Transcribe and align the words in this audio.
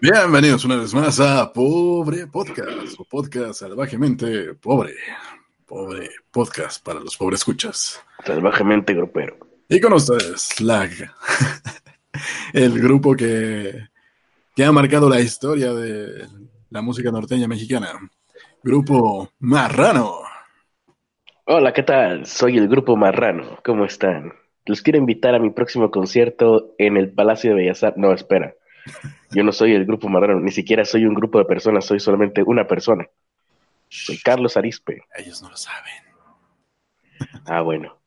Bienvenidos 0.00 0.64
una 0.64 0.76
vez 0.76 0.94
más 0.94 1.20
a 1.20 1.52
Pobre 1.52 2.26
Podcast, 2.26 2.98
o 2.98 3.04
podcast 3.04 3.60
salvajemente 3.60 4.54
pobre. 4.54 4.94
Pobre 5.66 6.08
podcast 6.30 6.82
para 6.84 7.00
los 7.00 7.16
pobres 7.16 7.40
escuchas. 7.40 8.02
Salvajemente 8.24 8.94
grupero. 8.94 9.36
Y 9.68 9.80
con 9.80 9.92
ustedes, 9.92 10.60
Lag, 10.60 10.90
el 12.52 12.80
grupo 12.80 13.14
que, 13.14 13.88
que 14.56 14.64
ha 14.64 14.72
marcado 14.72 15.08
la 15.08 15.20
historia 15.20 15.72
de 15.74 16.26
la 16.70 16.82
música 16.82 17.10
norteña 17.10 17.46
mexicana. 17.46 17.88
Grupo 18.62 19.30
Marrano. 19.38 20.20
Hola, 21.44 21.72
¿qué 21.72 21.82
tal? 21.82 22.26
Soy 22.26 22.58
el 22.58 22.68
grupo 22.68 22.96
Marrano. 22.96 23.58
¿Cómo 23.64 23.84
están? 23.84 24.32
Los 24.66 24.82
quiero 24.82 24.98
invitar 24.98 25.34
a 25.34 25.38
mi 25.38 25.50
próximo 25.50 25.90
concierto 25.90 26.74
en 26.78 26.96
el 26.96 27.10
Palacio 27.12 27.50
de 27.50 27.56
Bellas 27.56 27.82
Artes. 27.82 28.00
No, 28.00 28.12
espera. 28.12 28.54
Yo 29.30 29.44
no 29.44 29.52
soy 29.52 29.74
el 29.74 29.86
grupo 29.86 30.08
Marrano, 30.08 30.40
ni 30.40 30.50
siquiera 30.50 30.84
soy 30.84 31.06
un 31.06 31.14
grupo 31.14 31.38
de 31.38 31.44
personas, 31.44 31.84
soy 31.84 32.00
solamente 32.00 32.42
una 32.42 32.66
persona. 32.66 33.06
Soy 33.88 34.18
Carlos 34.18 34.56
Arispe. 34.56 35.02
Ellos 35.16 35.42
no 35.42 35.50
lo 35.50 35.56
saben. 35.56 35.92
Ah, 37.46 37.60
bueno. 37.60 37.98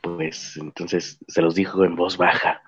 Pues 0.00 0.56
entonces 0.56 1.18
se 1.28 1.42
los 1.42 1.54
dijo 1.54 1.84
en 1.84 1.94
voz 1.94 2.16
baja. 2.16 2.62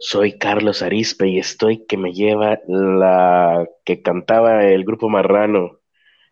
Soy 0.00 0.38
Carlos 0.38 0.82
Arispe 0.82 1.28
y 1.28 1.38
estoy 1.38 1.86
que 1.86 1.96
me 1.96 2.12
lleva 2.12 2.58
la 2.66 3.66
que 3.84 4.02
cantaba 4.02 4.64
el 4.64 4.84
grupo 4.84 5.08
Marrano 5.08 5.78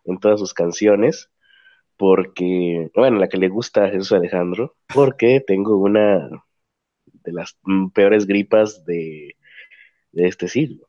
en 0.05 0.19
todas 0.19 0.41
sus 0.41 0.53
canciones, 0.53 1.31
porque, 1.97 2.91
bueno, 2.95 3.19
la 3.19 3.29
que 3.29 3.39
le 3.39 3.49
gusta 3.49 3.85
a 3.85 3.91
Jesús 3.91 4.13
Alejandro, 4.13 4.77
porque 4.93 5.41
tengo 5.41 5.77
una 5.77 6.29
de 7.07 7.33
las 7.33 7.57
peores 7.95 8.27
gripas 8.27 8.85
de, 8.85 9.37
de 10.13 10.29
este 10.29 10.49
siglo. 10.49 10.89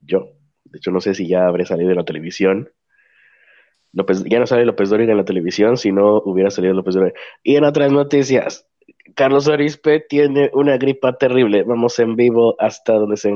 Yo, 0.00 0.32
de 0.64 0.78
hecho, 0.78 0.90
no 0.90 1.00
sé 1.00 1.14
si 1.14 1.28
ya 1.28 1.46
habré 1.46 1.66
salido 1.66 1.90
en 1.90 1.96
la 1.96 2.04
televisión. 2.04 2.70
López, 3.92 4.22
ya 4.24 4.38
no 4.38 4.46
sale 4.46 4.64
López 4.64 4.90
Dóriga 4.90 5.12
en 5.12 5.18
la 5.18 5.24
televisión, 5.24 5.76
si 5.76 5.92
no 5.92 6.18
hubiera 6.18 6.50
salido 6.50 6.74
López 6.74 6.94
Dóriga. 6.94 7.18
Y 7.42 7.56
en 7.56 7.64
otras 7.64 7.90
noticias, 7.90 8.66
Carlos 9.14 9.48
Arispe 9.48 10.00
tiene 10.00 10.50
una 10.52 10.76
gripa 10.76 11.16
terrible. 11.16 11.62
Vamos 11.62 11.98
en 11.98 12.16
vivo 12.16 12.54
hasta 12.58 12.94
donde 12.94 13.16
se 13.16 13.30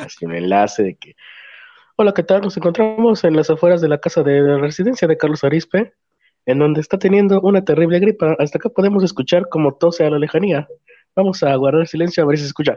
así 0.00 0.24
un 0.24 0.34
enlace 0.34 0.82
de 0.82 0.94
que. 0.96 1.16
Hola, 1.96 2.12
¿qué 2.14 2.22
tal? 2.22 2.40
Nos 2.40 2.56
encontramos 2.56 3.24
en 3.24 3.36
las 3.36 3.50
afueras 3.50 3.80
de 3.80 3.88
la 3.88 3.98
casa 3.98 4.22
de 4.22 4.40
la 4.40 4.58
residencia 4.58 5.06
de 5.06 5.18
Carlos 5.18 5.44
Arispe, 5.44 5.92
en 6.46 6.58
donde 6.58 6.80
está 6.80 6.98
teniendo 6.98 7.40
una 7.42 7.62
terrible 7.62 7.98
gripa. 7.98 8.34
Hasta 8.38 8.58
acá 8.58 8.70
podemos 8.70 9.04
escuchar 9.04 9.48
como 9.50 9.74
tose 9.74 10.04
a 10.04 10.10
la 10.10 10.18
lejanía. 10.18 10.66
Vamos 11.14 11.42
a 11.42 11.54
guardar 11.56 11.86
silencio 11.86 12.22
a 12.22 12.26
ver 12.26 12.36
si 12.36 12.42
se 12.44 12.48
escucha. 12.48 12.76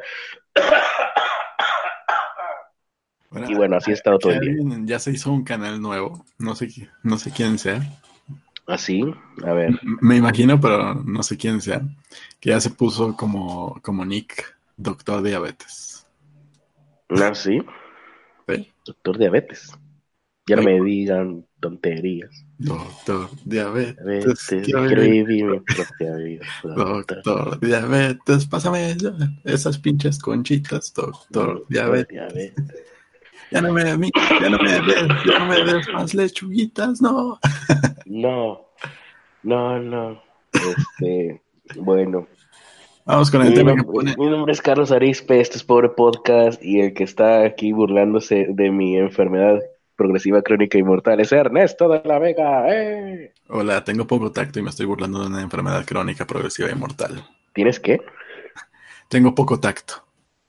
y 3.48 3.56
bueno, 3.56 3.78
así 3.78 3.92
ha 3.92 3.94
estado 3.94 4.20
todo 4.20 4.34
el 4.34 4.40
día. 4.40 4.78
Ya 4.84 5.00
se 5.00 5.12
hizo 5.12 5.32
un 5.32 5.44
canal 5.44 5.82
nuevo. 5.82 6.26
No 6.38 6.56
sé, 6.56 6.70
no 7.04 7.18
sé 7.18 7.32
quién 7.32 7.58
sea. 7.58 7.82
Así, 8.66 9.02
a 9.46 9.54
ver. 9.54 9.78
Me 10.02 10.16
imagino, 10.16 10.60
pero 10.60 10.96
no 10.96 11.22
sé 11.22 11.36
quién 11.38 11.60
sea, 11.60 11.82
que 12.40 12.52
ya 12.52 12.62
se 12.62 12.70
puso 12.70 13.16
como, 13.18 13.80
como 13.82 14.06
Nick, 14.06 14.56
doctor 14.78 15.22
diabetes. 15.22 16.08
Ah, 17.10 17.36
sí. 17.36 17.62
¿Sí? 18.48 18.72
Doctor 18.86 19.18
diabetes. 19.18 19.78
Ya 20.46 20.58
no 20.58 20.64
me 20.64 20.82
digan 20.82 21.46
tonterías. 21.62 22.30
Doctor 22.58 23.30
diabetes. 23.46 24.46
Quiero 24.66 24.82
vivir. 24.84 25.26
vivir 25.26 25.46
mi 25.46 25.60
propia 25.62 26.16
vida. 26.18 26.46
Doctor 26.64 27.60
diabetes, 27.62 28.46
pásame 28.48 28.96
esas 29.46 29.78
pinches 29.80 30.20
conchitas, 30.20 30.94
doctor 30.94 31.64
diabetes. 31.70 32.54
Ya 33.52 33.62
no 33.62 33.72
me, 33.72 33.98
mi- 33.98 34.12
ya 34.42 34.50
no 34.50 34.58
me, 34.58 34.72
des- 34.72 35.08
ya 35.26 35.40
no 35.40 35.46
me 35.46 35.64
des 35.64 35.88
más 35.94 36.14
lechuguitas, 36.14 37.02
no. 37.02 37.40
No, 38.06 38.68
no, 39.44 39.80
no. 39.80 40.22
Este, 40.52 41.42
bueno. 41.78 42.28
Vamos 43.06 43.30
con 43.32 43.42
el 43.44 43.50
Mi, 43.50 43.56
tema 43.56 43.76
que 43.76 43.84
pone. 43.84 44.16
mi 44.18 44.26
nombre 44.30 44.54
es 44.54 44.62
Carlos 44.62 44.92
Arispe, 44.92 45.40
este 45.40 45.58
es 45.58 45.64
Pobre 45.64 45.90
Podcast 45.90 46.64
y 46.64 46.80
el 46.82 46.94
que 46.94 47.04
está 47.04 47.44
aquí 47.44 47.72
burlándose 47.74 48.48
de 48.50 48.72
mi 48.72 48.98
enfermedad 48.98 49.60
progresiva 50.04 50.42
crónica 50.42 50.78
y 50.78 50.84
mortal 50.84 51.22
es 51.22 51.32
Ernesto 51.32 51.88
de 51.88 52.02
la 52.04 52.20
Vega. 52.20 52.66
¡Eh! 52.68 53.32
Hola, 53.48 53.86
tengo 53.86 54.06
poco 54.06 54.34
tacto 54.34 54.60
y 54.60 54.62
me 54.62 54.70
estoy 54.70 54.86
burlando 54.86 55.22
de 55.22 55.28
una 55.28 55.42
enfermedad 55.42 55.86
crónica 55.86 56.28
progresiva 56.28 56.70
y 56.70 56.76
mortal. 56.76 57.24
¿Tienes 57.54 57.80
qué? 57.80 58.02
Tengo 59.08 59.34
poco 59.34 59.62
tacto. 59.62 60.06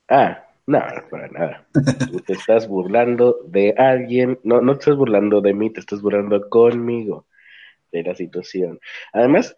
Ah, 0.09 0.43
no, 0.67 0.79
para 1.09 1.29
nada. 1.29 1.65
Tú 2.11 2.19
te 2.19 2.33
estás 2.33 2.67
burlando 2.67 3.37
de 3.47 3.73
alguien, 3.77 4.37
no, 4.43 4.59
no 4.59 4.73
te 4.73 4.79
estás 4.79 4.97
burlando 4.97 5.39
de 5.39 5.53
mí, 5.53 5.71
te 5.71 5.79
estás 5.79 6.01
burlando 6.01 6.49
conmigo 6.49 7.25
de 7.93 8.03
la 8.03 8.13
situación. 8.13 8.81
Además, 9.13 9.55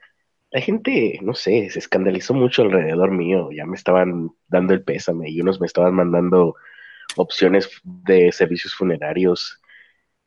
la 0.51 0.61
gente, 0.61 1.17
no 1.23 1.33
sé, 1.33 1.71
se 1.71 1.79
escandalizó 1.79 2.35
mucho 2.35 2.61
alrededor 2.61 3.09
mío, 3.09 3.49
ya 3.51 3.65
me 3.65 3.75
estaban 3.75 4.29
dando 4.47 4.75
el 4.75 4.83
pésame 4.83 5.31
y 5.31 5.41
unos 5.41 5.59
me 5.59 5.65
estaban 5.65 5.95
mandando 5.95 6.55
opciones 7.15 7.81
de 7.83 8.31
servicios 8.31 8.75
funerarios. 8.75 9.59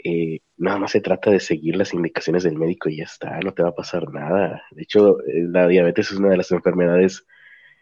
Eh, 0.05 0.41
nada 0.57 0.79
más 0.79 0.93
se 0.93 1.01
trata 1.01 1.31
de 1.31 1.41
seguir 1.41 1.77
las 1.77 1.95
indicaciones 1.95 2.43
del 2.45 2.57
médico 2.59 2.89
y 2.89 2.99
ya 2.99 3.05
está, 3.05 3.39
no 3.41 3.53
te 3.55 3.63
va 3.63 3.71
a 3.71 3.75
pasar 3.75 4.11
nada. 4.13 4.63
De 4.73 4.83
hecho, 4.83 5.21
eh, 5.23 5.45
la 5.49 5.69
diabetes 5.69 6.11
es 6.13 6.19
una 6.19 6.31
de 6.31 6.37
las 6.39 6.51
enfermedades 6.53 7.27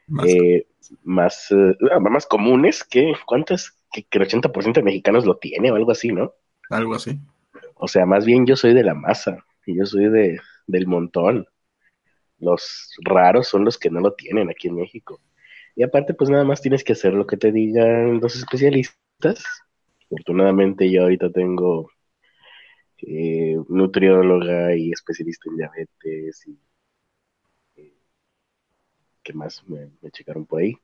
Más- 0.09 0.27
eh, 0.29 0.67
más, 1.05 1.51
eh, 1.53 1.77
ah, 1.93 2.01
más 2.01 2.27
comunes 2.27 2.85
que, 2.85 3.15
¿cuántas? 3.27 3.79
Que, 3.93 4.05
que 4.05 4.19
el 4.19 4.25
80% 4.25 4.81
de 4.81 4.85
mexicanos 4.85 5.25
lo 5.27 5.37
tiene 5.39 5.71
o 5.73 5.77
algo 5.77 5.93
así, 5.93 6.13
¿no? 6.13 6.35
Algo 6.71 6.95
así. 6.95 7.19
O 7.77 7.89
sea, 7.89 8.07
más 8.07 8.25
bien 8.27 8.47
yo 8.47 8.57
soy 8.57 8.75
de 8.75 8.85
la 8.85 8.95
masa 8.95 9.45
y 9.67 9.77
yo 9.79 9.87
soy 9.87 10.09
de, 10.11 10.41
del 10.67 10.87
montón. 10.87 11.47
Los 12.39 12.95
raros 13.05 13.49
son 13.49 13.65
los 13.65 13.79
que 13.79 13.91
no 13.91 14.01
lo 14.01 14.15
tienen 14.15 14.51
aquí 14.51 14.69
en 14.69 14.77
México. 14.77 15.21
Y 15.77 15.83
aparte, 15.85 16.15
pues 16.15 16.31
nada 16.31 16.45
más 16.45 16.61
tienes 16.63 16.85
que 16.85 16.93
hacer 16.95 17.15
lo 17.15 17.27
que 17.27 17.37
te 17.37 17.53
digan 17.53 18.21
los 18.21 18.37
especialistas. 18.37 19.45
Afortunadamente 20.07 20.91
yo 20.91 21.03
ahorita 21.03 21.31
tengo 21.33 21.91
eh, 23.03 23.57
nutrióloga 23.69 24.75
y 24.77 24.93
especialista 24.93 25.51
en 25.51 25.57
diabetes 25.57 26.47
y 26.47 26.59
eh, 27.77 27.95
¿qué 29.23 29.33
más 29.33 29.63
me, 29.69 29.91
me 30.01 30.11
checaron 30.11 30.47
por 30.47 30.61
ahí? 30.61 30.77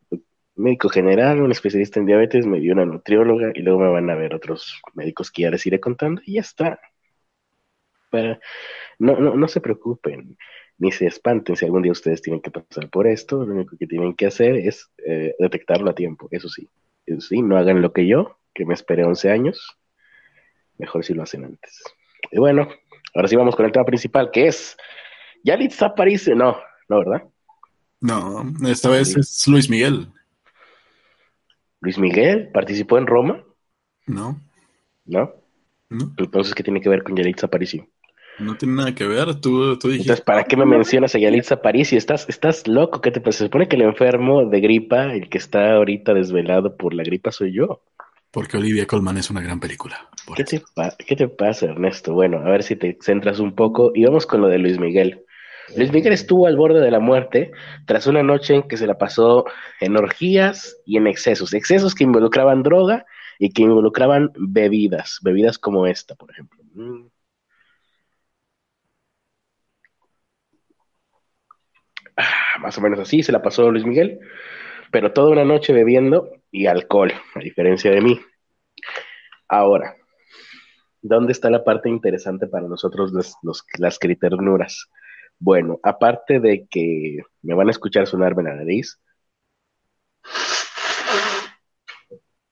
Médico 0.57 0.89
general, 0.89 1.41
un 1.43 1.51
especialista 1.51 1.99
en 1.99 2.07
diabetes, 2.07 2.47
me 2.47 2.61
dio 2.61 2.73
una 2.73 2.85
nutrióloga 2.85 3.51
y 3.55 3.63
luego 3.63 3.81
me 3.81 3.89
van 3.91 4.09
a 4.11 4.15
ver 4.15 4.35
otros 4.35 4.81
médicos 4.95 5.31
que 5.31 5.43
ya 5.43 5.51
les 5.51 5.67
iré 5.67 5.81
contando 5.81 6.23
y 6.25 6.35
ya 6.35 6.43
está. 6.43 6.81
Para, 8.11 8.39
no, 8.99 9.19
no, 9.19 9.35
no 9.35 9.49
se 9.49 9.61
preocupen, 9.61 10.37
ni 10.79 10.93
se 10.93 11.07
espanten 11.07 11.57
si 11.57 11.65
algún 11.65 11.83
día 11.83 11.93
ustedes 11.93 12.23
tienen 12.23 12.41
que 12.41 12.51
pasar 12.51 12.89
por 12.91 13.07
esto, 13.07 13.45
lo 13.45 13.55
único 13.55 13.77
que 13.77 13.87
tienen 13.87 14.15
que 14.15 14.27
hacer 14.27 14.57
es 14.57 14.91
eh, 15.07 15.35
detectarlo 15.39 15.91
a 15.91 15.95
tiempo, 15.95 16.29
eso 16.31 16.49
sí. 16.49 16.69
Eso 17.07 17.21
sí, 17.21 17.43
no 17.43 17.57
hagan 17.57 17.83
lo 17.83 17.93
que 17.93 18.07
yo, 18.07 18.39
que 18.55 18.65
me 18.65 18.75
esperé 18.75 19.05
11 19.05 19.31
años, 19.31 19.79
mejor 20.79 21.05
si 21.05 21.15
lo 21.15 21.23
hacen 21.23 21.45
antes. 21.45 21.83
Y 22.31 22.39
bueno, 22.39 22.69
ahora 23.15 23.29
sí 23.29 23.37
vamos 23.37 23.57
con 23.57 23.67
el 23.67 23.73
tema 23.73 23.85
principal, 23.85 24.31
que 24.31 24.47
es 24.49 24.77
Yalitza 25.45 25.87
Aparicio, 25.87 26.35
no, 26.35 26.59
no, 26.89 26.99
¿verdad? 26.99 27.23
No, 28.01 28.45
esta 28.69 28.89
vez 28.91 29.17
es 29.17 29.47
Luis 29.49 29.69
Miguel. 29.71 30.09
Luis 31.81 31.99
Miguel 31.99 32.51
participó 32.53 32.99
en 32.99 33.07
Roma, 33.07 33.45
No, 34.07 34.41
¿no? 35.07 35.33
no, 35.91 36.13
Entonces, 36.17 36.55
¿qué 36.55 36.63
tiene 36.63 36.81
que 36.81 36.89
ver 36.89 37.03
con 37.03 37.17
Yalitza 37.17 37.47
Aparicio? 37.47 37.87
no 38.39 38.57
tiene 38.57 38.75
nada 38.75 38.95
que 38.95 39.07
ver. 39.07 39.41
Tú, 39.41 39.79
tú 39.79 39.89
dijiste. 39.89 40.13
Entonces, 40.13 40.25
¿para 40.25 40.45
qué 40.45 40.57
me 40.57 40.67
mencionas 40.67 41.15
a 41.15 41.19
Yalitza 41.19 41.55
Aparicio? 41.57 41.97
¿Estás, 41.99 42.29
estás 42.29 42.67
loco? 42.67 43.01
¿Qué 43.01 43.11
te 43.11 43.21
pasa? 43.21 43.39
Se 43.39 43.45
supone 43.45 43.69
que 43.69 43.77
el 43.77 43.83
enfermo 43.83 44.45
de 44.47 44.61
gripa, 44.61 45.13
el 45.15 45.29
que 45.29 45.39
está 45.39 45.75
ahorita 45.75 46.15
desvelado 46.15 46.77
por 46.77 46.95
la 46.95 47.05
gripa, 47.05 47.31
soy 47.31 47.53
yo. 47.53 47.83
Porque 48.35 48.57
Olivia 48.57 48.85
Colman 48.87 49.17
es 49.17 49.31
una 49.31 49.41
gran 49.41 49.61
película. 49.61 50.09
¿Qué 50.35 50.43
te, 50.43 50.61
pa- 50.75 50.97
¿Qué 50.99 51.15
te 51.15 51.29
pasa, 51.29 51.67
Ernesto? 51.67 52.13
Bueno, 52.13 52.39
a 52.39 52.51
ver 52.51 52.65
si 52.65 52.75
te 52.75 52.99
centras 53.01 53.39
un 53.39 53.55
poco 53.55 53.93
y 53.95 54.05
vamos 54.05 54.27
con 54.27 54.41
lo 54.41 54.49
de 54.49 54.59
Luis 54.59 54.79
Miguel. 54.81 55.25
Luis 55.77 55.93
Miguel 55.93 56.13
estuvo 56.13 56.47
al 56.49 56.57
borde 56.57 56.81
de 56.81 56.91
la 56.91 56.99
muerte 56.99 57.53
tras 57.87 58.09
una 58.09 58.25
noche 58.25 58.55
en 58.57 58.65
que 58.65 58.77
se 58.77 58.89
la 58.89 58.99
pasó 58.99 59.45
en 59.81 59.97
orgías 59.97 60.77
y 60.85 60.97
en 60.97 61.07
excesos. 61.07 61.55
Excesos 61.55 61.95
que 61.95 62.03
involucraban 62.05 62.65
droga 62.65 63.07
y 63.39 63.53
que 63.53 63.63
involucraban 63.63 64.33
bebidas. 64.37 65.21
Bebidas 65.23 65.59
como 65.59 65.87
esta, 65.87 66.17
por 66.17 66.33
ejemplo. 66.33 66.61
Mm. 66.75 67.07
Ah, 72.17 72.59
más 72.61 72.77
o 72.79 72.81
menos 72.81 72.99
así 72.99 73.23
se 73.23 73.33
la 73.33 73.43
pasó 73.43 73.71
Luis 73.71 73.85
Miguel, 73.85 74.21
pero 74.95 75.13
toda 75.13 75.33
una 75.33 75.45
noche 75.45 75.73
bebiendo 75.73 76.31
y 76.53 76.67
alcohol, 76.67 77.13
a 77.35 77.41
diferencia 77.41 77.91
de 77.91 78.01
mí. 78.01 78.21
Ahora, 79.49 79.97
¿dónde 81.03 81.33
está 81.33 81.51
la 81.51 81.65
parte 81.65 81.89
interesante 81.89 82.47
para 82.47 82.69
nosotros 82.69 83.13
las 83.77 83.99
criternuras? 83.99 84.89
Bueno, 85.41 85.81
aparte 85.83 86.39
de 86.39 86.69
que 86.71 87.19
me 87.43 87.55
van 87.55 87.67
a 87.67 87.71
escuchar 87.73 88.07
sonarme 88.07 88.45
la 88.45 88.55
nariz, 88.55 89.01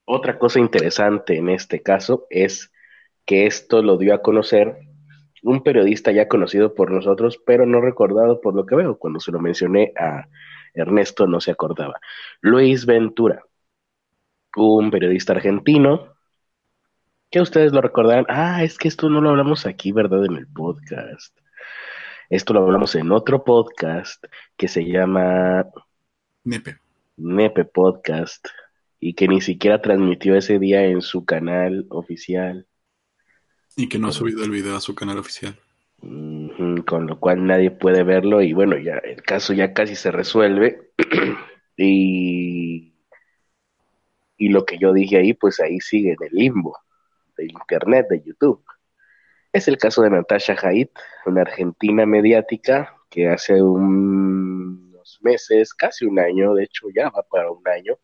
otra 0.05 0.37
cosa 0.37 0.59
interesante 0.59 1.37
en 1.37 1.49
este 1.49 1.81
caso 1.81 2.27
es 2.29 2.73
que 3.25 3.47
esto 3.47 3.85
lo 3.85 3.99
dio 3.99 4.15
a 4.15 4.23
conocer 4.23 4.79
un 5.45 5.63
periodista 5.63 6.11
ya 6.11 6.27
conocido 6.27 6.75
por 6.75 6.91
nosotros, 6.91 7.41
pero 7.47 7.67
no 7.67 7.81
recordado 7.81 8.41
por 8.41 8.57
lo 8.57 8.67
que 8.67 8.75
veo. 8.75 8.99
Cuando 8.99 9.21
se 9.21 9.31
lo 9.31 9.39
mencioné 9.39 9.93
a 9.97 10.27
Ernesto 10.75 11.27
no 11.27 11.41
se 11.41 11.51
acordaba. 11.51 12.01
Luis 12.41 12.87
Ventura, 12.87 13.45
un 14.57 14.91
periodista 14.91 15.33
argentino, 15.33 16.15
que 17.31 17.41
ustedes 17.41 17.73
lo 17.73 17.81
recordarán. 17.81 18.27
Ah, 18.29 18.63
es 18.63 18.79
que 18.79 18.89
esto 18.89 19.09
no 19.09 19.21
lo 19.21 19.31
hablamos 19.31 19.67
aquí, 19.67 19.93
¿verdad? 19.93 20.25
En 20.27 20.37
el 20.37 20.47
podcast. 20.47 21.37
Esto 22.29 22.55
lo 22.55 22.65
hablamos 22.65 22.95
en 22.95 23.13
otro 23.13 23.45
podcast 23.45 24.25
que 24.57 24.69
se 24.69 24.85
llama 24.85 25.67
Nepe. 26.45 26.79
Nepe 27.17 27.65
Podcast 27.65 28.49
y 28.99 29.15
que 29.15 29.29
ni 29.29 29.41
siquiera 29.41 29.83
transmitió 29.83 30.37
ese 30.37 30.59
día 30.59 30.85
en 30.85 31.03
su 31.03 31.25
canal 31.25 31.87
oficial. 31.91 32.67
Y 33.77 33.89
que 33.89 33.99
no 33.99 34.09
ha 34.09 34.13
subido 34.13 34.45
el 34.45 34.51
video 34.51 34.77
a 34.77 34.81
su 34.81 34.95
canal 34.95 35.19
oficial. 35.19 35.59
Con 36.85 37.07
lo 37.07 37.19
cual 37.19 37.47
nadie 37.47 37.71
puede 37.71 38.03
verlo 38.03 38.43
y 38.43 38.53
bueno, 38.53 38.77
ya 38.79 38.97
el 38.99 39.23
caso 39.23 39.53
ya 39.53 39.73
casi 39.73 39.97
se 39.97 40.11
resuelve 40.11 40.93
y, 41.77 42.95
y 44.37 44.49
lo 44.49 44.65
que 44.65 44.79
yo 44.79 44.93
dije 44.93 45.19
ahí, 45.19 45.35
pues 45.35 45.61
ahí 45.61 45.81
sigue 45.81 46.13
en 46.13 46.23
el 46.27 46.33
limbo 46.33 46.79
de 47.37 47.45
internet, 47.47 48.07
de 48.11 48.23
YouTube. 48.23 48.65
Es 49.53 49.69
el 49.69 49.79
caso 49.79 50.03
de 50.03 50.11
Natasha 50.11 50.57
Haidt, 50.61 50.93
una 51.27 51.43
argentina 51.43 52.07
mediática 52.07 52.97
que 53.11 53.29
hace 53.29 53.63
unos 53.63 55.19
meses, 55.21 55.75
casi 55.75 56.07
un 56.07 56.19
año, 56.19 56.55
de 56.55 56.65
hecho 56.65 56.89
ya 56.95 57.11
va 57.11 57.23
para 57.23 57.51
un 57.51 57.67
año, 57.69 57.99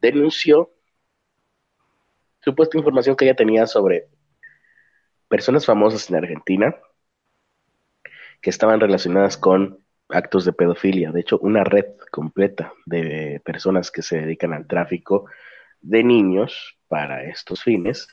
denunció 0.00 0.70
supuesta 2.40 2.78
información 2.78 3.16
que 3.16 3.26
ella 3.26 3.36
tenía 3.36 3.66
sobre 3.66 4.08
personas 5.28 5.64
famosas 5.64 6.10
en 6.10 6.16
Argentina 6.16 6.74
que 8.42 8.50
estaban 8.50 8.80
relacionadas 8.80 9.38
con 9.38 9.78
actos 10.08 10.44
de 10.44 10.52
pedofilia. 10.52 11.12
De 11.12 11.20
hecho, 11.20 11.38
una 11.38 11.64
red 11.64 11.86
completa 12.10 12.74
de 12.84 13.40
personas 13.44 13.90
que 13.90 14.02
se 14.02 14.20
dedican 14.20 14.52
al 14.52 14.66
tráfico 14.66 15.26
de 15.80 16.04
niños 16.04 16.76
para 16.88 17.24
estos 17.24 17.62
fines. 17.62 18.08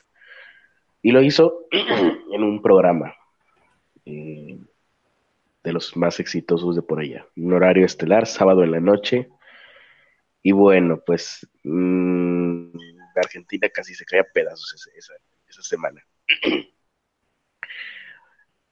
Y 1.01 1.11
lo 1.11 1.21
hizo 1.21 1.65
en 1.71 2.43
un 2.43 2.61
programa 2.61 3.15
eh, 4.05 4.59
de 5.63 5.73
los 5.73 5.97
más 5.97 6.19
exitosos 6.19 6.75
de 6.75 6.83
por 6.83 6.99
allá. 6.99 7.25
Un 7.35 7.53
horario 7.53 7.85
estelar, 7.85 8.27
sábado 8.27 8.63
en 8.63 8.71
la 8.71 8.79
noche. 8.79 9.29
Y 10.43 10.51
bueno, 10.51 11.01
pues 11.05 11.45
mmm, 11.63 12.69
Argentina 13.15 13.67
casi 13.69 13.95
se 13.95 14.05
cae 14.05 14.23
pedazos 14.23 14.89
esa, 14.95 15.13
esa 15.47 15.61
semana. 15.63 16.01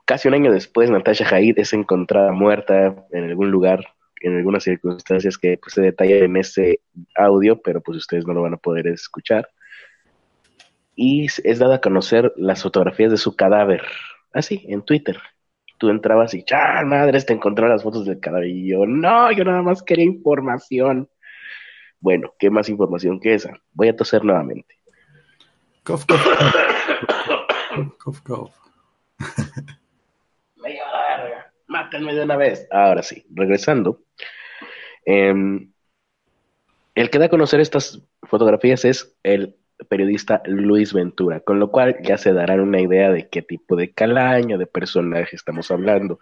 Casi 0.07 0.29
un 0.29 0.35
año 0.35 0.53
después, 0.53 0.89
Natasha 0.89 1.27
Haid 1.29 1.59
es 1.59 1.73
encontrada 1.73 2.31
muerta 2.31 2.95
en 3.11 3.25
algún 3.25 3.51
lugar, 3.51 3.93
en 4.21 4.37
algunas 4.37 4.63
circunstancias 4.63 5.37
que 5.37 5.57
pues, 5.57 5.73
se 5.73 5.81
detallan 5.81 6.23
en 6.23 6.37
ese 6.37 6.79
audio, 7.13 7.61
pero 7.61 7.81
pues 7.81 7.97
ustedes 7.97 8.25
no 8.25 8.33
lo 8.33 8.41
van 8.41 8.53
a 8.53 8.57
poder 8.57 8.87
escuchar. 8.87 9.49
Y 10.95 11.25
es 11.25 11.59
dada 11.59 11.75
a 11.75 11.81
conocer 11.81 12.31
las 12.37 12.63
fotografías 12.63 13.11
de 13.11 13.17
su 13.17 13.35
cadáver, 13.35 13.83
así, 14.31 14.65
en 14.69 14.81
Twitter. 14.81 15.19
Tú 15.77 15.89
entrabas 15.89 16.33
y, 16.33 16.43
¡char, 16.43 16.85
madres! 16.85 17.25
Te 17.25 17.33
encontraron 17.33 17.73
las 17.73 17.83
fotos 17.83 18.05
del 18.05 18.21
cadáver. 18.21 18.47
Y 18.47 18.69
yo, 18.69 18.85
no, 18.85 19.29
yo 19.33 19.43
nada 19.43 19.61
más 19.61 19.83
quería 19.83 20.05
información. 20.05 21.09
Bueno, 21.99 22.33
¿qué 22.39 22.49
más 22.49 22.69
información 22.69 23.19
que 23.19 23.33
esa? 23.33 23.59
Voy 23.73 23.89
a 23.89 23.95
toser 23.97 24.23
nuevamente. 24.23 24.73
mátenme 31.87 32.13
de 32.13 32.23
una 32.23 32.35
vez. 32.35 32.67
Ahora 32.71 33.01
sí, 33.01 33.25
regresando. 33.33 34.01
Em, 35.05 35.71
el 36.95 37.09
que 37.09 37.19
da 37.19 37.25
a 37.25 37.29
conocer 37.29 37.61
estas 37.61 38.01
fotografías 38.23 38.83
es 38.83 39.15
el 39.23 39.55
periodista 39.89 40.41
Luis 40.45 40.91
Ventura, 40.91 41.39
con 41.39 41.59
lo 41.59 41.69
cual 41.69 41.97
ya 42.01 42.17
se 42.17 42.33
darán 42.33 42.59
una 42.59 42.81
idea 42.81 43.11
de 43.11 43.29
qué 43.29 43.43
tipo 43.43 43.75
de 43.75 43.91
calaño, 43.91 44.57
de 44.57 44.65
personaje 44.65 45.35
estamos 45.35 45.69
hablando. 45.69 46.19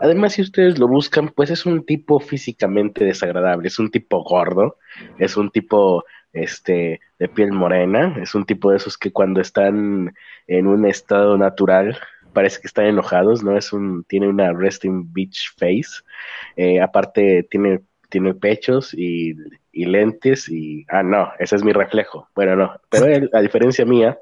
Además, 0.00 0.32
si 0.32 0.42
ustedes 0.42 0.78
lo 0.78 0.88
buscan, 0.88 1.28
pues 1.28 1.50
es 1.50 1.66
un 1.66 1.84
tipo 1.84 2.18
físicamente 2.18 3.04
desagradable, 3.04 3.68
es 3.68 3.78
un 3.78 3.90
tipo 3.90 4.24
gordo, 4.24 4.78
es 5.18 5.36
un 5.36 5.50
tipo 5.50 6.04
este 6.32 7.00
de 7.18 7.28
piel 7.28 7.52
morena, 7.52 8.16
es 8.20 8.34
un 8.34 8.44
tipo 8.44 8.70
de 8.70 8.78
esos 8.78 8.98
que 8.98 9.12
cuando 9.12 9.40
están 9.40 10.14
en 10.46 10.66
un 10.66 10.86
estado 10.86 11.36
natural 11.38 11.98
parece 12.36 12.60
que 12.60 12.66
están 12.66 12.84
enojados, 12.84 13.42
¿no? 13.42 13.56
Es 13.56 13.72
un, 13.72 14.04
tiene 14.04 14.28
una 14.28 14.52
resting 14.52 15.10
beach 15.10 15.54
face. 15.56 16.02
Eh, 16.54 16.82
aparte 16.82 17.48
tiene, 17.50 17.80
tiene 18.10 18.34
pechos 18.34 18.92
y, 18.92 19.34
lentes 19.72 20.46
y, 20.50 20.84
ah, 20.90 21.02
no, 21.02 21.32
ese 21.38 21.56
es 21.56 21.64
mi 21.64 21.72
reflejo. 21.72 22.28
Bueno, 22.34 22.54
no, 22.54 22.78
pero 22.90 23.06
él, 23.06 23.30
a 23.32 23.40
diferencia 23.40 23.86
mía, 23.86 24.18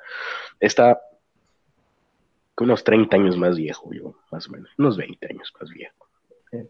está 0.61 1.01
unos 2.61 2.85
30 2.85 3.17
años 3.17 3.37
más 3.37 3.57
viejo, 3.57 3.93
yo, 3.93 4.15
más 4.31 4.47
o 4.49 4.53
menos, 4.53 4.71
unos 4.79 4.97
20 4.97 5.27
años 5.29 5.53
más 5.61 5.71
viejo. 5.71 6.07
Eh, 6.53 6.69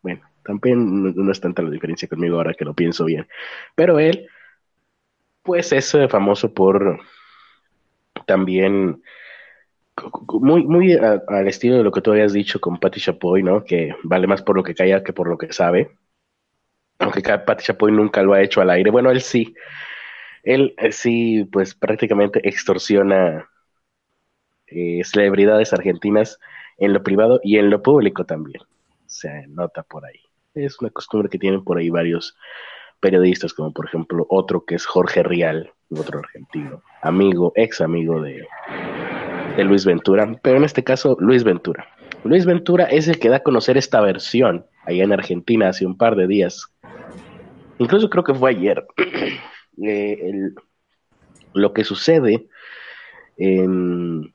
bueno, 0.00 0.22
también 0.46 1.14
no, 1.14 1.30
es 1.30 1.40
tanta 1.42 1.60
la 1.60 1.68
diferencia 1.68 2.08
conmigo 2.08 2.36
ahora 2.36 2.54
que 2.54 2.64
lo 2.64 2.72
pienso 2.72 3.04
bien. 3.04 3.28
Pero 3.74 3.98
él, 3.98 4.28
pues 5.42 5.72
es 5.72 5.94
eh, 5.94 6.08
famoso 6.08 6.54
por 6.54 7.00
también 8.24 9.02
muy, 10.40 10.64
muy 10.64 10.94
al 10.94 11.48
estilo 11.48 11.76
de 11.76 11.84
lo 11.84 11.92
que 11.92 12.00
tú 12.00 12.10
habías 12.10 12.32
dicho 12.32 12.60
con 12.60 12.78
Patti 12.78 13.00
Chapoy, 13.00 13.42
¿no? 13.42 13.64
Que 13.64 13.94
vale 14.02 14.26
más 14.26 14.42
por 14.42 14.56
lo 14.56 14.62
que 14.62 14.74
calla 14.74 15.04
que 15.04 15.12
por 15.12 15.28
lo 15.28 15.38
que 15.38 15.52
sabe. 15.52 15.96
Aunque 16.98 17.22
Patti 17.22 17.64
Chapoy 17.64 17.92
nunca 17.92 18.22
lo 18.22 18.32
ha 18.32 18.42
hecho 18.42 18.60
al 18.60 18.70
aire. 18.70 18.90
Bueno, 18.90 19.10
él 19.10 19.20
sí. 19.20 19.54
Él 20.42 20.74
eh, 20.78 20.92
sí, 20.92 21.44
pues 21.50 21.74
prácticamente 21.74 22.46
extorsiona 22.46 23.48
eh, 24.66 25.02
celebridades 25.04 25.72
argentinas 25.72 26.38
en 26.78 26.92
lo 26.92 27.02
privado 27.02 27.40
y 27.42 27.58
en 27.58 27.70
lo 27.70 27.82
público 27.82 28.24
también. 28.24 28.62
Se 29.06 29.46
nota 29.48 29.82
por 29.82 30.04
ahí. 30.04 30.20
Es 30.54 30.80
una 30.80 30.90
costumbre 30.90 31.28
que 31.28 31.38
tienen 31.38 31.64
por 31.64 31.78
ahí 31.78 31.90
varios 31.90 32.36
periodistas, 33.00 33.52
como 33.54 33.72
por 33.72 33.86
ejemplo 33.86 34.26
otro 34.28 34.64
que 34.64 34.76
es 34.76 34.86
Jorge 34.86 35.22
Rial, 35.22 35.72
otro 35.90 36.20
argentino, 36.20 36.82
amigo, 37.02 37.52
ex 37.54 37.80
amigo 37.80 38.20
de, 38.22 38.46
de 39.56 39.64
Luis 39.64 39.84
Ventura, 39.84 40.38
pero 40.42 40.56
en 40.56 40.64
este 40.64 40.82
caso 40.82 41.16
Luis 41.20 41.44
Ventura. 41.44 41.88
Luis 42.24 42.46
Ventura 42.46 42.84
es 42.84 43.08
el 43.08 43.18
que 43.18 43.28
da 43.28 43.36
a 43.36 43.42
conocer 43.42 43.76
esta 43.76 44.00
versión 44.00 44.66
allá 44.84 45.04
en 45.04 45.12
Argentina 45.12 45.68
hace 45.68 45.86
un 45.86 45.96
par 45.96 46.16
de 46.16 46.26
días. 46.26 46.66
Incluso 47.78 48.10
creo 48.10 48.24
que 48.24 48.34
fue 48.34 48.50
ayer. 48.50 48.86
Eh, 49.84 50.52
lo 51.52 51.72
que 51.72 51.82
sucede 51.82 52.46
en, 53.36 54.32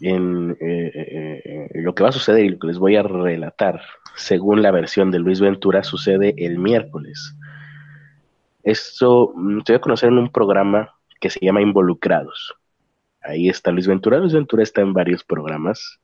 eh, 0.00 0.52
eh, 0.60 1.68
lo 1.74 1.92
que 1.92 2.04
va 2.04 2.10
a 2.10 2.12
suceder 2.12 2.44
y 2.44 2.50
lo 2.50 2.60
que 2.60 2.68
les 2.68 2.78
voy 2.78 2.94
a 2.94 3.02
relatar, 3.02 3.80
según 4.14 4.62
la 4.62 4.70
versión 4.70 5.10
de 5.10 5.18
Luis 5.18 5.40
Ventura, 5.40 5.82
sucede 5.82 6.36
el 6.38 6.60
miércoles. 6.60 7.34
Esto 8.62 9.32
mm, 9.34 9.62
te 9.62 9.72
voy 9.72 9.78
a 9.78 9.80
conocer 9.80 10.10
en 10.10 10.18
un 10.18 10.30
programa 10.30 10.94
que 11.20 11.28
se 11.28 11.40
llama 11.44 11.60
Involucrados 11.60 12.61
ahí 13.22 13.48
está 13.48 13.70
Luis 13.70 13.86
Ventura. 13.86 14.18
Luis 14.18 14.32
Ventura 14.32 14.62
está 14.62 14.80
en 14.80 14.92
varios 14.92 15.24
programas. 15.24 16.00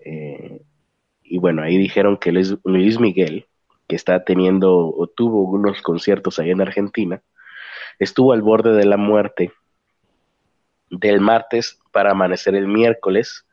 Eh, 0.00 0.62
y 1.22 1.38
bueno, 1.38 1.62
ahí 1.62 1.76
dijeron 1.76 2.16
que 2.16 2.32
Luis, 2.32 3.00
Miguel, 3.00 3.46
que 3.86 3.96
está 3.96 4.24
teniendo 4.24 4.74
o 4.74 5.06
tuvo 5.06 5.42
unos 5.42 5.82
conciertos 5.82 6.38
ahí 6.38 6.50
en 6.50 6.60
Argentina, 6.60 7.22
estuvo 7.98 8.32
al 8.32 8.42
borde 8.42 8.72
de 8.72 8.86
la 8.86 8.96
muerte 8.96 9.52
del 10.90 11.20
martes 11.20 11.78
para 11.92 12.12
amanecer 12.12 12.54
el 12.54 12.66
miércoles, 12.66 13.46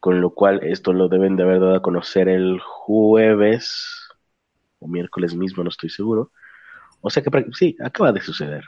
con 0.00 0.20
lo 0.20 0.30
cual 0.30 0.60
esto 0.64 0.92
lo 0.92 1.08
deben 1.08 1.36
de 1.36 1.44
haber 1.44 1.60
dado 1.60 1.74
a 1.76 1.82
conocer 1.82 2.28
el 2.28 2.60
jueves 2.60 4.08
o 4.80 4.88
miércoles 4.88 5.34
mismo, 5.34 5.62
no 5.62 5.70
estoy 5.70 5.90
seguro. 5.90 6.32
O 7.00 7.10
sea 7.10 7.22
que 7.22 7.30
sí, 7.52 7.76
acaba 7.80 8.12
de 8.12 8.20
suceder. 8.20 8.64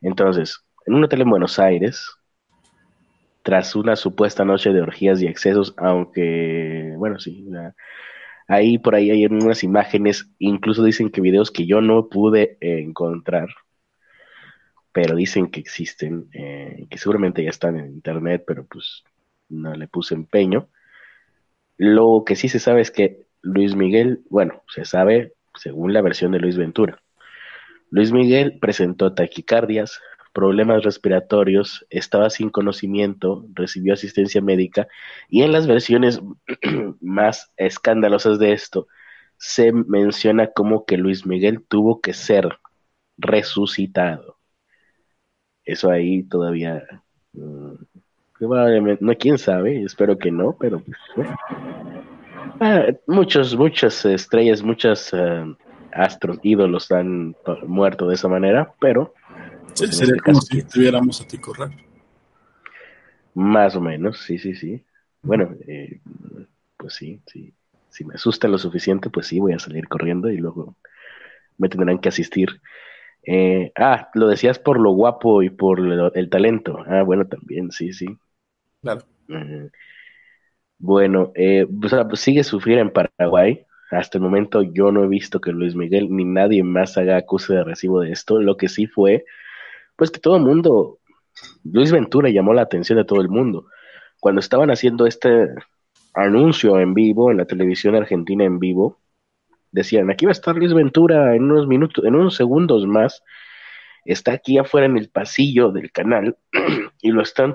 Entonces, 0.00 0.64
en 0.86 0.94
un 0.94 1.04
hotel 1.04 1.22
en 1.22 1.30
Buenos 1.30 1.58
Aires, 1.60 2.10
tras 3.42 3.74
una 3.74 3.96
supuesta 3.96 4.44
noche 4.44 4.72
de 4.72 4.82
orgías 4.82 5.20
y 5.20 5.26
excesos, 5.26 5.74
aunque, 5.76 6.94
bueno, 6.96 7.18
sí, 7.18 7.46
ahí 8.48 8.78
por 8.78 8.94
ahí 8.94 9.10
hay 9.10 9.26
unas 9.26 9.64
imágenes, 9.64 10.30
incluso 10.38 10.84
dicen 10.84 11.10
que 11.10 11.20
videos 11.20 11.50
que 11.50 11.66
yo 11.66 11.80
no 11.80 12.08
pude 12.08 12.58
encontrar, 12.60 13.48
pero 14.92 15.16
dicen 15.16 15.50
que 15.50 15.60
existen, 15.60 16.28
eh, 16.32 16.86
que 16.90 16.98
seguramente 16.98 17.42
ya 17.42 17.50
están 17.50 17.78
en 17.78 17.86
internet, 17.92 18.44
pero 18.46 18.66
pues 18.66 19.02
no 19.48 19.74
le 19.74 19.88
puse 19.88 20.14
empeño. 20.14 20.68
Lo 21.78 22.24
que 22.26 22.36
sí 22.36 22.48
se 22.48 22.60
sabe 22.60 22.82
es 22.82 22.90
que 22.90 23.26
Luis 23.40 23.74
Miguel, 23.74 24.22
bueno, 24.28 24.62
se 24.68 24.84
sabe 24.84 25.32
según 25.54 25.92
la 25.92 26.02
versión 26.02 26.32
de 26.32 26.38
Luis 26.38 26.56
Ventura, 26.56 27.02
Luis 27.90 28.12
Miguel 28.12 28.58
presentó 28.58 29.14
taquicardias, 29.14 30.00
problemas 30.32 30.82
respiratorios, 30.82 31.86
estaba 31.90 32.30
sin 32.30 32.50
conocimiento, 32.50 33.44
recibió 33.54 33.94
asistencia 33.94 34.40
médica 34.40 34.88
y 35.28 35.42
en 35.42 35.52
las 35.52 35.66
versiones 35.66 36.20
más 37.00 37.52
escandalosas 37.56 38.38
de 38.38 38.52
esto 38.52 38.88
se 39.36 39.72
menciona 39.72 40.48
como 40.48 40.84
que 40.84 40.96
Luis 40.96 41.26
Miguel 41.26 41.64
tuvo 41.66 42.00
que 42.00 42.12
ser 42.12 42.58
resucitado. 43.18 44.38
Eso 45.64 45.90
ahí 45.90 46.22
todavía 46.22 46.82
mm, 47.32 47.74
no 49.00 49.14
quién 49.18 49.38
sabe, 49.38 49.82
espero 49.82 50.18
que 50.18 50.30
no, 50.30 50.56
pero 50.58 50.80
pues, 50.80 51.28
ah, 52.60 52.86
muchos, 53.06 53.56
muchas 53.56 54.04
estrellas, 54.04 54.62
muchos 54.62 55.12
uh, 55.12 55.56
astros, 55.92 56.38
ídolos 56.42 56.90
han 56.90 57.36
muerto 57.66 58.08
de 58.08 58.14
esa 58.14 58.28
manera, 58.28 58.72
pero 58.80 59.14
Sí, 59.74 59.84
pues, 59.86 59.96
sería 59.96 60.14
este 60.14 60.24
como 60.24 60.40
si 60.40 60.58
estuviéramos 60.58 61.20
a 61.20 61.26
ti 61.26 61.38
correr. 61.38 61.70
Más 63.34 63.74
o 63.76 63.80
menos, 63.80 64.18
sí, 64.18 64.38
sí, 64.38 64.54
sí. 64.54 64.84
Bueno, 65.22 65.54
eh, 65.66 66.00
pues 66.76 66.94
sí, 66.94 67.20
sí. 67.26 67.54
Si 67.88 68.04
me 68.04 68.14
asusta 68.14 68.48
lo 68.48 68.58
suficiente, 68.58 69.10
pues 69.10 69.26
sí, 69.26 69.38
voy 69.38 69.52
a 69.52 69.58
salir 69.58 69.88
corriendo 69.88 70.30
y 70.30 70.38
luego 70.38 70.76
me 71.58 71.68
tendrán 71.68 71.98
que 71.98 72.08
asistir. 72.08 72.60
Eh, 73.24 73.72
ah, 73.76 74.10
lo 74.14 74.28
decías 74.28 74.58
por 74.58 74.80
lo 74.80 74.90
guapo 74.92 75.42
y 75.42 75.50
por 75.50 75.80
el 76.14 76.30
talento. 76.30 76.82
Ah, 76.86 77.02
bueno, 77.02 77.26
también, 77.26 77.70
sí, 77.70 77.92
sí. 77.92 78.06
Claro. 78.80 79.02
Bueno, 80.78 81.32
eh, 81.34 81.66
pues, 81.80 81.94
pues, 82.08 82.20
sigue 82.20 82.44
sufrir 82.44 82.78
en 82.78 82.90
Paraguay. 82.90 83.64
Hasta 83.90 84.18
el 84.18 84.24
momento 84.24 84.62
yo 84.62 84.90
no 84.90 85.04
he 85.04 85.08
visto 85.08 85.40
que 85.40 85.52
Luis 85.52 85.74
Miguel 85.74 86.08
ni 86.10 86.24
nadie 86.24 86.62
más 86.62 86.96
haga 86.96 87.16
acuse 87.16 87.52
de 87.54 87.62
recibo 87.64 88.00
de 88.00 88.10
esto. 88.10 88.40
Lo 88.40 88.56
que 88.56 88.68
sí 88.68 88.86
fue 88.86 89.24
pues 89.96 90.10
que 90.10 90.20
todo 90.20 90.36
el 90.36 90.42
mundo, 90.42 90.98
Luis 91.64 91.92
Ventura 91.92 92.30
llamó 92.30 92.54
la 92.54 92.62
atención 92.62 92.98
de 92.98 93.04
todo 93.04 93.20
el 93.20 93.28
mundo. 93.28 93.66
Cuando 94.20 94.40
estaban 94.40 94.70
haciendo 94.70 95.06
este 95.06 95.48
anuncio 96.14 96.78
en 96.80 96.94
vivo, 96.94 97.30
en 97.30 97.38
la 97.38 97.44
televisión 97.44 97.94
argentina 97.94 98.44
en 98.44 98.58
vivo, 98.58 99.00
decían, 99.70 100.10
aquí 100.10 100.26
va 100.26 100.30
a 100.30 100.32
estar 100.32 100.54
Luis 100.54 100.74
Ventura 100.74 101.34
en 101.34 101.50
unos 101.50 101.66
minutos, 101.66 102.04
en 102.04 102.14
unos 102.14 102.36
segundos 102.36 102.86
más, 102.86 103.22
está 104.04 104.32
aquí 104.32 104.58
afuera 104.58 104.86
en 104.86 104.96
el 104.96 105.08
pasillo 105.08 105.70
del 105.70 105.90
canal 105.90 106.36
y 107.00 107.10
lo 107.10 107.22
están 107.22 107.54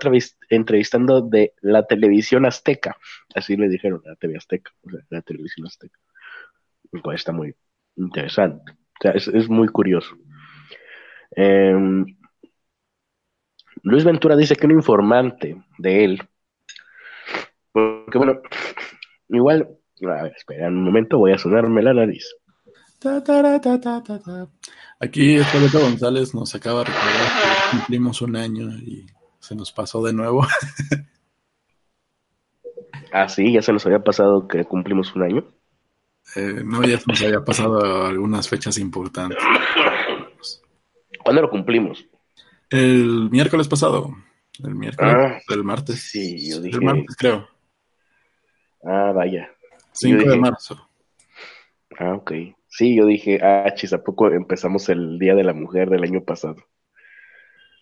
entrevistando 0.50 1.22
de 1.22 1.54
la 1.62 1.86
televisión 1.86 2.46
azteca, 2.46 2.98
así 3.36 3.56
le 3.56 3.70
dijeron, 3.70 4.02
la 4.06 4.16
TV 4.16 4.38
azteca, 4.38 4.72
o 4.82 4.90
sea, 4.90 5.00
la 5.10 5.22
televisión 5.22 5.68
azteca. 5.68 6.00
Está 7.14 7.32
muy 7.32 7.54
interesante, 7.96 8.72
o 8.72 9.02
sea, 9.02 9.12
es, 9.12 9.28
es 9.28 9.50
muy 9.50 9.68
curioso. 9.68 10.16
Eh, 11.36 11.76
Luis 13.88 14.04
Ventura 14.04 14.36
dice 14.36 14.58
que 14.58 14.66
un 14.66 14.74
informante 14.74 15.56
de 15.78 16.04
él, 16.04 16.22
porque 17.72 18.18
bueno, 18.18 18.42
igual, 19.30 19.70
a 20.02 20.24
ver, 20.24 20.34
espera 20.36 20.68
un 20.68 20.84
momento, 20.84 21.18
voy 21.18 21.32
a 21.32 21.38
sonarme 21.38 21.82
la 21.82 21.94
nariz. 21.94 22.26
Aquí 25.00 25.40
Julieta 25.40 25.80
González 25.80 26.36
nos 26.36 26.54
acaba 26.54 26.80
de 26.80 26.86
recordar 26.86 27.72
que 27.72 27.78
cumplimos 27.78 28.22
un 28.22 28.36
año 28.36 28.68
y 28.78 29.06
se 29.40 29.56
nos 29.56 29.72
pasó 29.72 30.04
de 30.04 30.12
nuevo. 30.12 30.42
ah, 33.14 33.30
sí, 33.30 33.54
ya 33.54 33.62
se 33.62 33.72
nos 33.72 33.86
había 33.86 34.04
pasado 34.04 34.50
que 34.50 34.66
cumplimos 34.66 35.16
un 35.16 35.24
año. 35.24 35.48
Eh, 36.36 36.62
no, 36.66 36.84
ya 36.84 37.00
se 37.00 37.06
nos 37.08 37.22
había 37.22 37.46
pasado 37.46 38.06
algunas 38.06 38.50
fechas 38.50 38.78
importantes. 38.80 39.38
¿Cuándo 41.24 41.42
lo 41.42 41.50
cumplimos? 41.50 42.06
El 42.70 43.30
miércoles 43.30 43.68
pasado. 43.68 44.16
El 44.64 44.76
miércoles. 44.76 45.16
Ah, 45.16 45.40
el 45.54 45.64
martes. 45.64 46.02
Sí, 46.02 46.50
yo 46.50 46.60
dije. 46.60 46.78
El 46.78 46.84
martes, 46.84 47.16
creo. 47.18 47.48
Ah, 48.84 49.12
vaya. 49.14 49.50
5 49.94 50.30
de 50.30 50.38
marzo. 50.38 50.90
Ah, 51.98 52.14
ok. 52.14 52.32
Sí, 52.68 52.96
yo 52.96 53.06
dije, 53.06 53.40
ah, 53.42 53.74
chis, 53.74 53.94
¿a 53.94 54.04
poco 54.04 54.30
empezamos 54.30 54.90
el 54.90 55.18
Día 55.18 55.34
de 55.34 55.44
la 55.44 55.54
Mujer 55.54 55.90
del 55.90 56.04
año 56.04 56.24
pasado? 56.24 56.58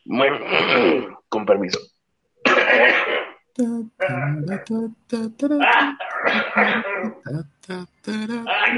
Bueno, 0.05 0.39
con 1.29 1.45
permiso. 1.45 1.79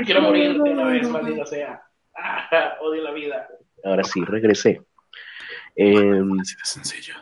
quiero 0.06 0.22
morir 0.22 0.54
de 0.54 0.60
una 0.60 0.86
vez, 0.86 1.10
maldita 1.10 1.46
sea. 1.46 1.84
odio 2.82 3.04
la 3.04 3.12
vida. 3.12 3.48
Ahora 3.84 4.04
sí, 4.04 4.24
regresé. 4.24 4.82
Eh, 5.78 6.22
sencillo. 6.64 7.14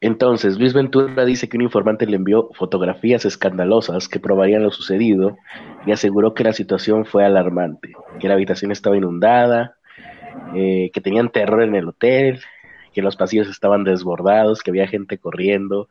Entonces, 0.00 0.58
Luis 0.58 0.72
Ventura 0.72 1.26
dice 1.26 1.48
que 1.48 1.58
un 1.58 1.62
informante 1.62 2.06
le 2.06 2.16
envió 2.16 2.48
fotografías 2.54 3.26
escandalosas 3.26 4.08
que 4.08 4.18
probarían 4.18 4.62
lo 4.62 4.70
sucedido 4.70 5.36
y 5.84 5.92
aseguró 5.92 6.32
que 6.32 6.42
la 6.42 6.54
situación 6.54 7.04
fue 7.04 7.24
alarmante, 7.24 7.92
que 8.18 8.28
la 8.28 8.34
habitación 8.34 8.72
estaba 8.72 8.96
inundada, 8.96 9.76
eh, 10.54 10.90
que 10.94 11.02
tenían 11.02 11.30
terror 11.30 11.62
en 11.62 11.74
el 11.74 11.88
hotel, 11.88 12.40
que 12.94 13.02
los 13.02 13.16
pasillos 13.16 13.48
estaban 13.48 13.84
desbordados, 13.84 14.62
que 14.62 14.70
había 14.70 14.88
gente 14.88 15.18
corriendo. 15.18 15.90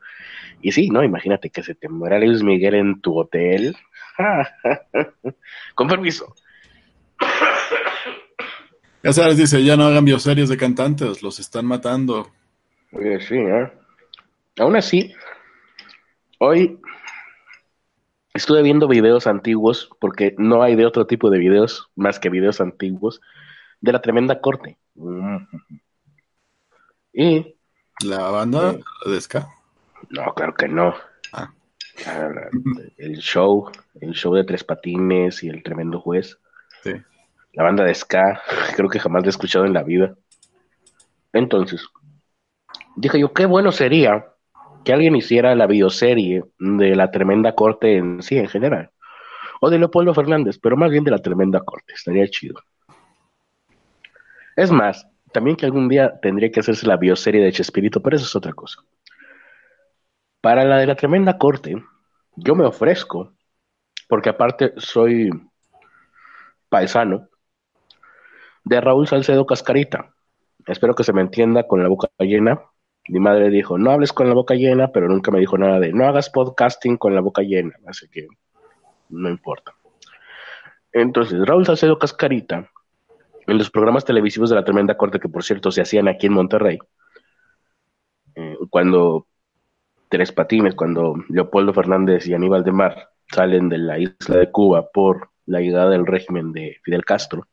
Y 0.60 0.72
sí, 0.72 0.90
¿no? 0.90 1.04
Imagínate 1.04 1.50
que 1.50 1.62
se 1.62 1.76
te 1.76 1.88
muera 1.88 2.18
Luis 2.18 2.42
Miguel 2.42 2.74
en 2.74 3.00
tu 3.00 3.16
hotel. 3.16 3.76
Con 5.76 5.86
permiso. 5.86 6.34
Ya 9.02 9.14
sabes, 9.14 9.38
dice, 9.38 9.64
ya 9.64 9.78
no 9.78 9.84
hagan 9.84 10.04
bioseries 10.04 10.50
de 10.50 10.58
cantantes, 10.58 11.22
los 11.22 11.40
están 11.40 11.64
matando. 11.64 12.30
Oye, 12.92 13.18
sí, 13.20 13.36
¿eh? 13.36 13.72
Aún 14.58 14.76
así, 14.76 15.14
hoy 16.38 16.78
estuve 18.34 18.62
viendo 18.62 18.88
videos 18.88 19.26
antiguos, 19.26 19.88
porque 20.00 20.34
no 20.36 20.62
hay 20.62 20.76
de 20.76 20.84
otro 20.84 21.06
tipo 21.06 21.30
de 21.30 21.38
videos 21.38 21.88
más 21.96 22.18
que 22.18 22.28
videos 22.28 22.60
antiguos, 22.60 23.22
de 23.80 23.92
la 23.92 24.02
tremenda 24.02 24.42
corte. 24.42 24.76
Y... 27.14 27.56
¿La 28.04 28.28
banda 28.30 28.72
eh, 28.72 29.10
de 29.10 29.20
ska? 29.20 29.48
No, 30.10 30.34
claro 30.34 30.52
que 30.54 30.68
no. 30.68 30.94
Ah. 31.32 31.50
El 32.98 33.16
show, 33.16 33.70
el 34.00 34.12
show 34.12 34.34
de 34.34 34.44
Tres 34.44 34.62
Patines 34.62 35.42
y 35.42 35.48
el 35.48 35.62
tremendo 35.62 36.00
juez. 36.00 36.38
Sí 36.82 36.92
la 37.52 37.64
banda 37.64 37.84
de 37.84 37.94
ska, 37.94 38.42
creo 38.76 38.88
que 38.88 39.00
jamás 39.00 39.22
la 39.22 39.28
he 39.28 39.30
escuchado 39.30 39.64
en 39.64 39.74
la 39.74 39.82
vida. 39.82 40.14
Entonces, 41.32 41.86
dije 42.96 43.20
yo, 43.20 43.32
qué 43.32 43.46
bueno 43.46 43.72
sería 43.72 44.26
que 44.84 44.92
alguien 44.92 45.16
hiciera 45.16 45.54
la 45.54 45.66
bioserie 45.66 46.44
de 46.58 46.96
la 46.96 47.10
tremenda 47.10 47.54
corte 47.54 47.96
en 47.96 48.22
sí, 48.22 48.38
en 48.38 48.48
general. 48.48 48.90
O 49.60 49.68
de 49.68 49.78
Leopoldo 49.78 50.14
Fernández, 50.14 50.58
pero 50.58 50.76
más 50.76 50.90
bien 50.90 51.04
de 51.04 51.10
la 51.10 51.18
tremenda 51.18 51.60
corte, 51.60 51.92
estaría 51.92 52.26
chido. 52.28 52.60
Es 54.56 54.70
más, 54.70 55.06
también 55.32 55.56
que 55.56 55.66
algún 55.66 55.88
día 55.88 56.18
tendría 56.20 56.50
que 56.50 56.60
hacerse 56.60 56.86
la 56.86 56.96
bioserie 56.96 57.42
de 57.42 57.52
Chespirito, 57.52 58.02
pero 58.02 58.16
eso 58.16 58.24
es 58.24 58.34
otra 58.36 58.52
cosa. 58.52 58.82
Para 60.40 60.64
la 60.64 60.78
de 60.78 60.86
la 60.86 60.94
tremenda 60.94 61.36
corte, 61.36 61.76
yo 62.36 62.54
me 62.54 62.64
ofrezco, 62.64 63.34
porque 64.08 64.30
aparte 64.30 64.72
soy 64.78 65.30
paisano, 66.68 67.28
de 68.64 68.80
Raúl 68.80 69.06
Salcedo 69.06 69.46
Cascarita. 69.46 70.14
Espero 70.66 70.94
que 70.94 71.04
se 71.04 71.12
me 71.12 71.20
entienda 71.20 71.66
con 71.66 71.82
la 71.82 71.88
boca 71.88 72.08
llena. 72.18 72.60
Mi 73.08 73.18
madre 73.18 73.50
dijo, 73.50 73.78
no 73.78 73.90
hables 73.90 74.12
con 74.12 74.28
la 74.28 74.34
boca 74.34 74.54
llena, 74.54 74.92
pero 74.92 75.08
nunca 75.08 75.30
me 75.30 75.40
dijo 75.40 75.58
nada 75.58 75.80
de, 75.80 75.92
no 75.92 76.06
hagas 76.06 76.30
podcasting 76.30 76.96
con 76.96 77.14
la 77.14 77.20
boca 77.20 77.42
llena, 77.42 77.74
así 77.86 78.08
que 78.08 78.28
no 79.08 79.28
importa. 79.28 79.74
Entonces, 80.92 81.44
Raúl 81.46 81.66
Salcedo 81.66 81.98
Cascarita, 81.98 82.70
en 83.46 83.58
los 83.58 83.70
programas 83.70 84.04
televisivos 84.04 84.50
de 84.50 84.56
la 84.56 84.64
Tremenda 84.64 84.96
Corte, 84.96 85.18
que 85.18 85.28
por 85.28 85.42
cierto 85.42 85.70
se 85.70 85.82
hacían 85.82 86.08
aquí 86.08 86.26
en 86.26 86.34
Monterrey, 86.34 86.78
eh, 88.34 88.56
cuando 88.68 89.26
Tres 90.08 90.32
Patines, 90.32 90.74
cuando 90.74 91.14
Leopoldo 91.28 91.72
Fernández 91.72 92.26
y 92.26 92.34
Aníbal 92.34 92.64
de 92.64 92.72
Mar 92.72 93.10
salen 93.32 93.68
de 93.68 93.78
la 93.78 93.98
isla 93.98 94.36
de 94.36 94.50
Cuba 94.50 94.90
por 94.92 95.30
la 95.46 95.60
llegada 95.60 95.90
del 95.90 96.06
régimen 96.06 96.52
de 96.52 96.80
Fidel 96.82 97.04
Castro, 97.04 97.46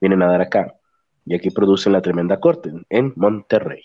vienen 0.00 0.22
a 0.22 0.26
dar 0.26 0.40
acá. 0.40 0.74
Y 1.24 1.34
aquí 1.34 1.50
producen 1.50 1.92
la 1.92 2.02
Tremenda 2.02 2.40
Corte 2.40 2.72
en 2.88 3.12
Monterrey. 3.16 3.82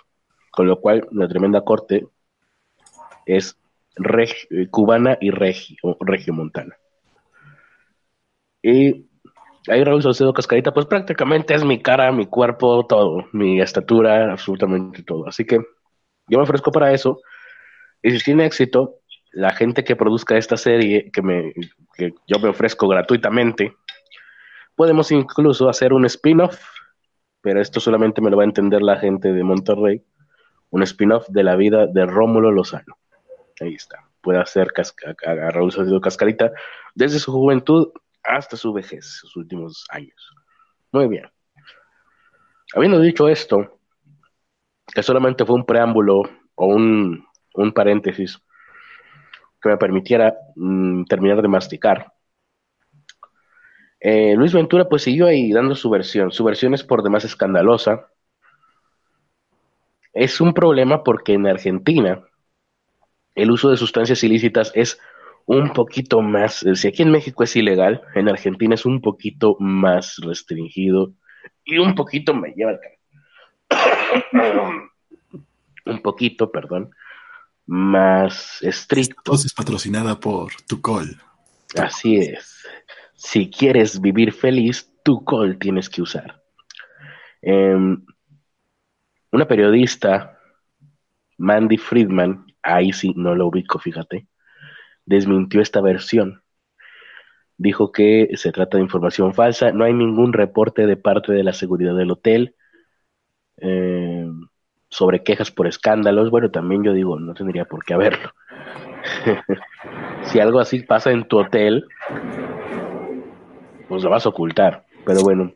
Con 0.51 0.67
lo 0.67 0.79
cual, 0.79 1.07
la 1.11 1.27
Tremenda 1.27 1.61
Corte 1.61 2.07
es 3.25 3.57
cubana 4.71 5.17
y 5.21 5.29
regio, 5.29 5.97
montana 6.33 6.75
Y 8.61 9.05
ahí 9.67 9.83
Raúl 9.83 10.01
Salcedo 10.01 10.33
Cascarita, 10.33 10.73
pues 10.73 10.85
prácticamente 10.85 11.53
es 11.53 11.63
mi 11.63 11.81
cara, 11.81 12.11
mi 12.11 12.25
cuerpo, 12.25 12.85
todo, 12.87 13.27
mi 13.33 13.61
estatura, 13.61 14.31
absolutamente 14.31 15.03
todo. 15.03 15.27
Así 15.27 15.45
que 15.45 15.57
yo 16.27 16.37
me 16.37 16.43
ofrezco 16.43 16.71
para 16.71 16.91
eso. 16.93 17.21
Y 18.01 18.11
si 18.11 18.23
tiene 18.23 18.45
éxito, 18.45 18.99
la 19.31 19.51
gente 19.51 19.83
que 19.83 19.95
produzca 19.95 20.37
esta 20.37 20.57
serie, 20.57 21.09
que, 21.11 21.21
me, 21.21 21.53
que 21.95 22.13
yo 22.27 22.39
me 22.39 22.49
ofrezco 22.49 22.87
gratuitamente, 22.87 23.75
Podemos 24.75 25.11
incluso 25.11 25.69
hacer 25.69 25.93
un 25.93 26.05
spin-off, 26.05 26.59
pero 27.41 27.61
esto 27.61 27.79
solamente 27.79 28.21
me 28.21 28.29
lo 28.29 28.37
va 28.37 28.43
a 28.43 28.45
entender 28.45 28.81
la 28.81 28.97
gente 28.97 29.31
de 29.31 29.43
Monterrey, 29.43 30.03
un 30.69 30.83
spin-off 30.83 31.27
de 31.29 31.43
la 31.43 31.55
vida 31.55 31.87
de 31.87 32.05
Rómulo 32.05 32.51
Lozano. 32.51 32.97
Ahí 33.59 33.75
está. 33.75 34.07
Puede 34.21 34.39
hacer 34.39 34.69
a 35.25 35.51
Raúl 35.51 35.71
Salido 35.71 36.01
Cascarita 36.01 36.51
desde 36.95 37.19
su 37.19 37.31
juventud 37.31 37.91
hasta 38.23 38.57
su 38.57 38.73
vejez, 38.73 39.05
sus 39.19 39.35
últimos 39.35 39.85
años. 39.89 40.33
Muy 40.91 41.07
bien. 41.07 41.29
Habiendo 42.75 42.99
dicho 42.99 43.27
esto, 43.27 43.79
que 44.93 45.03
solamente 45.03 45.45
fue 45.45 45.55
un 45.55 45.65
preámbulo 45.65 46.23
o 46.55 46.67
un, 46.67 47.25
paréntesis 47.75 48.39
que 49.61 49.69
me 49.69 49.77
permitiera 49.77 50.35
mm, 50.55 51.05
terminar 51.05 51.41
de 51.41 51.47
masticar, 51.47 52.12
eh, 54.05 54.35
Luis 54.35 54.51
Ventura 54.51 54.89
pues 54.89 55.03
siguió 55.03 55.27
ahí 55.27 55.53
dando 55.53 55.75
su 55.75 55.89
versión. 55.89 56.29
Su 56.33 56.43
versión 56.43 56.73
es 56.73 56.83
por 56.83 57.03
demás 57.03 57.23
escandalosa. 57.23 58.09
Es 60.11 60.41
un 60.41 60.53
problema 60.53 61.05
porque 61.05 61.33
en 61.33 61.47
Argentina 61.47 62.21
el 63.33 63.49
uso 63.49 63.69
de 63.69 63.77
sustancias 63.77 64.21
ilícitas 64.25 64.73
es 64.75 64.99
un 65.45 65.71
poquito 65.71 66.21
más, 66.21 66.65
si 66.73 66.87
aquí 66.87 67.01
en 67.01 67.11
México 67.11 67.43
es 67.43 67.55
ilegal, 67.55 68.01
en 68.13 68.27
Argentina 68.27 68.75
es 68.75 68.85
un 68.85 69.01
poquito 69.01 69.55
más 69.59 70.17
restringido 70.17 71.13
y 71.63 71.77
un 71.77 71.95
poquito 71.95 72.33
me 72.33 72.53
lleva 72.53 72.77
un 75.85 76.01
poquito, 76.01 76.51
perdón, 76.51 76.91
más 77.65 78.61
estricto. 78.61 79.33
es 79.33 79.53
patrocinada 79.53 80.19
por 80.19 80.51
Tucol. 80.67 81.21
Así 81.75 82.17
es 82.17 82.53
si 83.23 83.49
quieres 83.49 84.01
vivir 84.01 84.33
feliz, 84.33 84.91
tu 85.01 85.23
col 85.23 85.57
tienes 85.57 85.89
que 85.89 86.01
usar. 86.01 86.43
Em, 87.41 88.05
una 89.31 89.47
periodista, 89.47 90.37
Mandy 91.37 91.77
Friedman, 91.77 92.45
ahí 92.61 92.91
sí 92.91 93.13
no 93.15 93.33
lo 93.33 93.47
ubico, 93.47 93.79
fíjate, 93.79 94.27
desmintió 95.05 95.61
esta 95.61 95.79
versión. 95.79 96.43
Dijo 97.57 97.93
que 97.93 98.29
se 98.35 98.51
trata 98.51 98.75
de 98.77 98.83
información 98.83 99.33
falsa, 99.33 99.71
no 99.71 99.85
hay 99.85 99.93
ningún 99.93 100.33
reporte 100.33 100.85
de 100.85 100.97
parte 100.97 101.31
de 101.31 101.43
la 101.43 101.53
seguridad 101.53 101.95
del 101.95 102.11
hotel 102.11 102.55
em, 103.55 104.47
sobre 104.89 105.23
quejas 105.23 105.49
por 105.49 105.67
escándalos. 105.67 106.29
Bueno, 106.29 106.51
también 106.51 106.83
yo 106.83 106.91
digo, 106.91 107.17
no 107.17 107.33
tendría 107.33 107.63
por 107.63 107.85
qué 107.85 107.93
haberlo. 107.93 108.33
si 110.23 110.41
algo 110.41 110.59
así 110.59 110.83
pasa 110.83 111.11
en 111.11 111.25
tu 111.25 111.39
hotel, 111.39 111.87
pues 113.93 114.03
lo 114.03 114.09
vas 114.09 114.25
a 114.25 114.29
ocultar. 114.29 114.85
Pero 115.05 115.21
bueno, 115.21 115.53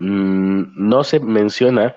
mm, 0.00 0.88
no 0.88 1.04
se 1.04 1.20
menciona, 1.20 1.94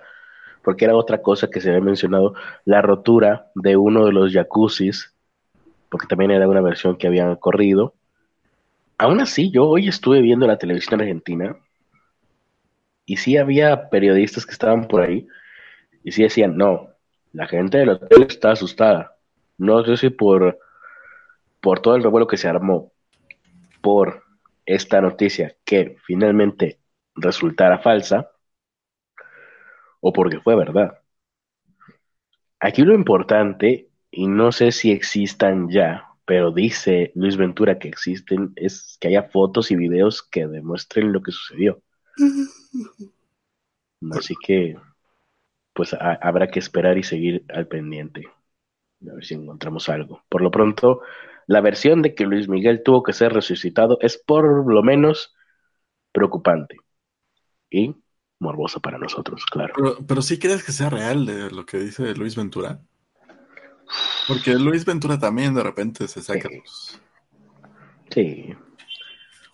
porque 0.64 0.86
era 0.86 0.96
otra 0.96 1.22
cosa 1.22 1.50
que 1.50 1.60
se 1.60 1.70
había 1.70 1.82
mencionado, 1.82 2.36
la 2.64 2.84
rotura 2.84 3.48
de 3.56 3.76
uno 3.76 4.06
de 4.06 4.12
los 4.12 4.32
jacuzzis, 4.32 5.16
porque 5.90 6.06
también 6.06 6.30
era 6.30 6.48
una 6.48 6.62
versión 6.62 6.96
que 6.96 7.08
habían 7.08 7.36
corrido. 7.38 7.96
Aún 9.00 9.20
así, 9.20 9.50
yo 9.50 9.68
hoy 9.68 9.88
estuve 9.88 10.22
viendo 10.22 10.46
la 10.46 10.60
televisión 10.60 11.02
argentina 11.02 11.56
y 13.08 13.18
sí 13.18 13.38
había 13.38 13.90
periodistas 13.90 14.46
que 14.46 14.52
estaban 14.52 14.88
por 14.88 15.02
ahí 15.02 15.28
y 16.04 16.12
sí 16.12 16.22
decían, 16.22 16.56
no, 16.56 16.90
la 17.34 17.48
gente 17.48 17.80
del 17.80 17.90
hotel 17.90 18.28
está 18.30 18.52
asustada. 18.52 19.16
No 19.58 19.84
sé 19.84 19.98
si 19.98 20.10
por, 20.12 20.60
por 21.62 21.80
todo 21.80 21.96
el 21.96 22.04
revuelo 22.04 22.28
que 22.28 22.38
se 22.38 22.48
armó, 22.48 22.92
por 23.82 24.27
esta 24.68 25.02
noticia 25.02 25.58
que 25.66 25.98
finalmente 26.06 26.80
resultara 27.16 27.80
falsa 27.80 28.30
o 30.00 30.14
porque 30.14 30.40
fue 30.42 30.56
verdad. 30.56 31.00
Aquí 32.60 32.84
lo 32.84 32.94
importante, 32.94 33.90
y 34.12 34.28
no 34.28 34.52
sé 34.52 34.72
si 34.72 34.92
existan 34.92 35.70
ya, 35.70 36.08
pero 36.26 36.52
dice 36.52 37.12
Luis 37.16 37.38
Ventura 37.38 37.80
que 37.80 37.88
existen, 37.88 38.52
es 38.56 38.98
que 39.00 39.08
haya 39.08 39.24
fotos 39.24 39.72
y 39.72 39.76
videos 39.76 40.22
que 40.22 40.48
demuestren 40.48 41.14
lo 41.14 41.22
que 41.22 41.32
sucedió. 41.32 41.82
Así 44.12 44.36
que, 44.44 44.76
pues 45.74 45.96
habrá 46.00 46.50
que 46.50 46.60
esperar 46.60 46.98
y 46.98 47.04
seguir 47.04 47.46
al 47.50 47.68
pendiente. 47.68 48.28
A 49.10 49.14
ver 49.14 49.26
si 49.26 49.36
encontramos 49.36 49.90
algo. 49.90 50.24
Por 50.30 50.42
lo 50.42 50.52
pronto, 50.52 51.02
la 51.48 51.62
versión 51.62 52.02
de 52.02 52.14
que 52.14 52.26
Luis 52.26 52.48
Miguel 52.48 52.82
tuvo 52.84 53.04
que 53.04 53.14
ser 53.14 53.34
resucitado 53.34 53.98
es 54.02 54.18
por 54.18 54.72
lo 54.72 54.84
menos 54.84 55.34
preocupante 56.12 56.78
y 57.70 57.96
morbosa 58.40 58.80
para 58.80 58.98
nosotros, 58.98 59.46
claro. 59.46 59.74
Pero, 59.76 59.98
pero 60.06 60.22
sí 60.22 60.38
crees 60.38 60.64
que 60.64 60.72
sea 60.72 60.90
real 60.90 61.26
de 61.26 61.50
lo 61.50 61.66
que 61.66 61.80
dice 61.80 62.14
Luis 62.16 62.36
Ventura. 62.36 62.80
Porque 64.28 64.56
Luis 64.56 64.86
Ventura 64.86 65.18
también 65.18 65.56
de 65.56 65.64
repente 65.64 66.08
se 66.08 66.22
saca 66.22 66.50
sí. 66.50 66.62
Sí. 68.10 68.56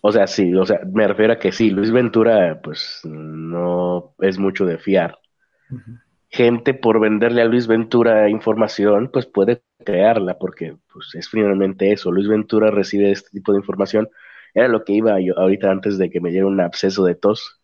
O 0.02 0.12
sea, 0.12 0.28
sí, 0.28 0.54
o 0.54 0.66
sea, 0.66 0.82
me 0.92 1.08
refiero 1.08 1.34
a 1.34 1.40
que 1.40 1.52
sí, 1.52 1.70
Luis 1.70 1.92
Ventura, 1.92 2.60
pues 2.62 3.02
no 3.04 4.16
es 4.20 4.38
mucho 4.38 4.66
de 4.66 4.78
fiar 4.78 5.18
gente 6.34 6.74
por 6.74 7.00
venderle 7.00 7.44
a 7.44 7.46
Luis 7.46 7.68
Ventura 7.68 8.28
información, 8.28 9.12
pues 9.14 9.28
puede 9.28 9.64
crearla, 9.86 10.40
porque 10.40 10.76
pues, 10.92 11.14
es 11.14 11.30
finalmente 11.30 11.92
eso. 11.92 12.12
Luis 12.12 12.28
Ventura 12.28 12.72
recibe 12.72 13.12
este 13.12 13.30
tipo 13.30 13.52
de 13.52 13.60
información. 13.60 14.10
Era 14.56 14.68
lo 14.68 14.84
que 14.84 14.94
iba 14.94 15.22
yo 15.22 15.38
ahorita 15.38 15.70
antes 15.70 16.00
de 16.00 16.10
que 16.10 16.20
me 16.20 16.32
diera 16.32 16.48
un 16.48 16.60
absceso 16.60 17.06
de 17.06 17.14
tos. 17.14 17.62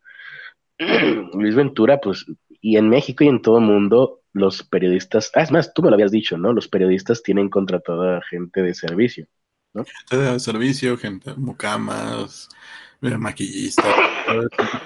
Luis 1.33 1.55
Ventura, 1.55 1.99
pues, 1.99 2.27
y 2.61 2.77
en 2.77 2.89
México 2.89 3.23
y 3.23 3.27
en 3.27 3.41
todo 3.41 3.57
el 3.57 3.65
mundo, 3.65 4.21
los 4.33 4.61
periodistas, 4.61 5.31
ah, 5.33 5.41
es 5.41 5.51
más, 5.51 5.73
tú 5.73 5.81
me 5.81 5.89
lo 5.89 5.95
habías 5.95 6.11
dicho, 6.11 6.37
¿no? 6.37 6.53
Los 6.53 6.67
periodistas 6.67 7.23
tienen 7.23 7.49
contratada 7.49 8.21
gente 8.29 8.61
de 8.61 8.75
servicio, 8.75 9.25
¿no? 9.73 9.83
Gente 9.83 10.23
de 10.23 10.39
servicio, 10.39 10.95
gente, 10.95 11.33
mucamas, 11.35 12.49
eh, 13.01 13.17
maquillistas, 13.17 13.87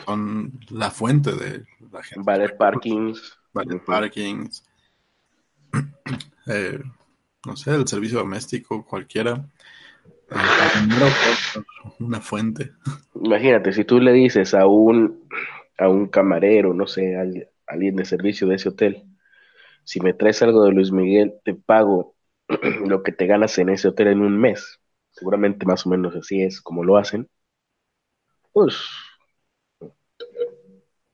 son 0.06 0.54
la 0.70 0.90
fuente 0.90 1.34
de 1.34 1.66
la 1.92 2.02
gente. 2.02 2.22
Vale, 2.24 2.48
parkings 2.48 3.43
Vale, 3.54 3.80
parkings, 3.80 4.64
eh, 6.48 6.80
no 7.46 7.56
sé, 7.56 7.72
el 7.72 7.88
servicio 7.88 8.20
doméstico, 8.20 8.86
cualquiera. 8.86 9.46
Eh, 10.32 11.64
una 12.00 12.22
fuente. 12.22 12.72
Imagínate, 13.16 13.74
si 13.74 13.86
tú 13.86 14.00
le 14.00 14.12
dices 14.12 14.54
a 14.54 14.66
un, 14.66 15.28
a 15.78 15.88
un 15.88 16.08
camarero, 16.08 16.74
no 16.74 16.88
sé, 16.88 17.16
a 17.16 17.26
alguien 17.68 17.96
de 17.96 18.06
servicio 18.06 18.48
de 18.48 18.56
ese 18.56 18.70
hotel, 18.70 19.04
si 19.84 20.00
me 20.00 20.14
traes 20.14 20.42
algo 20.42 20.64
de 20.66 20.72
Luis 20.72 20.92
Miguel, 20.92 21.36
te 21.44 21.54
pago 21.54 22.16
lo 22.88 23.04
que 23.04 23.12
te 23.12 23.28
ganas 23.28 23.58
en 23.60 23.70
ese 23.70 23.90
hotel 23.90 24.08
en 24.08 24.22
un 24.22 24.40
mes. 24.40 24.80
Seguramente 25.12 25.66
más 25.66 25.86
o 25.86 25.90
menos 25.90 26.16
así 26.16 26.42
es 26.42 26.62
como 26.62 26.84
lo 26.84 26.98
hacen. 26.98 27.30
Pues 28.52 28.76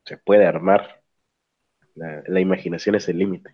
se 0.06 0.18
puede 0.18 0.46
armar 0.46 0.99
la, 2.28 2.40
imaginación 2.40 2.96
es 2.96 3.08
el 3.10 3.18
límite. 3.18 3.52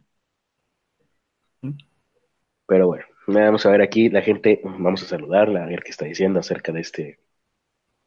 Pero 2.68 2.88
bueno, 2.88 3.06
vamos 3.28 3.66
a 3.66 3.72
ver 3.72 3.82
aquí, 3.82 4.10
la 4.10 4.22
gente, 4.22 4.62
vamos 4.64 5.04
a 5.04 5.08
saludarla, 5.08 5.64
a 5.64 5.68
ver 5.68 5.84
qué 5.84 5.92
está 5.92 6.06
diciendo 6.06 6.40
acerca 6.40 6.72
de 6.72 6.82
este 6.82 7.20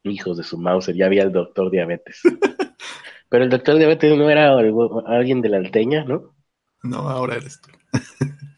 hijos 0.05 0.37
de 0.37 0.44
su 0.44 0.59
Mauser. 0.59 0.94
Ya 0.94 1.07
había 1.07 1.22
el 1.22 1.33
doctor 1.33 1.70
diabetes. 1.70 2.22
Pero 3.29 3.44
el 3.44 3.51
doctor 3.51 3.77
diabetes 3.77 4.16
no 4.16 4.31
era 4.31 4.57
alguien 5.07 5.42
de 5.42 5.48
la 5.51 5.59
alteña, 5.59 6.05
¿no? 6.05 6.35
No, 6.83 7.09
ahora 7.09 7.37
eres 7.37 7.61
tú. 7.61 7.70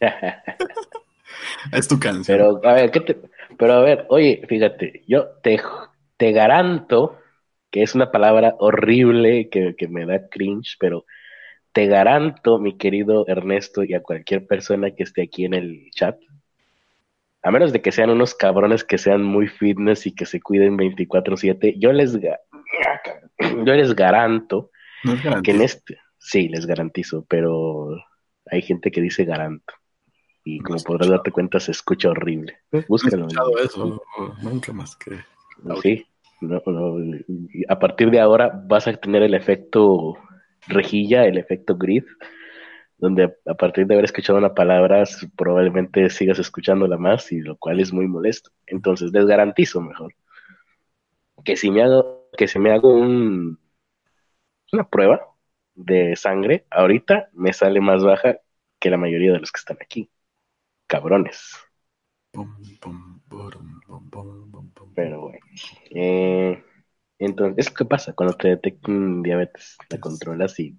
es 1.72 1.88
tu 1.88 1.98
canción. 1.98 2.38
Pero 2.38 2.60
a 2.64 2.74
ver, 2.74 2.90
¿qué 2.90 3.00
te... 3.00 3.20
Pero 3.58 3.72
a 3.72 3.80
ver, 3.80 4.06
oye, 4.08 4.42
fíjate, 4.48 5.02
yo 5.08 5.28
te, 5.42 5.60
te 6.16 6.32
garanto 6.32 7.18
que 7.70 7.82
es 7.82 7.94
una 7.94 8.10
palabra 8.10 8.54
horrible 8.58 9.48
que, 9.48 9.74
que 9.76 9.88
me 9.88 10.06
da 10.06 10.28
cringe, 10.28 10.76
pero 10.78 11.04
te 11.72 11.86
garanto, 11.86 12.58
mi 12.58 12.76
querido 12.76 13.24
Ernesto, 13.28 13.84
y 13.84 13.94
a 13.94 14.02
cualquier 14.02 14.46
persona 14.46 14.90
que 14.92 15.04
esté 15.04 15.22
aquí 15.22 15.44
en 15.44 15.54
el 15.54 15.90
chat, 15.92 16.18
a 17.42 17.50
menos 17.50 17.72
de 17.72 17.80
que 17.80 17.92
sean 17.92 18.10
unos 18.10 18.34
cabrones 18.34 18.84
que 18.84 18.98
sean 18.98 19.22
muy 19.22 19.48
fitness 19.48 20.06
y 20.06 20.14
que 20.14 20.26
se 20.26 20.40
cuiden 20.40 20.76
24/7, 20.76 21.74
yo 21.78 21.92
les, 21.92 22.18
yo 22.20 23.74
les 23.74 23.94
garanto 23.94 24.70
que 25.42 25.52
en 25.52 25.62
este, 25.62 25.98
sí, 26.18 26.48
les 26.48 26.66
garantizo, 26.66 27.24
pero 27.28 27.96
hay 28.50 28.62
gente 28.62 28.90
que 28.90 29.00
dice 29.00 29.24
garanto. 29.24 29.74
Y 30.44 30.58
como 30.60 30.82
podrás 30.82 31.08
darte 31.08 31.30
cuenta, 31.30 31.60
se 31.60 31.70
escucha 31.70 32.10
horrible. 32.10 32.58
Búscalo. 32.88 33.28
eso, 33.62 34.02
nunca 34.42 34.72
más 34.72 34.96
que... 34.96 35.18
Sí, 35.82 36.06
a 37.68 37.78
partir 37.78 38.10
de 38.10 38.20
ahora 38.20 38.50
vas 38.66 38.88
a 38.88 38.94
tener 38.94 39.22
el 39.22 39.34
efecto 39.34 40.16
rejilla, 40.68 41.26
el 41.26 41.38
efecto 41.38 41.76
grid, 41.76 42.04
donde 42.98 43.34
a 43.46 43.54
partir 43.54 43.86
de 43.86 43.94
haber 43.94 44.04
escuchado 44.04 44.38
una 44.38 44.54
palabra 44.54 45.04
probablemente 45.36 46.10
sigas 46.10 46.38
escuchándola 46.38 46.98
más 46.98 47.32
y 47.32 47.40
lo 47.40 47.56
cual 47.56 47.80
es 47.80 47.92
muy 47.92 48.06
molesto. 48.06 48.50
Entonces 48.66 49.12
les 49.12 49.26
garantizo 49.26 49.80
mejor 49.80 50.14
que 51.44 51.56
si 51.56 51.70
me 51.70 51.82
hago 51.82 52.28
que 52.36 52.46
se 52.46 52.58
me 52.58 52.72
hago 52.72 52.92
un, 52.92 53.58
una 54.72 54.88
prueba 54.88 55.26
de 55.74 56.14
sangre, 56.16 56.66
ahorita 56.70 57.30
me 57.32 57.52
sale 57.52 57.80
más 57.80 58.04
baja 58.04 58.38
que 58.78 58.90
la 58.90 58.96
mayoría 58.96 59.32
de 59.32 59.40
los 59.40 59.50
que 59.50 59.58
están 59.58 59.78
aquí. 59.80 60.10
Cabrones. 60.86 61.56
Pero 64.94 65.20
bueno. 65.20 65.38
Eh, 65.90 66.62
entonces, 67.26 67.70
¿qué 67.70 67.84
pasa? 67.84 68.12
Cuando 68.12 68.36
te 68.36 68.48
detectan 68.48 69.22
diabetes, 69.22 69.76
la 69.88 69.98
controlas 69.98 70.58
y 70.58 70.74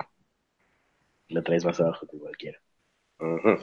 la 1.30 1.41
traes 1.41 1.63
más 1.65 1.80
abajo 1.80 2.08
que 2.08 2.17
cualquiera. 2.17 2.60
Uh 3.19 3.58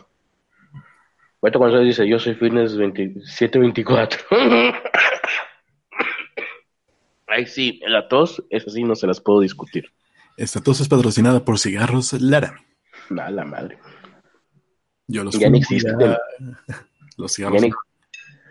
cuando 1.41 1.81
dice, 1.81 2.07
yo 2.09 2.19
soy 2.19 2.35
fitness 2.35 2.73
2724. 2.73 4.27
Ay, 7.27 7.47
sí, 7.47 7.81
la 7.87 8.09
tos, 8.09 8.43
eso 8.51 8.71
sí, 8.71 8.83
no 8.83 8.95
se 8.95 9.07
las 9.07 9.21
puedo 9.21 9.41
discutir. 9.41 9.93
Esta 10.37 10.61
tos 10.61 10.81
es 10.81 10.89
patrocinada 10.89 11.45
por 11.45 11.59
Cigarros 11.59 12.13
Lara. 12.15 12.61
A 13.11 13.31
la 13.31 13.45
madre. 13.45 13.79
Yo 15.07 15.25
los 15.25 15.39
ya 15.39 15.49
no 15.49 15.57
existen. 15.57 15.97
los 17.17 17.33
cigarros. 17.33 17.63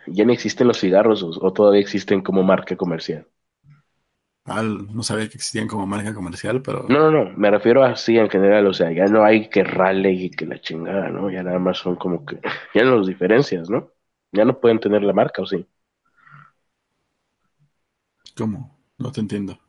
Ya, 0.07 0.25
no 0.25 0.31
existen 0.31 0.67
los 0.67 0.79
cigarros 0.79 1.21
o, 1.23 1.53
todavía 1.53 1.81
existen 1.81 2.21
como 2.21 2.41
marca 2.43 2.75
comercial. 2.75 3.27
No 4.47 5.03
sabía 5.03 5.27
que 5.27 5.35
existían 5.35 5.67
como 5.67 5.85
marca 5.85 6.13
comercial, 6.13 6.61
pero. 6.61 6.85
No, 6.87 7.11
no, 7.11 7.25
no. 7.25 7.37
Me 7.37 7.51
refiero 7.51 7.83
así 7.83 8.17
en 8.17 8.29
general. 8.29 8.65
O 8.67 8.73
sea, 8.73 8.91
ya 8.91 9.05
no 9.05 9.25
hay 9.25 9.49
que 9.49 9.63
Raleigh 9.63 10.25
y 10.25 10.29
que 10.29 10.45
la 10.45 10.59
chingada, 10.61 11.09
¿no? 11.09 11.29
Ya 11.29 11.43
nada 11.43 11.59
más 11.59 11.79
son 11.79 11.97
como 11.97 12.25
que. 12.25 12.39
Ya 12.73 12.83
no 12.83 12.95
los 12.95 13.07
diferencias, 13.07 13.69
¿no? 13.69 13.91
Ya 14.31 14.45
no 14.45 14.59
pueden 14.59 14.79
tener 14.79 15.03
la 15.03 15.13
marca, 15.13 15.41
¿o 15.41 15.45
sí? 15.45 15.65
¿Cómo? 18.37 18.77
No 18.97 19.11
te 19.11 19.19
entiendo. 19.19 19.59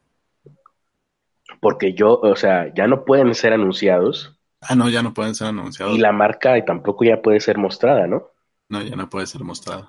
Porque 1.60 1.94
yo, 1.94 2.20
o 2.20 2.36
sea, 2.36 2.72
ya 2.72 2.86
no 2.86 3.04
pueden 3.04 3.34
ser 3.34 3.54
anunciados. 3.54 4.38
Ah, 4.60 4.76
no, 4.76 4.88
ya 4.88 5.02
no 5.02 5.12
pueden 5.12 5.34
ser 5.34 5.48
anunciados. 5.48 5.96
Y 5.96 5.98
la 5.98 6.12
marca 6.12 6.64
tampoco 6.64 7.04
ya 7.04 7.20
puede 7.20 7.40
ser 7.40 7.58
mostrada, 7.58 8.06
¿no? 8.06 8.28
No, 8.68 8.82
ya 8.82 8.94
no 8.94 9.08
puede 9.10 9.26
ser 9.26 9.42
mostrada. 9.42 9.88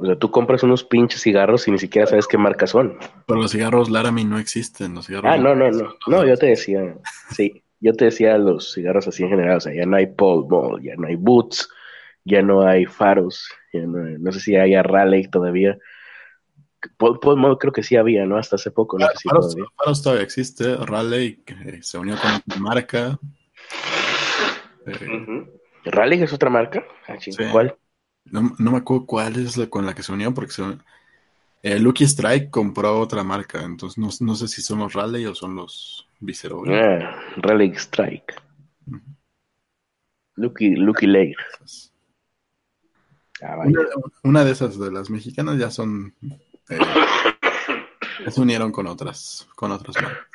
O 0.00 0.06
sea, 0.06 0.16
tú 0.16 0.30
compras 0.30 0.62
unos 0.62 0.82
pinches 0.82 1.20
cigarros 1.20 1.68
y 1.68 1.72
ni 1.72 1.78
siquiera 1.78 2.06
sabes 2.06 2.26
qué 2.26 2.38
marca 2.38 2.66
son. 2.66 2.96
Pero 3.26 3.42
los 3.42 3.52
cigarros 3.52 3.90
Laramie 3.90 4.24
no 4.24 4.38
existen. 4.38 4.94
Los 4.94 5.06
cigarros 5.06 5.30
ah, 5.30 5.36
no, 5.36 5.54
no, 5.54 5.70
no. 5.70 5.94
No, 6.06 6.26
yo 6.26 6.38
te 6.38 6.46
decía, 6.46 6.96
sí, 7.30 7.62
yo 7.80 7.92
te 7.92 8.06
decía 8.06 8.38
los 8.38 8.72
cigarros 8.72 9.06
así 9.08 9.24
en 9.24 9.28
general. 9.28 9.58
O 9.58 9.60
sea, 9.60 9.74
ya 9.74 9.84
no 9.84 9.96
hay 9.96 10.06
Paul 10.06 10.46
Mall, 10.48 10.82
ya 10.82 10.94
no 10.96 11.06
hay 11.06 11.16
Boots, 11.16 11.68
ya 12.24 12.40
no 12.40 12.66
hay 12.66 12.86
Faros, 12.86 13.50
ya 13.74 13.82
no, 13.82 13.98
no 14.18 14.32
sé 14.32 14.40
si 14.40 14.56
hay 14.56 14.74
Raleigh 14.74 15.28
todavía. 15.28 15.76
Paul, 16.96 17.58
creo 17.58 17.72
que 17.74 17.82
sí 17.82 17.96
había, 17.96 18.24
¿no? 18.24 18.38
Hasta 18.38 18.56
hace 18.56 18.70
poco. 18.70 18.98
No 18.98 19.06
sé 19.08 19.12
si 19.18 19.28
Faros, 19.28 20.02
todavía. 20.02 20.24
existe. 20.24 20.76
Raleigh 20.76 21.42
se 21.82 21.98
unió 21.98 22.16
con 22.16 22.62
marca. 22.62 23.18
Eh, 24.86 25.46
¿Raleigh 25.84 26.22
es 26.22 26.32
otra 26.32 26.48
marca? 26.48 26.86
Ah, 27.06 27.16
¿Cuál? 27.52 27.76
No, 28.24 28.54
me 28.58 28.78
acuerdo 28.78 29.06
cuál 29.06 29.36
es 29.36 29.56
la 29.56 29.66
con 29.68 29.86
la 29.86 29.94
que 29.94 30.02
se 30.02 30.12
unió, 30.12 30.32
porque 30.32 30.52
se, 30.52 30.62
eh, 31.62 31.78
Lucky 31.78 32.04
Strike 32.04 32.50
compró 32.50 32.98
otra 32.98 33.24
marca, 33.24 33.62
entonces 33.62 33.98
no, 33.98 34.34
sé 34.34 34.48
si 34.48 34.62
son 34.62 34.78
los 34.80 34.92
Raleigh 34.92 35.26
o 35.26 35.34
son 35.34 35.56
los 35.56 36.06
Visceral. 36.20 36.60
Ah, 36.68 37.18
Raleigh 37.36 37.74
Strike. 37.76 38.34
Lucky, 40.36 40.76
Lucky 40.76 41.06
Lake. 41.06 41.34
Ah, 43.42 43.56
una, 44.22 44.44
de 44.44 44.52
esas 44.52 44.78
de 44.78 44.92
las 44.92 45.08
mexicanas 45.08 45.58
ya 45.58 45.70
son 45.70 46.14
eh, 46.68 46.78
se 48.30 48.40
unieron 48.40 48.70
con 48.70 48.86
otras, 48.86 49.48
con 49.54 49.72
otras 49.72 49.96
marcas. 50.02 50.26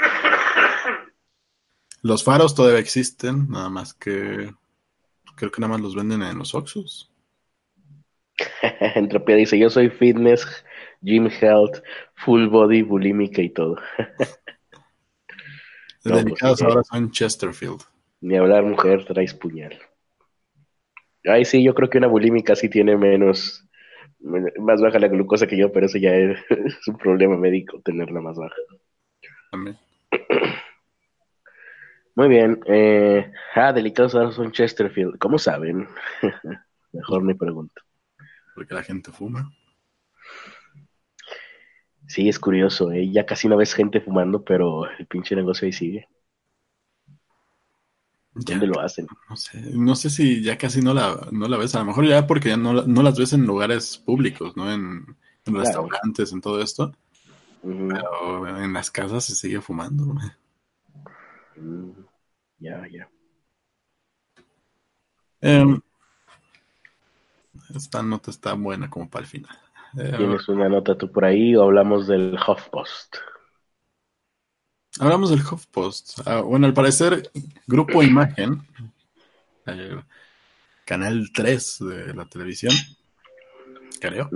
Los 2.02 2.24
faros 2.24 2.54
todavía 2.54 2.80
existen, 2.80 3.50
nada 3.50 3.70
más 3.70 3.94
que 3.94 4.54
creo 5.36 5.52
que 5.52 5.62
nada 5.62 5.74
más 5.74 5.82
los 5.82 5.96
venden 5.96 6.22
en 6.22 6.38
los 6.38 6.54
Oxus. 6.54 7.10
Entropía 8.96 9.36
dice, 9.36 9.58
yo 9.58 9.70
soy 9.70 9.90
fitness, 9.90 10.46
gym 11.02 11.28
health, 11.28 11.82
full 12.16 12.48
body, 12.48 12.82
bulímica 12.82 13.42
y 13.42 13.50
todo. 13.50 13.78
Los 16.04 16.24
dedicados 16.24 16.62
pues, 16.62 16.70
ahora 16.70 16.84
son 16.84 17.12
Chesterfield. 17.12 17.82
Ni 18.22 18.38
hablar 18.38 18.64
mujer, 18.64 19.06
traes 19.06 19.34
puñal. 19.34 19.80
Ay, 21.24 21.46
sí, 21.46 21.64
yo 21.64 21.74
creo 21.74 21.90
que 21.90 21.98
una 21.98 22.08
bulímica 22.08 22.56
sí 22.56 22.70
tiene 22.70 22.96
menos, 22.96 23.68
más 24.20 24.82
baja 24.82 25.00
la 25.00 25.08
glucosa 25.08 25.48
que 25.48 25.58
yo, 25.58 25.72
pero 25.72 25.88
eso 25.88 25.98
ya 25.98 26.14
es, 26.14 26.40
un 26.88 26.98
problema 26.98 27.38
médico, 27.38 27.82
tenerla 27.84 28.22
más 28.22 28.38
baja. 28.38 28.56
También. 29.50 29.78
Muy 32.16 32.30
bien. 32.30 32.60
Eh, 32.68 33.32
ah, 33.56 33.74
delicados 33.74 34.14
ahora 34.14 34.32
son 34.32 34.52
Chesterfield. 34.52 35.18
¿Cómo 35.18 35.40
saben? 35.40 35.88
Mejor 36.94 37.24
me 37.24 37.36
pregunto 37.36 37.85
porque 38.56 38.74
la 38.74 38.84
gente 38.84 39.12
fuma. 39.12 39.52
Sí, 42.08 42.30
es 42.30 42.40
curioso, 42.40 42.92
¿eh? 42.92 43.12
ya 43.12 43.26
casi 43.26 43.48
no 43.48 43.58
ves 43.58 43.74
gente 43.74 44.00
fumando, 44.00 44.44
pero 44.44 44.90
el 44.90 45.06
pinche 45.08 45.36
negocio 45.36 45.66
ahí 45.66 45.74
sigue. 45.74 46.08
¿Dónde 48.34 48.68
lo 48.68 48.80
hacen? 48.80 49.08
No 49.30 49.38
sé, 49.38 49.62
no 49.74 49.96
sé 49.96 50.10
si 50.10 50.42
ya 50.42 50.58
casi 50.58 50.82
no 50.82 50.94
la, 50.94 51.28
no 51.32 51.48
la 51.48 51.58
ves, 51.58 51.74
a 51.76 51.80
lo 51.80 51.86
mejor 51.86 52.06
ya 52.06 52.28
porque 52.28 52.50
ya 52.50 52.58
no, 52.58 52.74
no 52.74 53.02
las 53.02 53.18
ves 53.18 53.34
en 53.34 53.46
lugares 53.46 53.98
públicos, 53.98 54.56
¿no? 54.58 54.72
En, 54.72 55.06
restaurantes, 55.46 56.34
en 56.34 56.42
todo 56.42 56.62
esto. 56.62 56.92
Pero 57.62 58.48
en 58.62 58.74
las 58.74 58.92
casas 58.92 59.26
se 59.26 59.36
sigue 59.36 59.62
fumando. 59.62 60.16
Mm, 61.56 61.92
ya, 62.60 62.88
ya. 62.92 63.10
Em, 65.42 65.80
esta 67.74 68.04
nota 68.04 68.32
está 68.32 68.54
buena 68.54 68.90
como 68.90 69.10
para 69.10 69.24
el 69.24 69.30
final. 69.30 69.58
Eh, 69.98 70.14
¿Tienes 70.18 70.48
una 70.50 70.68
nota 70.68 70.98
tú 70.98 71.12
por 71.12 71.26
ahí 71.26 71.56
o 71.56 71.64
hablamos 71.64 72.08
del 72.08 72.36
HuffPost? 72.36 73.16
Hablamos 75.00 75.30
del 75.30 75.40
HuffPost. 75.40 76.20
Ah, 76.26 76.42
bueno, 76.42 76.68
al 76.68 76.74
parecer, 76.74 77.32
Grupo 77.68 78.02
Imagen, 78.04 78.62
eh, 79.66 80.02
Canal 80.86 81.30
3 81.34 81.78
de 81.80 82.14
la 82.14 82.26
televisión, 82.26 82.74
creo. 84.00 84.30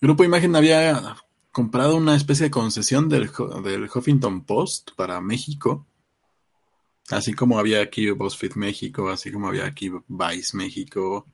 Grupo 0.00 0.24
Imagen 0.24 0.56
había 0.56 1.16
comprado 1.52 1.96
una 1.96 2.16
especie 2.16 2.46
de 2.46 2.50
concesión 2.50 3.08
del, 3.08 3.30
del 3.62 3.84
Huffington 3.84 4.44
Post 4.44 4.90
para 4.96 5.20
México 5.20 5.86
Así 7.10 7.34
como 7.34 7.58
había 7.58 7.82
aquí 7.82 8.10
BuzzFeed 8.10 8.54
México, 8.54 9.10
así 9.10 9.30
como 9.30 9.48
había 9.48 9.66
aquí 9.66 9.90
Vice 10.08 10.56
México. 10.56 11.26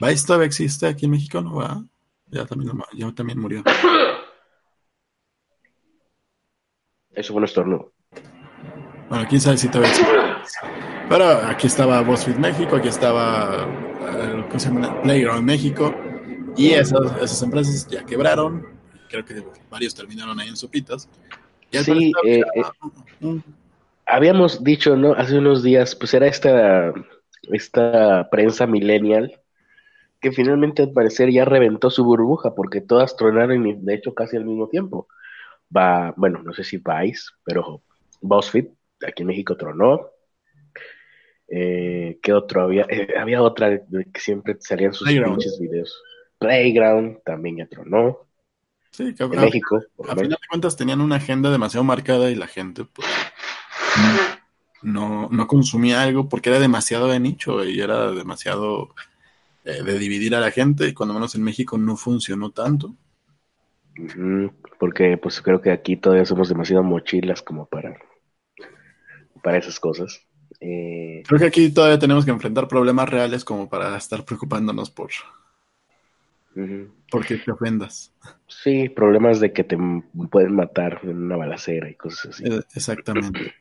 ¿Vice 0.00 0.26
todavía 0.26 0.46
existe 0.46 0.86
aquí 0.86 1.04
en 1.04 1.10
México? 1.12 1.42
¿No 1.42 1.56
va? 1.56 1.84
Ya 2.28 2.46
también, 2.46 2.72
ya 2.94 3.12
también 3.12 3.38
murió. 3.38 3.62
Eso 7.10 7.32
fue 7.32 7.38
un 7.38 7.44
estornudo. 7.44 7.92
Bueno, 9.08 9.26
quién 9.28 9.40
sabe 9.40 9.58
si 9.58 9.68
todavía 9.68 9.90
existe. 9.90 10.12
Pero 11.08 11.24
aquí 11.46 11.66
estaba 11.66 12.00
BuzzFeed 12.00 12.36
México, 12.36 12.76
aquí 12.76 12.88
estaba 12.88 13.68
eh, 14.08 14.44
¿cómo 14.48 14.58
se 14.58 14.68
llama? 14.68 15.02
Playground 15.02 15.44
México. 15.44 15.94
Y 16.56 16.70
esas, 16.70 17.16
esas 17.20 17.42
empresas 17.42 17.86
ya 17.88 18.04
quebraron. 18.04 18.66
Creo 19.08 19.24
que 19.24 19.44
varios 19.70 19.94
terminaron 19.94 20.38
ahí 20.40 20.48
en 20.48 20.56
sopitas. 20.56 21.08
Y 21.70 21.78
sí, 21.78 22.12
eh, 22.24 22.42
eh, 23.20 23.42
habíamos 24.06 24.62
dicho, 24.62 24.96
¿no? 24.96 25.12
Hace 25.12 25.38
unos 25.38 25.62
días, 25.62 25.94
pues 25.94 26.14
era 26.14 26.26
esta, 26.26 26.92
esta 27.52 28.28
prensa 28.30 28.66
millennial 28.66 29.40
que 30.20 30.32
finalmente 30.32 30.82
al 30.82 30.92
parecer 30.92 31.30
ya 31.30 31.44
reventó 31.44 31.90
su 31.90 32.02
burbuja 32.02 32.54
porque 32.54 32.80
todas 32.80 33.14
tronaron 33.16 33.66
y 33.66 33.74
de 33.74 33.94
hecho 33.94 34.14
casi 34.14 34.36
al 34.36 34.46
mismo 34.46 34.68
tiempo. 34.68 35.06
Va, 35.74 36.14
bueno, 36.16 36.42
no 36.42 36.54
sé 36.54 36.64
si 36.64 36.78
Vice, 36.78 37.24
pero 37.44 37.82
BuzzFeed 38.22 38.68
aquí 39.06 39.22
en 39.22 39.26
México 39.26 39.56
tronó. 39.56 40.08
Eh, 41.48 42.18
¿Qué 42.22 42.32
otro 42.32 42.62
había? 42.62 42.86
Eh, 42.88 43.14
había 43.18 43.42
otra 43.42 43.78
que 43.78 44.20
siempre 44.20 44.56
salían 44.60 44.94
sus 44.94 45.08
pinches 45.08 45.58
videos. 45.60 46.02
Playground 46.38 47.18
también 47.22 47.58
ya 47.58 47.66
tronó. 47.66 48.26
Sí, 48.90 49.14
que 49.14 49.24
en 49.24 49.30
México. 49.30 49.82
A 50.08 50.14
final 50.14 50.30
de 50.30 50.48
cuentas 50.48 50.76
tenían 50.76 51.00
una 51.00 51.16
agenda 51.16 51.50
demasiado 51.50 51.84
marcada 51.84 52.30
y 52.30 52.34
la 52.34 52.46
gente, 52.46 52.84
pues, 52.84 53.06
no, 54.82 55.28
no 55.30 55.46
consumía 55.46 56.02
algo 56.02 56.28
porque 56.28 56.50
era 56.50 56.58
demasiado 56.58 57.08
de 57.08 57.20
nicho 57.20 57.64
y 57.64 57.80
era 57.80 58.10
demasiado 58.12 58.94
eh, 59.64 59.82
de 59.82 59.98
dividir 59.98 60.34
a 60.34 60.40
la 60.40 60.50
gente 60.50 60.86
y 60.86 60.94
cuando 60.94 61.14
menos 61.14 61.34
en 61.34 61.42
México 61.42 61.78
no 61.78 61.96
funcionó 61.96 62.50
tanto. 62.50 62.94
Porque 64.78 65.16
pues 65.16 65.40
creo 65.40 65.60
que 65.60 65.70
aquí 65.70 65.96
todavía 65.96 66.26
somos 66.26 66.48
demasiado 66.48 66.82
mochilas 66.82 67.42
como 67.42 67.66
para, 67.66 67.96
para 69.42 69.58
esas 69.58 69.78
cosas. 69.78 70.20
Eh, 70.60 71.22
creo 71.26 71.40
que 71.40 71.46
aquí 71.46 71.70
todavía 71.70 71.98
tenemos 71.98 72.24
que 72.24 72.30
enfrentar 72.30 72.68
problemas 72.68 73.08
reales 73.08 73.44
como 73.44 73.68
para 73.68 73.96
estar 73.96 74.24
preocupándonos 74.24 74.90
por, 74.90 75.10
porque 77.10 77.36
te 77.38 77.50
ofendas. 77.50 78.12
Sí, 78.46 78.88
problemas 78.88 79.40
de 79.40 79.52
que 79.52 79.64
te 79.64 79.76
pueden 80.30 80.54
matar 80.54 81.00
en 81.02 81.24
una 81.24 81.36
balacera 81.36 81.90
y 81.90 81.94
cosas 81.94 82.26
así. 82.26 82.44
Eh, 82.46 82.60
exactamente. 82.74 83.54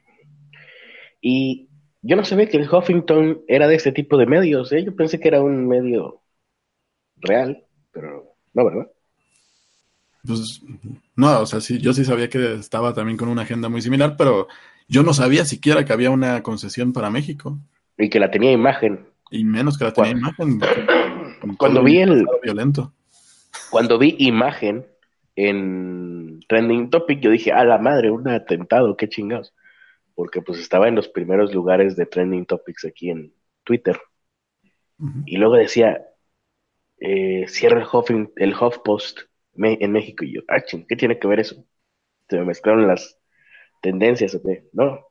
Y 1.25 1.69
yo 2.01 2.17
no 2.17 2.25
sabía 2.25 2.49
que 2.49 2.57
el 2.57 2.69
Huffington 2.69 3.43
era 3.47 3.69
de 3.69 3.75
este 3.75 3.93
tipo 3.93 4.17
de 4.17 4.25
medios, 4.25 4.73
¿eh? 4.73 4.83
Yo 4.83 4.93
pensé 4.93 5.21
que 5.21 5.29
era 5.29 5.41
un 5.41 5.69
medio 5.69 6.21
real, 7.15 7.63
pero 7.93 8.35
no, 8.53 8.65
¿verdad? 8.65 8.91
Pues 10.27 10.61
no, 11.15 11.39
o 11.39 11.45
sea, 11.45 11.61
sí, 11.61 11.79
yo 11.79 11.93
sí 11.93 12.03
sabía 12.03 12.29
que 12.29 12.55
estaba 12.55 12.93
también 12.93 13.17
con 13.17 13.29
una 13.29 13.43
agenda 13.43 13.69
muy 13.69 13.81
similar, 13.81 14.15
pero 14.17 14.49
yo 14.89 15.01
no 15.01 15.13
sabía 15.13 15.45
siquiera 15.45 15.85
que 15.85 15.93
había 15.93 16.11
una 16.11 16.43
concesión 16.43 16.91
para 16.91 17.09
México. 17.09 17.57
Y 17.97 18.09
que 18.09 18.19
la 18.19 18.29
tenía 18.29 18.51
imagen. 18.51 19.07
Y 19.31 19.45
menos 19.45 19.77
que 19.77 19.85
la 19.85 19.93
tenía 19.93 20.11
imagen. 20.11 20.59
Cuando 21.57 21.83
vi 21.83 21.99
el... 21.99 22.25
Violento. 22.43 22.91
Cuando 23.71 23.97
vi 23.97 24.17
imagen 24.19 24.85
en 25.37 26.41
Trending 26.49 26.89
Topic, 26.89 27.21
yo 27.21 27.31
dije, 27.31 27.53
a 27.53 27.63
la 27.63 27.77
madre, 27.77 28.11
un 28.11 28.27
atentado, 28.27 28.97
qué 28.97 29.07
chingados. 29.07 29.53
Porque 30.15 30.41
pues 30.41 30.59
estaba 30.59 30.87
en 30.87 30.95
los 30.95 31.07
primeros 31.07 31.53
lugares 31.53 31.95
de 31.95 32.05
Trending 32.05 32.45
Topics 32.45 32.85
aquí 32.85 33.09
en 33.09 33.33
Twitter. 33.63 33.99
Y 35.25 35.37
luego 35.37 35.55
decía, 35.55 36.05
eh, 36.99 37.45
cierra 37.47 37.81
el, 37.81 37.87
Huff, 37.91 38.09
el 38.37 38.53
HuffPost 38.53 39.21
en 39.55 39.91
México. 39.91 40.23
Y 40.23 40.35
yo, 40.35 40.41
ah, 40.47 40.61
ching, 40.61 40.85
¿qué 40.87 40.95
tiene 40.95 41.19
que 41.19 41.27
ver 41.27 41.41
eso? 41.41 41.65
Se 42.29 42.37
me 42.37 42.45
mezclaron 42.45 42.87
las 42.87 43.19
tendencias, 43.81 44.39
No. 44.71 45.05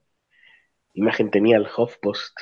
Imagen 0.94 1.30
tenía 1.30 1.56
el 1.56 1.66
HuffPost 1.66 2.38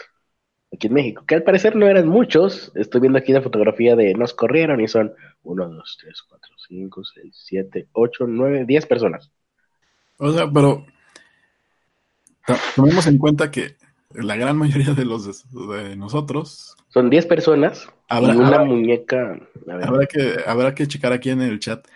aquí 0.73 0.87
en 0.87 0.95
México, 0.95 1.25
que 1.27 1.35
al 1.35 1.43
parecer 1.43 1.77
no 1.77 1.87
eran 1.87 2.09
muchos. 2.09 2.73
Estoy 2.75 3.01
viendo 3.01 3.19
aquí 3.19 3.33
la 3.33 3.43
fotografía 3.43 3.97
de 3.97 4.15
nos 4.15 4.35
corrieron 4.35 4.81
y 4.81 4.89
son 4.89 5.13
1, 5.43 5.69
2, 5.69 5.99
3, 6.01 6.23
4, 6.29 6.55
5, 6.69 7.05
6, 7.05 7.43
7, 7.45 7.89
8, 7.93 8.27
9, 8.29 8.65
10 8.67 8.87
personas. 8.87 9.33
O 10.19 10.31
sea, 10.33 10.49
pero 10.53 10.87
tomemos 12.77 13.07
en 13.07 13.19
cuenta 13.19 13.51
que 13.51 13.77
la 14.13 14.37
gran 14.37 14.57
mayoría 14.57 14.93
de 14.93 15.05
los 15.05 15.45
de 15.51 15.97
nosotros 15.97 16.77
son 16.91 17.09
10 17.09 17.27
personas 17.27 17.89
habrá, 18.09 18.35
y 18.35 18.37
una 18.37 18.65
muñeca. 18.65 19.39
Habrá 19.69 20.07
que, 20.07 20.41
habrá 20.45 20.75
que 20.75 20.89
checar 20.89 21.13
aquí 21.13 21.31
en 21.31 21.41
el 21.41 21.61
chat 21.61 21.87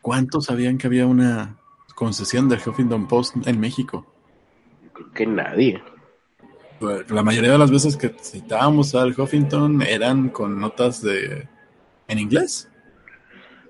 cuántos 0.00 0.46
sabían 0.46 0.78
que 0.78 0.86
había 0.86 1.06
una 1.06 1.58
concesión 1.94 2.48
del 2.48 2.60
Huffington 2.64 3.06
Post 3.06 3.36
en 3.46 3.60
México. 3.60 4.06
Creo 4.94 5.12
que 5.12 5.26
nadie. 5.26 5.82
La 7.10 7.22
mayoría 7.22 7.52
de 7.52 7.58
las 7.58 7.70
veces 7.70 7.98
que 7.98 8.08
citábamos 8.08 8.94
al 8.94 9.12
Huffington 9.12 9.82
eran 9.82 10.30
con 10.30 10.58
notas 10.58 11.02
de 11.02 11.46
en 12.08 12.18
inglés. 12.18 12.70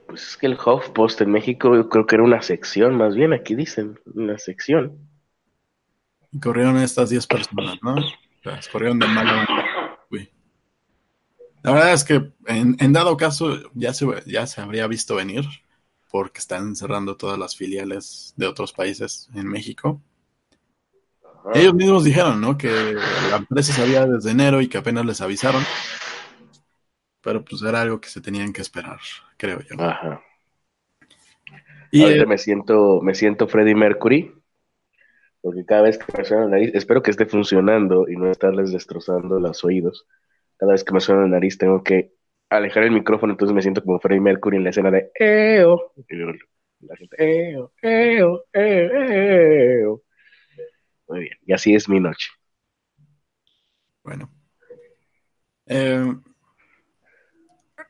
Pues 0.06 0.28
es 0.28 0.36
que 0.36 0.46
el 0.46 0.54
HuffPost 0.56 1.20
en 1.20 1.32
México 1.32 1.74
yo 1.74 1.88
creo 1.88 2.06
que 2.06 2.14
era 2.14 2.24
una 2.24 2.42
sección, 2.42 2.96
más 2.96 3.16
bien 3.16 3.32
aquí 3.32 3.56
dicen, 3.56 3.98
una 4.14 4.38
sección. 4.38 4.96
Y 6.32 6.40
corrieron 6.40 6.76
estas 6.78 7.10
10 7.10 7.26
personas, 7.26 7.78
¿no? 7.82 7.96
corrieron 8.72 8.98
de 8.98 9.06
malo. 9.06 9.46
Uy. 10.10 10.30
La 11.62 11.72
verdad 11.72 11.92
es 11.92 12.04
que 12.04 12.32
en, 12.46 12.92
dado 12.92 13.16
caso 13.16 13.58
ya 13.74 13.92
se, 13.92 14.06
ya 14.26 14.46
se 14.46 14.60
habría 14.60 14.86
visto 14.86 15.16
venir 15.16 15.44
porque 16.10 16.38
están 16.38 16.74
cerrando 16.74 17.16
todas 17.16 17.38
las 17.38 17.54
filiales 17.54 18.32
de 18.36 18.46
otros 18.46 18.72
países 18.72 19.28
en 19.34 19.46
México. 19.46 20.00
Ellos 21.54 21.74
mismos 21.74 22.04
dijeron, 22.04 22.40
¿no? 22.40 22.58
Que 22.58 22.94
la 23.30 23.36
empresa 23.36 23.72
sabía 23.72 24.06
desde 24.06 24.30
enero 24.30 24.60
y 24.60 24.68
que 24.68 24.78
apenas 24.78 25.06
les 25.06 25.20
avisaron. 25.20 25.62
Pero 27.22 27.44
pues 27.44 27.62
era 27.62 27.80
algo 27.80 28.00
que 28.00 28.08
se 28.08 28.20
tenían 28.20 28.52
que 28.52 28.62
esperar, 28.62 28.98
creo 29.36 29.60
yo. 29.60 29.80
Ajá. 29.82 30.22
Y 31.90 32.02
Ahorita 32.02 32.26
me 32.26 32.38
siento, 32.38 33.00
me 33.02 33.14
siento 33.14 33.48
Freddie 33.48 33.74
Mercury, 33.74 34.32
porque 35.40 35.64
cada 35.64 35.82
vez 35.82 35.98
que 35.98 36.16
me 36.16 36.24
suena 36.24 36.44
la 36.44 36.50
nariz, 36.50 36.70
espero 36.74 37.02
que 37.02 37.10
esté 37.10 37.26
funcionando 37.26 38.08
y 38.08 38.16
no 38.16 38.30
estarles 38.30 38.72
destrozando 38.72 39.40
los 39.40 39.64
oídos. 39.64 40.06
Cada 40.56 40.72
vez 40.72 40.84
que 40.84 40.92
me 40.92 41.00
suena 41.00 41.22
la 41.22 41.28
nariz 41.28 41.56
tengo 41.58 41.82
que 41.82 42.12
alejar 42.50 42.82
el 42.82 42.90
micrófono, 42.90 43.32
entonces 43.32 43.54
me 43.54 43.62
siento 43.62 43.82
como 43.82 44.00
Freddie 44.00 44.20
Mercury 44.20 44.56
en 44.58 44.64
la 44.64 44.70
escena 44.70 44.90
de 44.90 45.10
EO. 45.14 45.92
la 46.80 46.96
gente, 46.96 47.50
EO, 47.50 47.72
EO, 47.82 48.44
EO. 48.52 50.02
Muy 51.08 51.20
bien, 51.20 51.38
y 51.46 51.52
así 51.52 51.74
es 51.74 51.88
mi 51.88 52.00
noche. 52.00 52.30
Bueno. 54.02 54.30
Eh, 55.66 56.14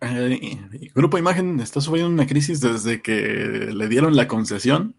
eh, 0.02 0.90
Grupo 0.94 1.18
Imagen 1.18 1.60
está 1.60 1.80
sufriendo 1.80 2.12
una 2.12 2.26
crisis 2.26 2.60
desde 2.60 3.02
que 3.02 3.12
le 3.72 3.88
dieron 3.88 4.16
la 4.16 4.28
concesión. 4.28 4.94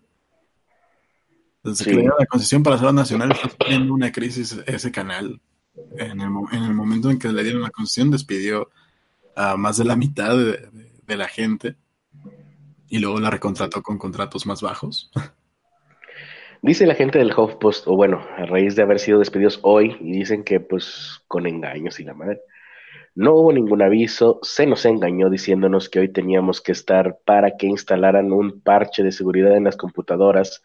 Desde 1.63 1.86
que 1.86 1.91
le 1.91 2.02
dieron 2.02 2.17
la 2.19 2.26
concesión 2.26 2.63
para 2.63 2.78
ser 2.78 2.93
nacional, 2.93 3.32
está 3.32 3.50
sufriendo 3.50 3.93
una 3.93 4.12
crisis 4.12 4.60
ese 4.65 4.91
canal. 4.91 5.39
En 5.97 6.19
el, 6.19 6.30
momento 6.74 7.10
en 7.10 7.19
que 7.19 7.30
le 7.30 7.43
dieron 7.43 7.62
la 7.62 7.69
concesión, 7.69 8.12
despidió 8.12 8.69
a 9.36 9.56
más 9.58 9.78
de 9.78 9.86
la 9.86 9.95
mitad 9.95 10.36
de, 10.36 10.69
de 11.06 11.17
la 11.17 11.28
gente 11.28 11.76
y 12.89 13.00
luego 13.00 13.19
la 13.19 13.30
recontrató 13.30 13.82
con 13.82 13.97
contratos 13.97 14.45
más 14.45 14.62
bajos. 14.62 15.12
Dice 16.62 16.86
la 16.86 16.93
gente 16.93 17.17
del 17.17 17.34
HuffPost, 17.36 17.88
o 17.88 17.95
bueno, 17.95 18.24
a 18.38 18.45
raíz 18.45 18.76
de 18.76 18.84
haber 18.84 19.00
sido 19.00 19.17
despedidos 19.17 19.60
hoy, 19.63 19.97
y 20.00 20.12
dicen 20.12 20.43
que 20.43 20.60
pues 20.60 21.24
con 21.28 21.47
engaños 21.47 22.00
y 22.00 22.04
la 22.04 22.13
madre. 22.13 22.41
No 23.15 23.34
hubo 23.34 23.52
ningún 23.52 23.82
aviso, 23.82 24.39
se 24.43 24.67
nos 24.67 24.86
engañó 24.86 25.30
diciéndonos 25.30 25.89
que 25.89 26.00
hoy 26.00 26.13
teníamos 26.13 26.62
que 26.62 26.71
estar 26.71 27.17
para 27.26 27.58
que 27.58 27.65
instalaran 27.67 28.32
un 28.32 28.62
parche 28.62 29.04
de 29.04 29.12
seguridad 29.12 29.56
en 29.58 29.63
las 29.63 29.76
computadoras 29.76 30.62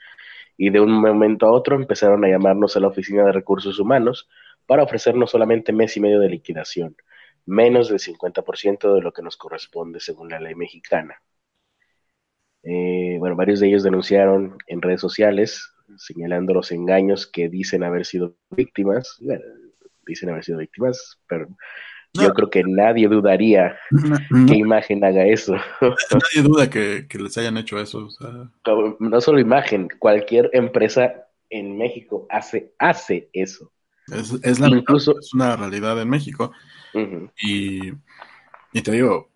y 0.57 0.71
de 0.71 0.81
un 0.81 0.93
momento 0.93 1.47
a 1.47 1.53
otro 1.53 1.77
empezaron 1.77 2.25
a 2.25 2.29
llamarnos 2.29 2.77
a 2.77 2.81
la 2.81 2.89
Oficina 2.89 3.25
de 3.25 3.33
Recursos 3.33 3.79
Humanos 3.79 4.29
para 4.67 4.83
ofrecernos 4.83 5.31
solamente 5.31 5.73
mes 5.73 5.97
y 5.97 6.01
medio 6.01 6.21
de 6.21 6.31
liquidación, 6.31 6.97
menos 7.45 7.89
del 7.89 7.99
50% 7.99 8.95
de 8.95 9.01
lo 9.01 9.13
que 9.13 9.23
nos 9.23 9.37
corresponde 9.37 10.01
según 10.01 10.29
la 10.29 10.41
ley 10.41 10.55
mexicana. 10.55 11.23
Eh, 12.63 13.17
bueno, 13.19 13.37
varios 13.37 13.61
de 13.61 13.69
ellos 13.69 13.85
denunciaron 13.85 14.59
en 14.67 14.83
redes 14.83 15.01
sociales 15.01 15.73
señalando 15.97 16.55
los 16.55 16.73
engaños 16.73 17.27
que 17.27 17.49
dicen 17.49 17.85
haber 17.85 18.05
sido 18.05 18.37
víctimas. 18.51 19.21
dicen 20.07 20.31
haber 20.31 20.45
sido 20.45 20.59
víctimas, 20.59 21.21
pero 21.29 21.49
yo 22.17 22.33
creo 22.35 22.51
que 22.51 22.63
nadie 22.65 23.09
dudaría 23.09 23.77
que 24.47 24.57
Imagen 24.57 25.05
haga 25.05 25.25
eso. 25.25 25.55
Nadie 25.81 26.43
duda 26.43 26.71
que, 26.71 27.07
les 27.13 27.39
hayan 27.39 27.57
hecho 27.57 27.79
eso. 27.81 28.09
No 28.99 29.21
solo 29.21 29.41
Imagen, 29.41 29.89
cualquier 29.99 30.51
empresa 30.53 31.27
en 31.51 31.77
México 31.77 32.27
hace, 32.31 32.73
hace 32.79 33.29
eso. 33.33 33.71
Es, 34.09 34.61
la 34.61 34.69
Incluso, 34.69 35.19
es 35.19 35.35
una 35.35 35.57
realidad 35.57 36.01
en 36.01 36.09
México. 36.09 36.53
y, 37.43 37.93
y 38.73 38.83
te 38.83 38.93
digo, 38.93 39.31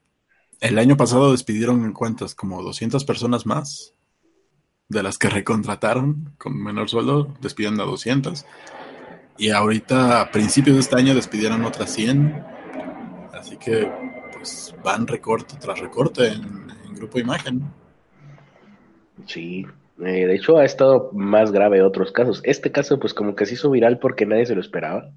el 0.60 0.78
año 0.78 0.96
pasado 0.96 1.32
despidieron 1.32 1.92
cuántas, 1.92 2.34
como 2.34 2.62
200 2.62 3.04
personas 3.04 3.46
más 3.46 3.94
de 4.88 5.02
las 5.02 5.18
que 5.18 5.30
recontrataron 5.30 6.34
con 6.36 6.62
menor 6.62 6.88
sueldo, 6.88 7.34
despidieron 7.40 7.80
a 7.80 7.84
200. 7.84 8.44
Y 9.38 9.50
ahorita, 9.50 10.20
a 10.20 10.30
principios 10.30 10.76
de 10.76 10.80
este 10.80 10.96
año, 10.96 11.14
despidieron 11.14 11.64
otras 11.64 11.94
100. 11.94 12.44
Que, 13.64 13.90
pues, 14.32 14.74
van 14.82 15.06
recorte 15.06 15.54
tras 15.60 15.78
recorte 15.80 16.28
en, 16.28 16.68
Grupo 16.94 17.18
Imagen. 17.18 17.62
Sí, 19.26 19.64
eh, 20.00 20.26
de 20.26 20.34
hecho 20.34 20.58
ha 20.58 20.64
estado 20.64 21.10
más 21.14 21.50
grave 21.50 21.82
otros 21.82 22.12
casos. 22.12 22.42
Este 22.44 22.70
caso, 22.72 22.98
pues, 22.98 23.14
como 23.14 23.34
que 23.34 23.46
se 23.46 23.54
hizo 23.54 23.70
viral 23.70 23.98
porque 23.98 24.26
nadie 24.26 24.44
se 24.44 24.54
lo 24.54 24.60
esperaba. 24.60 25.10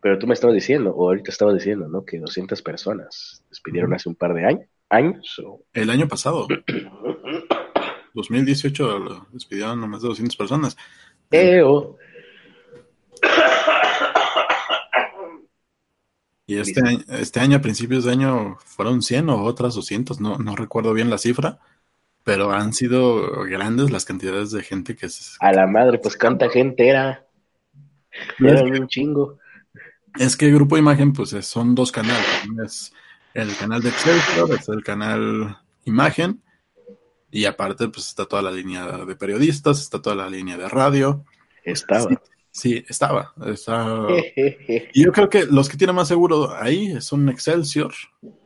Pero 0.00 0.18
tú 0.18 0.26
me 0.26 0.34
estabas 0.34 0.54
diciendo, 0.54 0.94
o 0.94 1.08
ahorita 1.08 1.30
estabas 1.30 1.54
diciendo, 1.54 1.88
¿no? 1.88 2.04
Que 2.04 2.18
200 2.18 2.60
personas 2.62 3.42
despidieron 3.48 3.94
hace 3.94 4.08
un 4.08 4.14
par 4.14 4.34
de 4.34 4.44
años. 4.44 4.68
años 4.90 5.40
El 5.72 5.90
año 5.90 6.06
pasado. 6.06 6.46
2018 8.14 9.26
despidieron 9.32 9.82
a 9.82 9.86
más 9.86 10.02
de 10.02 10.08
200 10.08 10.36
personas. 10.36 10.76
Y 16.48 16.56
este 16.56 16.80
año, 16.84 17.04
este 17.10 17.40
año, 17.40 17.58
a 17.58 17.60
principios 17.60 18.04
de 18.04 18.12
año, 18.12 18.56
fueron 18.64 19.02
100 19.02 19.28
o 19.28 19.44
otras 19.44 19.74
200, 19.74 20.20
no, 20.20 20.38
no 20.38 20.56
recuerdo 20.56 20.94
bien 20.94 21.10
la 21.10 21.18
cifra, 21.18 21.58
pero 22.24 22.50
han 22.52 22.72
sido 22.72 23.44
grandes 23.44 23.90
las 23.90 24.04
cantidades 24.04 24.50
de 24.50 24.62
gente 24.62 24.96
que... 24.96 25.08
Se, 25.08 25.36
a 25.40 25.52
la 25.52 25.66
madre, 25.66 25.98
pues 25.98 26.16
cuánta 26.16 26.48
gente 26.48 26.88
era. 26.88 27.26
Era 28.40 28.62
un 28.62 28.88
chingo. 28.88 29.38
Es 30.18 30.36
que 30.36 30.46
el 30.46 30.54
Grupo 30.54 30.76
Imagen, 30.76 31.12
pues 31.12 31.30
son 31.46 31.74
dos 31.74 31.92
canales. 31.92 32.24
Es 32.64 32.92
el 33.34 33.54
canal 33.54 33.82
de 33.82 33.90
Excelsior, 33.90 34.50
es 34.52 34.68
el 34.70 34.82
canal 34.82 35.58
Imagen, 35.84 36.42
y 37.30 37.44
aparte, 37.44 37.88
pues 37.88 38.08
está 38.08 38.24
toda 38.24 38.42
la 38.42 38.50
línea 38.50 38.86
de 39.04 39.16
periodistas, 39.16 39.80
está 39.80 40.00
toda 40.00 40.16
la 40.16 40.30
línea 40.30 40.56
de 40.56 40.68
radio. 40.68 41.24
Estaba. 41.62 42.08
Sí, 42.08 42.16
estaba. 42.88 43.32
y 44.94 45.04
yo 45.04 45.12
creo 45.12 45.28
que 45.28 45.44
los 45.46 45.68
que 45.68 45.76
tienen 45.76 45.96
más 45.96 46.08
seguro 46.08 46.54
ahí 46.56 47.00
son 47.00 47.28
Excelsior, 47.28 47.92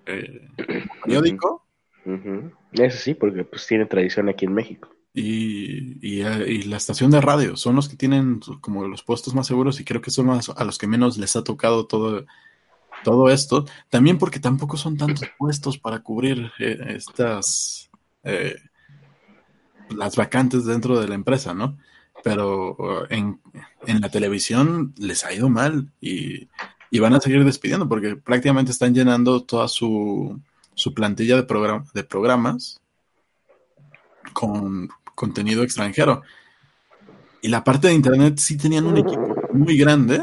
eh, 0.07 0.49
periódico. 1.05 1.65
Eso 2.73 2.99
sí, 2.99 3.15
porque 3.15 3.45
pues 3.45 3.67
tiene 3.67 3.87
tradición 3.87 4.29
aquí 4.29 4.45
en 4.45 4.55
México. 4.55 4.89
y, 5.15 5.99
y, 6.01 6.23
y 6.23 6.63
la 6.65 6.77
estación 6.79 7.11
de 7.11 7.21
radio. 7.21 7.57
Son 7.57 7.77
los 7.77 7.89
que 7.89 7.97
tienen 7.97 8.41
como 8.61 8.87
los 8.89 9.03
puestos 9.03 9.35
más 9.35 9.47
seguros 9.47 9.79
y 9.81 9.85
creo 9.85 10.01
que 10.01 10.11
son 10.11 10.27
los- 10.27 10.49
a 10.51 10.65
los 10.65 10.79
que 10.79 10.87
menos 10.87 11.19
les 11.19 11.37
ha 11.37 11.45
tocado 11.45 11.87
todo, 11.87 12.25
todo 13.05 13.29
esto. 13.31 13.67
También 13.91 14.19
porque 14.19 14.41
tampoco 14.41 14.77
son 14.77 14.97
tantos 14.97 15.29
puestos 15.39 15.79
para 15.79 16.01
cubrir 16.01 16.51
eh, 16.59 16.79
estas 16.97 17.91
eh, 18.25 18.57
las 19.91 20.17
vacantes 20.17 20.65
dentro 20.65 20.99
de 21.01 21.09
la 21.09 21.15
empresa, 21.15 21.53
¿no? 21.55 21.77
Pero 22.23 23.11
en, 23.11 23.41
en 23.87 24.01
la 24.01 24.09
televisión 24.11 24.95
les 24.97 25.25
ha 25.25 25.33
ido 25.33 25.49
mal 25.49 25.91
y, 26.01 26.49
y 26.91 26.99
van 27.01 27.15
a 27.15 27.21
seguir 27.21 27.45
despidiendo 27.45 27.89
porque 27.89 28.15
prácticamente 28.17 28.71
están 28.71 28.95
llenando 28.95 29.43
toda 29.43 29.67
su, 29.67 30.41
su 30.75 30.95
plantilla 30.95 31.37
de, 31.37 31.47
program- 31.47 31.91
de 31.93 32.05
programas 32.05 32.81
con 34.33 34.89
contenido 35.15 35.63
extranjero. 35.63 36.23
Y 37.41 37.49
la 37.49 37.65
parte 37.65 37.89
de 37.89 37.95
internet 37.95 38.39
sí 38.39 38.57
tenían 38.57 38.87
un 38.87 38.99
equipo 38.99 39.35
muy 39.53 39.77
grande, 39.77 40.23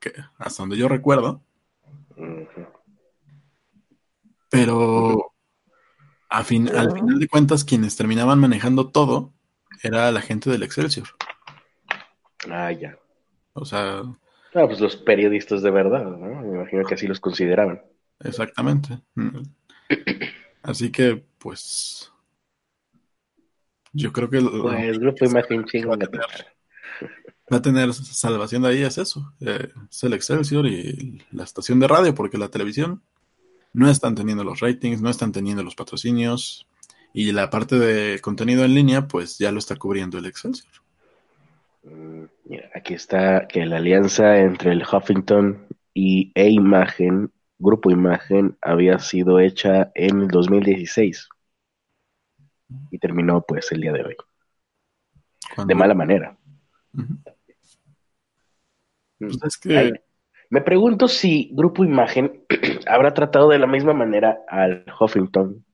que 0.00 0.12
hasta 0.38 0.64
donde 0.64 0.76
yo 0.76 0.88
recuerdo, 0.88 1.40
pero 4.50 5.32
al 6.28 6.44
final 6.44 7.18
de 7.20 7.28
cuentas 7.28 7.64
quienes 7.64 7.94
terminaban 7.94 8.40
manejando 8.40 8.88
todo 8.88 9.33
era 9.88 10.10
la 10.12 10.20
gente 10.20 10.50
del 10.50 10.62
Excelsior. 10.62 11.08
Ah, 12.50 12.72
ya. 12.72 12.98
O 13.54 13.64
sea, 13.64 14.02
Ah, 14.56 14.66
pues 14.66 14.80
los 14.80 14.96
periodistas 14.96 15.62
de 15.62 15.70
verdad, 15.70 16.04
¿no? 16.04 16.42
Me 16.42 16.54
imagino 16.58 16.84
que 16.84 16.94
así 16.94 17.06
los 17.08 17.18
consideraban. 17.20 17.82
exactamente. 18.20 18.98
Así 20.62 20.90
que, 20.90 21.22
pues, 21.38 22.10
yo 23.92 24.12
creo 24.12 24.30
que 24.30 24.40
lo- 24.40 24.62
Pues 24.62 24.98
grupo 24.98 25.24
imagen 25.26 25.64
chingo. 25.66 25.90
va 27.50 27.56
a 27.58 27.62
tener 27.62 27.92
salvación 27.92 28.62
de 28.62 28.68
ahí 28.68 28.82
es 28.82 28.96
eso, 28.96 29.34
eh, 29.40 29.68
es 29.90 30.02
el 30.04 30.14
Excelsior 30.14 30.66
y 30.66 31.22
la 31.32 31.44
estación 31.44 31.78
de 31.80 31.88
radio, 31.88 32.14
porque 32.14 32.38
la 32.38 32.48
televisión 32.48 33.02
no 33.74 33.90
están 33.90 34.14
teniendo 34.14 34.42
los 34.42 34.60
ratings, 34.60 35.02
no 35.02 35.10
están 35.10 35.32
teniendo 35.32 35.62
los 35.62 35.74
patrocinios 35.74 36.66
y 37.16 37.30
la 37.30 37.48
parte 37.48 37.78
de 37.78 38.20
contenido 38.20 38.64
en 38.64 38.74
línea, 38.74 39.06
pues 39.06 39.38
ya 39.38 39.52
lo 39.52 39.60
está 39.60 39.76
cubriendo 39.76 40.18
el 40.18 40.26
Excelsior. 40.26 40.72
Mm, 41.84 42.24
Mira, 42.46 42.70
aquí 42.74 42.94
está 42.94 43.46
que 43.46 43.64
la 43.64 43.76
alianza 43.76 44.38
entre 44.40 44.72
el 44.72 44.82
Huffington 44.82 45.64
y 45.94 46.32
E 46.34 46.48
Imagen, 46.50 47.30
Grupo 47.56 47.90
Imagen, 47.90 48.58
había 48.60 48.98
sido 48.98 49.38
hecha 49.38 49.92
en 49.94 50.22
el 50.22 50.28
2016 50.28 51.28
y 52.90 52.98
terminó 52.98 53.42
pues 53.42 53.70
el 53.70 53.82
día 53.82 53.92
de 53.92 54.02
hoy, 54.02 54.16
de 55.66 55.74
mala 55.76 55.94
manera. 55.94 56.36
Mm. 56.92 57.14
Pues 59.18 59.38
es 59.44 59.56
que 59.56 59.78
Ay, 59.78 59.92
me 60.50 60.62
pregunto 60.62 61.06
si 61.06 61.50
Grupo 61.52 61.84
Imagen 61.84 62.44
habrá 62.88 63.14
tratado 63.14 63.50
de 63.50 63.60
la 63.60 63.68
misma 63.68 63.94
manera 63.94 64.40
al 64.48 64.84
Huffington 64.98 65.64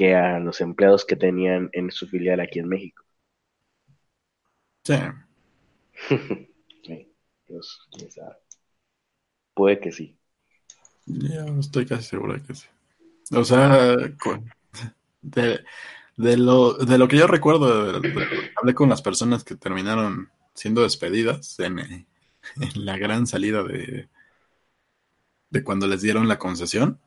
que 0.00 0.14
a 0.14 0.38
los 0.40 0.60
empleados 0.62 1.04
que 1.04 1.16
tenían 1.16 1.68
en 1.72 1.90
su 1.90 2.08
filial 2.08 2.40
aquí 2.40 2.58
en 2.60 2.68
México. 2.68 3.04
sí, 4.84 4.94
Sí, 6.84 7.12
pues, 7.46 7.78
quién 7.92 8.10
sabe. 8.10 8.36
Puede 9.54 9.78
que 9.80 9.92
sí. 9.92 10.18
yo 11.06 11.58
estoy 11.58 11.86
casi 11.86 12.04
seguro 12.04 12.34
de 12.34 12.42
que 12.42 12.54
sí. 12.54 12.66
O 13.34 13.44
sea, 13.44 13.96
de, 15.22 15.60
de 16.16 16.36
lo, 16.36 16.74
de 16.74 16.98
lo 16.98 17.08
que 17.08 17.16
yo 17.18 17.26
recuerdo, 17.26 18.00
de- 18.00 18.10
de- 18.10 18.26
hablé 18.60 18.74
con 18.74 18.88
las 18.88 19.02
personas 19.02 19.44
que 19.44 19.56
terminaron 19.56 20.30
siendo 20.54 20.82
despedidas 20.82 21.58
en, 21.60 21.78
en 21.80 22.06
la 22.74 22.96
gran 22.98 23.26
salida 23.26 23.62
de, 23.62 24.08
de 25.50 25.62
cuando 25.62 25.86
les 25.86 26.00
dieron 26.02 26.26
la 26.28 26.38
concesión. 26.40 26.98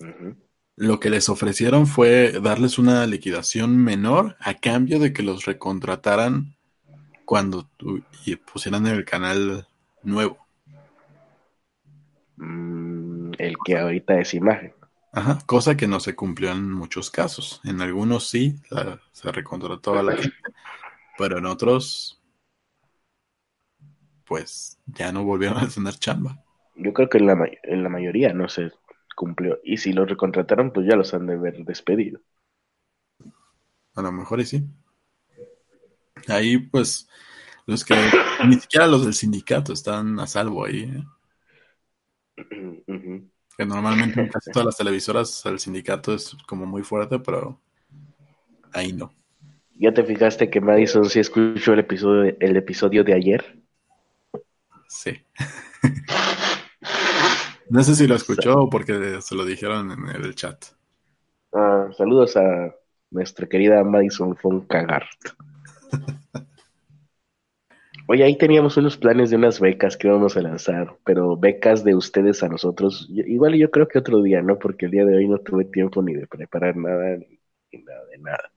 Ujú. 0.00 0.36
Lo 0.76 1.00
que 1.00 1.10
les 1.10 1.28
ofrecieron 1.28 1.86
fue 1.86 2.32
darles 2.40 2.78
una 2.78 3.06
liquidación 3.06 3.76
menor 3.76 4.36
a 4.40 4.54
cambio 4.54 4.98
de 4.98 5.12
que 5.12 5.22
los 5.22 5.44
recontrataran 5.44 6.56
cuando 7.24 7.68
y 8.24 8.36
pusieran 8.36 8.86
el 8.86 9.04
canal 9.04 9.68
nuevo. 10.02 10.38
Mm, 12.36 13.32
el 13.38 13.54
que 13.64 13.78
ahorita 13.78 14.18
es 14.18 14.34
imagen. 14.34 14.72
Ajá, 15.12 15.38
cosa 15.44 15.76
que 15.76 15.86
no 15.86 16.00
se 16.00 16.14
cumplió 16.14 16.52
en 16.52 16.72
muchos 16.72 17.10
casos. 17.10 17.60
En 17.64 17.82
algunos 17.82 18.28
sí, 18.28 18.56
la- 18.70 18.98
se 19.12 19.30
recontrató 19.30 19.98
a 19.98 20.02
la 20.02 20.16
gente, 20.16 20.36
pero 21.18 21.38
en 21.38 21.46
otros, 21.46 22.22
pues 24.24 24.78
ya 24.86 25.12
no 25.12 25.24
volvieron 25.24 25.58
a 25.58 25.68
tener 25.68 25.94
chamba. 25.94 26.42
Yo 26.76 26.94
creo 26.94 27.08
que 27.10 27.18
en 27.18 27.26
la, 27.26 27.50
en 27.64 27.82
la 27.82 27.90
mayoría 27.90 28.32
no 28.32 28.48
se 28.48 28.70
cumplió. 29.14 29.58
Y 29.62 29.76
si 29.78 29.92
los 29.92 30.08
recontrataron, 30.08 30.72
pues 30.72 30.86
ya 30.86 30.96
los 30.96 31.12
han 31.14 31.26
de 31.26 31.34
haber 31.34 31.64
despedido. 31.64 32.20
A 33.94 34.02
lo 34.02 34.12
mejor 34.12 34.40
y 34.40 34.46
sí. 34.46 34.64
Ahí, 36.28 36.58
pues, 36.58 37.08
los 37.66 37.84
que 37.84 37.94
ni 38.46 38.56
siquiera 38.56 38.86
los 38.86 39.04
del 39.04 39.14
sindicato 39.14 39.72
están 39.72 40.18
a 40.20 40.26
salvo 40.26 40.64
ahí, 40.64 40.82
¿eh? 40.82 41.04
Que 43.56 43.66
normalmente 43.66 44.18
en 44.18 44.28
casi 44.28 44.50
todas 44.52 44.64
las 44.64 44.76
televisoras 44.78 45.44
el 45.44 45.58
sindicato 45.58 46.14
es 46.14 46.34
como 46.46 46.64
muy 46.64 46.82
fuerte, 46.82 47.18
pero 47.18 47.60
ahí 48.72 48.92
no. 48.92 49.12
¿Ya 49.74 49.92
te 49.92 50.04
fijaste 50.04 50.48
que 50.48 50.60
Madison 50.60 51.04
sí 51.04 51.20
escuchó 51.20 51.74
el 51.74 51.80
episodio 51.80 52.22
de, 52.22 52.36
el 52.40 52.56
episodio 52.56 53.04
de 53.04 53.14
ayer? 53.14 53.62
Sí. 54.88 55.22
No 57.76 57.82
sé 57.82 57.96
si 57.96 58.06
lo 58.06 58.14
escuchó 58.14 58.54
o 58.54 58.70
porque 58.70 59.20
se 59.20 59.34
lo 59.34 59.44
dijeron 59.44 59.90
en 59.90 60.24
el 60.24 60.34
chat. 60.36 60.64
Ah, 61.54 61.88
saludos 61.96 62.36
a 62.36 62.74
nuestra 63.10 63.46
querida 63.48 63.82
Madison 63.84 64.36
von 64.42 64.66
Cagart. 64.66 65.08
Oye, 68.06 68.24
ahí 68.24 68.36
teníamos 68.38 68.76
unos 68.76 68.96
planes 68.96 69.30
de 69.30 69.36
unas 69.36 69.58
becas 69.60 69.96
que 69.96 70.06
íbamos 70.08 70.36
a 70.36 70.42
lanzar, 70.42 70.96
pero 71.04 71.36
becas 71.36 71.82
de 71.84 71.94
ustedes 71.96 72.42
a 72.42 72.48
nosotros. 72.48 73.08
Yo- 73.10 73.24
igual 73.26 73.54
yo 73.54 73.70
creo 73.70 73.88
que 73.88 73.98
otro 73.98 74.22
día, 74.22 74.42
¿no? 74.42 74.58
Porque 74.58 74.86
el 74.86 74.92
día 74.92 75.04
de 75.04 75.16
hoy 75.16 75.28
no 75.28 75.38
tuve 75.38 75.64
tiempo 75.66 76.02
ni 76.02 76.14
de 76.14 76.26
preparar 76.26 76.76
nada, 76.76 77.16
ni, 77.16 77.38
ni 77.72 77.82
nada 77.84 78.04
de 78.06 78.18
nada. 78.18 78.52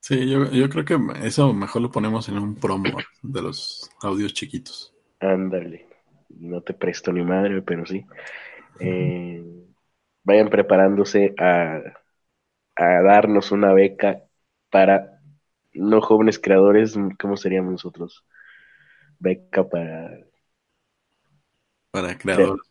Sí, 0.00 0.30
yo, 0.30 0.50
yo 0.52 0.68
creo 0.70 0.84
que 0.86 0.96
eso 1.26 1.52
mejor 1.52 1.82
lo 1.82 1.90
ponemos 1.90 2.28
en 2.30 2.38
un 2.38 2.54
promo 2.54 2.96
de 3.22 3.42
los 3.42 3.90
audios 4.00 4.32
chiquitos. 4.32 4.94
Ándale, 5.20 5.86
no 6.30 6.62
te 6.62 6.74
presto 6.74 7.12
ni 7.12 7.22
madre, 7.22 7.62
pero 7.62 7.84
sí. 7.86 8.04
Eh, 8.80 9.44
vayan 10.24 10.50
preparándose 10.50 11.34
a, 11.38 11.80
a 12.76 13.02
darnos 13.02 13.52
una 13.52 13.72
beca 13.72 14.22
para 14.70 15.20
no 15.74 16.00
jóvenes 16.02 16.38
creadores, 16.38 16.96
¿cómo 17.20 17.36
seríamos 17.36 17.72
nosotros? 17.72 18.24
Beca 19.18 19.68
para 19.68 20.18
Para 21.90 22.16
creadores, 22.18 22.62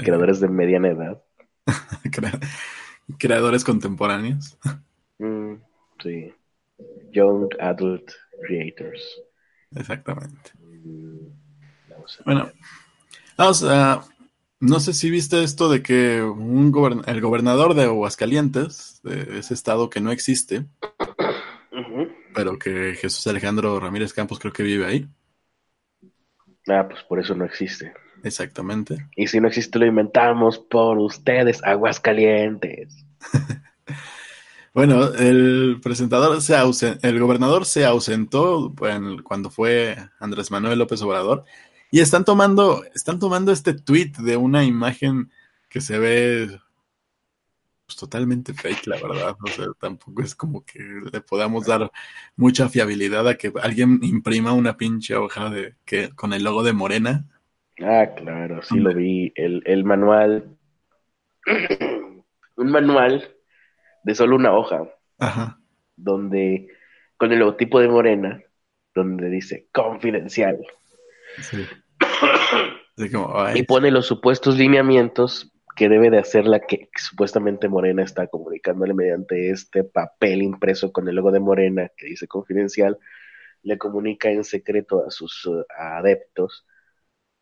creadores 0.00 0.40
de 0.40 0.48
mediana 0.48 0.88
edad. 0.88 1.22
crea- 2.12 2.40
creadores 3.18 3.64
contemporáneos. 3.64 4.56
Mm, 5.20 5.56
sí. 6.02 6.32
Young 7.12 7.50
Adult 7.60 8.12
Creators. 8.46 9.02
Exactamente. 9.80 10.52
Mm, 10.58 11.30
vamos 11.88 12.18
Bueno, 12.24 12.50
ver. 12.50 12.54
vamos 13.38 13.62
a- 13.64 14.04
no 14.60 14.80
sé 14.80 14.94
si 14.94 15.10
viste 15.10 15.42
esto 15.42 15.68
de 15.70 15.82
que 15.82 16.22
un 16.22 16.72
gobern- 16.72 17.06
el 17.06 17.20
gobernador 17.20 17.74
de 17.74 17.84
Aguascalientes, 17.84 19.00
de 19.02 19.38
ese 19.38 19.54
estado 19.54 19.90
que 19.90 20.00
no 20.00 20.10
existe, 20.12 20.66
pero 22.34 22.58
que 22.58 22.94
Jesús 22.94 23.26
Alejandro 23.26 23.78
Ramírez 23.80 24.12
Campos 24.12 24.38
creo 24.38 24.52
que 24.52 24.62
vive 24.62 24.86
ahí. 24.86 25.08
Ah, 26.68 26.86
pues 26.88 27.02
por 27.04 27.20
eso 27.20 27.34
no 27.34 27.44
existe. 27.44 27.92
Exactamente. 28.24 29.08
Y 29.14 29.26
si 29.28 29.40
no 29.40 29.48
existe, 29.48 29.78
lo 29.78 29.86
inventamos 29.86 30.58
por 30.58 30.98
ustedes, 30.98 31.62
Aguascalientes. 31.62 33.04
Bueno, 34.74 35.06
el 35.14 35.80
presentador 35.82 36.42
se 36.42 36.54
el 37.00 37.18
gobernador 37.18 37.64
se 37.64 37.86
ausentó 37.86 38.74
en- 38.82 39.22
cuando 39.22 39.48
fue 39.48 39.96
Andrés 40.20 40.50
Manuel 40.50 40.78
López 40.78 41.00
Obrador 41.00 41.46
y 41.90 42.00
están 42.00 42.24
tomando, 42.24 42.84
están 42.94 43.18
tomando 43.18 43.52
este 43.52 43.74
tweet 43.74 44.12
de 44.18 44.36
una 44.36 44.64
imagen 44.64 45.30
que 45.68 45.80
se 45.80 45.98
ve 45.98 46.48
pues, 47.86 47.96
totalmente 47.96 48.52
fake, 48.52 48.86
la 48.88 48.96
verdad. 48.96 49.36
O 49.42 49.48
sea, 49.48 49.66
tampoco 49.78 50.22
es 50.22 50.34
como 50.34 50.64
que 50.64 50.80
le 51.12 51.20
podamos 51.20 51.66
dar 51.66 51.90
mucha 52.36 52.68
fiabilidad 52.68 53.26
a 53.28 53.36
que 53.36 53.52
alguien 53.62 54.00
imprima 54.02 54.52
una 54.52 54.76
pinche 54.76 55.14
hoja 55.14 55.50
de 55.50 55.74
que 55.84 56.10
con 56.10 56.32
el 56.32 56.44
logo 56.44 56.62
de 56.62 56.72
Morena. 56.72 57.24
Ah, 57.80 58.08
claro, 58.16 58.62
sí 58.62 58.78
lo 58.78 58.92
vi. 58.94 59.32
El, 59.36 59.62
el 59.66 59.84
manual. 59.84 60.56
Un 62.56 62.70
manual 62.70 63.36
de 64.02 64.14
solo 64.14 64.36
una 64.36 64.54
hoja, 64.54 64.88
Ajá. 65.18 65.60
donde, 65.94 66.68
con 67.18 67.32
el 67.32 67.40
logotipo 67.40 67.80
de 67.80 67.88
Morena, 67.88 68.42
donde 68.94 69.28
dice 69.28 69.68
confidencial. 69.72 70.58
Sí. 71.42 71.64
Así 72.96 73.10
como, 73.10 73.38
ay, 73.38 73.60
Y 73.60 73.62
pone 73.64 73.90
los 73.90 74.06
supuestos 74.06 74.56
lineamientos 74.56 75.52
que 75.76 75.88
debe 75.90 76.10
de 76.10 76.18
hacer 76.18 76.46
la 76.46 76.60
que, 76.60 76.88
supuestamente 76.96 77.68
Morena 77.68 78.02
está 78.02 78.26
comunicándole 78.28 78.94
mediante 78.94 79.50
este 79.50 79.84
papel 79.84 80.42
impreso 80.42 80.90
con 80.90 81.06
el 81.06 81.14
logo 81.14 81.30
de 81.30 81.40
Morena 81.40 81.90
que 81.96 82.06
dice 82.06 82.26
confidencial, 82.26 82.98
le 83.62 83.78
comunica 83.78 84.30
en 84.30 84.42
secreto 84.42 85.04
a 85.06 85.10
sus 85.10 85.46
eh, 85.46 85.64
adeptos 85.78 86.66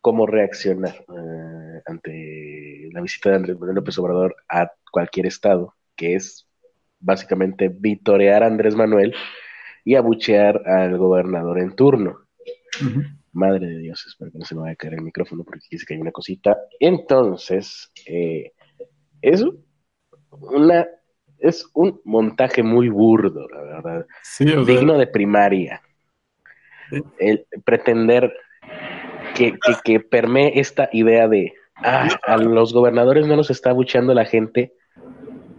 cómo 0.01 0.27
reaccionar 0.27 0.93
eh, 0.93 1.81
ante 1.85 2.89
la 2.91 3.01
visita 3.01 3.29
de 3.29 3.37
Andrés 3.37 3.57
Manuel 3.57 3.75
López 3.75 3.97
Obrador 3.97 4.35
a 4.49 4.71
cualquier 4.91 5.27
estado, 5.27 5.73
que 5.95 6.15
es 6.15 6.47
básicamente 6.99 7.69
vitorear 7.69 8.43
a 8.43 8.47
Andrés 8.47 8.75
Manuel 8.75 9.15
y 9.83 9.95
abuchear 9.95 10.67
al 10.67 10.97
gobernador 10.97 11.59
en 11.59 11.75
turno. 11.75 12.19
Madre 13.35 13.67
de 13.67 13.79
Dios, 13.79 14.05
espero 14.07 14.31
que 14.31 14.39
no 14.39 14.45
se 14.45 14.55
me 14.55 14.61
vaya 14.61 14.73
a 14.73 14.77
caer 14.77 14.95
el 14.95 15.01
micrófono 15.01 15.43
porque 15.43 15.67
dice 15.69 15.85
que 15.85 15.93
hay 15.93 16.01
una 16.01 16.11
cosita. 16.11 16.57
Entonces, 16.79 17.91
eh, 18.07 18.53
es 19.21 19.45
una 20.31 20.87
es 21.37 21.69
un 21.73 22.01
montaje 22.05 22.63
muy 22.63 22.89
burdo, 22.89 23.47
la 23.49 23.61
verdad, 23.61 24.07
Sí, 24.23 24.49
o 24.49 24.63
sea, 24.65 24.75
digno 24.75 24.97
de 24.97 25.07
primaria. 25.07 25.81
Sí. 26.89 27.03
El 27.19 27.45
pretender 27.63 28.33
que, 29.35 29.51
que, 29.51 29.75
que 29.83 29.99
permee 29.99 30.59
esta 30.59 30.89
idea 30.91 31.27
de 31.27 31.53
ah, 31.75 32.07
a 32.25 32.37
los 32.37 32.73
gobernadores 32.73 33.27
no 33.27 33.35
los 33.35 33.49
está 33.51 33.71
abucheando 33.71 34.13
la 34.13 34.25
gente 34.25 34.73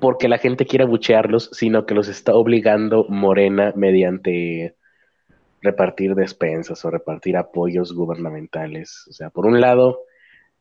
porque 0.00 0.28
la 0.28 0.38
gente 0.38 0.66
quiere 0.66 0.84
abuchearlos, 0.84 1.50
sino 1.52 1.86
que 1.86 1.94
los 1.94 2.08
está 2.08 2.34
obligando 2.34 3.06
Morena 3.08 3.72
mediante 3.76 4.75
repartir 5.62 6.14
despensas 6.14 6.84
o 6.84 6.90
repartir 6.90 7.36
apoyos 7.36 7.92
gubernamentales. 7.92 9.06
O 9.08 9.12
sea, 9.12 9.30
por 9.30 9.46
un 9.46 9.60
lado, 9.60 10.00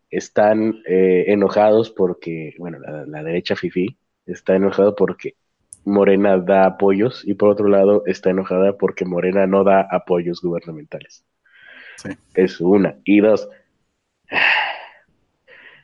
están 0.10 0.82
eh, 0.88 1.26
enojados 1.28 1.90
porque, 1.90 2.56
bueno, 2.58 2.80
la, 2.80 3.06
la 3.06 3.24
derecha 3.24 3.56
FIFI 3.56 3.98
está 4.26 4.56
enojado 4.56 4.96
porque 4.96 5.36
Morena 5.84 6.38
da 6.38 6.66
apoyos 6.66 7.24
y 7.26 7.36
por 7.36 7.50
otro 7.50 7.68
lado 7.68 8.04
está 8.06 8.30
enojada 8.30 8.78
porque 8.78 9.06
Morena 9.06 9.46
no 9.46 9.64
da 9.64 9.88
apoyos 9.90 10.42
gubernamentales. 10.42 11.26
Sí. 11.98 12.10
Es 12.34 12.60
una. 12.60 12.98
Y 13.04 13.20
dos, 13.22 13.50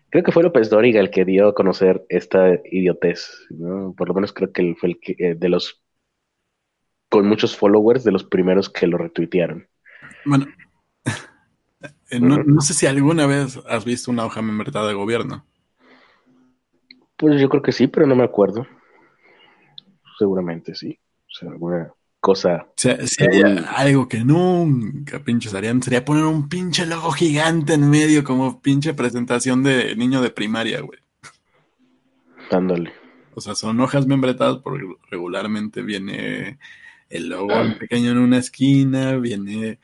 creo 0.09 0.24
que 0.24 0.32
fue 0.32 0.43
López 0.43 0.70
Dóriga 0.70 0.99
el 0.99 1.09
que 1.09 1.26
dio 1.26 1.47
a 1.47 1.55
conocer 1.55 2.05
esta 2.09 2.59
idiotez, 2.66 3.47
¿no? 3.49 3.93
Por 3.97 4.09
lo 4.09 4.14
menos 4.14 4.34
creo 4.34 4.51
que 4.51 4.62
él 4.62 4.76
fue 4.76 4.89
el 4.89 4.99
que, 4.99 5.16
eh, 5.18 5.36
de 5.36 5.49
los 5.49 5.82
con 7.12 7.28
muchos 7.28 7.57
followers, 7.57 8.05
de 8.05 8.12
los 8.14 8.24
primeros 8.24 8.70
que 8.70 8.88
lo 8.88 8.97
retuitearon. 8.97 9.68
bueno, 10.24 10.47
eh, 12.09 12.20
no, 12.22 12.38
no 12.38 12.62
sé 12.62 12.74
si 12.74 12.88
alguna 12.88 13.28
vez 13.28 13.59
has 13.68 13.84
visto 13.84 14.09
una 14.09 14.26
hoja 14.26 14.41
membretada 14.41 14.88
de 14.88 14.93
gobierno. 14.93 15.45
Pues 17.18 17.39
yo 17.39 17.49
creo 17.49 17.62
que 17.62 17.74
sí, 17.74 17.88
pero 17.88 18.07
no 18.07 18.16
me 18.16 18.24
acuerdo. 18.24 18.66
Seguramente 20.18 20.74
sí. 20.74 20.97
O 21.28 21.34
sea, 21.34 21.49
alguna 21.49 21.91
cosa. 22.22 22.68
O 22.70 22.74
sea, 22.78 23.05
si 23.05 23.26
algo 23.76 24.07
que 24.07 24.24
nunca 24.24 25.20
pinches 25.20 25.53
harían, 25.53 25.84
sería 25.84 26.05
poner 26.05 26.24
un 26.24 26.47
pinche 26.47 26.86
logo 26.86 27.12
gigante 27.12 27.74
en 27.74 27.89
medio 27.89 28.24
como 28.24 28.62
pinche 28.62 28.93
presentación 28.93 29.64
de 29.64 29.97
niño 29.97 30.22
de 30.22 30.30
primaria, 30.30 30.80
güey. 30.80 30.99
Dándole. 32.49 32.93
O 33.36 33.41
sea, 33.41 33.53
son 33.53 33.82
hojas 33.82 34.07
membretadas 34.07 34.59
porque 34.59 34.86
regularmente 35.09 35.82
viene 35.82 36.57
el 37.12 37.30
logo 37.30 37.53
en 37.53 37.78
pequeño 37.78 38.12
en 38.12 38.18
una 38.20 38.38
esquina, 38.39 39.18
viene 39.18 39.80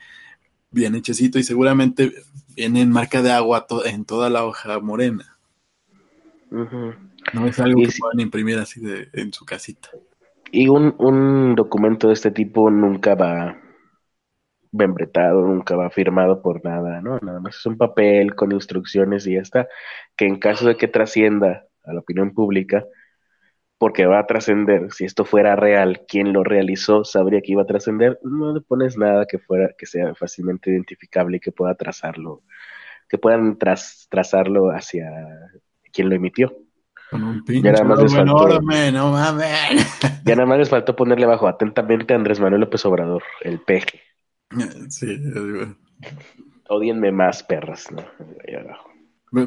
bien 0.70 0.94
hechecito 0.96 1.38
y 1.38 1.44
seguramente 1.44 2.12
viene 2.56 2.82
en 2.82 2.90
marca 2.90 3.22
de 3.22 3.32
agua 3.32 3.66
to- 3.66 3.86
en 3.86 4.04
toda 4.04 4.30
la 4.30 4.44
hoja 4.44 4.80
morena. 4.80 5.38
No 7.32 7.46
es 7.46 7.58
algo 7.60 7.80
Y 7.80 7.84
que 7.86 7.92
si- 7.92 8.00
puedan 8.00 8.20
imprimir 8.20 8.58
así 8.58 8.80
de, 8.80 9.08
en 9.12 9.32
su 9.32 9.44
casita. 9.46 9.90
Y 10.52 10.68
un, 10.68 10.94
un 10.98 11.54
documento 11.54 12.08
de 12.08 12.12
este 12.14 12.30
tipo 12.30 12.70
nunca 12.70 13.14
va 13.14 13.56
membretado, 14.72 15.42
nunca 15.46 15.76
va 15.76 15.90
firmado 15.90 16.42
por 16.42 16.64
nada, 16.64 17.00
¿no? 17.00 17.18
Nada 17.20 17.40
más 17.40 17.56
es 17.56 17.66
un 17.66 17.78
papel 17.78 18.34
con 18.34 18.52
instrucciones 18.52 19.26
y 19.26 19.34
ya 19.34 19.40
está. 19.40 19.68
Que 20.16 20.26
en 20.26 20.38
caso 20.38 20.66
de 20.68 20.76
que 20.76 20.88
trascienda 20.88 21.66
a 21.84 21.92
la 21.94 22.00
opinión 22.00 22.34
pública, 22.34 22.84
porque 23.78 24.06
va 24.06 24.20
a 24.20 24.26
trascender, 24.26 24.92
si 24.92 25.04
esto 25.04 25.24
fuera 25.24 25.56
real, 25.56 26.02
quien 26.08 26.32
lo 26.32 26.44
realizó 26.44 27.04
sabría 27.04 27.40
que 27.40 27.52
iba 27.52 27.62
a 27.62 27.66
trascender, 27.66 28.18
no 28.22 28.52
le 28.54 28.60
pones 28.60 28.96
nada 28.98 29.26
que 29.26 29.38
fuera, 29.38 29.70
que 29.78 29.86
sea 29.86 30.14
fácilmente 30.14 30.70
identificable 30.70 31.36
y 31.36 31.40
que 31.40 31.52
pueda 31.52 31.74
trazarlo, 31.76 32.42
que 33.08 33.18
puedan 33.18 33.56
tras- 33.58 34.06
trazarlo 34.10 34.70
hacia 34.70 35.10
quien 35.92 36.08
lo 36.08 36.16
emitió. 36.16 36.56
Con 37.10 37.24
un 37.24 37.44
pinche 37.44 37.70
nada 37.70 37.84
más 37.84 38.02
les 38.02 38.12
logo 38.14 38.38
faltó- 38.40 38.48
enorme, 38.50 38.92
no 38.92 39.12
mames. 39.12 39.48
Ya 40.24 40.34
nada 40.34 40.46
más 40.46 40.58
les 40.58 40.68
faltó 40.68 40.94
ponerle 40.94 41.24
abajo 41.24 41.48
atentamente 41.48 42.12
Andrés 42.14 42.38
Manuel 42.40 42.60
López 42.62 42.84
Obrador, 42.84 43.22
el 43.42 43.60
peje. 43.60 44.02
Sí, 44.90 45.16
digo, 45.16 45.76
Odienme 46.68 47.12
más, 47.12 47.42
perras, 47.42 47.90
¿no? 47.90 48.04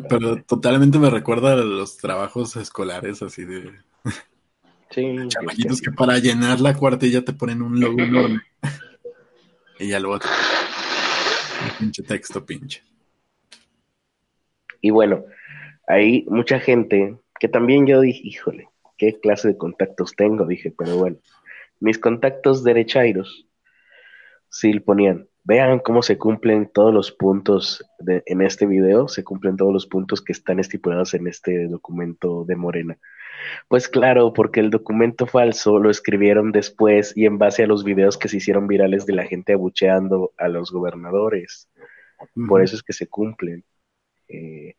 Pero 0.09 0.43
totalmente 0.43 0.97
me 0.99 1.09
recuerda 1.09 1.53
a 1.53 1.55
los 1.57 1.97
trabajos 1.97 2.55
escolares 2.55 3.21
así 3.21 3.45
de 3.45 3.71
Sí, 4.91 5.15
chamaquitos 5.29 5.81
que 5.81 5.91
para 5.91 6.17
llenar 6.19 6.59
la 6.59 6.73
cuartilla 6.75 7.23
te 7.23 7.33
ponen 7.33 7.61
un 7.61 7.79
logo 7.79 8.01
enorme. 8.01 8.41
y 9.79 9.87
ya 9.87 9.99
luego 9.99 10.19
te 10.19 10.27
pinche 11.79 12.03
texto 12.03 12.45
pinche. 12.45 12.83
Y 14.81 14.89
bueno, 14.89 15.25
hay 15.87 16.25
mucha 16.27 16.59
gente 16.59 17.17
que 17.39 17.47
también 17.47 17.87
yo 17.87 18.01
dije, 18.01 18.21
híjole, 18.23 18.67
qué 18.97 19.19
clase 19.19 19.49
de 19.49 19.57
contactos 19.57 20.15
tengo, 20.15 20.45
dije, 20.45 20.73
pero 20.77 20.97
bueno, 20.97 21.17
mis 21.79 21.97
contactos 21.97 22.63
derechairos 22.63 23.47
sí 24.49 24.79
ponían, 24.79 25.27
vean 25.43 25.79
cómo 25.79 26.01
se 26.03 26.17
cumplen 26.17 26.69
todos 26.71 26.93
los 26.93 27.11
puntos 27.11 27.83
de, 27.99 28.23
en 28.25 28.41
este 28.41 28.65
video, 28.65 29.07
se 29.07 29.23
cumplen 29.23 29.57
todos 29.57 29.73
los 29.73 29.87
puntos 29.87 30.21
que 30.21 30.33
están 30.33 30.59
estipulados 30.59 31.13
en 31.13 31.27
este 31.27 31.67
documento 31.67 32.45
de 32.45 32.55
Morena. 32.55 32.97
Pues 33.67 33.87
claro, 33.87 34.33
porque 34.33 34.59
el 34.59 34.69
documento 34.69 35.25
falso 35.25 35.79
lo 35.79 35.89
escribieron 35.89 36.51
después 36.51 37.15
y 37.15 37.25
en 37.25 37.39
base 37.39 37.63
a 37.63 37.67
los 37.67 37.83
videos 37.83 38.17
que 38.17 38.27
se 38.27 38.37
hicieron 38.37 38.67
virales 38.67 39.05
de 39.05 39.13
la 39.13 39.25
gente 39.25 39.53
abucheando 39.53 40.33
a 40.37 40.47
los 40.47 40.71
gobernadores. 40.71 41.69
Por 42.47 42.61
eso 42.61 42.75
es 42.75 42.83
que 42.83 42.93
se 42.93 43.07
cumplen. 43.07 43.63
Eh, 44.27 44.75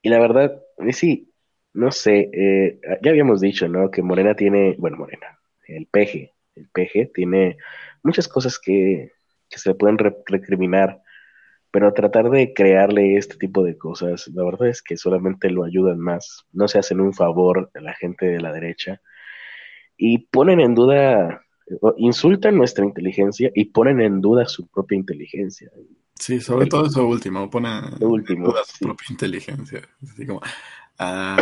y 0.00 0.08
la 0.08 0.18
verdad, 0.18 0.62
sí, 0.92 1.32
no 1.74 1.92
sé, 1.92 2.30
eh, 2.32 2.80
ya 3.02 3.10
habíamos 3.10 3.40
dicho, 3.40 3.68
¿no? 3.68 3.90
Que 3.90 4.02
Morena 4.02 4.34
tiene, 4.34 4.74
bueno, 4.78 4.96
Morena, 4.96 5.38
el 5.66 5.86
PG, 5.86 6.32
el 6.54 6.68
PG 6.70 7.12
tiene 7.12 7.58
muchas 8.02 8.28
cosas 8.28 8.58
que, 8.58 9.12
que 9.50 9.58
se 9.58 9.74
pueden 9.74 9.98
re- 9.98 10.16
recriminar, 10.26 11.00
pero 11.70 11.92
tratar 11.92 12.30
de 12.30 12.54
crearle 12.54 13.16
este 13.16 13.36
tipo 13.36 13.64
de 13.64 13.76
cosas, 13.78 14.28
la 14.34 14.44
verdad 14.44 14.68
es 14.68 14.82
que 14.82 14.96
solamente 14.96 15.50
lo 15.50 15.64
ayudan 15.64 15.98
más, 16.00 16.46
no 16.52 16.68
se 16.68 16.78
hacen 16.78 17.00
un 17.00 17.14
favor 17.14 17.70
a 17.74 17.80
la 17.80 17.94
gente 17.94 18.26
de 18.26 18.40
la 18.40 18.52
derecha 18.52 19.00
y 19.96 20.18
ponen 20.18 20.60
en 20.60 20.74
duda, 20.74 21.42
insultan 21.96 22.56
nuestra 22.56 22.84
inteligencia 22.84 23.50
y 23.54 23.66
ponen 23.66 24.00
en 24.00 24.20
duda 24.20 24.46
su 24.46 24.66
propia 24.68 24.96
inteligencia. 24.96 25.70
Sí, 26.14 26.40
sobre 26.40 26.66
todo 26.66 26.86
eso 26.86 27.06
último, 27.06 27.48
pone 27.48 27.68
Lo 28.00 28.08
último, 28.08 28.46
en 28.46 28.52
duda 28.52 28.64
su 28.64 28.78
propia 28.86 29.06
inteligencia. 29.10 29.82
Así 30.02 30.26
como, 30.26 30.40
ah, 30.98 31.36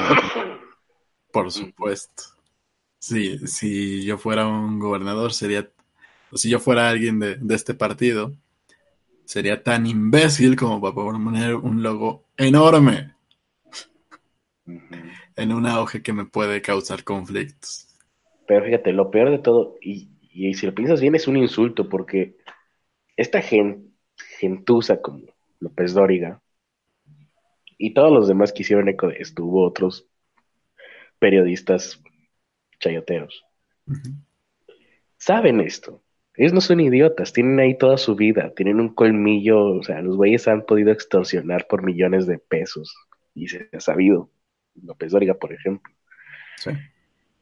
por 1.32 1.50
supuesto. 1.50 2.24
Sí, 2.98 3.38
si 3.46 4.04
yo 4.04 4.18
fuera 4.18 4.46
un 4.46 4.78
gobernador, 4.78 5.32
sería, 5.32 5.70
o 6.36 6.38
si 6.38 6.50
yo 6.50 6.58
fuera 6.60 6.90
alguien 6.90 7.18
de, 7.18 7.36
de 7.36 7.54
este 7.54 7.72
partido, 7.72 8.30
sería 9.24 9.62
tan 9.62 9.86
imbécil 9.86 10.54
como 10.54 10.82
para 10.82 10.94
poner 10.94 11.54
un 11.54 11.82
logo 11.82 12.26
enorme 12.36 13.14
en 15.34 15.52
una 15.52 15.80
hoja 15.80 16.02
que 16.02 16.12
me 16.12 16.26
puede 16.26 16.60
causar 16.60 17.04
conflictos. 17.04 17.88
Pero 18.46 18.66
fíjate, 18.66 18.92
lo 18.92 19.10
peor 19.10 19.30
de 19.30 19.38
todo, 19.38 19.76
y, 19.80 20.10
y 20.30 20.52
si 20.52 20.66
lo 20.66 20.74
piensas 20.74 21.00
bien, 21.00 21.14
es 21.14 21.26
un 21.26 21.38
insulto, 21.38 21.88
porque 21.88 22.36
esta 23.16 23.40
gen, 23.40 23.96
gentuza 24.38 25.00
como 25.00 25.24
López 25.58 25.94
Dóriga 25.94 26.42
y 27.78 27.94
todos 27.94 28.12
los 28.12 28.28
demás 28.28 28.52
que 28.52 28.60
hicieron 28.60 28.90
eco 28.90 29.08
de 29.08 29.16
esto, 29.20 29.42
hubo 29.42 29.66
otros 29.66 30.06
periodistas 31.18 31.98
chayoteros, 32.78 33.42
saben 35.16 35.62
esto. 35.62 36.02
Ellos 36.36 36.52
no 36.52 36.60
son 36.60 36.80
idiotas, 36.80 37.32
tienen 37.32 37.58
ahí 37.60 37.78
toda 37.78 37.96
su 37.96 38.14
vida, 38.14 38.52
tienen 38.54 38.80
un 38.80 38.94
colmillo, 38.94 39.76
o 39.76 39.82
sea, 39.82 40.02
los 40.02 40.16
güeyes 40.16 40.46
han 40.48 40.62
podido 40.66 40.92
extorsionar 40.92 41.66
por 41.66 41.82
millones 41.82 42.26
de 42.26 42.38
pesos 42.38 42.94
y 43.34 43.48
se 43.48 43.68
ha 43.72 43.80
sabido. 43.80 44.30
López 44.74 45.12
Dóriga, 45.12 45.34
por 45.34 45.52
ejemplo. 45.52 45.92
Sí. 46.58 46.70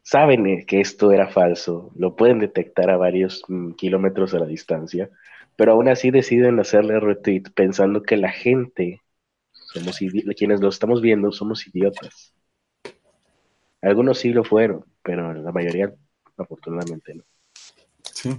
saben 0.02 0.46
eh, 0.46 0.64
que 0.66 0.80
esto 0.80 1.12
era 1.12 1.28
falso, 1.28 1.92
lo 1.96 2.16
pueden 2.16 2.40
detectar 2.40 2.90
a 2.90 2.96
varios 2.96 3.42
mm, 3.48 3.72
kilómetros 3.72 4.34
a 4.34 4.40
la 4.40 4.46
distancia, 4.46 5.08
pero 5.56 5.72
aún 5.72 5.88
así 5.88 6.10
deciden 6.10 6.58
hacerle 6.58 7.00
retweet 7.00 7.44
pensando 7.54 8.02
que 8.02 8.16
la 8.16 8.30
gente, 8.30 9.02
somos 9.72 9.98
quienes 10.36 10.60
lo 10.60 10.68
estamos 10.68 11.00
viendo, 11.00 11.32
somos 11.32 11.66
idiotas. 11.66 12.34
Algunos 13.82 14.18
sí 14.18 14.32
lo 14.32 14.44
fueron, 14.44 14.84
pero 15.02 15.32
la 15.32 15.52
mayoría 15.52 15.92
afortunadamente 16.36 17.14
no. 17.14 17.24
Sí. 18.02 18.30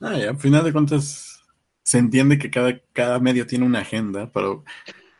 Al 0.00 0.36
final 0.38 0.64
de 0.64 0.72
cuentas 0.72 1.42
se 1.82 1.98
entiende 1.98 2.38
que 2.38 2.50
cada, 2.50 2.78
cada 2.92 3.18
medio 3.18 3.46
tiene 3.46 3.64
una 3.64 3.80
agenda, 3.80 4.30
pero 4.32 4.64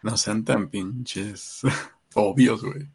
no 0.03 0.17
sean 0.17 0.45
tan 0.45 0.69
pinches 0.69 1.63
obvios, 2.15 2.63
güey. 2.63 2.89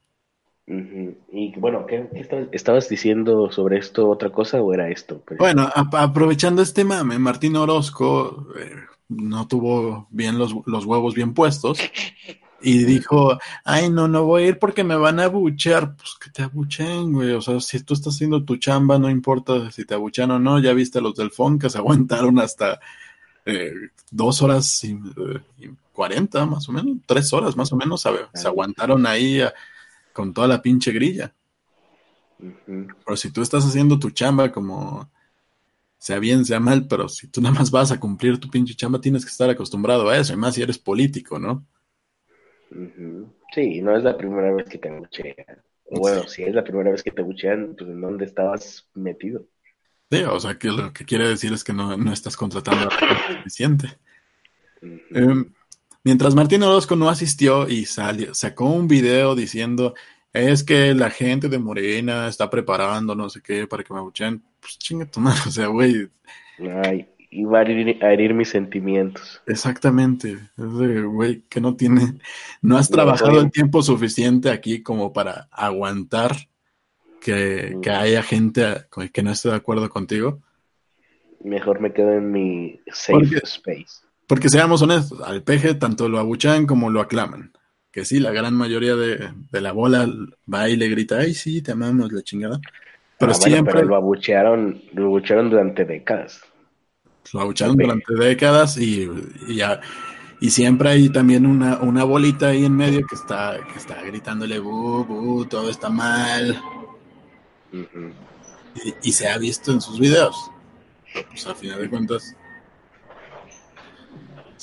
Y 0.66 1.60
bueno, 1.60 1.86
¿qué, 1.86 2.08
estabas, 2.54 2.88
diciendo 2.88 3.52
sobre 3.52 3.78
esto? 3.78 4.10
¿Otra 4.10 4.30
cosa 4.30 4.62
o 4.62 4.74
era 4.74 4.90
esto? 4.90 5.22
Bueno, 5.38 5.70
aprovechando 5.74 6.62
este 6.62 6.86
mame, 6.86 7.20
Martín 7.20 7.58
Orozco 7.58 8.48
eh, 8.58 8.76
no 9.10 9.46
tuvo 9.48 10.08
bien 10.10 10.38
los, 10.38 10.56
los, 10.66 10.86
huevos 10.86 11.16
bien 11.16 11.34
puestos 11.34 11.80
y 12.64 12.86
dijo, 12.86 13.38
ay, 13.66 13.90
no, 13.90 14.08
no 14.08 14.24
voy 14.24 14.44
a 14.44 14.48
ir 14.48 14.60
porque 14.60 14.84
me 14.84 14.96
van 14.96 15.20
a 15.20 15.26
abuchear. 15.26 15.96
Pues 15.96 16.16
que 16.20 16.32
te 16.32 16.44
abuchen, 16.44 17.12
güey. 17.12 17.32
O 17.32 17.42
sea, 17.42 17.60
si 17.60 17.82
tú 17.82 17.94
estás 17.94 18.16
haciendo 18.16 18.44
tu 18.44 18.58
chamba, 18.58 18.98
no 18.98 19.10
importa 19.10 19.70
si 19.70 19.86
te 19.86 19.94
abuchean 19.94 20.32
o 20.32 20.40
no. 20.40 20.60
Ya 20.60 20.74
viste 20.74 21.00
a 21.00 21.02
los 21.02 21.16
del 21.16 21.32
FON 21.32 21.60
que 21.60 21.70
se 21.70 21.78
aguantaron 21.80 22.40
hasta 22.40 22.80
eh, 23.46 23.74
dos 24.10 24.42
horas 24.42 24.84
y, 24.84 24.98
cuarenta, 25.92 26.46
más 26.46 26.68
o 26.70 26.72
menos, 26.72 26.98
tres 27.06 27.32
horas 27.34 27.56
más 27.56 27.72
o 27.72 27.76
menos, 27.76 28.02
se 28.34 28.48
aguantaron 28.48 29.06
ahí 29.06 29.42
con 30.12 30.34
toda 30.34 30.48
la 30.48 30.62
pinche 30.62 30.92
grilla. 30.92 31.34
Pero 32.66 33.16
si 33.16 33.32
tú 33.32 33.42
estás 33.42 33.66
haciendo 33.66 34.00
tu 34.00 34.10
chamba 34.10 34.52
como 34.52 35.10
sea 35.98 36.20
bien, 36.20 36.44
sea 36.44 36.60
mal, 36.60 36.88
pero 36.88 37.08
si 37.08 37.28
tú 37.28 37.42
nada 37.42 37.56
más 37.56 37.72
vas 37.72 37.92
a 37.92 38.00
cumplir 38.00 38.40
tu 38.40 38.50
pinche 38.50 38.76
chamba, 38.76 39.00
tienes 39.00 39.24
que 39.24 39.32
estar 39.32 39.50
acostumbrado 39.50 40.10
a 40.10 40.18
eso, 40.18 40.34
y 40.34 40.36
más 40.36 40.56
si 40.56 40.62
eres 40.62 40.78
político, 40.78 41.40
¿no? 41.40 41.66
Sí, 43.54 43.82
no 43.82 43.96
es 43.96 44.04
la 44.04 44.18
primera 44.18 44.54
vez 44.54 44.68
que 44.68 44.78
te 44.78 44.92
buchean. 44.92 45.36
Bueno, 45.90 46.28
si 46.28 46.44
es 46.44 46.56
la 46.56 46.64
primera 46.64 46.92
vez 46.92 47.04
que 47.04 47.12
te 47.12 47.22
buchean, 47.22 47.76
pues 47.78 47.90
¿en 47.90 48.02
dónde 48.02 48.26
estabas 48.26 48.90
metido? 48.94 49.46
Sí, 50.10 50.24
o 50.24 50.40
sea, 50.40 50.58
que 50.58 50.70
lo 50.70 50.94
que 50.94 51.06
quiere 51.06 51.28
decir 51.28 51.54
es 51.54 51.64
que 51.64 51.74
no, 51.74 52.12
estás 52.12 52.36
contratando 52.38 52.90
a 52.90 53.38
suficiente. 53.38 53.88
Em, 54.82 55.52
mientras 56.04 56.36
Martín 56.36 56.64
Orozco 56.64 56.96
no 56.96 57.10
asistió 57.10 57.68
y 57.68 57.86
salió, 57.86 58.34
sacó 58.34 58.66
un 58.66 58.88
video 58.88 59.34
diciendo 59.34 59.94
es 60.34 60.64
que 60.64 60.96
la 60.96 61.12
gente 61.12 61.48
de 61.48 61.60
Morena 61.60 62.28
está 62.28 62.50
preparando 62.50 63.16
no 63.16 63.30
sé 63.30 63.42
qué 63.42 63.68
para 63.68 63.84
que 63.84 63.94
me 63.94 64.00
abucheen, 64.00 64.44
pues 64.60 64.78
chinga 64.80 65.06
tu 65.06 65.20
madre, 65.20 65.42
o 65.48 65.52
sea, 65.52 65.68
güey. 65.68 66.10
Ay, 66.84 67.08
iba 67.34 67.60
a 67.60 68.14
herir, 68.14 68.34
mis 68.34 68.50
sentimientos. 68.50 69.42
Exactamente, 69.46 70.38
es 70.58 71.04
güey 71.06 71.42
que 71.50 71.62
no 71.62 71.76
tiene, 71.76 72.16
no 72.62 72.78
has 72.78 72.90
trabajado 72.90 73.40
el 73.40 73.52
tiempo 73.52 73.82
suficiente 73.82 74.50
aquí 74.50 74.82
como 74.82 75.14
para 75.14 75.48
aguantar 75.52 76.36
que, 77.22 77.78
que 77.82 77.90
haya 77.90 78.24
gente 78.24 78.86
que 79.12 79.24
no 79.24 79.32
esté 79.32 79.50
de 79.50 79.56
acuerdo 79.56 79.90
contigo. 79.90 80.42
Mejor 81.44 81.80
me 81.80 81.92
quedo 81.92 82.14
en 82.14 82.32
mi 82.32 82.80
safe 82.88 83.38
space. 83.44 84.04
Porque 84.28 84.50
seamos 84.50 84.82
honestos, 84.82 85.22
al 85.22 85.44
peje 85.44 85.76
tanto 85.76 86.08
lo 86.08 86.20
abuchan 86.20 86.66
como 86.66 86.90
lo 86.90 87.02
aclaman. 87.02 87.52
Que 87.92 88.06
sí, 88.06 88.20
la 88.20 88.32
gran 88.32 88.56
mayoría 88.56 88.96
de, 88.96 89.30
la 89.52 89.72
bola 89.72 90.08
va 90.52 90.68
y 90.70 90.76
le 90.76 90.90
grita, 90.90 91.20
ay, 91.20 91.34
sí, 91.34 91.62
te 91.62 91.74
amamos, 91.74 92.12
la 92.12 92.24
chingada. 92.24 92.60
Pero 93.20 93.32
ah, 93.32 93.36
siempre... 93.36 93.86
lo 93.86 93.96
abuchearon, 93.96 94.82
lo 94.94 95.06
abuchearon 95.06 95.50
durante 95.50 95.86
décadas. 95.86 96.42
Lo 97.32 97.42
abucharon 97.42 97.78
durante 97.78 98.14
décadas 98.14 98.78
y, 98.78 99.10
ya... 99.50 99.80
Y 100.42 100.50
siempre 100.50 100.90
hay 100.90 101.08
también 101.08 101.46
una, 101.46 101.78
una 101.78 102.04
bolita 102.04 102.50
ahí 102.50 102.66
en 102.66 102.76
medio 102.76 103.08
que 103.08 103.16
está, 103.16 103.58
que 103.72 103.80
está 103.80 104.02
gritándole, 104.02 104.60
bu, 104.60 105.06
bu, 105.06 105.46
todo 105.46 105.70
está 105.70 105.90
mal. 105.90 106.62
y, 107.72 108.94
y, 109.04 109.12
se 109.14 109.30
ha 109.30 109.38
visto 109.38 109.72
en 109.72 109.80
sus 109.80 109.98
videos. 110.02 110.36
Pues 111.30 111.48
a 111.48 111.56
final 111.56 111.80
de 111.80 111.90
cuentas, 111.90 112.36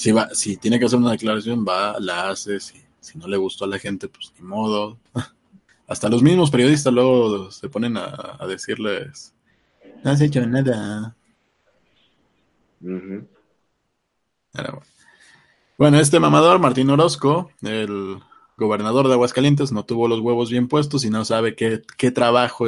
si, 0.00 0.12
va, 0.12 0.30
si 0.32 0.56
tiene 0.56 0.78
que 0.78 0.86
hacer 0.86 0.98
una 0.98 1.10
declaración, 1.10 1.62
va, 1.66 2.00
la 2.00 2.30
hace, 2.30 2.58
si, 2.58 2.80
si 3.00 3.18
no 3.18 3.28
le 3.28 3.36
gustó 3.36 3.66
a 3.66 3.68
la 3.68 3.78
gente, 3.78 4.08
pues 4.08 4.32
ni 4.38 4.46
modo. 4.46 4.98
Hasta 5.86 6.08
los 6.08 6.22
mismos 6.22 6.50
periodistas 6.50 6.92
luego 6.92 7.50
se 7.50 7.68
ponen 7.68 7.98
a, 7.98 8.38
decirles, 8.48 9.34
no 10.02 10.10
has 10.10 10.20
hecho 10.22 10.46
nada. 10.46 11.14
Bueno. 12.80 13.26
este 16.00 16.18
mamador, 16.18 16.58
Martín 16.58 16.90
Orozco, 16.90 17.50
el 17.62 18.18
gobernador 18.56 19.08
de 19.08 19.14
Aguascalientes, 19.14 19.72
no 19.72 19.84
tuvo 19.84 20.08
los 20.08 20.20
huevos 20.20 20.50
bien 20.50 20.68
puestos 20.68 21.04
y 21.04 21.10
no 21.10 21.24
sabe 21.24 21.54
qué, 21.54 21.82
qué 21.96 22.10
trabajo 22.10 22.66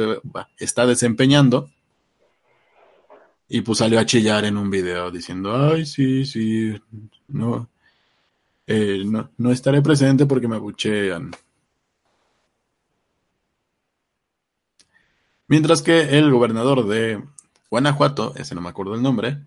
está 0.57 0.85
desempeñando. 0.85 1.69
Y 3.47 3.61
pues 3.61 3.79
salió 3.79 3.99
a 3.99 4.05
chillar 4.05 4.45
en 4.45 4.57
un 4.57 4.69
video 4.69 5.11
diciendo, 5.11 5.55
ay, 5.55 5.85
sí, 5.85 6.25
sí, 6.25 6.73
no, 7.27 7.69
eh, 8.65 9.03
no, 9.05 9.29
no, 9.37 9.51
estaré 9.51 9.81
presente 9.81 10.25
porque 10.25 10.47
me 10.47 10.55
abuchean. 10.55 11.31
Mientras 15.47 15.81
que 15.81 16.17
el 16.17 16.31
gobernador 16.31 16.87
de 16.87 17.23
Guanajuato, 17.69 18.33
ese 18.35 18.55
no 18.55 18.61
me 18.61 18.69
acuerdo 18.69 18.95
el 18.95 19.01
nombre, 19.03 19.37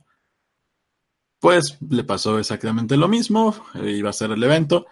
pues 1.46 1.78
le 1.88 2.02
pasó 2.02 2.40
exactamente 2.40 2.96
lo 2.96 3.06
mismo, 3.06 3.54
eh, 3.76 3.92
iba 3.92 4.10
a 4.10 4.12
ser 4.12 4.32
el 4.32 4.42
evento, 4.42 4.86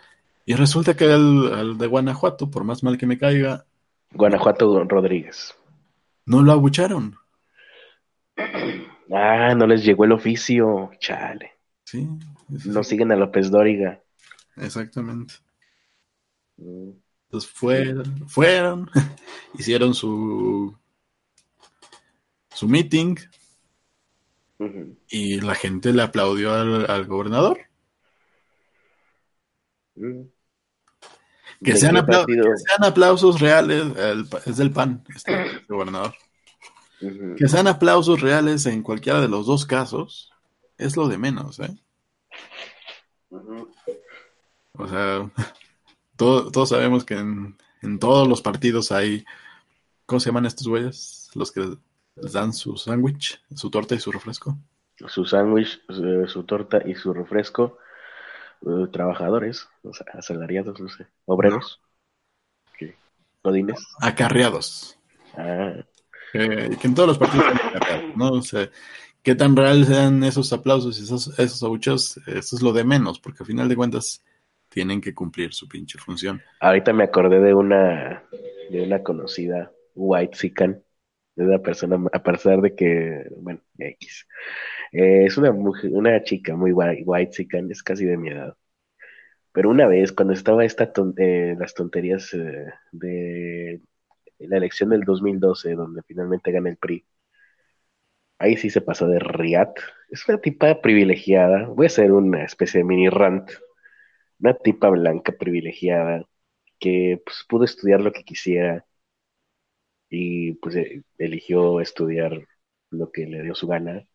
y 0.46 0.54
resulta 0.54 0.94
que 0.96 1.06
el, 1.12 1.76
de 1.76 1.86
Guanajuato, 1.88 2.48
por 2.48 2.62
más 2.62 2.84
mal 2.84 2.96
que 2.96 3.08
me 3.08 3.18
caiga... 3.18 3.66
Guanajuato 4.12 4.84
Rodríguez. 4.84 5.52
No 6.26 6.42
lo 6.42 6.52
abucharon. 6.52 7.16
Ah, 9.12 9.54
no 9.54 9.66
les 9.66 9.84
llegó 9.84 10.06
el 10.06 10.12
oficio, 10.12 10.90
chale. 10.98 11.52
Sí. 11.84 12.08
No 12.64 12.82
siguen 12.82 13.12
a 13.12 13.16
López 13.16 13.50
Dóriga. 13.50 14.00
Exactamente. 14.56 15.34
Mm. 16.56 16.90
Entonces 17.26 17.50
fueron, 17.50 18.28
fueron, 18.28 18.90
hicieron 19.58 19.92
su 19.92 20.74
su 22.54 22.66
meeting 22.66 23.16
y 25.08 25.40
la 25.40 25.54
gente 25.54 25.92
le 25.92 26.02
aplaudió 26.02 26.52
al, 26.52 27.06
gobernador. 27.06 27.58
Mm. 29.96 30.22
Que 31.62 31.76
sean, 31.76 31.96
aplausos 31.96 33.40
reales, 33.40 33.84
es 34.44 34.56
del 34.56 34.70
PAN, 34.70 35.04
este 35.14 35.62
gobernador. 35.68 36.14
Que 37.36 37.48
sean 37.48 37.66
aplausos 37.66 38.20
reales 38.20 38.66
en 38.66 38.82
cualquiera 38.82 39.20
de 39.20 39.28
los 39.28 39.46
dos 39.46 39.64
casos, 39.64 40.30
es 40.78 40.96
lo 40.96 41.08
de 41.08 41.18
menos, 41.18 41.60
¿eh? 41.60 41.74
O 44.72 44.88
sea, 44.88 45.30
todos 46.16 46.68
sabemos 46.68 47.04
que 47.04 47.14
en, 47.14 47.56
todos 47.98 48.26
los 48.28 48.42
partidos 48.42 48.92
hay, 48.92 49.24
¿cómo 50.06 50.20
se 50.20 50.26
llaman 50.26 50.46
estos 50.46 50.66
güeyes? 50.66 51.30
Los 51.34 51.52
que 51.52 51.76
dan 52.16 52.52
su 52.52 52.76
sándwich, 52.76 53.40
su 53.54 53.70
torta 53.70 53.94
y 53.94 54.00
su 54.00 54.12
refresco. 54.12 54.56
Su 55.06 55.24
sándwich, 55.24 55.80
su, 56.26 56.44
torta 56.44 56.80
y 56.84 56.94
su 56.94 57.12
refresco, 57.12 57.78
eh, 58.62 58.86
trabajadores, 58.92 59.68
o 59.82 59.92
sea, 59.92 60.06
asalariados, 60.12 60.80
no 60.80 60.88
sé, 60.88 61.06
obreros, 61.26 61.80
¿Qué? 62.78 62.94
Acarreados. 64.00 64.98
Ah. 65.36 65.74
que 66.32 66.78
en 66.82 66.94
todos 66.94 67.08
los 67.08 67.18
partidos 67.18 67.46
¿no? 68.16 68.32
O 68.32 68.42
sea, 68.42 68.68
qué 69.22 69.34
tan 69.34 69.56
real 69.56 69.84
sean 69.84 70.22
esos 70.22 70.52
aplausos 70.52 70.98
y 71.00 71.04
esos, 71.04 71.36
esos 71.38 71.62
abucheos, 71.62 72.18
eso 72.26 72.56
es 72.56 72.62
lo 72.62 72.72
de 72.72 72.84
menos, 72.84 73.18
porque 73.18 73.42
al 73.42 73.46
final 73.46 73.68
de 73.68 73.76
cuentas 73.76 74.22
tienen 74.68 75.00
que 75.00 75.14
cumplir 75.14 75.52
su 75.52 75.68
pinche 75.68 75.98
función. 75.98 76.40
Ahorita 76.60 76.92
me 76.92 77.04
acordé 77.04 77.40
de 77.40 77.54
una, 77.54 78.24
de 78.70 78.82
una 78.82 79.02
conocida 79.02 79.72
White 79.94 80.36
Sican, 80.36 80.82
de 81.36 81.44
una 81.44 81.58
persona, 81.60 81.98
a 82.12 82.22
pesar 82.22 82.60
de 82.60 82.74
que, 82.74 83.26
bueno, 83.38 83.60
X. 83.78 84.26
Eh, 84.92 85.26
es 85.26 85.36
una 85.38 85.52
mujer, 85.52 85.90
una 85.92 86.22
chica 86.22 86.56
muy 86.56 86.72
White 86.72 87.46
es 87.70 87.82
casi 87.82 88.04
de 88.04 88.16
mi 88.16 88.30
edad. 88.30 88.56
Pero 89.52 89.70
una 89.70 89.86
vez, 89.86 90.12
cuando 90.12 90.34
estaba 90.34 90.64
esta 90.64 90.92
eh, 91.16 91.56
las 91.58 91.74
tonterías 91.74 92.32
eh, 92.34 92.66
de 92.92 93.80
la 94.38 94.56
elección 94.58 94.90
del 94.90 95.02
2012, 95.02 95.74
donde 95.74 96.02
finalmente 96.02 96.52
gana 96.52 96.70
el 96.70 96.76
PRI, 96.76 97.04
Ahí 98.38 98.56
sí 98.56 98.70
se 98.70 98.80
pasó 98.80 99.06
de 99.08 99.18
riat. 99.20 99.78
Es 100.10 100.28
una 100.28 100.38
tipa 100.38 100.80
privilegiada. 100.80 101.68
Voy 101.68 101.86
a 101.86 101.88
hacer 101.88 102.12
una 102.12 102.44
especie 102.44 102.78
de 102.78 102.84
mini 102.84 103.08
rant. 103.08 103.50
Una 104.40 104.54
tipa 104.54 104.90
blanca 104.90 105.32
privilegiada 105.32 106.24
que 106.78 107.22
pues, 107.24 107.44
pudo 107.48 107.64
estudiar 107.64 108.00
lo 108.00 108.12
que 108.12 108.24
quisiera, 108.24 108.84
y 110.14 110.52
pues 110.54 110.76
eh, 110.76 111.02
eligió 111.18 111.80
estudiar 111.80 112.46
lo 112.90 113.10
que 113.10 113.26
le 113.26 113.42
dio 113.42 113.54
su 113.54 113.66
gana. 113.66 114.06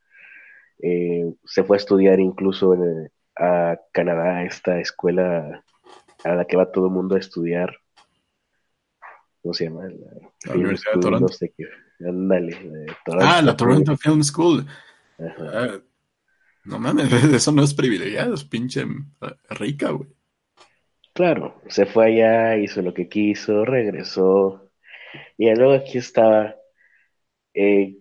Eh, 0.81 1.25
se 1.45 1.63
fue 1.63 1.75
a 1.75 1.79
estudiar 1.79 2.19
incluso 2.19 2.73
en, 2.73 3.11
a 3.37 3.77
Canadá, 3.91 4.43
esta 4.43 4.79
escuela 4.79 5.63
a 6.23 6.35
la 6.35 6.45
que 6.45 6.57
va 6.57 6.71
todo 6.71 6.85
el 6.85 6.93
mundo 6.93 7.15
a 7.15 7.19
estudiar. 7.19 7.75
¿Cómo 9.41 9.53
se 9.53 9.65
llama? 9.65 9.87
La, 10.45 10.53
Universidad 10.53 10.95
de 10.95 11.01
Toronto. 11.01 11.27
No 11.27 11.33
sé 11.33 11.53
qué. 11.55 11.65
Ándale. 12.05 12.87
Ah, 13.19 13.41
la 13.41 13.55
Toronto 13.55 13.97
Film 13.97 14.23
School. 14.23 14.65
Ah, 15.19 15.79
no 16.65 16.79
mames, 16.79 17.11
eso 17.33 17.51
no 17.51 17.63
es 17.63 17.73
privilegiado, 17.73 18.33
es 18.33 18.43
pinche 18.45 18.85
rica, 19.49 19.91
güey. 19.91 20.09
Claro, 21.13 21.61
se 21.67 21.85
fue 21.85 22.05
allá, 22.05 22.57
hizo 22.57 22.81
lo 22.81 22.93
que 22.93 23.09
quiso, 23.09 23.65
regresó. 23.65 24.68
Y 25.37 25.53
luego 25.55 25.73
aquí 25.73 25.97
estaba, 25.97 26.55
eh, 27.53 27.97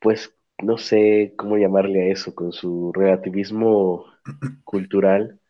pues 0.00 0.34
no 0.62 0.78
sé 0.78 1.34
cómo 1.36 1.56
llamarle 1.58 2.02
a 2.10 2.12
eso, 2.12 2.34
con 2.34 2.52
su 2.52 2.92
relativismo 2.94 4.06
cultural, 4.64 5.40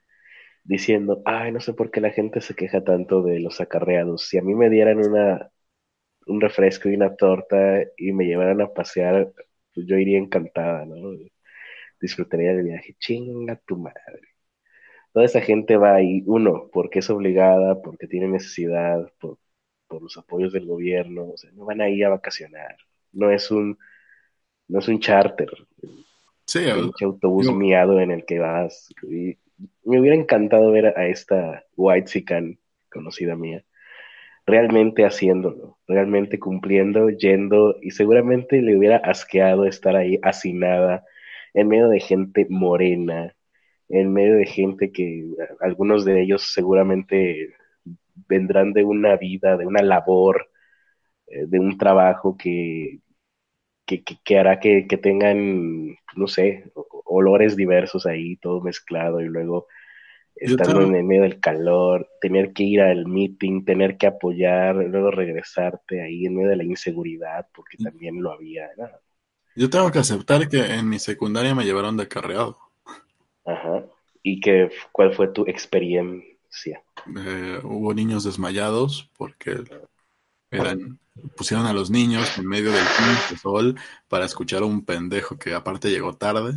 diciendo, 0.64 1.22
ay, 1.26 1.52
no 1.52 1.60
sé 1.60 1.74
por 1.74 1.90
qué 1.90 2.00
la 2.02 2.10
gente 2.12 2.40
se 2.42 2.54
queja 2.54 2.84
tanto 2.84 3.22
de 3.22 3.40
los 3.40 3.60
acarreados. 3.60 4.24
Si 4.28 4.38
a 4.38 4.42
mí 4.42 4.54
me 4.54 4.70
dieran 4.70 4.98
una, 5.00 5.50
un 6.26 6.40
refresco 6.40 6.88
y 6.90 6.94
una 6.96 7.16
torta 7.16 7.82
y 7.96 8.12
me 8.12 8.26
llevaran 8.26 8.60
a 8.62 8.72
pasear, 8.74 9.32
pues 9.74 9.86
yo 9.86 9.96
iría 9.98 10.18
encantada, 10.18 10.86
¿no? 10.86 11.12
Disfrutaría 12.00 12.52
del 12.54 12.64
viaje. 12.64 12.96
Chinga 12.98 13.56
tu 13.66 13.76
madre. 13.76 14.22
Toda 15.12 15.26
esa 15.26 15.40
gente 15.40 15.76
va 15.76 15.94
ahí, 15.96 16.22
uno, 16.26 16.70
porque 16.72 17.00
es 17.00 17.10
obligada, 17.10 17.80
porque 17.82 18.06
tiene 18.06 18.28
necesidad, 18.28 19.10
por, 19.20 19.38
por 19.88 20.02
los 20.02 20.16
apoyos 20.16 20.52
del 20.52 20.66
gobierno, 20.66 21.30
o 21.30 21.36
sea, 21.36 21.50
no 21.52 21.64
van 21.64 21.80
ahí 21.80 22.02
a 22.02 22.10
vacacionar. 22.10 22.76
No 23.12 23.30
es 23.30 23.50
un 23.50 23.78
no 24.68 24.78
es 24.78 24.88
un 24.88 25.00
charter. 25.00 25.50
Sí, 26.44 26.60
un 26.66 26.92
autobús 27.02 27.52
miado 27.52 28.00
en 28.00 28.10
el 28.10 28.24
que 28.24 28.38
vas. 28.38 28.88
me 29.02 30.00
hubiera 30.00 30.16
encantado 30.16 30.70
ver 30.70 30.86
a 30.98 31.06
esta 31.08 31.64
White 31.76 32.08
Sican, 32.08 32.58
conocida 32.90 33.36
mía, 33.36 33.64
realmente 34.46 35.04
haciéndolo, 35.04 35.78
realmente 35.86 36.38
cumpliendo, 36.38 37.10
yendo, 37.10 37.76
y 37.82 37.90
seguramente 37.90 38.62
le 38.62 38.76
hubiera 38.76 38.96
asqueado 38.96 39.66
estar 39.66 39.96
ahí 39.96 40.18
hacinada, 40.22 41.04
en 41.52 41.68
medio 41.68 41.88
de 41.88 42.00
gente 42.00 42.46
morena, 42.48 43.34
en 43.88 44.12
medio 44.12 44.36
de 44.36 44.46
gente 44.46 44.90
que 44.92 45.26
algunos 45.60 46.04
de 46.04 46.22
ellos 46.22 46.52
seguramente 46.52 47.54
vendrán 48.28 48.72
de 48.72 48.84
una 48.84 49.16
vida, 49.16 49.56
de 49.56 49.66
una 49.66 49.82
labor, 49.82 50.50
eh, 51.26 51.46
de 51.46 51.60
un 51.60 51.78
trabajo 51.78 52.36
que 52.36 53.00
que, 53.96 54.38
hará 54.38 54.60
que, 54.60 54.84
tengan, 55.02 55.96
no 56.14 56.26
sé, 56.26 56.70
olores 57.04 57.56
diversos 57.56 58.06
ahí, 58.06 58.36
todo 58.36 58.60
mezclado 58.60 59.20
y 59.20 59.26
luego 59.26 59.66
estando 60.36 60.82
en 60.82 60.94
el 60.94 61.04
medio 61.04 61.22
del 61.22 61.40
calor, 61.40 62.08
tener 62.20 62.52
que 62.52 62.62
ir 62.62 62.80
al 62.80 63.06
meeting, 63.06 63.64
tener 63.64 63.96
que 63.96 64.06
apoyar, 64.06 64.76
luego 64.76 65.10
regresarte 65.10 66.02
ahí 66.02 66.26
en 66.26 66.36
medio 66.36 66.50
de 66.50 66.56
la 66.56 66.64
inseguridad, 66.64 67.48
porque 67.54 67.76
también 67.78 68.22
lo 68.22 68.32
había. 68.32 68.68
Yo 69.56 69.68
tengo 69.68 69.90
que 69.90 69.98
aceptar 69.98 70.48
que 70.48 70.58
en 70.58 70.88
mi 70.88 70.98
secundaria 70.98 71.54
me 71.54 71.64
llevaron 71.64 71.96
de 71.96 72.06
carreado. 72.06 72.56
Ajá. 73.44 73.84
¿Y 74.22 74.40
qué, 74.40 74.70
cuál 74.92 75.12
fue 75.14 75.28
tu 75.28 75.44
Eh, 77.16 77.60
hubo 77.62 77.94
niños 77.94 78.24
desmayados 78.24 79.10
porque 79.16 79.64
eran 80.50 80.98
pusieron 81.36 81.66
a 81.66 81.72
los 81.72 81.90
niños 81.90 82.38
en 82.38 82.46
medio 82.46 82.72
del 82.72 82.84
sol 83.40 83.78
para 84.08 84.24
escuchar 84.24 84.62
a 84.62 84.66
un 84.66 84.84
pendejo 84.84 85.38
que 85.38 85.54
aparte 85.54 85.90
llegó 85.90 86.14
tarde. 86.14 86.54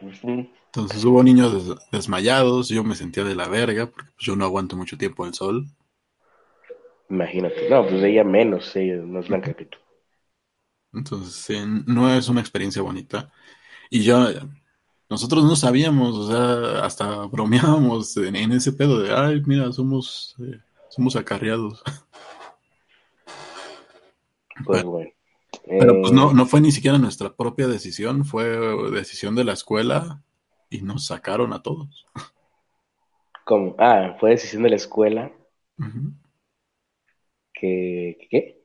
Entonces 0.00 1.04
hubo 1.04 1.22
niños 1.22 1.76
desmayados, 1.90 2.68
yo 2.68 2.82
me 2.82 2.94
sentía 2.94 3.24
de 3.24 3.34
la 3.34 3.48
verga, 3.48 3.86
porque 3.86 4.10
pues, 4.14 4.26
yo 4.26 4.36
no 4.36 4.44
aguanto 4.44 4.76
mucho 4.76 4.96
tiempo 4.96 5.26
el 5.26 5.34
sol. 5.34 5.66
Imagínate, 7.10 7.68
no, 7.68 7.86
pues 7.86 8.02
ella 8.02 8.24
menos, 8.24 8.74
ella 8.74 8.96
es 8.96 9.04
más 9.04 9.28
blanca 9.28 9.52
que 9.52 9.66
tú. 9.66 9.78
Entonces, 10.94 11.34
sí, 11.34 11.58
no 11.86 12.12
es 12.14 12.28
una 12.28 12.40
experiencia 12.40 12.82
bonita. 12.82 13.30
Y 13.90 14.02
yo, 14.02 14.28
nosotros 15.12 15.44
no 15.44 15.56
sabíamos, 15.56 16.16
o 16.16 16.26
sea, 16.26 16.86
hasta 16.86 17.26
bromeábamos 17.26 18.16
en, 18.16 18.50
ese 18.52 18.72
pedo 18.72 18.98
de, 18.98 19.14
ay, 19.14 19.42
mira, 19.44 19.70
somos, 19.70 20.34
eh, 20.40 20.58
somos 20.88 21.16
acarreados. 21.16 21.82
Pues 24.64 24.84
bueno. 24.84 25.10
Pero 25.66 26.00
pues 26.00 26.12
no, 26.12 26.30
eh, 26.30 26.34
no 26.34 26.46
fue 26.46 26.60
ni 26.60 26.72
siquiera 26.72 26.96
nuestra 26.96 27.34
propia 27.34 27.66
decisión, 27.68 28.24
fue 28.24 28.44
decisión 28.90 29.34
de 29.34 29.44
la 29.44 29.52
escuela 29.52 30.22
y 30.70 30.80
nos 30.80 31.06
sacaron 31.06 31.52
a 31.52 31.62
todos. 31.62 32.06
¿Cómo? 33.44 33.74
Ah, 33.78 34.16
fue 34.18 34.30
decisión 34.30 34.62
de 34.62 34.70
la 34.70 34.76
escuela. 34.76 35.30
¿Que, 37.52 38.28
¿Qué? 38.30 38.62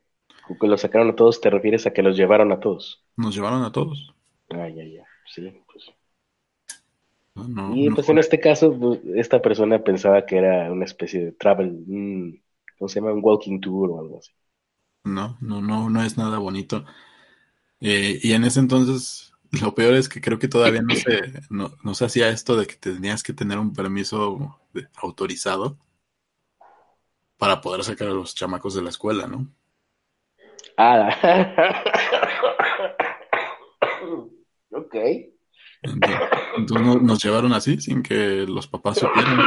¿Que 0.61 0.67
los 0.67 0.81
sacaron 0.81 1.09
a 1.09 1.15
todos? 1.15 1.41
¿Te 1.41 1.49
refieres 1.49 1.87
a 1.87 1.93
que 1.93 2.03
los 2.03 2.15
llevaron 2.15 2.51
a 2.51 2.59
todos? 2.59 3.03
Nos 3.17 3.35
llevaron 3.35 3.63
a 3.63 3.71
todos. 3.71 4.13
Ah, 4.49 4.69
ya, 4.69 4.83
ya. 4.85 5.03
Sí, 5.25 5.61
pues. 5.71 5.96
Y 7.73 7.89
pues 7.91 8.09
en 8.09 8.17
este 8.17 8.39
caso, 8.39 8.77
pues, 8.77 8.99
esta 9.15 9.41
persona 9.41 9.83
pensaba 9.83 10.25
que 10.25 10.37
era 10.37 10.71
una 10.71 10.85
especie 10.85 11.25
de 11.25 11.31
travel, 11.33 12.41
¿cómo 12.77 12.89
se 12.89 12.99
llama? 12.99 13.13
Un 13.13 13.21
walking 13.23 13.59
tour 13.59 13.91
o 13.91 13.99
algo 13.99 14.19
así. 14.19 14.31
No, 15.03 15.37
no, 15.41 15.61
no, 15.61 15.89
no 15.89 16.03
es 16.03 16.17
nada 16.17 16.37
bonito. 16.37 16.85
Eh, 17.79 18.19
y 18.21 18.33
en 18.33 18.43
ese 18.43 18.59
entonces, 18.59 19.33
lo 19.61 19.73
peor 19.73 19.93
es 19.93 20.09
que 20.09 20.21
creo 20.21 20.39
que 20.39 20.47
todavía 20.47 20.81
no 20.81 20.95
se, 20.95 21.41
no, 21.49 21.93
se 21.93 22.05
hacía 22.05 22.29
esto 22.29 22.55
de 22.55 22.67
que 22.67 22.75
tenías 22.75 23.23
que 23.23 23.33
tener 23.33 23.59
un 23.59 23.73
permiso 23.73 24.59
autorizado 24.95 25.77
para 27.37 27.61
poder 27.61 27.83
sacar 27.83 28.09
a 28.09 28.13
los 28.13 28.35
chamacos 28.35 28.73
de 28.75 28.81
la 28.81 28.89
escuela, 28.89 29.27
¿no? 29.27 29.47
Ah, 30.77 31.09
ok. 34.71 34.95
Entonces, 35.81 37.01
nos 37.01 37.23
llevaron 37.23 37.53
así, 37.53 37.79
sin 37.79 38.01
que 38.01 38.45
los 38.47 38.67
papás 38.67 38.99
supieran. 38.99 39.39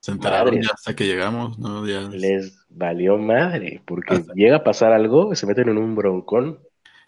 Se 0.00 0.12
enteraron 0.12 0.60
ya 0.60 0.70
hasta 0.74 0.94
que 0.94 1.06
llegamos, 1.06 1.58
¿no? 1.58 1.86
Ya... 1.86 2.02
Les 2.02 2.66
valió 2.68 3.16
madre, 3.16 3.82
porque 3.86 4.24
llega 4.34 4.56
a 4.56 4.64
pasar 4.64 4.92
algo, 4.92 5.34
se 5.34 5.46
meten 5.46 5.70
en 5.70 5.78
un 5.78 5.94
broncón. 5.94 6.58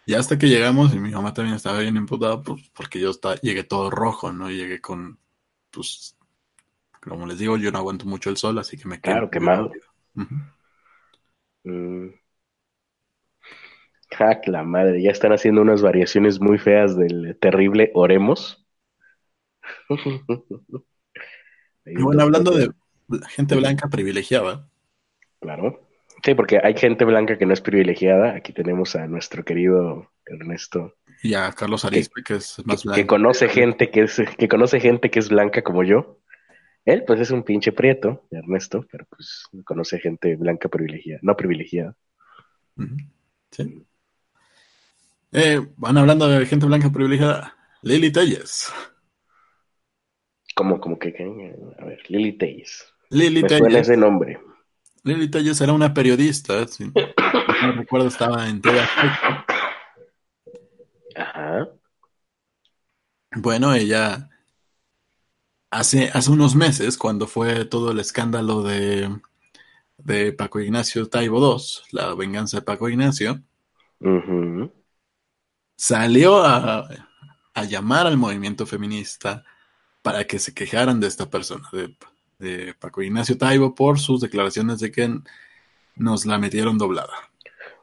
Ya 0.07 0.18
hasta 0.18 0.38
que 0.38 0.49
llegamos, 0.49 0.94
y 0.94 0.99
mi 0.99 1.11
mamá 1.11 1.34
también 1.34 1.57
estaba 1.57 1.80
bien 1.80 1.97
emputada, 1.97 2.40
pues, 2.40 2.70
porque 2.74 3.01
yo 3.01 3.11
estaba, 3.11 3.34
llegué 3.36 3.64
todo 3.64 3.90
rojo, 3.90 4.32
¿no? 4.32 4.51
Llegué 4.51 4.80
con, 4.80 5.18
pues, 5.70 6.16
como 7.01 7.26
les 7.26 7.38
digo, 7.38 7.57
yo 7.57 7.70
no 7.72 7.78
aguanto 7.78 8.07
mucho 8.07 8.30
el 8.30 8.36
sol, 8.36 8.59
así 8.59 8.76
que 8.76 8.88
me 8.88 9.01
quedo. 9.01 9.14
Claro, 9.14 9.30
quemado. 9.30 9.72
Uh 11.64 12.11
la 14.47 14.63
madre, 14.63 15.03
ya 15.03 15.11
están 15.11 15.33
haciendo 15.33 15.63
unas 15.63 15.83
variaciones 15.83 16.41
muy 16.41 16.59
feas 16.59 16.97
del 16.97 17.37
terrible 17.41 17.91
Oremos. 17.95 18.67
y 21.87 22.03
bueno, 22.03 22.23
hablando 22.23 22.53
de 22.53 22.71
gente 23.29 23.57
blanca 23.57 23.89
privilegiada. 23.89 24.69
Claro. 25.41 25.89
Sí, 26.25 26.35
porque 26.35 26.61
hay 26.63 26.77
gente 26.77 27.05
blanca 27.05 27.37
que 27.39 27.47
no 27.47 27.53
es 27.53 27.61
privilegiada. 27.61 28.35
Aquí 28.35 28.53
tenemos 28.53 28.97
a 28.97 29.07
nuestro 29.07 29.45
querido 29.45 30.11
Ernesto. 30.25 30.95
Y 31.23 31.35
a 31.35 31.53
Carlos 31.53 31.85
Arispe, 31.85 32.23
que, 32.23 32.35
es 32.35 32.63
más 32.65 32.85
blanco. 32.85 32.97
Que 32.97 33.07
conoce 33.07 33.49
gente 33.49 33.91
que 33.91 34.03
es, 34.03 34.21
que 34.39 34.49
conoce 34.49 34.81
gente 34.81 35.11
que 35.11 35.19
es 35.19 35.29
blanca 35.29 35.63
como 35.63 35.85
yo. 35.85 36.21
Él, 36.85 37.05
pues, 37.05 37.21
es 37.21 37.31
un 37.31 37.43
pinche 37.43 37.73
prieto, 37.73 38.27
Ernesto, 38.31 38.87
pero 38.91 39.07
pues 39.11 39.45
conoce 39.65 39.99
gente 39.99 40.37
blanca 40.37 40.69
privilegiada, 40.69 41.21
no 41.23 41.37
privilegiada. 41.37 41.97
Sí. 43.51 43.86
Eh, 45.39 45.61
van 45.76 45.99
hablando 45.99 46.26
de 46.28 46.47
gente 46.47 46.64
blanca 46.64 46.91
privilegiada. 46.91 47.55
Lily 47.82 48.11
Telles. 48.11 48.72
¿Cómo, 50.55 50.80
como 50.80 50.99
que? 50.99 51.09
A 51.78 51.84
ver, 51.84 51.99
Lily 52.09 52.39
Telles. 52.39 52.91
Lily 53.11 53.43
Me 53.43 53.49
suena 53.51 53.78
ese 53.80 53.99
nombre. 53.99 54.41
Lily 55.03 55.30
Telles 55.30 55.61
era 55.61 55.74
una 55.74 55.93
periodista, 55.93 56.66
si 56.66 56.87
no 56.87 56.93
recuerdo, 57.76 58.09
estaba 58.09 58.49
en 58.49 58.62
TV 58.62 58.80
Ajá. 61.16 61.68
Bueno, 63.32 63.74
ella 63.74 64.30
hace, 65.70 66.11
hace 66.14 66.30
unos 66.30 66.57
meses, 66.57 66.97
cuando 66.97 67.26
fue 67.26 67.66
todo 67.66 67.91
el 67.91 68.01
escándalo 68.01 68.62
de, 68.62 69.14
de 69.99 70.32
Paco 70.32 70.61
Ignacio 70.61 71.11
Taibo 71.11 71.59
II, 71.59 71.62
la 71.93 72.14
venganza 72.14 72.57
de 72.57 72.62
Paco 72.62 72.89
Ignacio, 72.89 73.43
salió 75.77 76.45
a, 76.45 76.89
a 77.55 77.64
llamar 77.64 78.07
al 78.07 78.16
movimiento 78.16 78.66
feminista 78.66 79.45
para 80.03 80.27
que 80.27 80.39
se 80.39 80.55
quejaran 80.55 81.01
de 81.01 81.09
esta 81.09 81.31
persona, 81.31 81.68
de 81.72 81.97
de 82.39 82.74
Paco 82.74 83.03
Ignacio 83.03 83.39
Taibo 83.39 83.74
por 83.74 83.99
sus 83.99 84.20
declaraciones 84.20 84.81
de 84.81 84.93
que 84.93 85.11
nos 85.97 86.27
la 86.27 86.39
metieron 86.39 86.79
doblada. 86.79 87.12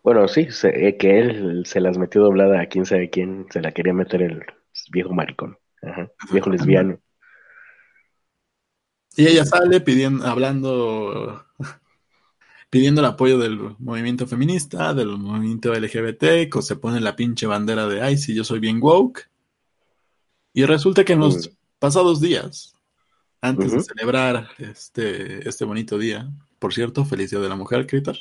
Bueno, 0.03 0.27
sí, 0.27 0.51
se- 0.51 0.97
que 0.97 1.19
él 1.19 1.63
se 1.65 1.79
las 1.81 1.97
metió 1.97 2.21
doblada 2.23 2.61
a 2.61 2.67
quién 2.67 2.85
sabe 2.85 3.09
quién, 3.09 3.47
se 3.51 3.61
la 3.61 3.71
quería 3.71 3.93
meter 3.93 4.21
el 4.21 4.43
viejo 4.91 5.13
maricón, 5.13 5.57
Ajá, 5.81 6.11
viejo 6.31 6.49
lesbiano. 6.49 6.99
Y 9.15 9.27
ella 9.27 9.45
sale 9.45 9.79
pidiendo, 9.81 10.25
hablando, 10.25 11.45
pidiendo 12.73 13.01
el 13.01 13.05
apoyo 13.05 13.37
del 13.37 13.75
movimiento 13.77 14.25
feminista, 14.25 14.95
del 14.95 15.09
movimiento 15.09 15.71
LGBT, 15.71 16.49
que 16.51 16.61
se 16.63 16.75
pone 16.75 16.99
la 17.01 17.15
pinche 17.15 17.45
bandera 17.45 17.85
de, 17.85 18.01
ay, 18.01 18.17
sí, 18.17 18.33
yo 18.33 18.43
soy 18.43 18.59
bien 18.59 18.79
woke. 18.81 19.29
Y 20.53 20.65
resulta 20.65 21.05
que 21.05 21.13
en 21.13 21.19
los 21.19 21.51
pasados 21.77 22.19
días, 22.19 22.75
antes 23.41 23.73
de 23.73 23.81
celebrar 23.81 24.47
este, 24.57 25.47
este 25.47 25.65
bonito 25.65 25.99
día, 25.99 26.27
por 26.57 26.73
cierto, 26.73 27.05
feliz 27.05 27.29
día 27.29 27.41
de 27.41 27.49
la 27.49 27.55
mujer, 27.55 27.85
Critter. 27.85 28.17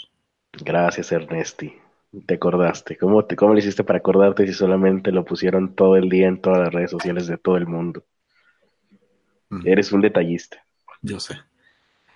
Gracias, 0.53 1.11
Ernesti. 1.13 1.73
Te 2.27 2.35
acordaste. 2.35 2.99
¿Cómo, 2.99 3.25
te, 3.25 3.37
¿Cómo 3.37 3.55
le 3.55 3.61
hiciste 3.61 3.85
para 3.85 4.01
acordarte 4.01 4.47
si 4.47 4.53
solamente 4.53 5.13
lo 5.13 5.25
pusieron 5.25 5.75
todo 5.75 5.97
el 5.97 6.11
día 6.11 6.29
en 6.29 6.43
todas 6.43 6.59
las 6.59 6.75
redes 6.75 6.91
sociales 6.91 7.27
de 7.27 7.39
todo 7.39 7.57
el 7.57 7.67
mundo? 7.67 8.05
Eres 9.65 9.93
un 9.93 10.03
detallista. 10.03 10.63
Yo 11.01 11.19
sé. 11.21 11.37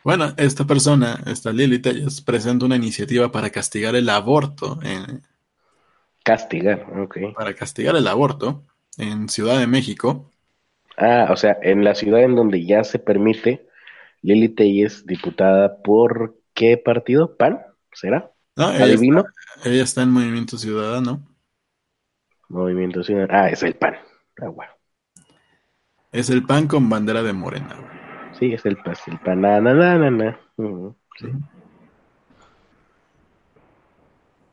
Bueno, 0.07 0.33
esta 0.37 0.65
persona, 0.65 1.21
esta 1.27 1.51
Lili 1.51 1.81
Telles, 1.81 2.21
presenta 2.21 2.65
una 2.65 2.77
iniciativa 2.77 3.33
para 3.33 3.51
castigar 3.51 3.97
el 3.97 4.09
aborto, 4.09 4.79
en- 4.85 5.21
Castigar, 6.25 6.87
ok. 7.01 7.17
para 7.35 7.55
castigar 7.55 7.97
el 7.97 8.07
aborto 8.07 8.63
en 8.99 9.29
Ciudad 9.29 9.59
de 9.59 9.67
México. 9.67 10.31
Ah, 10.97 11.27
o 11.31 11.37
sea, 11.37 11.59
en 11.61 11.83
la 11.83 11.97
ciudad 11.97 12.23
en 12.23 12.37
donde 12.37 12.65
ya 12.65 12.85
se 12.85 13.01
permite, 13.01 13.67
Lili 14.23 14.49
Telles, 14.49 15.07
diputada 15.07 15.83
por 15.83 16.37
qué 16.55 16.79
partido? 16.79 17.37
¿PAN? 17.37 17.61
¿Será? 17.93 18.31
¿no? 18.57 18.71
Ella, 18.73 18.85
¿Adivino? 18.85 19.21
está, 19.21 19.71
ella 19.71 19.83
está 19.83 20.03
en 20.03 20.11
Movimiento 20.11 20.57
Ciudadano. 20.57 21.27
Movimiento 22.49 23.05
Ciudadano. 23.05 23.33
Ah, 23.33 23.51
es 23.51 23.63
el 23.63 23.75
PAN. 23.77 23.95
Ah, 24.41 24.49
bueno. 24.49 24.73
Es 26.11 26.31
el 26.31 26.45
PAN 26.45 26.67
con 26.67 26.89
bandera 26.91 27.23
de 27.23 27.33
Morena. 27.33 27.96
Sí, 28.39 28.53
es 28.53 28.65
el, 28.67 28.77
pas- 28.79 29.01
el 29.07 29.19
PAN. 29.21 29.41
Na, 29.41 29.61
na, 29.61 29.73
na, 29.75 29.99
na, 29.99 30.11
na. 30.11 30.41
Ujú, 30.57 30.95
sí. 31.19 31.27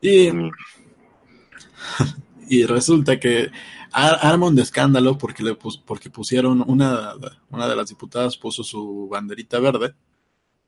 Y, 0.00 0.30
y 2.48 2.64
resulta 2.66 3.18
que 3.18 3.50
ar- 3.92 4.18
arma 4.22 4.46
un 4.46 4.58
escándalo 4.58 5.16
porque, 5.18 5.42
le 5.42 5.54
pus- 5.54 5.82
porque 5.84 6.10
pusieron 6.10 6.62
una, 6.66 7.12
una 7.50 7.68
de 7.68 7.76
las 7.76 7.88
diputadas 7.88 8.36
puso 8.36 8.62
su 8.64 9.08
banderita 9.10 9.58
verde. 9.60 9.94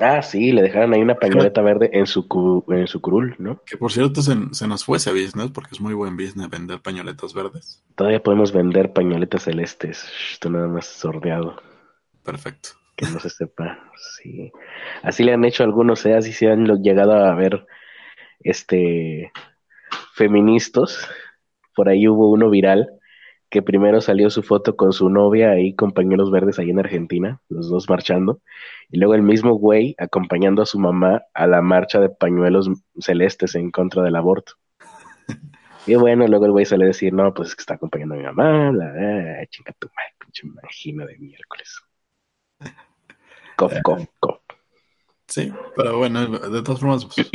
Ah, 0.00 0.22
sí, 0.22 0.52
le 0.52 0.62
dejaron 0.62 0.94
ahí 0.94 1.00
una 1.00 1.16
pañoleta 1.16 1.60
verde 1.60 1.90
en 1.92 2.06
su, 2.06 2.28
cu- 2.28 2.64
en 2.68 2.86
su 2.86 3.00
curul, 3.00 3.34
¿no? 3.38 3.60
Que 3.66 3.76
por 3.76 3.90
cierto 3.90 4.22
se, 4.22 4.36
se 4.52 4.68
nos 4.68 4.84
fue 4.84 4.98
ese 4.98 5.10
business 5.10 5.50
porque 5.52 5.70
es 5.72 5.80
muy 5.80 5.92
buen 5.92 6.16
business 6.16 6.48
vender 6.48 6.80
pañoletas 6.80 7.34
verdes. 7.34 7.82
Todavía 7.96 8.22
podemos 8.22 8.52
vender 8.52 8.92
pañoletas 8.92 9.42
celestes. 9.42 10.08
Esto 10.32 10.50
nada 10.50 10.68
más 10.68 10.86
sordeado. 10.86 11.56
Perfecto. 12.26 12.70
Que 12.96 13.06
no 13.06 13.20
se 13.20 13.30
sepa. 13.30 13.78
Sí. 13.96 14.52
Así 15.02 15.22
le 15.22 15.32
han 15.32 15.44
hecho 15.44 15.64
algunos, 15.64 16.04
¿eh? 16.06 16.14
Así 16.14 16.32
se 16.32 16.48
han 16.48 16.66
llegado 16.82 17.12
a 17.12 17.34
ver 17.34 17.66
este 18.40 19.32
feministas. 20.14 21.08
Por 21.74 21.88
ahí 21.88 22.08
hubo 22.08 22.30
uno 22.30 22.50
viral 22.50 22.90
que 23.48 23.62
primero 23.62 24.00
salió 24.00 24.28
su 24.28 24.42
foto 24.42 24.76
con 24.76 24.92
su 24.92 25.08
novia 25.08 25.50
ahí 25.50 25.74
con 25.74 25.92
pañuelos 25.92 26.30
verdes 26.30 26.58
ahí 26.58 26.70
en 26.70 26.80
Argentina, 26.80 27.40
los 27.48 27.70
dos 27.70 27.88
marchando, 27.88 28.40
y 28.90 28.98
luego 28.98 29.14
el 29.14 29.22
mismo 29.22 29.54
güey 29.54 29.94
acompañando 29.98 30.62
a 30.62 30.66
su 30.66 30.80
mamá 30.80 31.22
a 31.32 31.46
la 31.46 31.62
marcha 31.62 32.00
de 32.00 32.08
pañuelos 32.08 32.68
celestes 32.98 33.54
en 33.54 33.70
contra 33.70 34.02
del 34.02 34.16
aborto. 34.16 34.54
Y 35.86 35.94
bueno, 35.94 36.26
luego 36.26 36.46
el 36.46 36.50
güey 36.50 36.64
sale 36.64 36.84
a 36.84 36.88
decir, 36.88 37.12
no, 37.12 37.32
pues 37.32 37.50
es 37.50 37.54
que 37.54 37.60
está 37.60 37.74
acompañando 37.74 38.16
a 38.16 38.18
mi 38.18 38.24
mamá, 38.24 38.72
la, 38.72 39.40
eh, 39.40 39.46
chinga 39.48 39.72
tu 39.78 39.86
madre, 39.86 40.14
pinche 40.18 40.44
magina 40.44 41.06
de 41.06 41.16
miércoles. 41.18 41.85
Cof, 43.56 43.72
cof, 43.82 44.04
cof. 44.20 44.38
Sí, 45.28 45.52
pero 45.74 45.98
bueno, 45.98 46.26
de 46.38 46.62
todas 46.62 46.80
formas, 46.80 47.04
pues, 47.06 47.30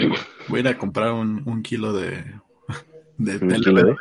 voy 0.47 0.59
a 0.59 0.61
ir 0.61 0.67
a 0.69 0.77
comprar 0.77 1.11
un, 1.13 1.41
un 1.45 1.61
kilo 1.61 1.91
de, 1.93 2.23
de 3.17 3.33
¿Un 3.33 3.39
tela 3.49 3.59
kilo 3.59 3.75
verde. 3.75 3.89
de? 3.91 3.95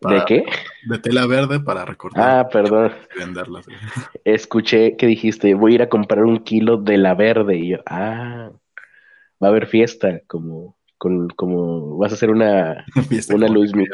para- 0.00 0.14
¿De 0.16 0.24
qué? 0.26 0.44
De 0.86 0.98
tela 0.98 1.26
verde 1.26 1.60
para 1.60 1.84
recortar 1.84 2.24
Ah, 2.40 2.48
perdón. 2.48 2.92
güey. 3.16 3.76
Escuché 4.24 4.96
que 4.96 5.06
dijiste, 5.06 5.54
voy 5.54 5.72
a 5.72 5.74
ir 5.76 5.82
a 5.82 5.88
comprar 5.88 6.24
un 6.24 6.38
kilo 6.42 6.76
de 6.78 6.98
la 6.98 7.14
verde. 7.14 7.56
Y 7.58 7.68
yo, 7.70 7.78
ah, 7.86 8.50
va 9.42 9.46
a 9.48 9.50
haber 9.50 9.66
fiesta, 9.66 10.20
como, 10.26 10.76
con, 10.98 11.28
como, 11.30 11.96
vas 11.98 12.12
a 12.12 12.16
hacer 12.16 12.30
una, 12.30 12.84
Fiesta 13.08 13.34
una 13.34 13.48
Luis, 13.48 13.74
Mi- 13.74 13.86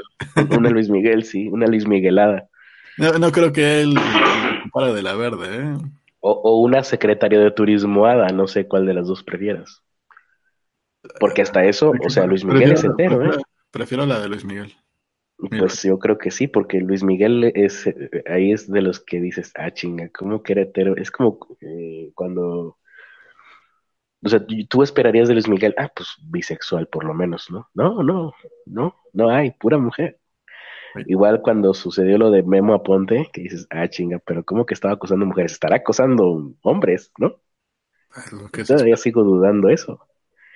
una 0.57 0.71
Luis 0.71 0.89
Miguel, 0.89 1.25
sí, 1.25 1.49
una 1.49 1.67
Luis 1.67 1.87
Miguelada. 1.87 2.49
No, 2.97 3.13
no 3.19 3.31
creo 3.31 3.53
que 3.53 3.83
él 3.83 3.95
para 4.73 4.93
de 4.93 5.03
la 5.03 5.15
verde, 5.15 5.57
¿eh? 5.57 5.77
O, 6.21 6.33
o 6.33 6.61
una 6.62 6.83
secretaria 6.85 7.39
de 7.41 7.51
turismo 7.51 8.07
hada, 8.07 8.29
no 8.29 8.47
sé 8.47 8.68
cuál 8.68 8.87
de 8.87 8.95
las 8.95 9.07
dos 9.09 9.23
prefieras. 9.25 9.83
Porque 11.18 11.43
hasta 11.43 11.64
eso, 11.64 11.93
o 12.05 12.11
sea, 12.11 12.27
Luis 12.27 12.45
Miguel 12.45 12.73
es 12.73 12.83
Prefiero- 12.83 12.91
entero, 12.93 13.25
¿eh? 13.35 13.43
prefiero- 13.71 14.07
la 14.07 14.21
de 14.21 14.29
Luis 14.29 14.45
Miguel. 14.45 14.75
Pues 15.59 15.83
yo 15.83 15.99
creo 15.99 16.18
que 16.18 16.31
sí, 16.31 16.47
porque 16.49 16.81
Luis 16.81 17.03
Miguel 17.03 17.51
es, 17.55 17.87
eh, 17.87 17.95
ahí 18.27 18.53
es 18.53 18.71
de 18.71 18.83
los 18.83 19.01
que 19.01 19.21
dices, 19.23 19.53
ah, 19.57 19.71
chinga, 19.73 20.11
¿cómo 20.11 20.43
que 20.43 20.53
era 20.53 20.62
hetero? 20.62 20.95
Es 20.99 21.11
como 21.11 21.39
eh, 21.62 22.11
cuando, 22.14 22.77
o 24.23 24.29
sea, 24.29 24.45
tú- 24.45 24.55
tú 24.68 24.83
esperarías 24.83 25.29
de 25.29 25.35
Luis 25.35 25.49
Miguel, 25.49 25.75
ah, 25.79 25.91
pues 25.97 26.09
bisexual 26.31 26.89
por 26.89 27.05
lo 27.05 27.14
menos, 27.14 27.51
¿no? 27.51 27.71
No, 27.73 28.03
no, 28.03 28.35
no, 28.66 28.95
no 29.14 29.31
hay, 29.31 29.53
pura 29.53 29.79
mujer. 29.79 30.20
Igual 31.07 31.41
cuando 31.43 31.74
sucedió 31.74 32.18
lo 32.18 32.30
de 32.30 32.43
Memo 32.43 32.74
Aponte, 32.74 33.28
que 33.32 33.43
dices, 33.43 33.66
ah, 33.70 33.88
chinga, 33.88 34.18
pero 34.18 34.45
¿cómo 34.45 34.66
que 34.66 34.74
estaba 34.74 34.95
acosando 34.95 35.26
mujeres? 35.26 35.53
Estará 35.53 35.76
acosando 35.76 36.53
hombres, 36.62 37.12
¿no? 37.18 37.36
Es 38.16 38.32
lo 38.32 38.49
que 38.49 38.64
se 38.64 38.74
Todavía 38.74 38.97
sigo 38.97 39.22
dudando 39.22 39.68
eso. 39.68 40.01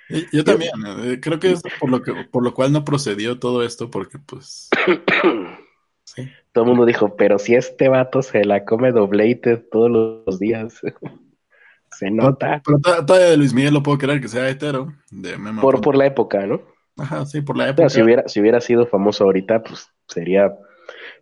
Y 0.09 0.35
Yo 0.35 0.43
también, 0.43 0.71
eh, 0.99 1.19
creo 1.19 1.39
que 1.39 1.51
es 1.51 1.61
por 1.79 1.89
lo 1.89 2.01
que 2.01 2.13
por 2.31 2.43
lo 2.43 2.53
cual 2.53 2.71
no 2.71 2.83
procedió 2.85 3.39
todo 3.39 3.63
esto, 3.63 3.89
porque 3.89 4.19
pues 4.19 4.69
sí. 6.03 6.29
Todo 6.51 6.63
el 6.65 6.69
mundo 6.69 6.85
dijo, 6.85 7.15
pero 7.15 7.39
si 7.39 7.55
este 7.55 7.89
vato 7.89 8.21
se 8.21 8.45
la 8.45 8.65
come 8.65 8.91
dobleite 8.91 9.57
todos 9.57 9.89
los 10.27 10.39
días, 10.39 10.79
se 11.91 12.11
nota. 12.11 12.61
Pero 12.65 12.79
to- 12.79 13.05
todavía 13.05 13.29
de 13.31 13.37
Luis 13.37 13.53
Miguel 13.53 13.73
lo 13.73 13.83
puedo 13.83 13.97
creer 13.97 14.21
que 14.21 14.27
sea 14.27 14.47
hetero, 14.49 14.93
de 15.11 15.37
Memo 15.37 15.61
Por, 15.61 15.75
Aponte. 15.75 15.85
por 15.85 15.95
la 15.97 16.05
época, 16.05 16.45
¿no? 16.45 16.61
Ajá, 16.97 17.25
sí, 17.25 17.41
por 17.41 17.57
la 17.57 17.69
época. 17.69 17.89
sea, 17.89 17.97
si 17.97 18.01
hubiera, 18.03 18.27
si 18.27 18.39
hubiera 18.41 18.61
sido 18.61 18.85
famoso 18.87 19.23
ahorita, 19.25 19.63
pues 19.63 19.89
sería 20.07 20.53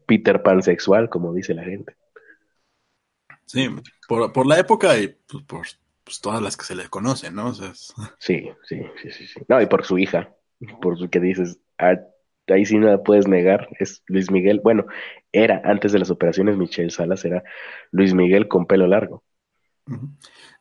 Peter 0.07 0.43
Pan 0.43 0.63
sexual, 0.63 1.09
como 1.09 1.33
dice 1.33 1.53
la 1.53 1.63
gente. 1.63 1.95
Sí, 3.45 3.69
por, 4.07 4.31
por 4.33 4.45
la 4.47 4.59
época 4.59 4.97
y 4.97 5.07
pues, 5.27 5.43
por 5.45 5.61
pues, 6.03 6.21
todas 6.21 6.41
las 6.41 6.57
que 6.57 6.65
se 6.65 6.75
le 6.75 6.89
conocen, 6.89 7.35
¿no? 7.35 7.47
O 7.47 7.53
sea, 7.53 7.69
es- 7.69 7.93
Sí, 8.19 8.49
sí, 8.63 8.81
sí, 9.01 9.11
sí, 9.11 9.27
sí. 9.27 9.41
No, 9.47 9.61
y 9.61 9.65
por 9.67 9.85
su 9.85 9.97
hija, 9.97 10.35
por 10.81 10.97
su 10.97 11.09
que 11.09 11.19
dices, 11.19 11.59
ah, 11.77 11.95
ahí 12.47 12.65
sí 12.65 12.77
no 12.77 12.87
la 12.87 13.03
puedes 13.03 13.27
negar, 13.27 13.69
es 13.79 14.03
Luis 14.07 14.31
Miguel. 14.31 14.61
Bueno, 14.63 14.85
era 15.31 15.61
antes 15.63 15.91
de 15.91 15.99
las 15.99 16.09
operaciones 16.11 16.57
Michelle 16.57 16.89
Salas, 16.89 17.25
era 17.25 17.43
Luis 17.91 18.13
Miguel 18.13 18.47
con 18.47 18.65
pelo 18.65 18.87
largo. 18.87 19.23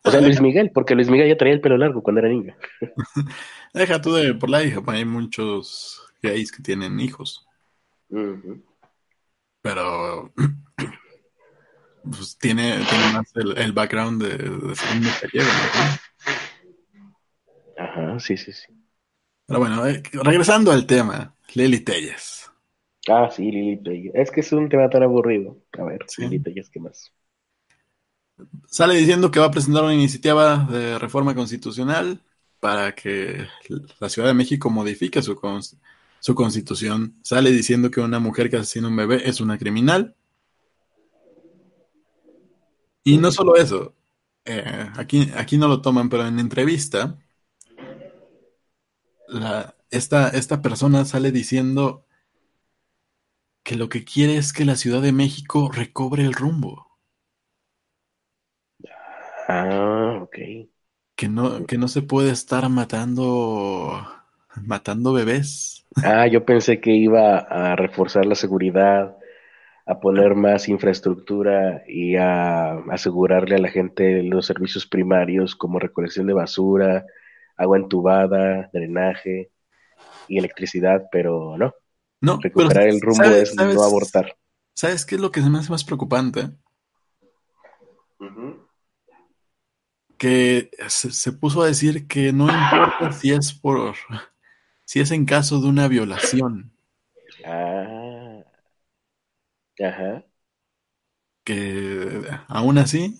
O 0.05 0.11
sea, 0.11 0.19
Ah, 0.19 0.21
Luis 0.21 0.41
Miguel, 0.41 0.71
porque 0.73 0.95
Luis 0.95 1.09
Miguel 1.09 1.29
ya 1.29 1.37
traía 1.37 1.53
el 1.53 1.61
pelo 1.61 1.77
largo 1.77 2.03
cuando 2.03 2.19
era 2.19 2.29
niño. 2.29 2.55
Deja 3.73 4.01
tú 4.01 4.13
de 4.13 4.33
por 4.33 4.49
la 4.49 4.63
hija, 4.63 4.81
hay 4.87 5.05
muchos 5.05 6.01
gays 6.21 6.51
que 6.51 6.61
tienen 6.63 6.99
hijos, 6.99 7.45
Pero 9.61 10.33
pues 12.03 12.37
tiene, 12.37 12.83
tiene 12.89 13.13
más 13.13 13.31
el, 13.35 13.57
el 13.57 13.71
background 13.73 14.21
de, 14.23 14.37
de 14.37 14.75
ser 14.75 14.97
un 14.97 15.03
mujeriego, 15.03 15.47
¿no? 15.47 16.13
Ajá, 17.77 18.19
sí, 18.19 18.37
sí, 18.37 18.51
sí. 18.51 18.73
Pero 19.45 19.59
bueno, 19.59 19.85
eh, 19.87 20.01
regresando 20.13 20.71
al 20.71 20.85
tema, 20.85 21.35
Lili 21.53 21.79
Telles. 21.81 22.49
Ah, 23.09 23.29
sí, 23.31 23.51
Lili 23.51 23.81
Telles. 23.83 24.11
Es 24.15 24.31
que 24.31 24.41
es 24.41 24.51
un 24.51 24.69
tema 24.69 24.89
tan 24.89 25.03
aburrido. 25.03 25.57
A 25.77 25.83
ver, 25.83 25.99
Sí. 26.07 26.23
Lili 26.23 26.39
Telles, 26.39 26.69
¿qué 26.69 26.79
más? 26.79 27.11
Sale 28.67 28.95
diciendo 28.95 29.31
que 29.31 29.39
va 29.39 29.47
a 29.47 29.51
presentar 29.51 29.83
una 29.83 29.93
iniciativa 29.93 30.67
de 30.69 30.97
reforma 30.99 31.35
constitucional 31.35 32.21
para 32.59 32.93
que 32.95 33.45
la 33.99 34.09
Ciudad 34.09 34.29
de 34.29 34.33
México 34.33 34.69
modifique 34.69 35.21
su, 35.21 35.35
cons- 35.35 35.77
su 36.23 36.35
constitución. 36.35 37.19
Sale 37.21 37.51
diciendo 37.51 37.91
que 37.91 37.99
una 37.99 38.17
mujer 38.17 38.49
que 38.49 38.55
asesina 38.55 38.87
a 38.87 38.91
un 38.91 38.95
bebé 38.95 39.27
es 39.27 39.41
una 39.41 39.57
criminal. 39.57 40.15
Y 43.03 43.17
no 43.17 43.29
solo 43.29 43.57
eso, 43.57 43.93
eh, 44.45 44.89
aquí, 44.95 45.29
aquí 45.35 45.57
no 45.57 45.67
lo 45.67 45.81
toman, 45.81 46.07
pero 46.07 46.25
en 46.25 46.39
entrevista, 46.39 47.19
la, 49.27 49.75
esta, 49.89 50.29
esta 50.29 50.61
persona 50.61 51.03
sale 51.03 51.33
diciendo 51.33 52.05
que 53.61 53.75
lo 53.75 53.89
que 53.89 54.05
quiere 54.05 54.37
es 54.37 54.53
que 54.53 54.63
la 54.63 54.77
Ciudad 54.77 55.01
de 55.01 55.11
México 55.11 55.69
recobre 55.73 56.23
el 56.23 56.31
rumbo. 56.31 56.87
Ah, 59.49 60.19
ok. 60.21 60.37
que 61.15 61.27
no, 61.27 61.65
que 61.65 61.77
no 61.77 61.89
se 61.89 62.01
puede 62.01 62.31
estar 62.31 62.69
matando 62.69 64.22
matando 64.61 65.13
bebés. 65.13 65.85
Ah, 66.03 66.27
yo 66.27 66.45
pensé 66.45 66.81
que 66.81 66.91
iba 66.91 67.37
a 67.37 67.75
reforzar 67.75 68.25
la 68.25 68.35
seguridad, 68.35 69.17
a 69.85 69.99
poner 69.99 70.35
más 70.35 70.69
infraestructura 70.69 71.83
y 71.87 72.15
a 72.15 72.77
asegurarle 72.91 73.55
a 73.55 73.59
la 73.59 73.69
gente 73.69 74.23
los 74.23 74.45
servicios 74.45 74.87
primarios 74.87 75.55
como 75.55 75.79
recolección 75.79 76.27
de 76.27 76.33
basura, 76.33 77.05
agua 77.57 77.77
entubada, 77.77 78.69
drenaje 78.71 79.51
y 80.27 80.37
electricidad, 80.37 81.07
pero 81.11 81.57
no. 81.57 81.73
No, 82.21 82.39
recuperar 82.41 82.87
el 82.87 83.01
rumbo 83.01 83.25
es 83.25 83.53
no 83.53 83.83
abortar. 83.83 84.37
¿Sabes 84.73 85.05
qué 85.05 85.15
es 85.15 85.21
lo 85.21 85.31
que 85.31 85.41
se 85.41 85.49
me 85.49 85.59
hace 85.59 85.69
más 85.69 85.83
preocupante? 85.83 86.51
Que 90.17 90.71
se, 90.87 91.33
puso 91.33 91.61
a 91.61 91.67
decir 91.67 92.07
que 92.07 92.31
no 92.31 92.45
importa 92.45 93.11
si 93.11 93.33
es 93.33 93.53
por 93.53 93.93
si 94.93 94.99
es 94.99 95.09
en 95.09 95.25
caso 95.25 95.59
de 95.59 95.69
una 95.69 95.87
violación. 95.87 96.71
Ah. 97.43 98.43
Ajá. 99.83 100.23
Que 101.43 102.21
aún 102.47 102.77
así 102.77 103.19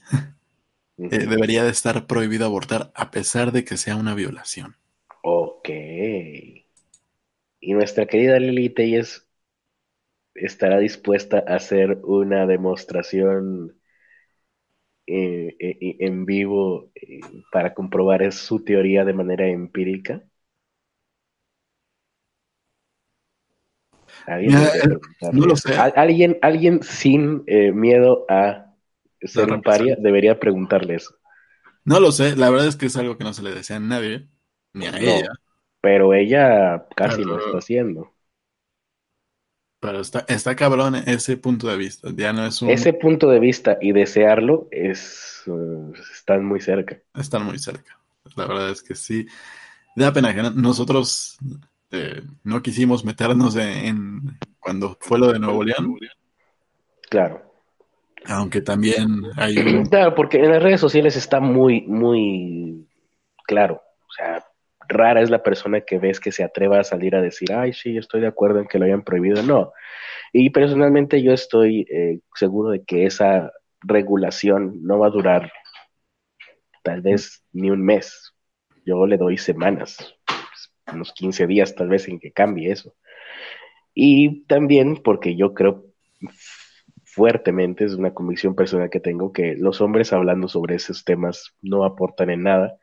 eh, 1.00 1.18
debería 1.26 1.64
de 1.64 1.72
estar 1.72 2.06
prohibido 2.06 2.46
abortar 2.46 2.92
a 2.94 3.10
pesar 3.10 3.52
de 3.52 3.66
que 3.66 3.78
sea 3.78 3.96
una 3.96 4.14
violación. 4.14 4.76
Ok. 5.24 5.68
Y 5.70 6.64
nuestra 7.74 8.06
querida 8.06 8.38
Lili 8.38 8.70
Telles 8.70 9.28
estará 10.36 10.78
dispuesta 10.78 11.44
a 11.48 11.56
hacer 11.56 12.02
una 12.04 12.46
demostración 12.46 13.82
eh, 15.08 15.56
eh, 15.60 15.96
en 16.02 16.28
vivo 16.28 16.92
para 17.52 17.74
comprobar 17.74 18.32
su 18.32 18.64
teoría 18.64 19.06
de 19.06 19.14
manera 19.14 19.48
empírica. 19.48 20.24
No 24.28 25.46
lo 25.46 25.56
sé. 25.56 25.76
Alguien, 25.76 26.38
alguien 26.42 26.82
sin 26.84 27.44
miedo 27.46 28.26
a 28.30 28.74
ser 29.22 29.52
un 29.52 29.62
paria 29.62 29.96
debería 30.00 30.40
preguntarle 30.40 30.96
eso. 30.96 31.16
No 31.86 32.00
lo 32.00 32.12
sé, 32.12 32.36
la 32.36 32.50
verdad 32.50 32.68
es 32.68 32.76
que 32.78 32.86
es 32.86 32.96
algo 32.96 33.18
que 33.18 33.26
no 33.26 33.34
se 33.34 33.44
le 33.44 33.54
desea 33.54 33.78
a 33.78 33.80
nadie, 33.80 34.30
ni 34.74 34.86
a 34.86 34.98
ella. 34.98 35.32
Pero 35.82 36.14
ella 36.14 36.88
casi 36.96 37.24
lo 37.24 37.38
está 37.46 37.58
haciendo. 37.58 38.14
Pero 39.82 40.00
está, 40.00 40.24
está 40.30 40.56
cabrón 40.56 40.96
ese 40.96 41.36
punto 41.36 41.68
de 41.68 41.76
vista. 41.76 42.08
Ya 42.16 42.32
no 42.32 42.46
es 42.46 42.62
un... 42.62 42.70
Ese 42.70 42.94
punto 42.94 43.30
de 43.30 43.40
vista 43.40 43.78
y 43.82 43.92
desearlo 43.92 44.70
es 44.72 45.44
uh, 45.46 45.92
están 46.14 46.46
muy 46.46 46.62
cerca. 46.62 47.02
Están 47.14 47.44
muy 47.44 47.60
cerca. 47.60 48.00
La 48.38 48.46
verdad 48.46 48.70
es 48.70 48.82
que 48.82 48.96
sí. 48.96 49.28
Da 49.94 50.14
pena 50.14 50.34
que 50.34 50.42
nosotros 50.56 51.38
eh, 51.94 52.24
no 52.44 52.64
quisimos 52.64 53.06
meternos 53.06 53.56
en, 53.56 54.38
cuando 54.60 54.98
fue 55.00 55.20
lo 55.20 55.32
de 55.32 55.38
Nuevo 55.38 55.64
León. 55.64 55.96
Claro. 57.10 57.42
Aunque 58.26 58.62
también 58.62 59.24
hay 59.38 59.58
un... 59.60 59.86
Claro, 59.90 60.16
porque 60.16 60.40
en 60.40 60.52
las 60.52 60.64
redes 60.64 60.82
sociales 60.82 61.16
está 61.16 61.40
muy, 61.40 61.82
muy 61.84 62.88
claro. 63.46 63.84
O 64.10 64.12
sea, 64.12 64.44
rara 64.88 65.22
es 65.22 65.30
la 65.30 65.44
persona 65.44 65.82
que 65.82 66.00
ves 66.00 66.20
que 66.20 66.32
se 66.32 66.44
atreva 66.44 66.80
a 66.80 66.84
salir 66.84 67.16
a 67.16 67.22
decir, 67.22 67.54
ay, 67.54 67.74
sí, 67.74 67.96
estoy 67.96 68.22
de 68.22 68.28
acuerdo 68.28 68.60
en 68.60 68.68
que 68.68 68.80
lo 68.80 68.86
hayan 68.86 69.04
prohibido. 69.04 69.44
No. 69.44 69.72
Y 70.32 70.50
personalmente 70.50 71.22
yo 71.22 71.32
estoy 71.32 71.86
eh, 71.92 72.22
seguro 72.34 72.72
de 72.72 72.84
que 72.84 73.06
esa 73.06 73.52
regulación 73.82 74.80
no 74.82 74.98
va 74.98 75.08
a 75.08 75.12
durar 75.12 75.52
tal 76.82 77.02
vez 77.02 77.44
ni 77.52 77.70
un 77.70 77.84
mes. 77.84 78.34
Yo 78.86 79.06
le 79.06 79.18
doy 79.18 79.38
semanas, 79.38 80.16
unos 80.92 81.14
15 81.14 81.48
días 81.48 81.76
tal 81.76 81.90
vez 81.90 82.08
en 82.08 82.20
que 82.20 82.32
cambie 82.32 82.72
eso. 82.72 82.96
Y 83.94 84.46
también 84.46 84.98
porque 85.04 85.36
yo 85.36 85.54
creo 85.54 85.86
fuertemente, 87.06 87.86
es 87.86 87.94
una 87.94 88.14
convicción 88.14 88.56
personal 88.56 88.90
que 88.90 89.00
tengo, 89.00 89.32
que 89.32 89.56
los 89.56 89.82
hombres 89.82 90.14
hablando 90.14 90.48
sobre 90.48 90.76
esos 90.76 91.06
temas 91.06 91.54
no 91.62 91.86
aportan 91.86 92.32
en 92.32 92.44
nada 92.44 92.78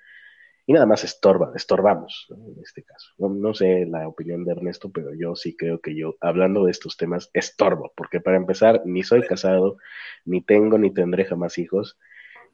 y 0.67 0.73
nada 0.73 0.87
más 0.87 1.03
estorba, 1.03 1.51
estorbamos 1.57 2.29
en 2.31 2.63
este 2.63 2.85
caso. 2.85 3.09
No, 3.19 3.55
sé 3.55 3.87
la 3.87 4.07
opinión 4.07 4.45
de 4.45 4.53
Ernesto, 4.53 4.93
pero 4.93 5.11
yo 5.15 5.35
sí 5.35 5.57
creo 5.57 5.81
que 5.81 5.97
yo, 5.97 6.15
hablando 6.21 6.65
de 6.65 6.71
estos 6.71 6.97
temas, 6.97 7.29
estorbo, 7.33 7.93
porque 7.97 8.21
para 8.21 8.37
empezar, 8.37 8.83
ni 8.85 9.03
soy 9.03 9.23
casado, 9.23 9.79
ni 10.25 10.43
tengo 10.43 10.79
ni 10.79 10.93
tendré 10.95 11.25
jamás 11.25 11.59
hijos, 11.59 11.99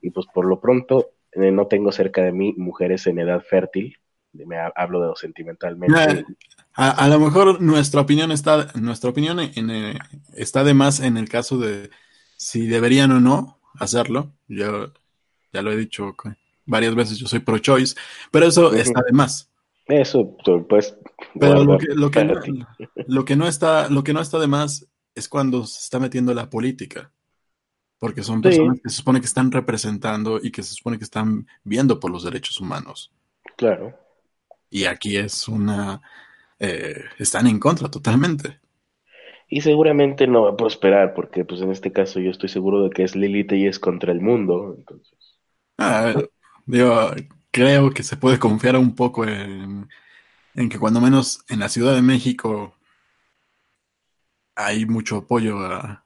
y 0.01 0.11
pues 0.11 0.27
por 0.33 0.47
lo 0.47 0.61
pronto 0.61 1.11
eh, 1.33 1.51
no 1.51 1.67
tengo 1.67 1.93
cerca 1.93 2.23
de 2.23 2.33
mí 2.33 2.55
mujeres 2.57 3.07
en 3.07 3.19
edad 3.19 3.43
fértil, 3.43 3.99
me 4.45 4.57
hablo 4.75 5.01
de 5.01 5.07
lo 5.09 5.17
sentimentalmente. 5.17 6.25
A, 6.75 7.09
lo 7.09 7.19
mejor 7.19 7.63
nuestra 7.63 8.03
opinión 8.03 8.31
está, 8.33 8.71
nuestra 8.75 9.09
opinión 9.09 9.41
en, 9.41 9.71
eh, 9.71 9.99
está 10.35 10.63
de 10.63 10.75
más 10.75 11.01
en 11.01 11.17
el 11.17 11.29
caso 11.29 11.57
de 11.57 11.91
si 12.37 12.67
deberían 12.67 13.13
o 13.13 13.21
no 13.21 13.59
hacerlo. 13.79 14.33
Yo 14.47 14.93
ya 15.53 15.63
lo 15.63 15.73
he 15.73 15.77
dicho 15.77 16.15
varias 16.67 16.95
veces 16.95 17.19
yo 17.19 17.27
soy 17.27 17.39
pro-choice, 17.39 17.97
pero 18.31 18.47
eso 18.47 18.75
está 18.75 19.03
de 19.03 19.13
más. 19.13 19.51
Eso, 19.87 20.37
pues. 20.69 20.99
Pero 21.39 21.65
lo 21.65 21.79
que, 21.79 21.95
lo, 21.95 22.11
que 22.11 22.25
no, 22.25 22.35
lo 23.07 23.25
que, 23.25 23.37
no, 23.37 23.47
está, 23.47 23.89
lo 23.89 24.03
que 24.03 24.13
no 24.13 24.21
está 24.21 24.39
de 24.39 24.49
más 24.49 24.87
es 25.15 25.29
cuando 25.29 25.65
se 25.65 25.81
está 25.81 25.99
metiendo 25.99 26.35
la 26.35 26.51
política. 26.51 27.11
Porque 27.99 28.23
son 28.23 28.43
personas 28.43 28.79
que 28.83 28.91
se 28.91 28.97
supone 28.97 29.21
que 29.21 29.27
están 29.27 29.51
representando 29.51 30.39
y 30.43 30.51
que 30.51 30.63
se 30.63 30.75
supone 30.75 30.99
que 30.99 31.05
están 31.05 31.47
viendo 31.65 31.99
por 31.99 32.11
los 32.11 32.25
derechos 32.25 32.61
humanos. 32.61 33.11
Claro. 33.57 33.99
Y 34.71 34.85
aquí 34.85 35.17
es 35.17 35.49
una. 35.49 36.01
Eh, 36.59 37.05
están 37.19 37.47
en 37.47 37.59
contra 37.59 37.91
totalmente. 37.91 38.61
Y 39.49 39.61
seguramente 39.61 40.27
no 40.27 40.43
va 40.43 40.51
a 40.51 40.57
prosperar, 40.57 41.15
porque 41.15 41.45
pues 41.45 41.61
en 41.61 41.71
este 41.71 41.93
caso 41.93 42.19
yo 42.19 42.31
estoy 42.31 42.49
seguro 42.49 42.83
de 42.83 42.91
que 42.91 43.05
es 43.05 43.15
Lilith 43.15 43.53
y 43.53 43.67
es 43.67 43.79
contra 43.79 44.13
el 44.13 44.21
mundo. 44.21 44.75
Entonces. 44.77 45.39
Ah, 45.79 46.15
Digo, 46.67 47.13
creo 47.53 47.91
que 47.91 48.03
se 48.03 48.17
puede 48.17 48.39
confiar 48.39 48.77
un 48.77 48.95
poco 48.95 49.25
en, 49.25 49.89
que 50.55 50.79
cuando 50.79 51.01
menos 51.01 51.45
en 51.49 51.61
la 51.61 51.69
Ciudad 51.69 51.95
de 51.95 52.03
México 52.03 52.75
hay 54.57 54.85
mucho 54.85 55.19
apoyo 55.19 55.59
a, 55.61 56.03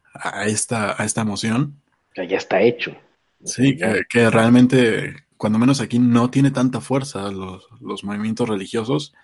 esta, 0.46 1.00
a 1.00 1.04
esta 1.04 1.24
moción. 1.24 1.80
Ya, 2.14 2.24
ya 2.24 2.36
está 2.36 2.60
hecho. 2.60 2.94
Sí, 3.42 3.78
que, 4.10 4.28
realmente, 4.28 5.16
cuando 5.40 5.58
menos 5.58 5.80
aquí 5.80 5.98
no 5.98 6.30
tiene 6.30 6.50
tanta 6.50 6.82
fuerza 6.82 7.30
los, 7.30 7.66
los 7.80 8.04
movimientos 8.04 8.46
religiosos, 8.46 9.14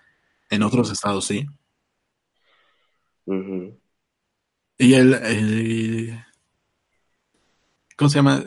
en 0.49 0.63
otros 0.63 0.91
estados 0.91 1.25
sí. 1.25 1.45
Y 4.79 4.93
el, 4.95 6.19
¿Cómo 7.95 8.09
se 8.09 8.15
llama? 8.15 8.43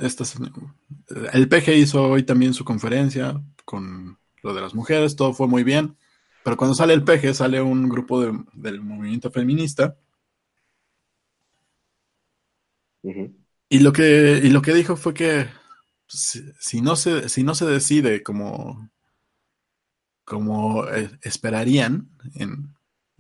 el 1.33 1.49
PG 1.49 1.69
hizo 1.77 2.09
hoy 2.09 2.25
también 2.25 2.55
su 2.55 2.65
conferencia 2.65 3.41
con 3.65 4.19
lo 4.43 4.53
de 4.53 4.63
las 4.63 4.75
mujeres, 4.75 5.15
todo 5.15 5.33
fue 5.33 5.47
muy 5.47 5.63
bien. 5.63 5.97
Pero 6.43 6.57
cuando 6.57 6.75
sale 6.75 6.93
el 6.93 7.05
PG, 7.05 7.35
sale 7.35 7.63
un 7.63 7.89
grupo 7.89 8.21
del 8.53 8.81
movimiento 8.81 9.31
feminista. 9.31 9.97
Y 13.69 13.79
lo 13.79 13.93
que, 13.93 14.41
lo 14.43 14.61
que 14.61 14.75
dijo 14.75 14.97
fue 14.97 15.15
que 15.15 15.60
si, 16.11 16.81
no 16.81 16.97
se, 16.97 17.29
si 17.29 17.43
no 17.45 17.55
se 17.55 17.67
decide 17.67 18.23
como, 18.23 18.91
como 20.25 20.87
eh, 20.89 21.11
esperarían, 21.23 22.11
en, 22.35 22.75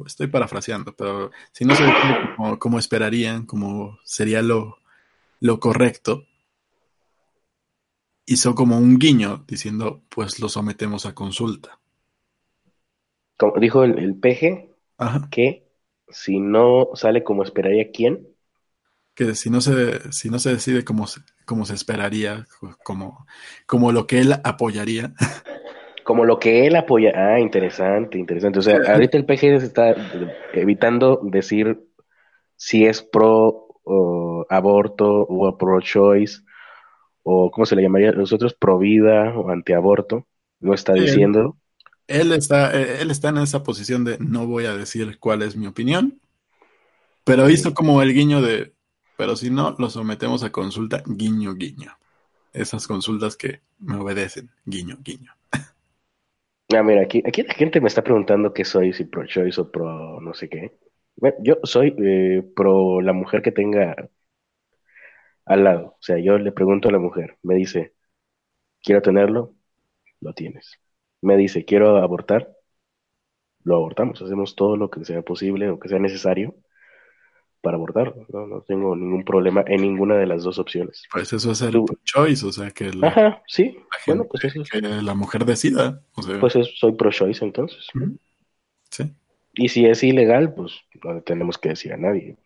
estoy 0.04 0.26
parafraseando, 0.26 0.94
pero 0.96 1.30
si 1.52 1.64
no 1.64 1.74
se 1.74 1.84
decide 1.84 2.34
como, 2.36 2.58
como 2.58 2.78
esperarían, 2.78 3.46
como 3.46 3.98
sería 4.04 4.42
lo, 4.42 4.78
lo 5.40 5.60
correcto, 5.60 6.24
hizo 8.26 8.54
como 8.54 8.78
un 8.78 8.98
guiño 8.98 9.44
diciendo, 9.46 10.02
pues 10.08 10.40
lo 10.40 10.48
sometemos 10.48 11.06
a 11.06 11.14
consulta. 11.14 11.78
Como 13.36 13.58
dijo 13.58 13.84
el, 13.84 14.14
PG, 14.16 14.68
que 15.30 15.66
si 16.08 16.40
no 16.40 16.90
sale 16.94 17.24
como 17.24 17.42
esperaría 17.42 17.90
quién. 17.90 18.28
Que 19.14 19.34
si 19.34 19.50
no 19.50 19.60
se, 19.60 20.12
si 20.12 20.30
no 20.30 20.38
se 20.38 20.50
decide 20.50 20.84
como, 20.84 21.06
como 21.44 21.66
se 21.66 21.74
esperaría, 21.74 22.46
como, 22.84 23.26
como 23.66 23.92
lo 23.92 24.06
que 24.06 24.20
él 24.20 24.34
apoyaría. 24.44 25.12
Como 26.04 26.24
lo 26.24 26.38
que 26.38 26.66
él 26.66 26.76
apoya. 26.76 27.12
Ah, 27.14 27.38
interesante, 27.38 28.18
interesante. 28.18 28.58
O 28.58 28.62
sea, 28.62 28.78
ahorita 28.86 29.18
el 29.18 29.26
PG 29.26 29.44
está 29.62 29.94
evitando 30.54 31.20
decir 31.22 31.78
si 32.56 32.84
es 32.84 33.02
pro 33.02 33.66
aborto 34.48 35.26
o 35.28 35.56
pro-choice, 35.56 36.42
o 37.22 37.50
¿cómo 37.50 37.66
se 37.66 37.76
le 37.76 37.82
llamaría 37.82 38.12
nosotros? 38.12 38.54
Pro-vida 38.54 39.34
o 39.36 39.50
anti-aborto. 39.50 40.26
No 40.60 40.74
está 40.74 40.92
diciendo. 40.92 41.56
Él, 42.06 42.32
está, 42.32 42.76
eh, 42.76 43.00
él 43.00 43.10
está 43.10 43.28
en 43.28 43.38
esa 43.38 43.62
posición 43.62 44.04
de 44.04 44.18
no 44.18 44.46
voy 44.46 44.66
a 44.66 44.76
decir 44.76 45.18
cuál 45.18 45.42
es 45.42 45.56
mi 45.56 45.66
opinión, 45.66 46.20
pero 47.24 47.48
hizo 47.48 47.72
como 47.72 48.02
el 48.02 48.12
guiño 48.12 48.42
de, 48.42 48.74
pero 49.20 49.36
si 49.36 49.50
no, 49.50 49.76
lo 49.78 49.90
sometemos 49.90 50.42
a 50.44 50.50
consulta, 50.50 51.02
guiño, 51.04 51.54
guiño. 51.54 51.90
Esas 52.54 52.86
consultas 52.86 53.36
que 53.36 53.60
me 53.78 53.96
obedecen, 53.96 54.48
guiño, 54.64 54.96
guiño. 55.04 55.34
Ah, 56.74 56.82
mira, 56.84 57.02
aquí, 57.02 57.20
aquí 57.26 57.42
la 57.42 57.52
gente 57.52 57.80
me 57.80 57.88
está 57.88 58.02
preguntando 58.02 58.54
qué 58.54 58.64
soy, 58.64 58.92
si 58.92 59.04
pro 59.04 59.26
choice 59.26 59.60
o 59.60 59.70
pro 59.72 60.20
no 60.20 60.32
sé 60.34 60.48
qué. 60.48 60.78
Bueno, 61.16 61.36
yo 61.42 61.58
soy 61.64 61.94
eh, 61.98 62.44
pro 62.54 63.00
la 63.00 63.12
mujer 63.12 63.42
que 63.42 63.50
tenga 63.50 64.08
al 65.44 65.64
lado. 65.64 65.96
O 65.98 66.02
sea, 66.02 66.18
yo 66.18 66.38
le 66.38 66.52
pregunto 66.52 66.88
a 66.88 66.92
la 66.92 66.98
mujer, 66.98 67.36
me 67.42 67.56
dice, 67.56 67.94
quiero 68.82 69.02
tenerlo, 69.02 69.54
lo 70.20 70.32
tienes. 70.34 70.80
Me 71.22 71.36
dice, 71.36 71.64
quiero 71.64 71.98
abortar, 71.98 72.56
lo 73.64 73.76
abortamos. 73.76 74.22
Hacemos 74.22 74.56
todo 74.56 74.76
lo 74.76 74.90
que 74.90 75.04
sea 75.04 75.22
posible 75.22 75.70
o 75.70 75.78
que 75.78 75.88
sea 75.88 75.98
necesario 75.98 76.54
para 77.60 77.76
abortarlo. 77.76 78.26
No, 78.32 78.46
no 78.46 78.60
tengo 78.62 78.96
ningún 78.96 79.24
problema 79.24 79.62
en 79.66 79.82
ninguna 79.82 80.16
de 80.16 80.26
las 80.26 80.42
dos 80.42 80.58
opciones. 80.58 81.04
Pues 81.12 81.32
eso 81.32 81.52
es 81.52 81.60
el 81.62 81.72
Tú- 81.72 81.84
pro-choice, 81.86 82.46
o 82.46 82.52
sea, 82.52 82.70
que 82.70 82.92
la, 82.92 83.08
Ajá, 83.08 83.42
sí. 83.46 83.74
la 83.76 83.82
Bueno, 84.06 84.24
pues 84.30 84.44
eso 84.44 84.62
es- 84.62 84.70
que 84.70 84.80
la 84.80 85.14
mujer 85.14 85.44
decida. 85.44 86.02
O 86.14 86.22
sea, 86.22 86.40
Pues 86.40 86.56
es- 86.56 86.78
soy 86.78 86.92
pro 86.92 87.10
choice 87.10 87.44
entonces. 87.44 87.86
Sí. 88.90 89.04
Y 89.54 89.68
si 89.68 89.84
es 89.86 90.02
ilegal, 90.02 90.54
pues 90.54 90.80
no 91.04 91.14
le 91.14 91.20
tenemos 91.22 91.58
que 91.58 91.70
decir 91.70 91.92
a 91.92 91.96
nadie. 91.96 92.36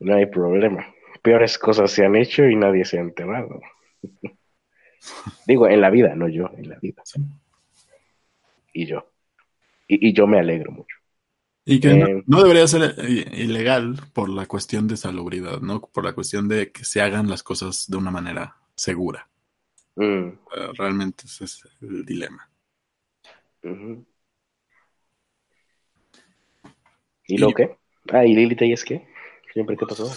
No 0.00 0.14
hay 0.16 0.26
problema. 0.26 0.86
Peores 1.22 1.58
cosas 1.58 1.90
se 1.90 2.04
han 2.04 2.14
hecho 2.16 2.44
y 2.44 2.56
nadie 2.56 2.84
se 2.84 2.98
ha 2.98 3.00
enterado. 3.00 3.60
Digo, 5.46 5.68
en 5.68 5.80
la 5.80 5.90
vida, 5.90 6.14
no 6.14 6.28
yo, 6.28 6.50
en 6.56 6.68
la 6.68 6.78
vida. 6.78 7.02
sí. 7.04 7.20
Y 8.72 8.86
yo. 8.86 9.06
Y, 9.88 10.08
y 10.08 10.12
yo 10.12 10.26
me 10.26 10.38
alegro 10.38 10.70
mucho. 10.72 10.96
Y 11.68 11.80
que 11.80 11.94
no, 11.94 12.06
Eh, 12.06 12.22
no 12.26 12.42
debería 12.42 12.66
ser 12.68 12.94
eh, 12.96 13.28
ilegal 13.34 14.00
por 14.12 14.28
la 14.28 14.46
cuestión 14.46 14.86
de 14.86 14.96
salubridad, 14.96 15.60
¿no? 15.60 15.80
Por 15.80 16.04
la 16.04 16.12
cuestión 16.14 16.46
de 16.48 16.70
que 16.70 16.84
se 16.84 17.02
hagan 17.02 17.28
las 17.28 17.42
cosas 17.42 17.86
de 17.88 17.96
una 17.96 18.12
manera 18.12 18.56
segura. 18.76 19.28
Mm, 19.96 20.28
Realmente 20.78 21.24
ese 21.26 21.44
es 21.44 21.62
el 21.80 22.04
dilema. 22.04 22.48
¿Y 27.26 27.38
lo 27.38 27.50
qué? 27.52 27.76
Ah, 28.12 28.24
¿y 28.24 28.34
Lili 28.34 28.54
Telles 28.54 28.84
qué? 28.84 29.08
¿Siempre 29.52 29.76
qué 29.76 29.86
pasó? 29.86 30.08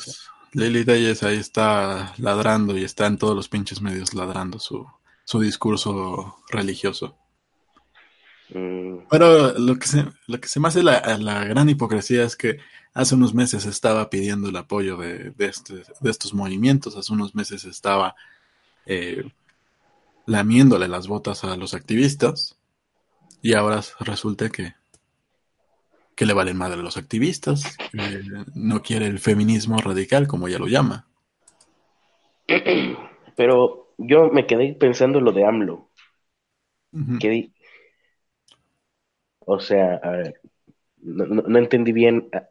Lily 0.54 0.86
Telles 0.86 1.24
ahí 1.24 1.38
está 1.38 2.14
ladrando 2.20 2.78
y 2.78 2.84
está 2.84 3.08
en 3.08 3.18
todos 3.18 3.36
los 3.36 3.50
pinches 3.50 3.82
medios 3.82 4.14
ladrando 4.14 4.60
su, 4.60 4.86
su 5.24 5.40
discurso 5.40 6.38
religioso. 6.50 7.18
Pero 9.10 9.58
lo 9.58 9.78
que 9.78 9.88
se, 9.88 10.06
lo 10.28 10.40
que 10.40 10.48
se 10.48 10.60
me 10.60 10.68
hace 10.68 10.84
la, 10.84 11.18
la 11.20 11.46
gran 11.46 11.70
hipocresía 11.70 12.24
es 12.24 12.36
que 12.36 12.58
hace 12.94 13.16
unos 13.16 13.34
meses 13.34 13.66
estaba 13.66 14.10
pidiendo 14.10 14.50
el 14.50 14.56
apoyo 14.56 14.98
de, 14.98 15.32
de, 15.32 15.46
este- 15.46 15.84
de 16.00 16.10
estos 16.10 16.34
movimientos, 16.34 16.96
hace 16.96 17.14
unos 17.14 17.36
meses 17.36 17.66
estaba 17.66 18.16
eh, 18.86 19.24
lamiéndole 20.26 20.88
las 20.88 21.08
botas 21.08 21.44
a 21.44 21.56
los 21.58 21.74
activistas 21.74 22.58
y 23.42 23.54
ahora 23.54 23.82
resulta 24.00 24.50
que, 24.50 24.74
que 26.16 26.26
le 26.26 26.34
valen 26.34 26.58
madre 26.58 26.80
a 26.80 26.84
los 26.84 26.98
activistas, 26.98 27.78
que 27.92 28.22
no 28.56 28.82
quiere 28.82 29.08
el 29.08 29.20
feminismo 29.20 29.78
radical, 29.78 30.28
como 30.28 30.48
ella 30.48 30.60
lo 30.60 30.68
llama. 30.68 31.08
Pero 33.36 33.94
yo 33.98 34.30
me 34.30 34.46
quedé 34.48 34.74
pensando 34.74 35.22
lo 35.22 35.32
de 35.32 35.46
AMLO. 35.46 35.90
Ujú. 36.92 37.20
que 37.20 37.30
di- 37.30 37.54
O 39.56 39.60
sea, 39.60 39.96
a 40.04 40.12
ver, 40.12 40.42
no, 41.02 41.26
no- 41.28 41.44
no 41.44 41.60
entendí 41.60 41.92
bien. 41.94 42.30
Ah, 42.34 42.50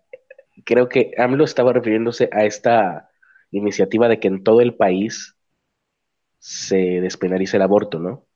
Creo 0.64 0.88
que 0.90 1.12
AMLO 1.18 1.44
estaba 1.44 1.72
refiriéndose 1.74 2.28
a 2.32 2.44
esta 2.46 3.10
iniciativa 3.52 4.08
de 4.08 4.20
que 4.20 4.28
en 4.28 4.44
todo 4.44 4.60
el 4.62 4.74
país 4.76 5.36
se 6.40 7.00
despenalice 7.00 7.56
el 7.56 7.62
aborto, 7.62 7.98
¿no? 8.00 8.26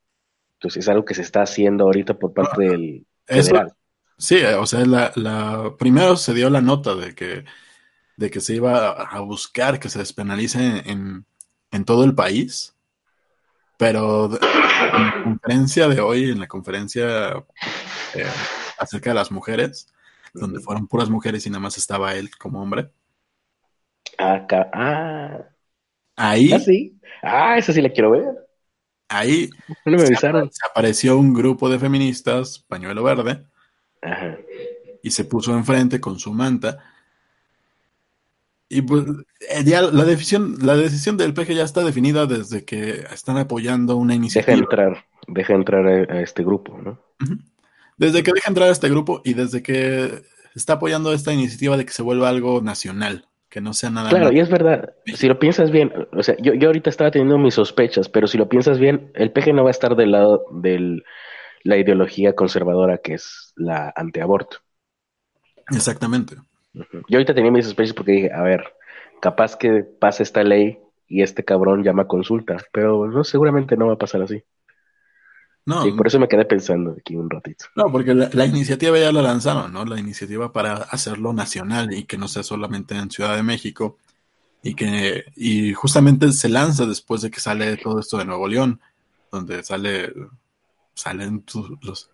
Entonces 0.59 0.85
es 0.85 0.89
algo 0.91 1.05
que 1.07 1.15
se 1.15 1.23
está 1.23 1.43
haciendo 1.43 1.85
ahorita 1.87 2.19
por 2.19 2.35
parte 2.35 2.63
del 2.63 3.07
Eso, 3.27 3.55
federal. 3.55 3.75
sí, 4.19 4.37
eh, 4.39 4.55
o 4.55 4.67
sea, 4.67 4.85
la, 4.87 5.13
la- 5.17 5.77
primero 5.79 6.17
se 6.17 6.35
dio 6.35 6.51
la 6.51 6.61
nota 6.61 6.95
de 6.95 7.15
que, 7.15 7.45
de 8.17 8.31
que 8.31 8.41
se 8.41 8.57
iba 8.57 8.91
a, 8.91 8.93
a 9.19 9.21
buscar 9.21 9.81
que 9.81 9.91
se 9.91 10.01
despenalice 10.01 10.61
en, 10.91 11.27
en 11.73 11.85
todo 11.85 12.05
el 12.05 12.15
país, 12.17 12.72
pero 13.83 14.27
en 14.27 15.07
la 15.07 15.23
conferencia 15.25 15.89
de 15.89 16.01
hoy, 16.01 16.31
en 16.31 16.39
la 16.39 16.47
conferencia 16.47 17.31
eh, 18.15 18.25
acerca 18.79 19.11
de 19.11 19.15
las 19.15 19.33
mujeres, 19.33 19.93
donde 20.33 20.61
fueron 20.61 20.87
puras 20.87 21.11
mujeres 21.11 21.45
y 21.47 21.51
nada 21.51 21.59
más 21.59 21.77
estaba 21.77 22.15
él 22.15 22.31
como 22.39 22.63
hombre, 22.63 22.91
Ah, 24.19 24.47
ca- 24.49 24.71
ah, 24.73 25.41
ahí, 26.15 26.53
ah, 26.53 26.61
sí. 26.61 26.97
Ah, 27.25 27.59
esa 27.59 27.73
sí 27.73 27.83
la 27.83 27.89
quiero 27.91 28.13
ver. 28.13 28.25
ahí 29.09 29.51
No 29.85 29.97
me 29.97 30.03
avisaron. 30.05 30.49
se 30.53 30.65
apareció 30.71 31.17
un 31.19 31.35
grupo 31.35 31.69
de 31.69 31.81
feministas, 31.81 32.61
pañuelo 32.69 33.03
verde, 33.03 33.45
Ajá. 34.01 34.39
y 35.03 35.11
se 35.11 35.25
puso 35.25 35.53
enfrente 35.57 36.01
con 36.01 36.21
su 36.21 36.33
manta. 36.33 36.79
Y 38.73 38.81
pues 38.81 39.05
eh, 39.51 39.65
ya 39.67 39.83
la 39.83 40.05
decisión, 40.05 40.57
la 40.63 40.75
decisión 40.75 41.19
del 41.19 41.35
PG 41.35 41.53
ya 41.53 41.63
está 41.63 41.85
definida 41.85 42.25
desde 42.25 42.65
que 42.65 43.05
están 43.13 43.37
apoyando 43.37 43.97
una 43.97 44.15
Deja 44.15 44.17
iniciativa. 44.17 44.57
entrar, 44.57 45.05
deja 45.29 45.53
entrar 45.53 45.87
a, 45.87 46.15
a 46.15 46.21
este 46.23 46.43
grupo, 46.43 46.79
¿no? 46.79 46.99
Desde 47.99 48.23
que 48.23 48.33
deja 48.33 48.49
entrar 48.49 48.71
a 48.71 48.73
este 48.73 48.89
grupo 48.89 49.21
y 49.25 49.35
desde 49.35 49.63
que 49.63 50.23
está 50.55 50.75
apoyando 50.75 51.13
esta 51.13 51.35
iniciativa 51.35 51.77
de 51.77 51.85
que 51.85 51.93
se 51.93 52.01
vuelva 52.03 52.31
algo 52.31 52.63
nacional, 52.63 53.29
que 53.51 53.61
no 53.61 53.75
sea 53.75 53.91
nada 53.91 54.09
Claro, 54.09 54.33
y 54.33 54.41
es 54.41 54.49
verdad. 54.49 54.95
Si 55.05 55.29
lo 55.29 55.39
piensas 55.39 55.71
bien, 55.71 55.93
o 56.11 56.23
sea, 56.23 56.35
yo, 56.39 56.55
yo 56.55 56.69
ahorita 56.69 56.89
estaba 56.89 57.11
teniendo 57.11 57.37
mis 57.37 57.53
sospechas, 57.53 58.09
pero 58.09 58.27
si 58.27 58.39
lo 58.39 58.49
piensas 58.49 58.79
bien, 58.79 59.13
el 59.15 59.33
PG 59.33 59.53
no 59.53 59.65
va 59.65 59.69
a 59.69 59.73
estar 59.73 59.97
del 59.97 60.13
lado 60.13 60.47
de 60.51 61.03
la 61.63 61.77
ideología 61.77 62.35
conservadora 62.35 62.99
que 62.99 63.15
es 63.15 63.53
la 63.55 63.93
antiaborto. 63.95 64.59
Exactamente. 65.71 66.37
Yo 66.75 67.19
ahorita 67.19 67.35
tenía 67.35 67.51
mis 67.51 67.67
sospechas 67.67 67.95
porque 67.95 68.13
dije, 68.13 68.33
a 68.33 68.43
ver, 68.43 68.65
capaz 69.21 69.57
que 69.57 69.85
pase 69.85 70.23
esta 70.23 70.43
ley 70.43 70.79
y 71.07 71.23
este 71.23 71.45
cabrón 71.45 71.83
llama 71.85 72.05
a 72.05 72.09
consulta, 72.09 72.57
pero 72.73 73.07
no, 73.07 73.25
seguramente 73.25 73.77
no 73.77 73.89
va 73.89 73.95
a 73.95 73.99
pasar 73.99 74.23
así. 74.23 74.43
No, 75.65 75.87
Y 75.87 75.93
por 75.93 76.09
eso 76.09 76.19
me 76.19 76.27
quedé 76.27 76.45
pensando 76.45 76.97
aquí 76.99 77.15
un 77.15 77.31
ratito. 77.31 77.67
no, 77.77 77.93
porque 77.93 78.15
la, 78.15 78.31
la 78.33 78.47
iniciativa 78.47 78.99
ya 78.99 79.13
la 79.13 79.23
lanzaron, 79.23 79.73
¿no? 79.73 79.85
La 79.85 80.01
iniciativa 80.01 80.53
para 80.53 80.75
hacerlo 80.75 81.33
nacional 81.33 81.93
y 81.93 82.05
que 82.05 82.19
no 82.19 82.27
sea 82.27 82.43
solamente 82.43 82.97
en 82.97 83.11
Ciudad 83.11 83.37
de 83.37 83.45
México 83.45 83.99
y 84.63 84.75
que 84.75 85.25
y 85.37 85.73
justamente 85.75 86.33
se 86.33 86.49
lanza 86.49 86.87
después 86.87 87.23
de 87.23 87.31
que 87.31 87.41
sale 87.41 87.77
todo 87.77 88.01
esto 88.01 88.19
de 88.19 88.25
Nuevo 88.25 88.49
León, 88.49 88.81
donde 89.31 89.63
sale 89.63 90.13
salen 90.95 91.45
los 91.83 92.11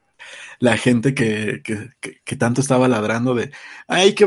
la 0.58 0.76
gente 0.76 1.14
que, 1.14 1.62
que, 1.62 1.90
que, 2.00 2.20
que 2.24 2.36
tanto 2.36 2.60
estaba 2.60 2.88
ladrando 2.88 3.34
de 3.34 3.52
ay 3.86 4.14
qué, 4.14 4.26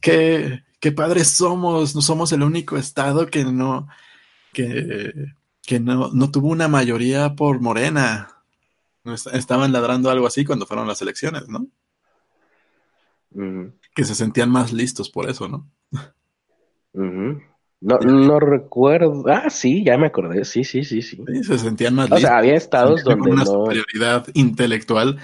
qué, 0.00 0.62
qué, 0.80 0.92
padres 0.92 1.28
somos, 1.28 1.94
no 1.94 2.00
somos 2.02 2.32
el 2.32 2.42
único 2.42 2.76
estado 2.76 3.26
que 3.26 3.44
no 3.44 3.88
que, 4.52 5.12
que 5.62 5.80
no, 5.80 6.10
no 6.12 6.30
tuvo 6.30 6.48
una 6.48 6.68
mayoría 6.68 7.34
por 7.34 7.60
Morena. 7.60 8.30
Est- 9.04 9.26
Estaban 9.34 9.72
ladrando 9.72 10.10
algo 10.10 10.26
así 10.26 10.44
cuando 10.44 10.64
fueron 10.66 10.86
las 10.86 11.02
elecciones, 11.02 11.48
¿no? 11.48 11.66
Que 13.94 14.04
se 14.04 14.14
sentían 14.14 14.50
más 14.50 14.72
listos 14.72 15.10
por 15.10 15.28
eso, 15.28 15.48
¿no? 15.48 15.68
No, 17.84 17.98
no 17.98 18.40
recuerdo. 18.40 19.24
Ah, 19.28 19.50
sí, 19.50 19.84
ya 19.84 19.98
me 19.98 20.06
acordé. 20.06 20.44
Sí, 20.44 20.64
sí, 20.64 20.84
sí, 20.84 21.02
sí. 21.02 21.22
Sí, 21.26 21.44
se 21.44 21.58
sentían 21.58 21.94
más 21.94 22.10
O 22.10 22.14
listos. 22.14 22.30
sea, 22.30 22.38
había 22.38 22.52
se 22.52 22.56
estados 22.58 23.00
sentían 23.00 23.18
con 23.18 23.28
donde 23.28 23.42
una 23.42 23.44
no. 23.44 23.64
superioridad 23.66 24.26
intelectual 24.34 25.18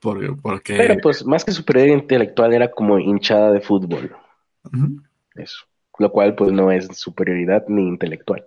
por- 0.00 0.40
porque 0.40 0.76
Pero 0.78 0.96
pues 1.02 1.26
más 1.26 1.44
que 1.44 1.52
superioridad 1.52 1.96
intelectual 1.98 2.54
era 2.54 2.70
como 2.70 2.98
hinchada 2.98 3.52
de 3.52 3.60
fútbol. 3.60 4.16
Eso. 5.34 5.64
Lo 5.98 6.10
cual 6.10 6.34
pues 6.34 6.52
no 6.52 6.70
es 6.72 6.88
superioridad 6.96 7.64
ni 7.68 7.86
intelectual. 7.86 8.44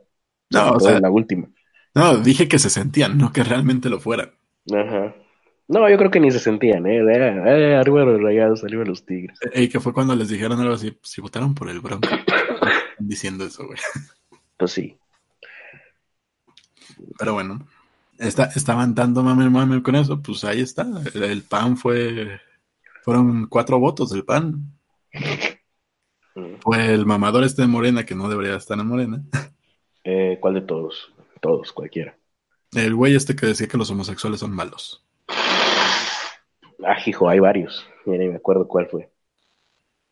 No, 0.50 0.72
o 0.74 0.80
sea, 0.80 1.00
la 1.00 1.12
última. 1.12 1.48
no, 1.96 2.18
dije 2.18 2.48
que 2.48 2.58
se 2.60 2.70
sentían, 2.70 3.18
no 3.18 3.32
que 3.32 3.44
realmente 3.44 3.90
lo 3.90 4.00
fueran. 4.00 4.32
Ajá. 4.74 5.14
No, 5.68 5.90
yo 5.90 5.98
creo 5.98 6.12
que 6.12 6.20
ni 6.20 6.30
se 6.32 6.40
sentían, 6.40 6.86
¿eh? 6.88 6.98
Era, 6.98 7.56
eh, 7.58 7.76
arriba 7.76 8.04
los 8.04 8.22
rayados, 8.22 8.64
arriba 8.64 8.84
los 8.84 9.06
tigres. 9.06 9.40
Y 9.56 9.70
que 9.70 9.80
fue 9.80 9.94
cuando 9.94 10.16
les 10.16 10.30
dijeron 10.30 10.60
algo 10.60 10.74
así, 10.74 10.98
si 11.02 11.22
votaron 11.22 11.54
por 11.56 11.70
el 11.70 11.80
Bronco. 11.80 12.08
Diciendo 13.08 13.46
eso, 13.46 13.66
güey. 13.66 13.80
Pues 14.58 14.72
sí. 14.72 14.98
Pero 17.18 17.34
bueno, 17.34 17.68
está, 18.18 18.46
estaban 18.56 18.96
dando 18.96 19.24
mame, 19.24 19.50
mame 19.50 19.82
con 19.84 19.96
eso, 19.96 20.22
pues 20.22 20.44
ahí 20.44 20.62
está. 20.62 20.88
El, 21.14 21.24
el 21.24 21.44
PAN 21.44 21.78
fue, 21.78 22.40
fueron 23.04 23.48
cuatro 23.48 23.80
votos 23.80 24.12
del 24.12 24.24
PAN. 24.26 24.72
Mm. 26.36 26.56
Fue 26.62 26.94
el 26.94 27.06
mamador 27.06 27.44
este 27.44 27.62
de 27.62 27.68
Morena, 27.68 28.06
que 28.06 28.16
no 28.16 28.30
debería 28.30 28.56
estar 28.56 28.80
en 28.80 28.88
Morena. 28.88 29.24
Eh, 30.04 30.38
¿cuál 30.42 30.56
de 30.56 30.62
todos? 30.62 31.14
Todos, 31.42 31.72
cualquiera. 31.72 32.18
El 32.74 32.96
güey 32.96 33.16
este 33.16 33.36
que 33.36 33.46
decía 33.48 33.68
que 33.68 33.78
los 33.78 33.92
homosexuales 33.92 34.40
son 34.40 34.52
malos. 34.52 35.06
Ah, 36.86 36.98
hijo, 37.06 37.30
hay 37.30 37.40
varios. 37.40 37.86
Ya 38.06 38.14
ni 38.14 38.28
me 38.28 38.36
acuerdo 38.36 38.68
cuál 38.68 38.88
fue. 38.88 39.12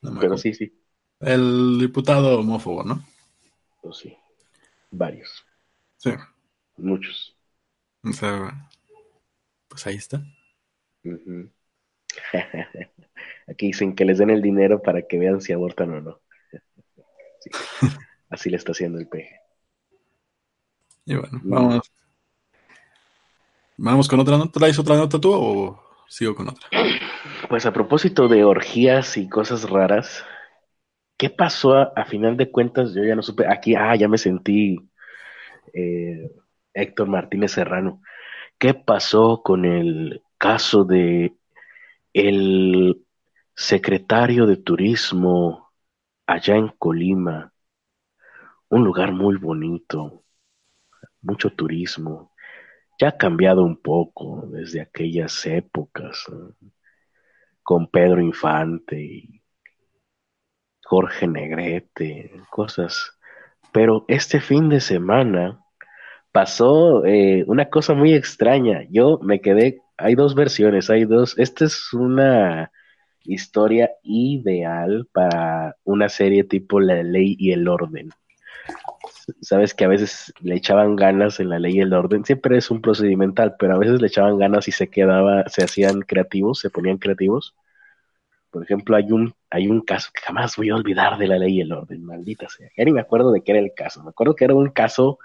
No 0.02 0.12
me 0.12 0.20
Pero 0.20 0.34
acuerdo. 0.36 0.38
sí, 0.38 0.54
sí. 0.54 0.81
El 1.22 1.78
diputado 1.80 2.40
homófobo, 2.40 2.84
¿no? 2.84 3.04
Pues 3.82 3.98
sí. 3.98 4.18
Varios. 4.90 5.46
Sí. 5.98 6.12
Muchos. 6.78 7.36
O 8.04 8.12
sea, 8.12 8.70
Pues 9.68 9.86
ahí 9.88 9.96
está. 9.96 10.24
Aquí 13.48 13.68
dicen 13.68 13.96
que 13.96 14.06
les 14.06 14.18
den 14.18 14.30
el 14.30 14.42
dinero 14.42 14.82
para 14.82 15.04
que 15.04 15.20
vean 15.20 15.42
si 15.42 15.54
abortan 15.54 15.94
o 15.94 16.02
no. 16.02 16.20
Así 18.30 18.50
le 18.50 18.58
está 18.58 18.72
haciendo 18.72 19.00
el 19.00 19.08
peje. 19.08 19.40
Y 21.06 21.16
bueno, 21.16 21.40
vamos. 21.44 21.92
Vamos 23.78 24.08
con 24.08 24.20
otra 24.20 24.38
nota. 24.38 24.60
¿Traes 24.60 24.78
otra 24.78 24.96
nota 24.96 25.20
tú 25.20 25.34
o 25.34 25.84
sigo 26.08 26.36
con 26.36 26.50
otra? 26.50 26.70
Pues 27.50 27.66
a 27.66 27.74
propósito 27.74 28.28
de 28.28 28.44
orgías 28.44 29.18
y 29.18 29.28
cosas 29.28 29.70
raras, 29.70 30.24
¿qué 31.22 31.30
pasó 31.30 31.76
a, 31.76 32.06
final 32.06 32.36
de 32.36 32.50
cuentas? 32.52 32.96
Yo 32.96 33.04
ya 33.04 33.16
no 33.16 33.22
supe. 33.22 33.46
Aquí, 33.48 33.76
ah, 33.76 33.96
ya 33.96 34.08
me 34.08 34.18
sentí 34.18 34.78
eh, 35.72 36.32
Héctor 36.74 37.10
Martínez 37.10 37.52
Serrano. 37.52 38.02
¿Qué 38.58 38.74
pasó 38.74 39.44
con 39.44 39.66
el 39.66 40.24
caso 40.40 40.84
de 40.84 41.38
el 42.14 43.06
secretario 43.56 44.48
de 44.48 44.58
turismo 44.58 45.72
allá 46.26 46.56
en 46.56 46.70
Colima? 46.70 47.54
Un 48.70 48.84
lugar 48.84 49.12
muy 49.12 49.38
bonito, 49.38 50.24
mucho 51.22 51.52
turismo. 51.52 52.34
Ya 53.00 53.10
ha 53.10 53.18
cambiado 53.18 53.64
un 53.64 53.80
poco 53.80 54.48
desde 54.48 54.82
aquellas 54.82 55.46
épocas, 55.46 56.26
con 57.64 57.88
Pedro 57.92 58.22
Infante 58.22 59.00
y 59.00 59.41
Jorge 60.92 61.26
Negrete, 61.26 62.32
cosas. 62.50 63.14
Pero 63.72 64.04
este 64.10 64.42
fin 64.42 64.68
de 64.68 64.82
semana 64.82 65.64
pasó 66.34 67.06
eh, 67.06 67.46
una 67.48 67.70
cosa 67.70 67.94
muy 67.94 68.14
extraña. 68.14 68.84
Yo 68.90 69.18
me 69.22 69.40
quedé, 69.40 69.84
hay 69.96 70.16
dos 70.16 70.36
versiones, 70.36 70.90
hay 70.90 71.06
dos. 71.06 71.40
Esta 71.40 71.64
es 71.64 71.94
una 71.94 72.74
historia 73.24 73.90
ideal 74.04 75.08
para 75.14 75.78
una 75.86 76.10
serie 76.10 76.44
tipo 76.44 76.82
La 76.82 77.02
Ley 77.04 77.38
y 77.40 77.54
el 77.54 77.70
Orden. 77.70 78.10
Sabes 79.40 79.74
que 79.74 79.86
a 79.86 79.88
veces 79.88 80.34
le 80.42 80.56
echaban 80.56 80.98
ganas 80.98 81.40
en 81.40 81.48
la 81.48 81.60
ley 81.60 81.78
y 81.78 81.80
el 81.80 81.94
orden, 81.94 82.26
siempre 82.26 82.58
es 82.58 82.70
un 82.70 82.82
procedimental, 82.82 83.56
pero 83.58 83.76
a 83.76 83.78
veces 83.78 84.02
le 84.02 84.08
echaban 84.08 84.38
ganas 84.38 84.68
y 84.68 84.72
se 84.72 84.90
quedaba, 84.90 85.48
se 85.48 85.64
hacían 85.64 86.02
creativos, 86.02 86.60
se 86.60 86.70
ponían 86.70 86.98
creativos. 86.98 87.56
Por 88.52 88.64
ejemplo, 88.64 88.96
hay 88.98 89.12
un, 89.12 89.34
hay 89.50 89.68
un 89.68 89.82
caso 89.82 90.12
que 90.14 90.22
jamás 90.22 90.56
voy 90.58 90.70
a 90.70 90.76
olvidar 90.76 91.18
de 91.18 91.28
la 91.28 91.38
ley 91.40 91.58
y 91.58 91.62
el 91.62 91.72
orden, 91.74 92.04
maldita 92.06 92.50
sea. 92.50 92.70
Ya 92.78 92.86
ni 92.86 92.92
me 92.94 93.02
acuerdo 93.02 93.32
de 93.32 93.44
qué 93.44 93.52
era 93.54 93.62
el 93.62 93.74
caso. 93.76 94.04
Me 94.04 94.10
acuerdo 94.10 94.36
que 94.36 94.46
era 94.46 94.56
un 94.56 94.70
caso 94.72 95.20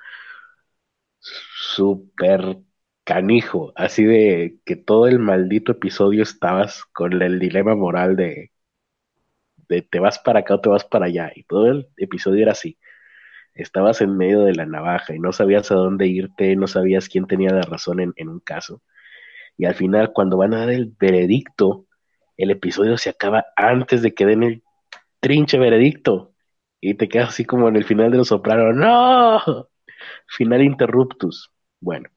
súper 1.20 2.58
canijo, 3.04 3.72
así 3.76 4.04
de 4.04 4.58
que 4.64 4.76
todo 4.76 5.06
el 5.06 5.18
maldito 5.18 5.72
episodio 5.72 6.22
estabas 6.22 6.84
con 6.92 7.20
el 7.22 7.38
dilema 7.38 7.74
moral 7.76 8.16
de, 8.16 8.50
de 9.68 9.82
te 9.82 9.98
vas 10.00 10.18
para 10.18 10.40
acá 10.40 10.54
o 10.54 10.60
te 10.60 10.68
vas 10.68 10.84
para 10.84 11.06
allá, 11.06 11.32
y 11.34 11.44
todo 11.44 11.66
el 11.70 11.88
episodio 11.96 12.42
era 12.42 12.52
así. 12.52 12.78
Estabas 13.54 14.00
en 14.02 14.16
medio 14.16 14.42
de 14.42 14.54
la 14.54 14.66
navaja 14.66 15.14
y 15.14 15.20
no 15.20 15.32
sabías 15.32 15.70
a 15.72 15.76
dónde 15.76 16.06
irte, 16.08 16.56
no 16.56 16.66
sabías 16.68 17.08
quién 17.08 17.26
tenía 17.26 17.50
la 17.52 17.62
razón 17.62 18.00
en, 18.00 18.12
en 18.16 18.28
un 18.28 18.40
caso. 18.40 18.82
Y 19.58 19.66
al 19.66 19.74
final, 19.76 20.12
cuando 20.14 20.38
van 20.38 20.54
a 20.54 20.60
dar 20.60 20.70
el 20.70 20.94
veredicto, 20.98 21.86
el 22.36 22.50
episodio 22.50 22.98
se 22.98 23.10
acaba 23.10 23.46
antes 23.56 24.02
de 24.02 24.14
que 24.14 24.26
den 24.26 24.42
el 24.42 24.62
trinche 25.20 25.58
veredicto. 25.58 26.32
Y 26.80 26.94
te 26.94 27.08
quedas 27.08 27.30
así 27.30 27.44
como 27.44 27.68
en 27.68 27.76
el 27.76 27.84
final 27.84 28.10
de 28.10 28.18
Los 28.18 28.28
Sopranos. 28.28 28.74
¡No! 28.74 29.68
Final 30.28 30.62
interruptus. 30.62 31.50
Bueno, 31.80 32.08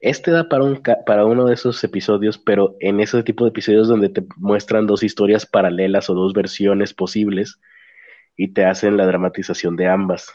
este 0.00 0.30
da 0.30 0.48
para, 0.48 0.64
un, 0.64 0.82
para 1.06 1.24
uno 1.24 1.46
de 1.46 1.54
esos 1.54 1.82
episodios, 1.82 2.38
pero 2.38 2.76
en 2.80 3.00
ese 3.00 3.22
tipo 3.22 3.44
de 3.44 3.50
episodios 3.50 3.88
donde 3.88 4.08
te 4.10 4.24
muestran 4.36 4.86
dos 4.86 5.02
historias 5.02 5.44
paralelas 5.46 6.08
o 6.08 6.14
dos 6.14 6.34
versiones 6.34 6.94
posibles 6.94 7.60
y 8.36 8.52
te 8.52 8.64
hacen 8.64 8.96
la 8.96 9.06
dramatización 9.06 9.76
de 9.76 9.88
ambas. 9.88 10.32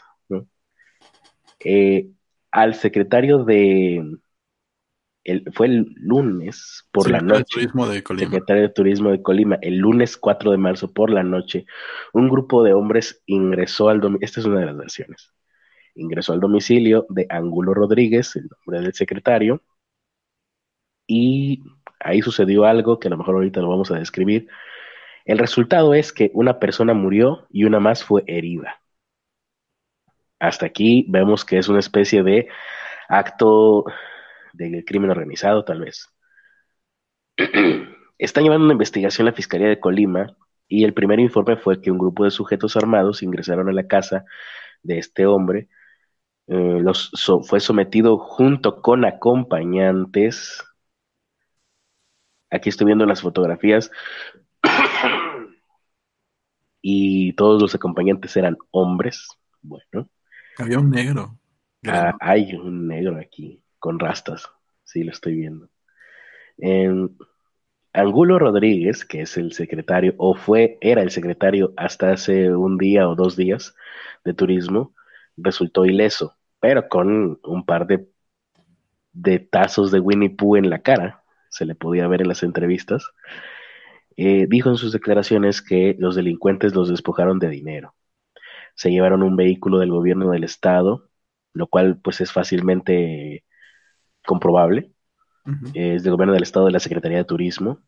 Eh, 1.64 2.10
al 2.50 2.74
secretario 2.74 3.44
de... 3.44 4.04
El, 5.24 5.50
fue 5.52 5.66
el 5.68 5.94
lunes 5.96 6.86
por 6.92 7.10
la 7.10 7.20
noche. 7.20 7.44
Turismo 7.50 7.88
de 7.88 8.02
Colima. 8.02 8.30
Secretario 8.30 8.62
de 8.62 8.68
Turismo 8.68 9.10
de 9.10 9.22
Colima, 9.22 9.58
el 9.62 9.78
lunes 9.78 10.16
4 10.18 10.50
de 10.50 10.58
marzo 10.58 10.92
por 10.92 11.10
la 11.10 11.22
noche, 11.22 11.64
un 12.12 12.28
grupo 12.28 12.62
de 12.62 12.74
hombres 12.74 13.22
ingresó 13.26 13.88
al 13.88 14.00
domicilio. 14.00 14.26
Esta 14.26 14.40
es 14.40 14.46
una 14.46 14.60
de 14.60 14.66
las 14.66 14.76
versiones 14.76 15.34
ingresó 15.94 16.32
al 16.32 16.40
domicilio 16.40 17.06
de 17.08 17.26
Angulo 17.30 17.74
Rodríguez, 17.74 18.36
el 18.36 18.48
nombre 18.48 18.82
del 18.82 18.94
secretario, 18.94 19.62
y 21.06 21.62
ahí 22.00 22.22
sucedió 22.22 22.64
algo 22.64 22.98
que 22.98 23.08
a 23.08 23.10
lo 23.10 23.18
mejor 23.18 23.36
ahorita 23.36 23.60
lo 23.60 23.68
vamos 23.68 23.90
a 23.90 23.98
describir. 23.98 24.48
El 25.24 25.38
resultado 25.38 25.94
es 25.94 26.12
que 26.12 26.30
una 26.34 26.58
persona 26.58 26.94
murió 26.94 27.46
y 27.50 27.64
una 27.64 27.80
más 27.80 28.04
fue 28.04 28.24
herida. 28.26 28.80
Hasta 30.38 30.66
aquí 30.66 31.06
vemos 31.08 31.44
que 31.44 31.58
es 31.58 31.68
una 31.68 31.78
especie 31.78 32.22
de 32.22 32.48
acto 33.08 33.84
del 34.54 34.84
crimen 34.84 35.10
organizado, 35.10 35.64
tal 35.64 35.80
vez. 35.80 36.08
Está 38.18 38.40
llevando 38.40 38.64
una 38.64 38.74
investigación 38.74 39.26
la 39.26 39.32
Fiscalía 39.32 39.68
de 39.68 39.80
Colima 39.80 40.36
y 40.68 40.84
el 40.84 40.94
primer 40.94 41.20
informe 41.20 41.56
fue 41.56 41.80
que 41.80 41.90
un 41.90 41.98
grupo 41.98 42.24
de 42.24 42.30
sujetos 42.30 42.76
armados 42.76 43.22
ingresaron 43.22 43.68
a 43.68 43.72
la 43.72 43.86
casa 43.86 44.24
de 44.82 44.98
este 44.98 45.26
hombre 45.26 45.68
eh, 46.46 46.78
los, 46.80 47.10
fue 47.48 47.60
sometido 47.60 48.18
junto 48.18 48.82
con 48.82 49.04
acompañantes. 49.04 50.62
Aquí 52.50 52.68
estoy 52.68 52.86
viendo 52.86 53.06
las 53.06 53.22
fotografías. 53.22 53.90
y 56.82 57.32
todos 57.34 57.62
los 57.62 57.74
acompañantes 57.74 58.36
eran 58.36 58.56
hombres. 58.70 59.26
Bueno. 59.62 60.08
Había 60.58 60.78
un 60.78 60.90
negro. 60.90 61.38
Ah, 61.86 62.14
hay 62.20 62.54
un 62.54 62.86
negro 62.86 63.18
aquí, 63.18 63.63
con 63.84 63.98
rastas. 63.98 64.50
Sí, 64.82 65.04
lo 65.04 65.12
estoy 65.12 65.34
viendo. 65.34 65.68
En 66.56 67.18
Angulo 67.92 68.38
Rodríguez, 68.38 69.04
que 69.04 69.20
es 69.20 69.36
el 69.36 69.52
secretario, 69.52 70.14
o 70.16 70.34
fue, 70.34 70.78
era 70.80 71.02
el 71.02 71.10
secretario 71.10 71.74
hasta 71.76 72.10
hace 72.12 72.56
un 72.56 72.78
día 72.78 73.06
o 73.06 73.14
dos 73.14 73.36
días 73.36 73.76
de 74.24 74.32
turismo, 74.32 74.94
resultó 75.36 75.84
ileso, 75.84 76.34
pero 76.60 76.88
con 76.88 77.38
un 77.44 77.66
par 77.66 77.86
de, 77.86 78.08
de 79.12 79.38
tazos 79.38 79.90
de 79.90 80.00
Winnie 80.00 80.30
Pooh 80.30 80.56
en 80.56 80.70
la 80.70 80.80
cara, 80.80 81.22
se 81.50 81.66
le 81.66 81.74
podía 81.74 82.08
ver 82.08 82.22
en 82.22 82.28
las 82.28 82.42
entrevistas, 82.42 83.04
eh, 84.16 84.46
dijo 84.48 84.70
en 84.70 84.78
sus 84.78 84.92
declaraciones 84.92 85.60
que 85.60 85.94
los 85.98 86.14
delincuentes 86.14 86.74
los 86.74 86.88
despojaron 86.88 87.38
de 87.38 87.50
dinero. 87.50 87.94
Se 88.74 88.90
llevaron 88.90 89.22
un 89.22 89.36
vehículo 89.36 89.78
del 89.78 89.90
gobierno 89.90 90.30
del 90.30 90.44
estado, 90.44 91.10
lo 91.52 91.66
cual 91.66 91.98
pues 92.02 92.22
es 92.22 92.32
fácilmente 92.32 93.44
comprobable. 94.26 94.92
Es 95.74 96.02
del 96.02 96.12
gobierno 96.12 96.34
del 96.34 96.42
estado 96.42 96.66
de 96.66 96.72
la 96.72 96.80
Secretaría 96.80 97.18
de 97.18 97.24
Turismo. 97.24 97.80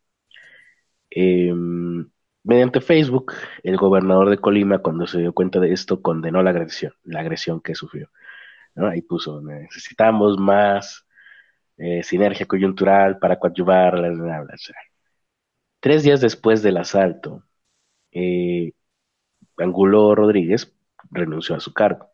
Em, 1.11 2.11
Mediante 2.47 2.81
Facebook, 2.81 3.33
el 3.65 3.77
gobernador 3.77 4.31
de 4.31 4.39
Colima, 4.39 4.79
cuando 4.79 5.09
se 5.09 5.19
dio 5.19 5.33
cuenta 5.33 5.59
de 5.59 5.73
esto, 5.73 6.01
condenó 6.01 6.45
la 6.45 6.51
agresión, 6.51 6.93
la 7.03 7.19
agresión 7.21 7.61
que 7.61 7.75
sufrió. 7.75 8.09
Ahí 8.77 9.03
puso, 9.03 9.43
necesitamos 9.43 10.39
más 10.39 11.07
eh, 11.77 12.05
sinergia 12.05 12.47
coyuntural 12.47 13.19
para 13.19 13.39
coadyuvar. 13.41 14.01
Tres 15.81 16.05
días 16.05 16.21
después 16.21 16.63
del 16.63 16.77
asalto, 16.77 17.43
eh, 18.13 18.73
Angulo 19.59 20.15
Rodríguez 20.15 20.73
renunció 21.11 21.57
a 21.57 21.61
su 21.61 21.73
cargo. 21.75 22.11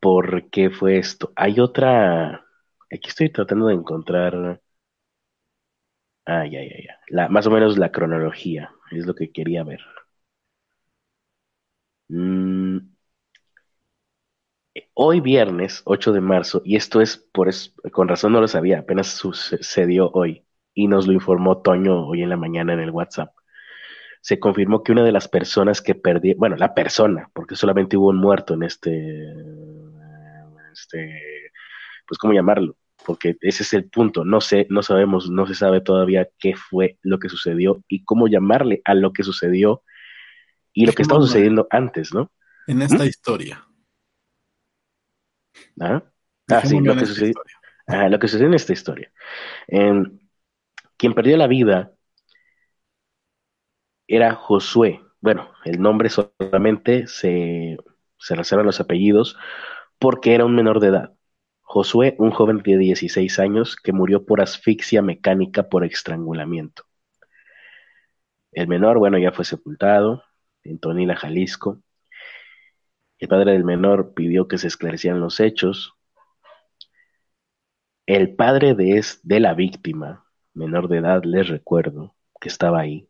¿Por 0.00 0.48
qué 0.50 0.70
fue 0.70 0.98
esto? 0.98 1.32
Hay 1.36 1.60
otra, 1.60 2.46
aquí 2.90 3.08
estoy 3.08 3.30
tratando 3.30 3.66
de 3.66 3.74
encontrar 3.74 4.60
Ah, 6.24 6.44
ya, 6.46 6.60
ya, 6.62 6.76
ya. 7.10 7.28
Más 7.28 7.46
o 7.46 7.50
menos 7.50 7.78
la 7.78 7.90
cronología 7.92 8.70
es 8.90 9.06
lo 9.06 9.14
que 9.14 9.32
quería 9.32 9.62
ver. 9.64 9.80
Mm, 12.10 12.78
hoy 14.94 15.20
viernes 15.20 15.82
8 15.84 16.12
de 16.12 16.20
marzo, 16.20 16.62
y 16.64 16.76
esto 16.76 17.00
es 17.00 17.16
por 17.32 17.50
con 17.92 18.08
razón 18.08 18.32
no 18.32 18.40
lo 18.40 18.48
sabía, 18.48 18.80
apenas 18.80 19.08
sucedió 19.08 20.10
hoy, 20.12 20.44
y 20.74 20.88
nos 20.88 21.06
lo 21.06 21.12
informó 21.12 21.62
Toño 21.62 22.06
hoy 22.06 22.22
en 22.22 22.28
la 22.30 22.36
mañana 22.36 22.72
en 22.74 22.80
el 22.80 22.90
WhatsApp. 22.90 23.30
Se 24.22 24.40
confirmó 24.40 24.82
que 24.84 24.92
una 24.92 25.04
de 25.04 25.12
las 25.12 25.28
personas 25.28 25.82
que 25.82 25.94
perdió, 25.96 26.34
bueno, 26.38 26.56
la 26.56 26.74
persona, 26.74 27.30
porque 27.34 27.56
solamente 27.56 27.96
hubo 27.96 28.08
un 28.10 28.18
muerto 28.18 28.54
en 28.54 28.64
este, 28.64 29.34
este, 30.78 31.52
pues, 32.06 32.18
¿cómo 32.18 32.32
llamarlo? 32.32 32.76
porque 33.06 33.36
ese 33.40 33.62
es 33.62 33.72
el 33.72 33.88
punto. 33.88 34.24
No 34.24 34.40
sé, 34.40 34.66
no 34.68 34.82
sabemos, 34.82 35.30
no 35.30 35.46
se 35.46 35.54
sabe 35.54 35.80
todavía 35.80 36.28
qué 36.38 36.54
fue 36.56 36.98
lo 37.02 37.20
que 37.20 37.28
sucedió 37.28 37.82
y 37.88 38.04
cómo 38.04 38.26
llamarle 38.26 38.82
a 38.84 38.94
lo 38.94 39.12
que 39.12 39.22
sucedió 39.22 39.84
y 40.72 40.86
lo 40.86 40.92
que 40.92 41.02
estaba 41.02 41.20
sucediendo 41.20 41.68
antes, 41.70 42.12
¿no? 42.12 42.32
En 42.66 42.82
esta 42.82 43.06
historia. 43.06 43.64
¿Ah? 45.80 46.02
ah 46.50 46.60
sí, 46.62 46.80
lo 46.80 46.96
que 46.96 47.06
sucedió. 47.06 47.34
lo 47.86 48.18
que 48.18 48.28
sucede 48.28 48.48
en 48.48 48.54
esta 48.54 48.72
historia. 48.72 49.12
quien 49.68 51.14
perdió 51.14 51.36
la 51.36 51.46
vida 51.46 51.92
era 54.08 54.34
Josué. 54.34 55.00
Bueno, 55.20 55.52
el 55.64 55.80
nombre 55.80 56.08
solamente 56.08 57.06
se, 57.06 57.76
se 58.18 58.34
reservan 58.34 58.66
los 58.66 58.80
apellidos 58.80 59.36
porque 59.98 60.34
era 60.34 60.44
un 60.44 60.54
menor 60.54 60.80
de 60.80 60.88
edad. 60.88 61.14
Josué, 61.62 62.16
un 62.18 62.30
joven 62.30 62.58
de 62.58 62.78
16 62.78 63.38
años 63.38 63.76
que 63.76 63.92
murió 63.92 64.24
por 64.24 64.40
asfixia 64.40 65.02
mecánica 65.02 65.68
por 65.68 65.84
estrangulamiento. 65.84 66.84
El 68.52 68.68
menor, 68.68 68.98
bueno, 68.98 69.18
ya 69.18 69.32
fue 69.32 69.44
sepultado 69.44 70.22
en 70.64 70.78
Tonila, 70.78 71.16
Jalisco. 71.16 71.82
El 73.18 73.28
padre 73.28 73.52
del 73.52 73.64
menor 73.64 74.14
pidió 74.14 74.48
que 74.48 74.58
se 74.58 74.68
esclarecieran 74.68 75.20
los 75.20 75.40
hechos. 75.40 75.94
El 78.06 78.36
padre 78.36 78.74
de, 78.74 79.04
de 79.22 79.40
la 79.40 79.54
víctima, 79.54 80.24
menor 80.54 80.88
de 80.88 80.98
edad, 80.98 81.22
les 81.24 81.48
recuerdo, 81.48 82.14
que 82.40 82.48
estaba 82.48 82.80
ahí, 82.80 83.08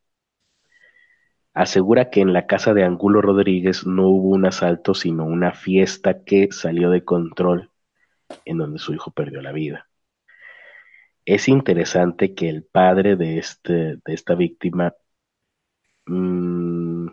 asegura 1.57 2.11
que 2.11 2.20
en 2.20 2.35
la 2.35 2.47
casa 2.47 2.74
de 2.74 2.85
Angulo 2.85 3.23
Rodríguez 3.23 3.87
no 3.87 4.09
hubo 4.11 4.28
un 4.28 4.45
asalto, 4.45 4.93
sino 4.93 5.24
una 5.24 5.53
fiesta 5.53 6.23
que 6.23 6.49
salió 6.53 6.91
de 6.91 7.03
control 7.03 7.70
en 8.45 8.59
donde 8.59 8.78
su 8.78 8.93
hijo 8.93 9.11
perdió 9.11 9.41
la 9.41 9.53
vida. 9.53 9.89
Es 11.24 11.49
interesante 11.49 12.35
que 12.35 12.51
el 12.51 12.62
padre 12.62 13.16
de, 13.16 13.39
este, 13.39 13.73
de 13.73 14.03
esta 14.05 14.35
víctima 14.35 14.95
mmm, 16.05 17.07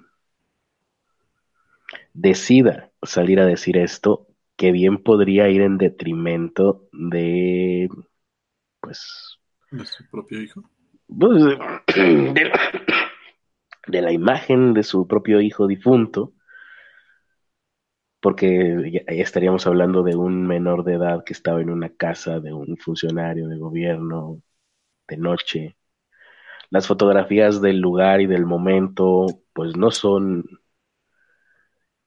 decida 2.14 2.92
salir 3.02 3.40
a 3.40 3.46
decir 3.46 3.78
esto, 3.78 4.28
que 4.58 4.74
bien 4.74 5.02
podría 5.02 5.48
ir 5.48 5.62
en 5.62 5.78
detrimento 5.78 6.90
de, 6.92 7.88
pues... 8.82 9.40
De 9.72 9.86
su 9.86 10.06
propio 10.10 10.42
hijo. 10.42 10.70
Pues, 11.08 11.44
de, 11.96 12.52
de 13.88 14.02
la 14.02 14.12
imagen 14.12 14.74
de 14.74 14.84
su 14.84 15.08
propio 15.08 15.42
hijo 15.42 15.68
difunto, 15.68 16.34
porque 18.22 19.04
estaríamos 19.08 19.68
hablando 19.68 20.04
de 20.04 20.16
un 20.16 20.48
menor 20.48 20.84
de 20.86 20.94
edad 20.96 21.24
que 21.26 21.34
estaba 21.34 21.62
en 21.62 21.70
una 21.70 21.90
casa 21.90 22.40
de 22.40 22.54
un 22.54 22.78
funcionario 22.78 23.48
de 23.50 23.58
gobierno 23.58 24.42
de 25.08 25.18
noche. 25.18 25.78
Las 26.72 26.88
fotografías 26.88 27.62
del 27.62 27.80
lugar 27.80 28.22
y 28.22 28.28
del 28.28 28.46
momento, 28.46 29.28
pues 29.54 29.78
no 29.78 29.92
son 29.92 30.46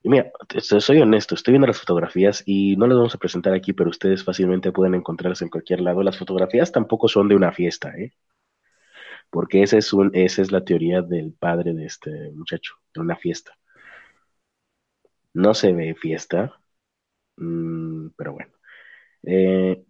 mira, 0.05 0.31
soy 0.61 1.01
honesto, 1.01 1.35
estoy 1.35 1.53
viendo 1.53 1.67
las 1.67 1.79
fotografías 1.81 2.43
y 2.47 2.77
no 2.77 2.87
las 2.87 2.97
vamos 2.97 3.15
a 3.15 3.19
presentar 3.19 3.53
aquí, 3.55 3.73
pero 3.73 3.91
ustedes 3.91 4.25
fácilmente 4.25 4.73
pueden 4.73 4.95
encontrarlas 4.95 5.43
en 5.43 5.49
cualquier 5.51 5.81
lado. 5.81 6.03
Las 6.03 6.19
fotografías 6.19 6.73
tampoco 6.73 7.09
son 7.09 7.29
de 7.29 7.37
una 7.37 7.53
fiesta, 7.53 7.91
¿eh? 7.97 8.13
Porque 9.31 9.63
esa 9.63 9.79
es, 9.79 9.93
un, 9.93 10.11
esa 10.15 10.43
es 10.43 10.53
la 10.53 10.65
teoría 10.65 11.03
del 11.03 11.33
padre 11.33 11.75
de 11.75 11.87
este 11.87 12.33
muchacho, 12.33 12.75
de 12.95 13.01
una 13.01 13.17
fiesta. 13.17 13.53
No 15.35 15.55
se 15.55 15.73
ve 15.73 15.95
fiesta, 15.95 16.61
mm, 17.37 18.09
pero 18.17 18.35
bueno. 18.35 18.53
Eh, 19.25 19.85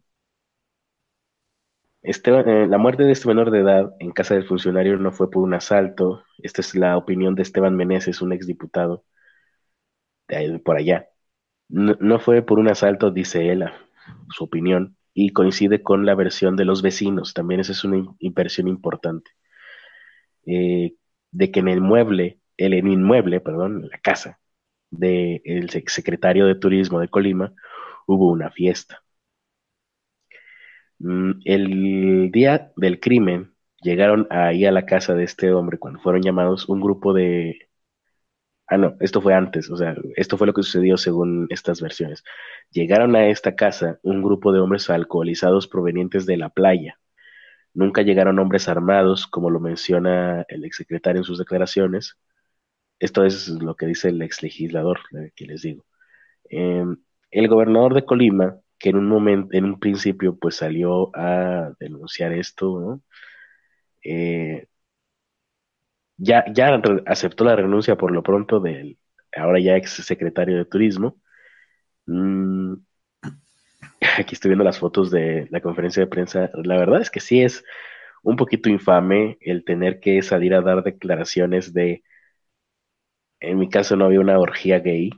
este, 2.02 2.30
eh, 2.30 2.66
la 2.68 2.78
muerte 2.78 3.02
de 3.04 3.12
este 3.12 3.28
menor 3.28 3.50
de 3.50 3.60
edad 3.60 3.94
en 3.98 4.12
casa 4.12 4.34
del 4.34 4.46
funcionario 4.46 4.96
no 4.96 5.12
fue 5.12 5.30
por 5.30 5.42
un 5.42 5.52
asalto. 5.54 6.22
Esta 6.38 6.60
es 6.62 6.74
la 6.74 6.96
opinión 6.96 7.34
de 7.34 7.42
Esteban 7.42 7.76
Meneses, 7.76 8.22
un 8.22 8.32
exdiputado 8.32 9.04
por 10.64 10.76
allá. 10.76 11.08
No, 11.68 12.20
fue 12.20 12.42
por 12.42 12.58
un 12.58 12.68
asalto, 12.68 13.10
dice 13.10 13.50
él, 13.50 13.64
su 14.30 14.44
opinión, 14.44 14.95
y 15.16 15.30
coincide 15.32 15.82
con 15.82 16.06
la 16.06 16.14
versión 16.14 16.56
de 16.56 16.66
los 16.66 16.82
vecinos. 16.82 17.34
También 17.34 17.60
esa 17.60 17.72
es 17.72 17.84
una 17.84 18.04
inversión 18.20 18.68
importante. 18.68 19.30
Eh, 20.46 20.94
de 21.32 21.50
que 21.50 21.60
en 21.60 21.68
el 21.68 21.80
mueble, 21.80 22.40
el 22.58 22.74
en 22.74 22.88
inmueble, 22.88 23.40
perdón, 23.40 23.88
la 23.90 23.98
casa 23.98 24.40
del 24.90 25.70
secretario 25.88 26.46
de 26.46 26.56
Turismo 26.56 27.00
de 27.00 27.08
Colima, 27.08 27.54
hubo 28.06 28.30
una 28.30 28.50
fiesta. 28.50 29.02
Mm, 30.98 31.40
el 31.44 32.30
día 32.30 32.72
del 32.76 33.00
crimen 33.00 33.54
llegaron 33.82 34.26
ahí 34.30 34.64
a 34.66 34.72
la 34.72 34.86
casa 34.86 35.14
de 35.14 35.24
este 35.24 35.52
hombre 35.52 35.78
cuando 35.78 36.00
fueron 36.00 36.22
llamados 36.22 36.68
un 36.68 36.80
grupo 36.80 37.12
de 37.14 37.68
Ah, 38.68 38.76
no, 38.78 38.96
esto 39.00 39.20
fue 39.20 39.32
antes, 39.34 39.70
o 39.70 39.76
sea, 39.76 39.94
esto 40.16 40.36
fue 40.36 40.46
lo 40.48 40.52
que 40.52 40.62
sucedió 40.64 40.96
según 40.96 41.46
estas 41.50 41.80
versiones. 41.80 42.24
Llegaron 42.70 43.14
a 43.14 43.28
esta 43.28 43.54
casa 43.54 44.00
un 44.02 44.22
grupo 44.22 44.52
de 44.52 44.58
hombres 44.60 44.90
alcoholizados 44.90 45.68
provenientes 45.68 46.26
de 46.26 46.36
la 46.36 46.48
playa. 46.50 46.98
Nunca 47.74 48.02
llegaron 48.02 48.38
hombres 48.40 48.68
armados, 48.68 49.26
como 49.28 49.50
lo 49.50 49.60
menciona 49.60 50.44
el 50.48 50.64
exsecretario 50.64 51.20
en 51.20 51.24
sus 51.24 51.38
declaraciones. 51.38 52.18
Esto 53.00 53.24
es 53.24 53.48
lo 53.48 53.76
que 53.76 53.86
dice 53.86 54.10
el 54.10 54.22
exlegislador, 54.22 55.00
que 55.36 55.46
les 55.46 55.62
digo. 55.62 55.84
Em, 56.50 56.98
el 57.30 57.48
gobernador 57.48 57.94
de 57.94 58.04
Colima, 58.06 58.60
que 58.78 58.90
en 58.90 58.96
un 58.96 59.08
momento, 59.08 59.48
en 59.56 59.64
un 59.66 59.80
principio, 59.80 60.36
pues 60.38 60.56
salió 60.56 61.10
a 61.16 61.72
denunciar 61.80 62.32
esto, 62.32 62.80
¿no? 62.80 63.02
Eh, 64.02 64.66
ya, 66.16 66.44
ya 66.52 66.80
aceptó 67.06 67.44
la 67.44 67.56
renuncia 67.56 67.96
por 67.96 68.12
lo 68.12 68.22
pronto 68.22 68.60
del 68.60 68.98
ahora 69.36 69.60
ya 69.60 69.76
ex 69.76 69.90
secretario 69.92 70.56
de 70.56 70.64
Turismo. 70.64 71.16
Mm, 72.06 72.74
aquí 74.18 74.34
estoy 74.34 74.50
viendo 74.50 74.64
las 74.64 74.78
fotos 74.78 75.10
de 75.10 75.48
la 75.50 75.60
conferencia 75.60 76.02
de 76.02 76.06
prensa. 76.08 76.50
La 76.54 76.76
verdad 76.76 77.00
es 77.00 77.10
que 77.10 77.20
sí 77.20 77.42
es 77.42 77.64
un 78.22 78.36
poquito 78.36 78.68
infame 78.68 79.38
el 79.40 79.64
tener 79.64 80.00
que 80.00 80.22
salir 80.22 80.54
a 80.54 80.62
dar 80.62 80.82
declaraciones 80.82 81.72
de, 81.72 82.02
en 83.40 83.58
mi 83.58 83.68
caso 83.68 83.96
no 83.96 84.04
había 84.06 84.20
una 84.20 84.38
orgía 84.38 84.78
gay, 84.80 85.10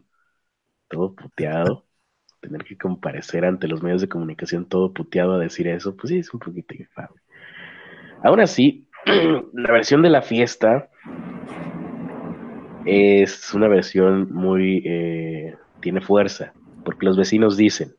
todo 0.89 1.15
puteado, 1.15 1.87
tener 2.41 2.65
que 2.65 2.79
comparecer 2.79 3.45
ante 3.45 3.69
los 3.69 3.83
medios 3.83 4.03
de 4.03 4.09
comunicación 4.09 4.69
todo 4.69 4.93
puteado 4.93 5.35
a 5.35 5.39
decir 5.39 5.69
eso, 5.69 5.97
pues 5.97 6.11
sí 6.11 6.19
es 6.19 6.33
un 6.35 6.41
poquito 6.41 6.75
infame. 6.75 7.21
Aún 8.23 8.41
así, 8.41 8.88
la 9.53 9.73
versión 9.73 10.03
de 10.03 10.11
la 10.11 10.23
fiesta 10.23 10.89
es 12.85 13.55
una 13.55 13.69
versión 13.69 14.33
muy... 14.33 14.83
Eh, 14.85 15.55
tiene 15.81 16.01
fuerza, 16.01 16.53
porque 16.85 17.07
los 17.07 17.17
vecinos 17.17 17.57
dicen, 17.57 17.95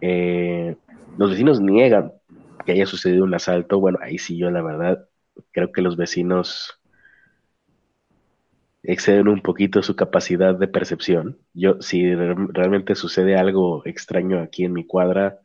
eh, 0.00 0.76
los 1.18 1.30
vecinos 1.30 1.60
niegan 1.60 2.12
que 2.64 2.72
haya 2.72 2.86
sucedido 2.86 3.24
un 3.24 3.34
asalto, 3.34 3.80
bueno, 3.80 3.98
ahí 4.02 4.18
sí 4.18 4.36
yo 4.36 4.50
la 4.50 4.62
verdad 4.62 5.08
creo 5.52 5.72
que 5.72 5.82
los 5.82 5.96
vecinos 5.96 6.80
exceden 8.82 9.28
un 9.28 9.42
poquito 9.42 9.82
su 9.82 9.96
capacidad 9.96 10.54
de 10.54 10.68
percepción. 10.68 11.38
Yo, 11.52 11.80
si 11.80 12.14
realmente 12.14 12.94
sucede 12.94 13.36
algo 13.36 13.82
extraño 13.84 14.40
aquí 14.40 14.64
en 14.64 14.72
mi 14.72 14.86
cuadra, 14.86 15.40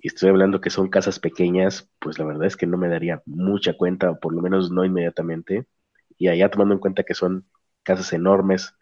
y 0.00 0.08
estoy 0.08 0.30
hablando 0.30 0.60
que 0.60 0.70
son 0.70 0.88
casas 0.88 1.18
pequeñas, 1.18 1.90
pues 1.98 2.18
la 2.18 2.24
verdad 2.24 2.46
es 2.46 2.56
que 2.56 2.66
no 2.66 2.76
me 2.78 2.88
daría 2.88 3.22
mucha 3.26 3.74
cuenta, 3.74 4.10
o 4.10 4.20
por 4.20 4.34
lo 4.34 4.42
menos 4.42 4.70
no 4.70 4.84
inmediatamente. 4.84 5.66
Y 6.16 6.28
allá 6.28 6.50
tomando 6.50 6.74
en 6.74 6.80
cuenta 6.80 7.04
que 7.04 7.14
son 7.14 7.46
casas 7.82 8.12
enormes, 8.12 8.74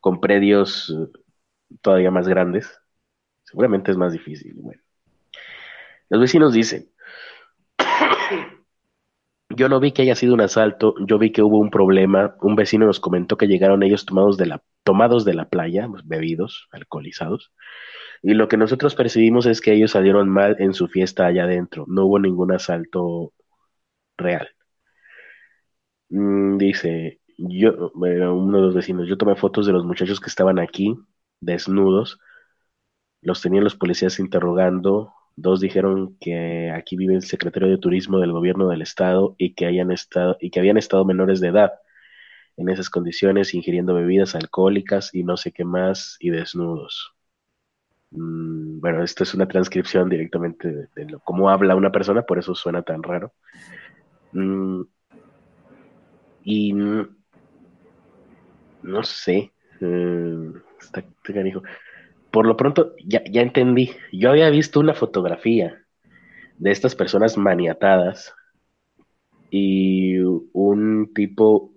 con 0.00 0.20
predios 0.20 0.90
eh, 0.90 1.18
todavía 1.80 2.10
más 2.10 2.28
grandes, 2.28 2.78
seguramente 3.44 3.90
es 3.90 3.96
más 3.96 4.12
difícil. 4.12 4.54
Bueno, 4.56 4.82
los 6.10 6.20
vecinos 6.20 6.52
dicen, 6.52 6.90
yo 9.48 9.68
no 9.68 9.80
vi 9.80 9.92
que 9.92 10.02
haya 10.02 10.14
sido 10.14 10.34
un 10.34 10.40
asalto, 10.40 10.94
yo 11.06 11.18
vi 11.18 11.32
que 11.32 11.42
hubo 11.42 11.58
un 11.58 11.70
problema. 11.70 12.36
Un 12.42 12.56
vecino 12.56 12.86
nos 12.86 13.00
comentó 13.00 13.36
que 13.36 13.48
llegaron 13.48 13.82
ellos 13.82 14.04
tomados 14.04 14.36
de 14.36 14.46
la, 14.46 14.62
tomados 14.82 15.24
de 15.24 15.34
la 15.34 15.48
playa, 15.48 15.88
pues, 15.88 16.06
bebidos, 16.06 16.68
alcoholizados, 16.72 17.52
y 18.22 18.34
lo 18.34 18.48
que 18.48 18.56
nosotros 18.56 18.94
percibimos 18.94 19.46
es 19.46 19.60
que 19.60 19.72
ellos 19.72 19.92
salieron 19.92 20.28
mal 20.28 20.56
en 20.58 20.74
su 20.74 20.88
fiesta 20.88 21.26
allá 21.26 21.44
adentro. 21.44 21.84
No 21.88 22.06
hubo 22.06 22.18
ningún 22.18 22.52
asalto 22.52 23.32
real. 24.16 24.48
Mm, 26.08 26.58
dice, 26.58 27.20
yo, 27.38 27.90
uno 27.94 28.58
de 28.58 28.62
los 28.64 28.74
vecinos, 28.74 29.08
yo 29.08 29.16
tomé 29.18 29.36
fotos 29.36 29.66
de 29.66 29.72
los 29.72 29.84
muchachos 29.84 30.20
que 30.20 30.28
estaban 30.28 30.58
aquí, 30.58 30.96
desnudos. 31.40 32.18
Los 33.22 33.42
tenían 33.42 33.64
los 33.64 33.74
policías 33.76 34.18
interrogando. 34.20 35.12
Dos 35.36 35.60
dijeron 35.60 36.16
que 36.20 36.70
aquí 36.70 36.96
vive 36.96 37.14
el 37.14 37.22
secretario 37.22 37.68
de 37.68 37.78
turismo 37.78 38.18
del 38.20 38.32
gobierno 38.32 38.68
del 38.68 38.82
estado 38.82 39.34
y 39.38 39.54
que 39.54 39.66
estado 39.92 40.36
y 40.40 40.50
que 40.50 40.60
habían 40.60 40.76
estado 40.76 41.04
menores 41.04 41.40
de 41.40 41.48
edad 41.48 41.72
en 42.56 42.68
esas 42.68 42.90
condiciones, 42.90 43.54
ingiriendo 43.54 43.94
bebidas 43.94 44.34
alcohólicas 44.34 45.14
y 45.14 45.24
no 45.24 45.36
sé 45.36 45.52
qué 45.52 45.64
más 45.64 46.16
y 46.20 46.30
desnudos. 46.30 47.13
Mm, 48.14 48.80
bueno, 48.80 49.02
esto 49.02 49.24
es 49.24 49.34
una 49.34 49.48
transcripción 49.48 50.08
directamente 50.08 50.88
de, 50.94 51.18
cómo 51.24 51.50
habla 51.50 51.74
una 51.74 51.90
persona, 51.90 52.22
por 52.22 52.38
eso 52.38 52.54
suena 52.54 52.82
tan 52.82 53.02
raro. 53.02 53.32
Mm, 54.32 54.82
y 56.44 56.72
no 58.82 59.02
sé, 59.02 59.52
eh, 59.80 60.52
está, 60.80 61.04
por 62.30 62.46
lo 62.46 62.56
pronto, 62.56 62.94
ya, 63.04 63.22
ya 63.24 63.42
entendí. 63.42 63.90
Yo 64.12 64.30
había 64.30 64.50
visto 64.50 64.80
una 64.80 64.94
fotografía 64.94 65.82
de 66.58 66.70
estas 66.70 66.94
personas 66.94 67.36
maniatadas 67.36 68.32
y 69.50 70.18
un 70.18 71.12
tipo 71.14 71.72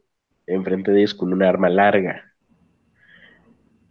enfrente 0.46 0.92
de 0.92 1.00
ellos 1.00 1.16
con 1.16 1.34
una 1.34 1.50
arma 1.50 1.70
larga. 1.70 2.34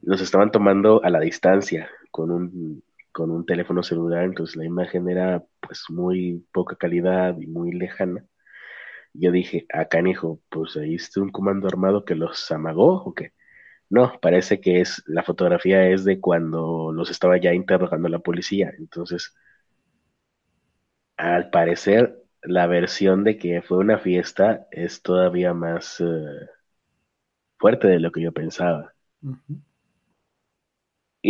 Los 0.02 0.20
estaban 0.20 0.52
tomando 0.52 1.02
a 1.02 1.10
la 1.10 1.20
distancia 1.20 1.88
con 2.16 2.30
un, 2.30 2.82
con 3.12 3.30
un 3.30 3.44
teléfono 3.44 3.82
celular, 3.82 4.24
entonces 4.24 4.56
la 4.56 4.64
imagen 4.64 5.08
era 5.10 5.44
pues 5.60 5.84
muy 5.90 6.46
poca 6.52 6.74
calidad 6.76 7.36
y 7.38 7.46
muy 7.46 7.72
lejana. 7.72 8.24
Yo 9.14 9.32
dije, 9.32 9.66
acá, 9.72 10.00
hijo, 10.08 10.40
pues 10.50 10.76
ahí 10.76 10.96
está 10.96 11.20
un 11.22 11.30
comando 11.30 11.68
armado 11.68 12.04
que 12.06 12.14
los 12.14 12.50
amagó 12.52 13.02
o 13.04 13.14
qué. 13.14 13.32
No, 13.90 14.18
parece 14.22 14.60
que 14.60 14.80
es, 14.82 15.02
la 15.06 15.22
fotografía 15.24 15.88
es 15.90 16.04
de 16.04 16.20
cuando 16.20 16.92
los 16.92 17.10
estaba 17.10 17.38
ya 17.38 17.54
interrogando 17.54 18.08
la 18.08 18.20
policía. 18.20 18.72
Entonces, 18.78 19.34
al 21.18 21.50
parecer, 21.50 22.22
la 22.42 22.66
versión 22.66 23.22
de 23.24 23.36
que 23.38 23.60
fue 23.62 23.76
una 23.78 23.98
fiesta 23.98 24.66
es 24.70 25.02
todavía 25.02 25.52
más 25.54 26.00
eh, 26.00 26.04
fuerte 27.58 27.86
de 27.88 28.00
lo 28.00 28.12
que 28.12 28.22
yo 28.22 28.32
pensaba. 28.32 28.94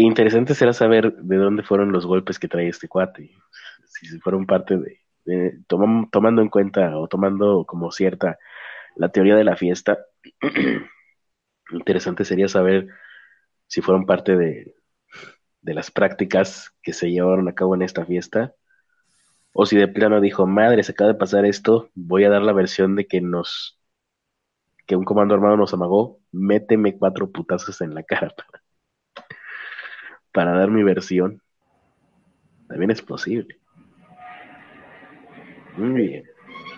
Interesante 0.02 0.54
será 0.54 0.72
saber 0.72 1.14
de 1.14 1.36
dónde 1.36 1.62
fueron 1.62 1.92
los 1.92 2.06
golpes 2.06 2.38
que 2.38 2.48
trae 2.48 2.68
este 2.68 2.88
cuate. 2.88 3.30
Si 3.86 4.18
fueron 4.20 4.46
parte 4.46 4.76
de, 5.24 5.58
tomando 5.66 6.42
en 6.42 6.48
cuenta 6.50 6.96
o 6.98 7.08
tomando 7.08 7.64
como 7.66 7.90
cierta 7.90 8.38
la 8.96 9.10
teoría 9.10 9.36
de 9.36 9.44
la 9.44 9.56
fiesta. 9.56 9.98
Interesante 11.70 12.24
sería 12.24 12.48
saber 12.48 12.88
si 13.66 13.80
fueron 13.80 14.06
parte 14.06 14.36
de, 14.36 14.74
de 15.62 15.74
las 15.74 15.90
prácticas 15.90 16.74
que 16.82 16.92
se 16.92 17.10
llevaron 17.10 17.48
a 17.48 17.54
cabo 17.54 17.74
en 17.74 17.82
esta 17.82 18.04
fiesta 18.04 18.54
o 19.58 19.64
si 19.64 19.76
de 19.78 19.88
plano 19.88 20.20
dijo, 20.20 20.46
madre, 20.46 20.82
se 20.82 20.92
acaba 20.92 21.12
de 21.12 21.18
pasar 21.18 21.46
esto, 21.46 21.88
voy 21.94 22.24
a 22.24 22.28
dar 22.28 22.42
la 22.42 22.52
versión 22.52 22.94
de 22.94 23.06
que 23.06 23.22
nos, 23.22 23.80
que 24.86 24.96
un 24.96 25.04
comando 25.04 25.34
armado 25.34 25.56
nos 25.56 25.72
amagó, 25.72 26.20
méteme 26.30 26.98
cuatro 26.98 27.32
putazos 27.32 27.80
en 27.80 27.94
la 27.94 28.02
cara 28.02 28.34
para, 30.36 30.56
dar 30.56 30.70
mi 30.70 30.82
versión. 30.82 31.40
También 32.68 32.90
es 32.90 33.02
posible. 33.02 33.58
Muy 35.76 36.02
bien. 36.02 36.24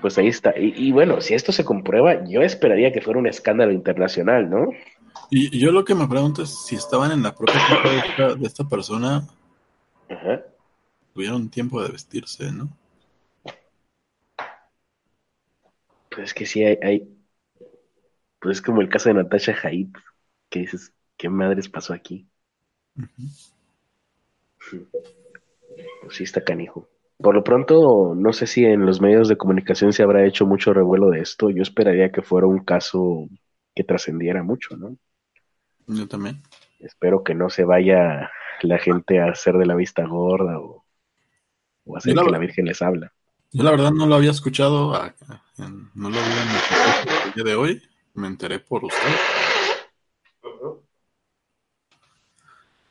Pues 0.01 0.17
ahí 0.19 0.29
está. 0.29 0.55
Y, 0.57 0.93
bueno, 0.93 1.21
si 1.21 1.35
esto 1.35 1.51
se 1.51 1.65
comprueba, 1.65 2.25
yo 2.25 2.43
esperaría 2.43 2.93
que 2.93 3.01
fuera 3.01 3.19
un 3.19 3.27
escándalo 3.27 3.73
internacional, 3.73 4.49
¿no? 4.49 4.71
Y, 5.31 5.59
yo 5.59 5.73
lo 5.73 5.85
que 5.85 5.95
me 5.95 6.07
pregunto 6.07 6.43
es 6.43 6.67
si 6.67 6.77
estaban 6.77 7.11
en 7.11 7.23
la 7.23 7.35
propia 7.35 7.61
de 8.17 8.37
de 8.37 8.47
esta 8.47 8.65
persona. 8.65 9.27
Ajá 10.09 10.43
tuvieron 11.19 11.51
tiempo 11.51 11.83
de 11.83 11.91
vestirse, 11.91 12.53
¿no? 12.53 12.69
Pues 16.09 16.29
es 16.29 16.33
que 16.33 16.47
sí 16.47 16.63
hay, 16.63 17.13
pues 18.39 18.59
es 18.59 18.63
como 18.63 18.83
el 18.83 18.89
caso 18.89 19.09
de 19.09 19.17
Natasha 19.17 19.53
Haid, 19.61 19.89
que 20.49 20.61
dices, 20.61 20.93
¿qué 21.17 21.29
madres 21.29 21.69
pasó 21.69 21.93
aquí? 21.93 22.29
Pues 26.03 26.16
sí 26.16 26.25
está 26.25 26.43
canijo. 26.45 26.89
Por 27.19 27.35
lo 27.35 27.43
pronto, 27.43 28.15
no 28.15 28.33
sé 28.33 28.47
si 28.47 28.65
en 28.65 28.87
los 28.87 29.01
medios 29.01 29.29
de 29.29 29.37
comunicación 29.37 29.93
se 29.93 30.03
habrá 30.03 30.25
hecho 30.27 30.47
mucho 30.47 30.73
revuelo 30.73 31.11
de 31.11 31.20
esto. 31.20 31.51
Yo 31.51 31.62
esperaría 31.62 32.12
que 32.12 32.23
fuera 32.23 32.47
un 32.47 32.61
caso 32.61 33.29
que 33.75 33.85
trascendiera 33.85 34.43
mucho, 34.43 34.77
¿no? 34.77 34.97
Yo 35.87 36.07
también. 36.07 36.43
Espero 36.79 37.25
que 37.25 37.35
no 37.35 37.51
se 37.51 37.65
vaya 37.65 38.31
la 38.62 38.79
gente 38.79 39.20
a 39.20 39.31
hacer 39.31 39.57
de 39.57 39.66
la 39.66 39.75
vista 39.75 40.05
gorda 40.07 40.61
o 40.61 40.85
o 41.89 41.97
hacer 41.97 42.15
que 42.15 42.31
la 42.31 42.39
Virgen 42.39 42.66
les 42.66 42.81
habla. 42.83 43.12
Yo 43.51 43.62
la 43.62 43.70
verdad 43.70 43.91
no 43.91 44.07
lo 44.07 44.15
había 44.15 44.31
escuchado, 44.31 44.93
no 44.93 46.11
lo 46.11 46.19
había 46.19 46.57
escuchado 46.57 47.27
el 47.27 47.33
día 47.33 47.45
de 47.45 47.55
hoy, 47.55 47.83
me 48.15 48.27
enteré 48.27 48.59
por 48.59 48.85
usted. 48.85 49.09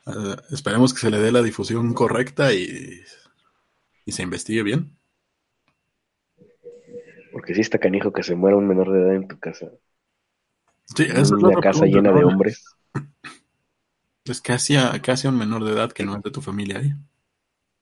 Eh, 0.08 0.36
esperemos 0.50 0.92
que 0.94 1.00
se 1.00 1.10
le 1.10 1.18
dé 1.18 1.32
la 1.32 1.42
difusión 1.42 1.92
correcta 1.94 2.52
y, 2.52 3.02
y 4.04 4.12
se 4.12 4.22
investigue 4.22 4.62
bien. 4.62 4.96
Porque 7.32 7.54
si 7.54 7.60
está 7.60 7.78
canijo 7.78 8.12
que 8.12 8.22
se 8.22 8.34
muera 8.34 8.56
un 8.56 8.66
menor 8.66 8.90
de 8.90 9.00
edad 9.00 9.14
en 9.14 9.28
tu 9.28 9.38
casa. 9.38 9.68
Sí, 10.96 11.06
es 11.14 11.30
una 11.30 11.60
casa 11.60 11.86
llena 11.86 12.12
de 12.12 12.24
hombres. 12.24 12.64
Es 14.24 14.42
casi 14.42 14.76
a, 14.76 15.00
casi 15.00 15.26
un 15.26 15.38
menor 15.38 15.64
de 15.64 15.72
edad 15.72 15.90
que 15.90 16.04
no 16.04 16.14
es 16.14 16.22
de 16.22 16.30
tu 16.30 16.42
familia 16.42 16.80
ahí 16.80 16.92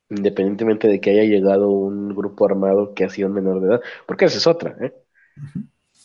independientemente 0.09 0.87
de 0.87 1.01
que 1.01 1.11
haya 1.11 1.23
llegado 1.23 1.69
un 1.69 2.15
grupo 2.15 2.45
armado 2.45 2.93
que 2.93 3.03
ha 3.05 3.09
sido 3.09 3.29
menor 3.29 3.61
de 3.61 3.67
edad, 3.67 3.81
porque 4.05 4.25
esa 4.25 4.37
es 4.37 4.47
otra, 4.47 4.75
¿eh? 4.81 4.93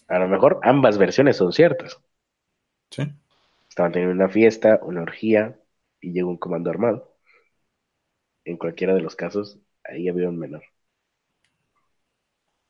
A 0.09 0.19
lo 0.19 0.29
mejor 0.29 0.61
ambas 0.63 0.99
versiones 0.99 1.37
son 1.37 1.53
ciertas. 1.53 2.01
Sí. 2.91 3.03
Estaban 3.69 3.93
teniendo 3.93 4.15
una 4.15 4.29
fiesta, 4.29 4.81
una 4.83 5.03
orgía, 5.03 5.57
y 6.03 6.13
llegó 6.13 6.29
un 6.29 6.37
comando 6.37 6.69
armado. 6.69 7.17
En 8.45 8.59
cualquiera 8.59 8.93
de 8.93 9.01
los 9.01 9.17
casos, 9.17 9.59
ahí 9.85 10.09
había 10.09 10.29
un 10.29 10.39
menor. 10.39 10.65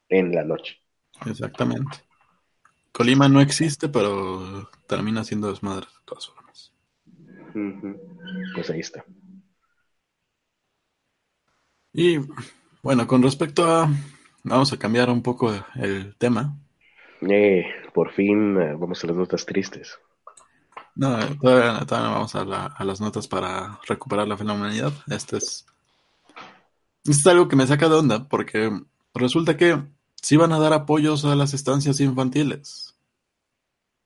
En 0.08 0.32
la 0.32 0.44
noche. 0.44 0.78
Exactamente. 1.26 1.98
Colima 2.92 3.28
no 3.28 3.40
existe, 3.40 3.88
pero 3.88 4.70
termina 4.86 5.24
siendo 5.24 5.48
desmadre 5.48 5.86
de 5.86 6.04
todas 6.04 6.26
formas. 6.28 6.72
Pues 8.54 8.70
ahí 8.70 8.80
está. 8.80 9.04
Y 11.94 12.18
bueno, 12.82 13.06
con 13.06 13.22
respecto 13.22 13.64
a... 13.64 13.88
Vamos 14.44 14.72
a 14.72 14.78
cambiar 14.78 15.08
un 15.08 15.22
poco 15.22 15.52
el 15.76 16.16
tema. 16.16 16.58
Eh, 17.20 17.64
por 17.94 18.10
fin 18.10 18.60
eh, 18.60 18.74
vamos 18.76 19.02
a 19.04 19.06
las 19.06 19.16
notas 19.16 19.46
tristes. 19.46 19.98
No, 20.94 21.18
todavía, 21.36 21.80
no 21.80 22.12
vamos 22.12 22.34
a, 22.34 22.44
las 22.84 23.00
notas 23.00 23.26
para 23.26 23.78
recuperar 23.86 24.28
la 24.28 24.36
fe 24.36 24.42
en 24.42 24.48
la 24.48 24.54
humanidad. 24.54 24.92
Este 25.08 25.38
es, 25.38 25.66
este 27.04 27.10
es 27.10 27.26
algo 27.26 27.48
que 27.48 27.56
me 27.56 27.66
saca 27.66 27.88
de 27.88 27.94
onda 27.94 28.28
porque 28.28 28.70
resulta 29.14 29.56
que 29.56 29.78
sí 30.16 30.36
van 30.36 30.52
a 30.52 30.58
dar 30.58 30.72
apoyos 30.72 31.24
a 31.24 31.34
las 31.34 31.54
estancias 31.54 32.00
infantiles, 32.00 32.94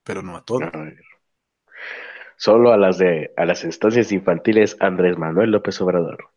pero 0.03 0.21
no 0.21 0.37
a 0.37 0.45
todas. 0.45 0.71
Solo 2.37 2.71
a 2.71 2.77
las 2.77 2.97
de 2.97 3.33
a 3.35 3.45
las 3.45 3.63
estancias 3.63 4.11
infantiles 4.11 4.77
Andrés 4.79 5.17
Manuel 5.17 5.51
López 5.51 5.81
Obrador. 5.81 6.29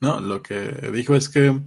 No, 0.00 0.20
lo 0.20 0.42
que 0.42 0.58
dijo 0.92 1.14
es 1.14 1.28
que 1.28 1.60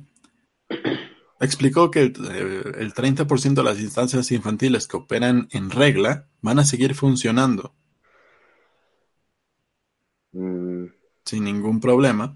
explicó 1.39 1.91
que 1.91 2.01
el, 2.03 2.13
30% 2.13 3.53
de 3.53 3.63
las 3.63 3.79
instancias 3.79 4.31
infantiles 4.31 4.87
que 4.87 4.97
operan 4.97 5.47
en 5.51 5.69
regla 5.69 6.27
van 6.41 6.59
a 6.59 6.63
seguir 6.63 6.95
funcionando. 6.95 7.73
Sin 11.31 11.45
ningún 11.45 11.79
problema. 11.79 12.35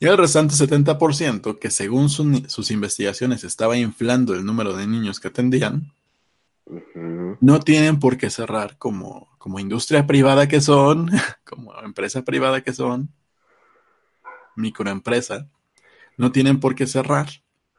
Y 0.00 0.06
el 0.06 0.16
restante 0.16 0.54
70%, 0.54 1.58
que 1.58 1.68
según 1.68 2.08
sus 2.08 2.70
investigaciones 2.70 3.44
estaba 3.44 3.76
inflando 3.76 4.32
el 4.32 4.46
número 4.46 4.74
de 4.74 4.86
niños 4.86 5.20
que 5.20 5.28
atendían, 5.28 5.92
no 7.38 7.60
tienen 7.60 8.00
por 8.00 8.16
qué 8.16 8.30
cerrar 8.30 8.78
como, 8.78 9.28
como 9.36 9.60
industria 9.60 10.06
privada 10.06 10.48
que 10.48 10.62
son, 10.62 11.10
como 11.44 11.78
empresa 11.82 12.22
privada 12.22 12.62
que 12.62 12.72
son, 12.72 13.10
microempresa, 14.56 15.50
no 16.16 16.32
tienen 16.32 16.60
por 16.60 16.74
qué 16.74 16.86
cerrar, 16.86 17.28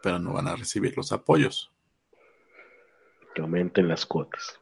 pero 0.03 0.19
no 0.19 0.33
van 0.33 0.47
a 0.47 0.55
recibir 0.55 0.95
los 0.95 1.11
apoyos. 1.11 1.71
Que 3.33 3.41
aumenten 3.41 3.87
las 3.87 4.05
cuotas. 4.05 4.59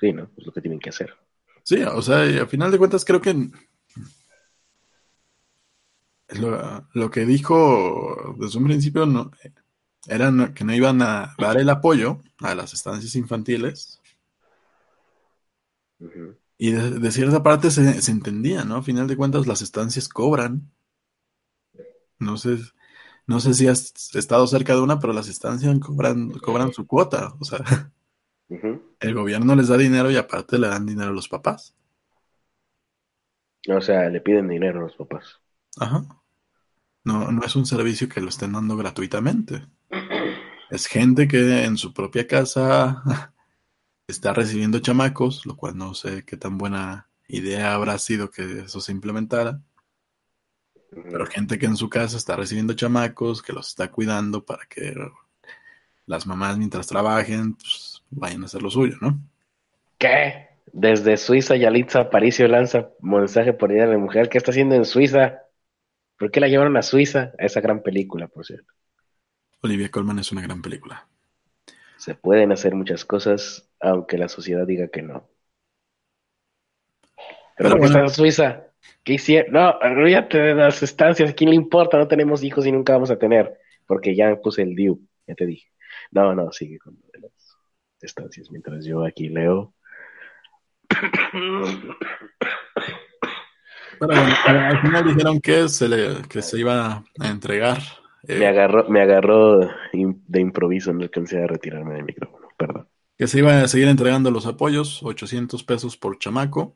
Sí, 0.00 0.14
¿no? 0.14 0.30
Es 0.34 0.46
lo 0.46 0.52
que 0.54 0.62
tienen 0.62 0.80
que 0.80 0.88
hacer. 0.88 1.14
Sí, 1.64 1.82
o 1.82 2.02
sea, 2.02 2.42
a 2.42 2.46
final 2.46 2.70
de 2.70 2.78
cuentas 2.78 3.04
creo 3.04 3.20
que 3.20 3.50
lo, 6.30 6.88
lo 6.92 7.10
que 7.10 7.26
dijo 7.26 8.34
desde 8.38 8.58
un 8.58 8.64
principio 8.64 9.06
no, 9.06 9.30
era 10.06 10.52
que 10.54 10.64
no 10.64 10.74
iban 10.74 11.02
a 11.02 11.34
dar 11.38 11.58
el 11.58 11.70
apoyo 11.70 12.20
a 12.40 12.54
las 12.54 12.72
estancias 12.74 13.14
infantiles. 13.14 14.00
Y 16.58 16.72
de, 16.72 17.12
cierta 17.12 17.42
parte 17.42 17.70
se, 17.70 18.10
entendía, 18.10 18.64
¿no? 18.64 18.76
A 18.76 18.82
final 18.82 19.06
de 19.06 19.16
cuentas 19.16 19.46
las 19.46 19.62
estancias 19.62 20.08
cobran. 20.08 20.70
No 22.18 22.36
sé, 22.36 22.58
no 23.26 23.40
sé 23.40 23.54
si 23.54 23.66
has 23.68 24.14
estado 24.14 24.46
cerca 24.46 24.74
de 24.74 24.80
una, 24.80 24.98
pero 24.98 25.12
las 25.12 25.28
estancias 25.28 25.76
cobran, 25.80 26.30
cobran 26.30 26.72
su 26.72 26.86
cuota. 26.86 27.34
O 27.40 27.44
sea, 27.44 27.58
el 29.00 29.14
gobierno 29.14 29.54
les 29.54 29.68
da 29.68 29.76
dinero 29.76 30.10
y 30.10 30.16
aparte 30.16 30.58
le 30.58 30.68
dan 30.68 30.86
dinero 30.86 31.10
a 31.10 31.14
los 31.14 31.28
papás. 31.28 31.74
O 33.68 33.80
sea, 33.80 34.08
le 34.08 34.20
piden 34.20 34.48
dinero 34.48 34.80
a 34.80 34.82
los 34.82 34.96
papás. 34.96 35.40
Ajá. 35.78 36.04
No, 37.04 37.30
no 37.32 37.44
es 37.44 37.56
un 37.56 37.66
servicio 37.66 38.08
que 38.08 38.20
lo 38.20 38.28
estén 38.28 38.52
dando 38.52 38.76
gratuitamente. 38.76 39.66
Es 40.70 40.86
gente 40.86 41.28
que 41.28 41.64
en 41.64 41.76
su 41.76 41.92
propia 41.92 42.26
casa 42.26 43.02
está 44.06 44.32
recibiendo 44.32 44.78
chamacos, 44.78 45.46
lo 45.46 45.56
cual 45.56 45.76
no 45.76 45.94
sé 45.94 46.24
qué 46.24 46.36
tan 46.36 46.58
buena 46.58 47.08
idea 47.28 47.74
habrá 47.74 47.98
sido 47.98 48.30
que 48.30 48.60
eso 48.60 48.80
se 48.80 48.92
implementara. 48.92 49.60
Pero 50.90 51.26
gente 51.26 51.58
que 51.58 51.66
en 51.66 51.76
su 51.76 51.88
casa 51.88 52.16
está 52.16 52.36
recibiendo 52.36 52.74
chamacos, 52.74 53.42
que 53.42 53.52
los 53.52 53.68
está 53.68 53.90
cuidando 53.90 54.44
para 54.44 54.66
que 54.66 54.94
las 56.06 56.26
mamás 56.26 56.58
mientras 56.58 56.86
trabajen, 56.86 57.54
pues 57.54 57.91
vayan 58.12 58.42
a 58.42 58.46
hacer 58.46 58.62
lo 58.62 58.70
suyo, 58.70 58.96
¿no? 59.00 59.20
¿Qué? 59.98 60.48
Desde 60.72 61.16
Suiza, 61.16 61.56
Yalitza 61.56 62.00
Aparicio 62.00 62.48
lanza 62.48 62.90
mensaje 63.00 63.52
por 63.52 63.72
Día 63.72 63.86
de 63.86 63.92
la 63.92 63.98
Mujer. 63.98 64.28
¿Qué 64.28 64.38
está 64.38 64.50
haciendo 64.50 64.74
en 64.74 64.84
Suiza? 64.84 65.42
¿Por 66.18 66.30
qué 66.30 66.40
la 66.40 66.48
llevaron 66.48 66.76
a 66.76 66.82
Suiza? 66.82 67.32
A 67.38 67.44
esa 67.44 67.60
gran 67.60 67.82
película, 67.82 68.28
por 68.28 68.46
cierto. 68.46 68.72
Olivia 69.60 69.90
Colman 69.90 70.18
es 70.18 70.32
una 70.32 70.42
gran 70.42 70.62
película. 70.62 71.06
Se 71.96 72.14
pueden 72.14 72.52
hacer 72.52 72.74
muchas 72.74 73.04
cosas, 73.04 73.68
aunque 73.80 74.18
la 74.18 74.28
sociedad 74.28 74.66
diga 74.66 74.88
que 74.88 75.02
no. 75.02 75.28
Pero, 77.56 77.70
¿por 77.70 77.80
qué 77.80 77.86
está 77.86 78.00
en 78.00 78.10
Suiza? 78.10 78.64
¿Qué 79.04 79.14
hicieron? 79.14 79.52
No, 79.52 79.70
olvídate 79.78 80.38
de 80.38 80.54
las 80.54 80.82
estancias. 80.82 81.30
¿A 81.30 81.34
quién 81.34 81.50
le 81.50 81.56
importa? 81.56 81.98
No 81.98 82.08
tenemos 82.08 82.42
hijos 82.42 82.66
y 82.66 82.72
nunca 82.72 82.94
vamos 82.94 83.10
a 83.10 83.18
tener. 83.18 83.58
Porque 83.86 84.16
ya 84.16 84.34
puse 84.36 84.62
el 84.62 84.74
DIU, 84.74 85.00
ya 85.26 85.34
te 85.34 85.46
dije. 85.46 85.68
No, 86.10 86.34
no, 86.34 86.50
sigue 86.50 86.78
con 86.78 86.96
estancias 88.02 88.50
mientras 88.50 88.84
yo 88.84 89.04
aquí 89.04 89.28
leo. 89.28 89.74
Pero 93.98 94.12
al 94.12 94.80
final 94.80 95.04
dijeron 95.06 95.40
que 95.40 95.68
se, 95.68 95.88
le, 95.88 96.22
que 96.28 96.42
se 96.42 96.58
iba 96.58 97.04
a 97.20 97.28
entregar. 97.28 97.78
Eh, 98.26 98.38
me 98.38 98.46
agarró, 98.46 98.88
me 98.88 99.00
agarró 99.00 99.60
de 99.92 100.40
improviso, 100.40 100.92
no 100.92 101.02
alcancé 101.02 101.42
a 101.42 101.46
retirarme 101.46 101.94
del 101.94 102.04
micrófono, 102.04 102.48
perdón. 102.56 102.88
Que 103.16 103.26
se 103.26 103.38
iba 103.38 103.62
a 103.62 103.68
seguir 103.68 103.88
entregando 103.88 104.30
los 104.30 104.46
apoyos, 104.46 105.02
800 105.02 105.62
pesos 105.64 105.96
por 105.96 106.18
chamaco. 106.18 106.74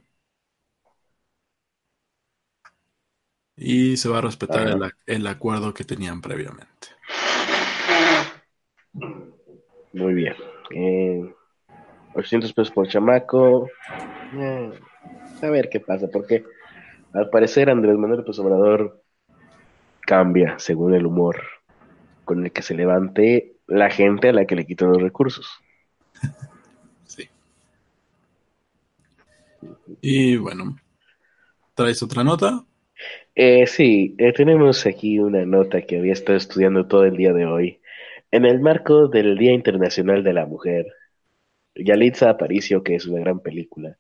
Y 3.57 3.97
se 3.97 4.09
va 4.09 4.19
a 4.19 4.23
respetar 4.23 4.69
el, 4.69 4.93
el 5.07 5.27
acuerdo 5.27 5.73
que 5.73 5.85
tenían 5.85 6.21
previamente. 6.21 6.89
Muy 9.93 10.15
bien. 10.15 10.35
Eh, 10.71 11.23
800 12.15 12.53
pesos 12.53 12.73
por 12.73 12.89
chamaco. 12.89 13.69
Eh, 14.35 14.73
a 15.43 15.51
ver 15.51 15.69
qué 15.69 15.81
pasa, 15.81 16.09
porque 16.13 16.45
al 17.13 17.31
parecer 17.31 17.71
Andrés 17.71 17.97
Manuel 17.97 18.21
López 18.21 18.39
Obrador 18.39 19.03
cambia 20.01 20.59
según 20.59 20.95
el 20.95 21.07
humor 21.07 21.43
con 22.25 22.45
el 22.45 22.53
que 22.53 22.63
se 22.63 22.75
levante 22.75 23.57
la 23.67 23.91
gente 23.91 24.29
a 24.29 24.33
la 24.33 24.47
que 24.47 24.57
le 24.57 24.67
quitan 24.67 24.93
los 24.93 25.03
recursos. 25.03 25.49
Sí. 27.05 27.29
Y 30.01 30.37
bueno, 30.37 30.77
¿traes 31.75 32.03
otra 32.03 32.25
nota? 32.25 32.65
Eh, 33.35 33.67
sí, 33.67 34.15
eh, 34.19 34.33
tenemos 34.33 34.85
aquí 34.87 35.19
una 35.21 35.47
nota 35.47 35.83
que 35.83 35.99
había 35.99 36.15
estado 36.15 36.37
estudiando 36.37 36.87
todo 36.87 37.05
el 37.05 37.17
día 37.17 37.33
de 37.33 37.47
hoy. 37.47 37.81
En 38.31 38.45
el 38.45 38.61
marco 38.61 39.09
del 39.09 39.39
Día 39.39 39.53
Internacional 39.53 40.25
de 40.25 40.33
la 40.33 40.47
Mujer, 40.47 40.87
Yalitza 41.75 42.31
Aparicio, 42.31 42.83
que 42.83 42.97
es 42.97 43.07
una 43.07 43.21
gran 43.21 43.41
película, 43.41 43.99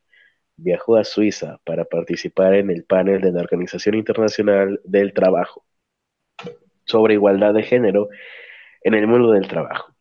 viajó 0.57 0.97
a 0.97 1.05
Suiza 1.05 1.61
para 1.65 1.85
participar 1.85 2.55
en 2.55 2.70
el 2.70 2.85
panel 2.85 3.20
de 3.20 3.32
la 3.32 3.40
Organización 3.40 3.94
Internacional 3.94 4.81
del 4.85 5.12
Trabajo 5.12 5.65
sobre 6.85 7.15
igualdad 7.15 7.53
de 7.55 7.62
género 7.62 8.09
en 8.82 8.94
el 8.94 9.07
mundo 9.07 9.32
del 9.32 9.48
trabajo. 9.48 9.94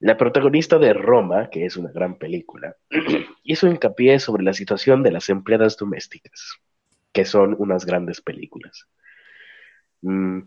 La 0.00 0.16
protagonista 0.16 0.78
de 0.78 0.92
Roma, 0.92 1.50
que 1.50 1.64
es 1.64 1.76
una 1.76 1.90
gran 1.90 2.18
película, 2.18 2.76
hizo 3.42 3.66
hincapié 3.66 4.18
sobre 4.20 4.44
la 4.44 4.52
situación 4.52 5.02
de 5.02 5.12
las 5.12 5.28
empleadas 5.28 5.76
domésticas, 5.76 6.58
que 7.12 7.24
son 7.24 7.56
unas 7.58 7.84
grandes 7.84 8.20
películas. 8.20 8.86
Mm, 10.02 10.42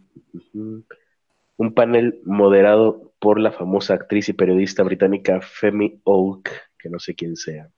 un 1.61 1.75
panel 1.75 2.19
moderado 2.25 3.13
por 3.19 3.39
la 3.39 3.51
famosa 3.51 3.93
actriz 3.93 4.27
y 4.29 4.33
periodista 4.33 4.81
británica 4.81 5.41
Femi 5.41 6.01
Oak, 6.05 6.49
que 6.79 6.89
no 6.89 6.97
sé 6.97 7.13
quién 7.13 7.35
sea. 7.35 7.69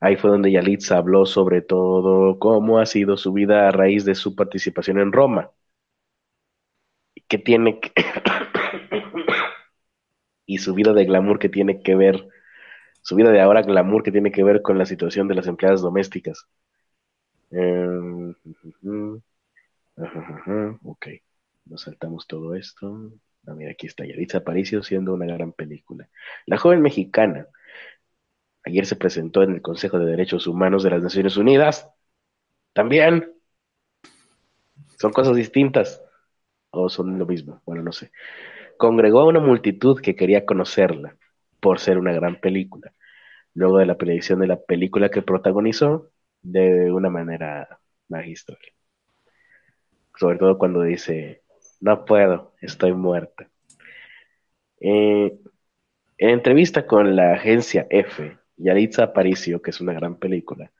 Ahí 0.00 0.16
fue 0.16 0.30
donde 0.30 0.52
Yalitza 0.52 0.98
habló 0.98 1.24
sobre 1.24 1.62
todo 1.62 2.38
cómo 2.38 2.78
ha 2.78 2.84
sido 2.84 3.16
su 3.16 3.32
vida 3.32 3.68
a 3.68 3.70
raíz 3.70 4.04
de 4.04 4.14
su 4.14 4.36
participación 4.36 5.00
en 5.00 5.12
Roma, 5.12 5.50
que 7.26 7.38
tiene 7.38 7.80
y 10.46 10.58
su 10.58 10.74
vida 10.74 10.92
de 10.92 11.06
glamour 11.06 11.38
que 11.38 11.48
tiene 11.48 11.82
que 11.82 11.96
ver, 11.96 12.28
su 13.00 13.16
vida 13.16 13.30
de 13.30 13.40
ahora 13.40 13.62
glamour 13.62 14.02
que 14.02 14.12
tiene 14.12 14.30
que 14.30 14.44
ver 14.44 14.60
con 14.60 14.76
la 14.76 14.84
situación 14.84 15.26
de 15.26 15.36
las 15.36 15.46
empleadas 15.46 15.80
domésticas. 15.80 16.46
Em, 17.50 18.34
ok. 20.84 21.06
Nos 21.66 21.82
saltamos 21.82 22.26
todo 22.26 22.54
esto. 22.54 23.12
Ah, 23.46 23.54
mira, 23.54 23.72
aquí 23.72 23.86
está 23.86 24.04
Yalitza 24.04 24.38
Aparicio 24.38 24.82
siendo 24.82 25.14
una 25.14 25.26
gran 25.26 25.52
película. 25.52 26.08
La 26.46 26.58
joven 26.58 26.80
mexicana 26.80 27.46
ayer 28.66 28.84
se 28.84 28.96
presentó 28.96 29.42
en 29.42 29.52
el 29.54 29.62
Consejo 29.62 29.98
de 29.98 30.06
Derechos 30.06 30.46
Humanos 30.46 30.82
de 30.82 30.90
las 30.90 31.02
Naciones 31.02 31.36
Unidas. 31.36 31.88
También. 32.72 33.32
Son 34.98 35.12
cosas 35.12 35.36
distintas. 35.36 36.02
O 36.70 36.88
son 36.88 37.18
lo 37.18 37.26
mismo. 37.26 37.62
Bueno, 37.64 37.82
no 37.82 37.92
sé. 37.92 38.10
Congregó 38.76 39.20
a 39.20 39.26
una 39.26 39.40
multitud 39.40 40.00
que 40.00 40.16
quería 40.16 40.44
conocerla 40.44 41.16
por 41.60 41.78
ser 41.78 41.98
una 41.98 42.12
gran 42.12 42.40
película. 42.40 42.92
Luego 43.54 43.78
de 43.78 43.86
la 43.86 43.96
predicción 43.96 44.40
de 44.40 44.48
la 44.48 44.60
película 44.60 45.10
que 45.10 45.22
protagonizó 45.22 46.10
de 46.42 46.92
una 46.92 47.08
manera 47.08 47.80
magistral. 48.08 48.58
Sobre 50.18 50.38
todo 50.38 50.58
cuando 50.58 50.82
dice, 50.82 51.42
no 51.80 52.04
puedo, 52.04 52.54
estoy 52.60 52.92
muerta. 52.92 53.48
Eh, 54.80 55.38
en 56.18 56.30
entrevista 56.30 56.86
con 56.86 57.16
la 57.16 57.34
agencia 57.34 57.86
F, 57.90 58.38
Yalitza 58.56 59.04
Aparicio, 59.04 59.60
que 59.60 59.70
es 59.70 59.80
una 59.80 59.92
gran 59.92 60.16
película, 60.16 60.72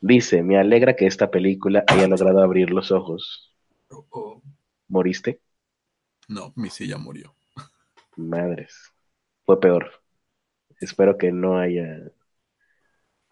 dice, 0.00 0.42
me 0.42 0.58
alegra 0.58 0.96
que 0.96 1.06
esta 1.06 1.30
película 1.30 1.84
haya 1.86 2.08
logrado 2.08 2.42
abrir 2.42 2.70
los 2.70 2.90
ojos. 2.90 3.54
¿Moriste? 4.88 5.40
No, 6.28 6.52
mi 6.56 6.70
silla 6.70 6.96
murió. 6.96 7.34
Madres. 8.16 8.92
Fue 9.44 9.60
peor. 9.60 9.90
Espero 10.80 11.18
que 11.18 11.32
no 11.32 11.58
haya... 11.58 12.10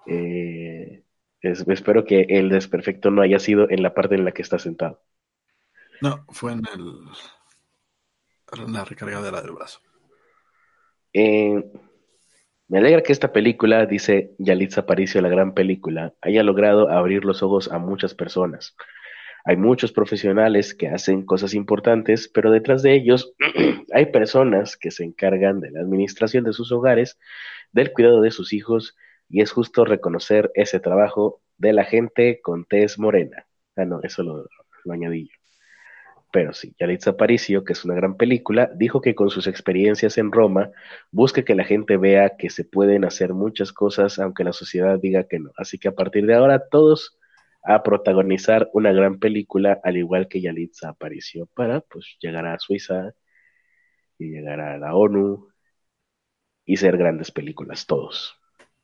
Eh, 0.06 1.04
espero 1.40 2.04
que 2.04 2.22
el 2.28 2.48
desperfecto 2.48 3.10
no 3.10 3.22
haya 3.22 3.38
sido 3.38 3.70
en 3.70 3.82
la 3.82 3.94
parte 3.94 4.14
en 4.14 4.24
la 4.24 4.32
que 4.32 4.42
está 4.42 4.58
sentado. 4.58 5.02
No, 6.00 6.24
fue 6.28 6.52
en 6.52 6.62
el 6.72 8.72
la 8.72 8.84
recargadera 8.84 9.42
del 9.42 9.52
brazo. 9.52 9.80
Eh, 11.12 11.62
me 12.68 12.78
alegra 12.78 13.02
que 13.02 13.12
esta 13.12 13.32
película, 13.32 13.86
dice 13.86 14.34
Yalitza 14.38 14.82
Aparicio, 14.82 15.20
la 15.20 15.28
gran 15.28 15.54
película, 15.54 16.14
haya 16.20 16.42
logrado 16.42 16.90
abrir 16.90 17.24
los 17.24 17.42
ojos 17.42 17.70
a 17.72 17.78
muchas 17.78 18.14
personas. 18.14 18.76
Hay 19.44 19.56
muchos 19.56 19.92
profesionales 19.92 20.74
que 20.74 20.88
hacen 20.88 21.24
cosas 21.24 21.54
importantes, 21.54 22.28
pero 22.28 22.50
detrás 22.50 22.82
de 22.82 22.94
ellos 22.94 23.32
hay 23.94 24.06
personas 24.06 24.76
que 24.76 24.90
se 24.90 25.04
encargan 25.04 25.60
de 25.60 25.70
la 25.70 25.80
administración 25.80 26.44
de 26.44 26.52
sus 26.52 26.70
hogares, 26.72 27.18
del 27.72 27.92
cuidado 27.92 28.20
de 28.20 28.30
sus 28.30 28.52
hijos, 28.52 28.96
y 29.28 29.40
es 29.40 29.52
justo 29.52 29.84
reconocer 29.84 30.50
ese 30.54 30.80
trabajo 30.80 31.42
de 31.56 31.72
la 31.72 31.84
gente 31.84 32.40
con 32.42 32.66
tez 32.66 32.98
morena. 32.98 33.46
Ah, 33.76 33.84
no, 33.84 34.00
eso 34.02 34.22
lo, 34.22 34.46
lo 34.84 34.92
añadí 34.92 35.28
yo. 35.28 35.37
Pero 36.30 36.52
sí, 36.52 36.74
Yalitza 36.78 37.10
Aparicio, 37.10 37.64
que 37.64 37.72
es 37.72 37.84
una 37.84 37.94
gran 37.94 38.16
película, 38.16 38.70
dijo 38.74 39.00
que 39.00 39.14
con 39.14 39.30
sus 39.30 39.46
experiencias 39.46 40.18
en 40.18 40.30
Roma 40.30 40.70
busca 41.10 41.42
que 41.42 41.54
la 41.54 41.64
gente 41.64 41.96
vea 41.96 42.36
que 42.36 42.50
se 42.50 42.64
pueden 42.64 43.04
hacer 43.04 43.32
muchas 43.32 43.72
cosas 43.72 44.18
aunque 44.18 44.44
la 44.44 44.52
sociedad 44.52 44.98
diga 44.98 45.24
que 45.24 45.38
no. 45.38 45.52
Así 45.56 45.78
que 45.78 45.88
a 45.88 45.94
partir 45.94 46.26
de 46.26 46.34
ahora 46.34 46.68
todos 46.68 47.18
a 47.64 47.82
protagonizar 47.82 48.70
una 48.72 48.92
gran 48.92 49.18
película, 49.18 49.80
al 49.82 49.96
igual 49.96 50.28
que 50.28 50.40
Yalitza 50.40 50.90
Aparicio, 50.90 51.46
para 51.54 51.80
pues 51.80 52.16
llegar 52.20 52.46
a 52.46 52.58
Suiza 52.58 53.14
y 54.18 54.30
llegar 54.30 54.60
a 54.60 54.78
la 54.78 54.94
ONU 54.94 55.48
y 56.64 56.76
ser 56.76 56.98
grandes 56.98 57.30
películas 57.30 57.86
todos. 57.86 58.36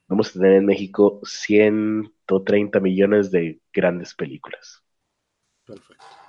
Vamos 0.08 0.30
a 0.30 0.32
tener 0.34 0.54
en 0.54 0.66
México 0.66 1.20
130 1.24 2.80
millones 2.80 3.30
de 3.30 3.60
grandes 3.72 4.14
películas. 4.14 4.82
Perfecto. 5.66 6.23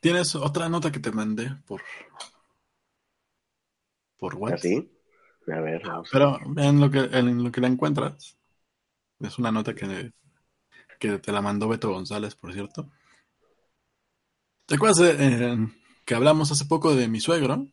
Tienes 0.00 0.34
otra 0.34 0.68
nota 0.68 0.90
que 0.90 1.00
te 1.00 1.12
mandé 1.12 1.50
por 1.66 1.82
por 4.16 4.36
WhatsApp. 4.36 4.86
¿Ah, 5.48 5.56
a 5.56 5.60
ver. 5.60 5.82
Pero 6.10 6.38
en 6.56 6.80
lo 6.80 6.90
que 6.90 6.98
en 6.98 7.42
lo 7.42 7.50
que 7.50 7.60
la 7.60 7.68
encuentras 7.68 8.38
es 9.20 9.38
una 9.38 9.52
nota 9.52 9.74
que, 9.74 10.12
que 10.98 11.18
te 11.18 11.32
la 11.32 11.42
mandó 11.42 11.68
Beto 11.68 11.90
González, 11.90 12.34
por 12.34 12.52
cierto. 12.52 12.90
¿Te 14.66 14.76
acuerdas 14.76 15.00
eh, 15.18 15.56
que 16.04 16.14
hablamos 16.14 16.50
hace 16.50 16.64
poco 16.64 16.94
de 16.94 17.08
mi 17.08 17.20
suegro? 17.20 17.68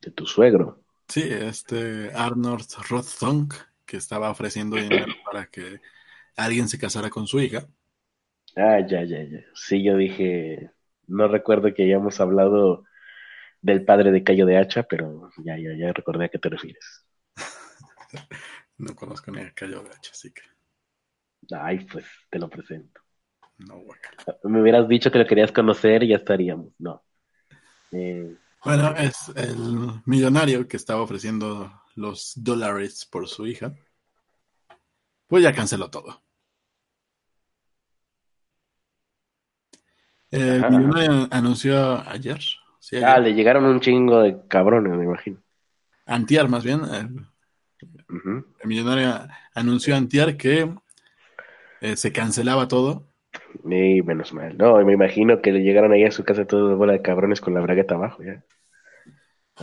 De 0.00 0.10
tu 0.10 0.26
suegro. 0.26 0.82
Sí, 1.08 1.22
este 1.22 2.12
Arnold 2.14 2.66
Rothsong, 2.88 3.52
que 3.84 3.96
estaba 3.96 4.30
ofreciendo 4.30 4.76
dinero 4.76 5.12
para 5.24 5.46
que 5.46 5.80
alguien 6.44 6.68
se 6.68 6.78
casara 6.78 7.10
con 7.10 7.26
su 7.26 7.40
hija. 7.40 7.66
Ah, 8.56 8.80
ya, 8.80 9.04
ya, 9.04 9.22
ya. 9.22 9.38
Sí, 9.54 9.82
yo 9.82 9.96
dije, 9.96 10.70
no 11.06 11.28
recuerdo 11.28 11.72
que 11.74 11.84
hayamos 11.84 12.20
hablado 12.20 12.84
del 13.62 13.84
padre 13.84 14.10
de 14.10 14.24
Cayo 14.24 14.46
de 14.46 14.58
Hacha, 14.58 14.82
pero 14.84 15.30
ya, 15.44 15.56
ya, 15.56 15.70
ya 15.78 15.92
recordé 15.92 16.26
a 16.26 16.28
qué 16.28 16.38
te 16.38 16.48
refieres. 16.48 17.06
no 18.78 18.94
conozco 18.94 19.30
ni 19.30 19.40
a 19.40 19.52
Cayo 19.52 19.82
de 19.82 19.90
Hacha, 19.90 20.10
así 20.12 20.32
que. 20.32 20.42
Ay, 21.56 21.86
pues 21.86 22.06
te 22.30 22.38
lo 22.38 22.48
presento. 22.48 23.00
No, 23.58 23.84
Me 24.44 24.62
hubieras 24.62 24.88
dicho 24.88 25.10
que 25.10 25.18
lo 25.18 25.26
querías 25.26 25.52
conocer 25.52 26.02
y 26.02 26.08
ya 26.08 26.16
estaríamos. 26.16 26.72
No. 26.78 27.02
Eh, 27.92 28.34
bueno, 28.64 28.94
es 28.96 29.30
el 29.36 30.02
millonario 30.06 30.68
que 30.68 30.76
estaba 30.76 31.02
ofreciendo 31.02 31.72
los 31.94 32.32
dólares 32.36 33.06
por 33.10 33.26
su 33.28 33.46
hija. 33.46 33.74
Pues 35.26 35.42
ya 35.42 35.54
canceló 35.54 35.90
todo. 35.90 36.22
El 40.30 40.70
millonario 40.70 41.28
anunció 41.30 42.08
ayer. 42.08 42.38
Ah, 43.04 43.18
le 43.18 43.34
llegaron 43.34 43.64
un 43.64 43.80
chingo 43.80 44.20
de 44.20 44.36
cabrones, 44.48 44.96
me 44.96 45.04
imagino. 45.04 45.38
Antier, 46.06 46.48
más 46.48 46.64
bien. 46.64 46.82
El, 46.84 47.26
millonario 48.64 49.28
anunció 49.54 49.96
antier 49.96 50.36
que 50.36 50.72
eh, 51.80 51.96
se 51.96 52.12
cancelaba 52.12 52.68
todo 52.68 53.10
y 53.64 54.02
menos 54.02 54.32
mal. 54.32 54.56
No, 54.56 54.76
me 54.84 54.92
imagino 54.92 55.40
que 55.40 55.52
le 55.52 55.60
llegaron 55.60 55.92
ahí 55.92 56.04
a 56.04 56.10
su 56.10 56.24
casa 56.24 56.46
toda 56.46 56.74
bola 56.74 56.92
de 56.92 57.02
cabrones 57.02 57.40
con 57.40 57.54
la 57.54 57.60
bragueta 57.60 57.94
abajo, 57.94 58.22
ya. 58.22 58.42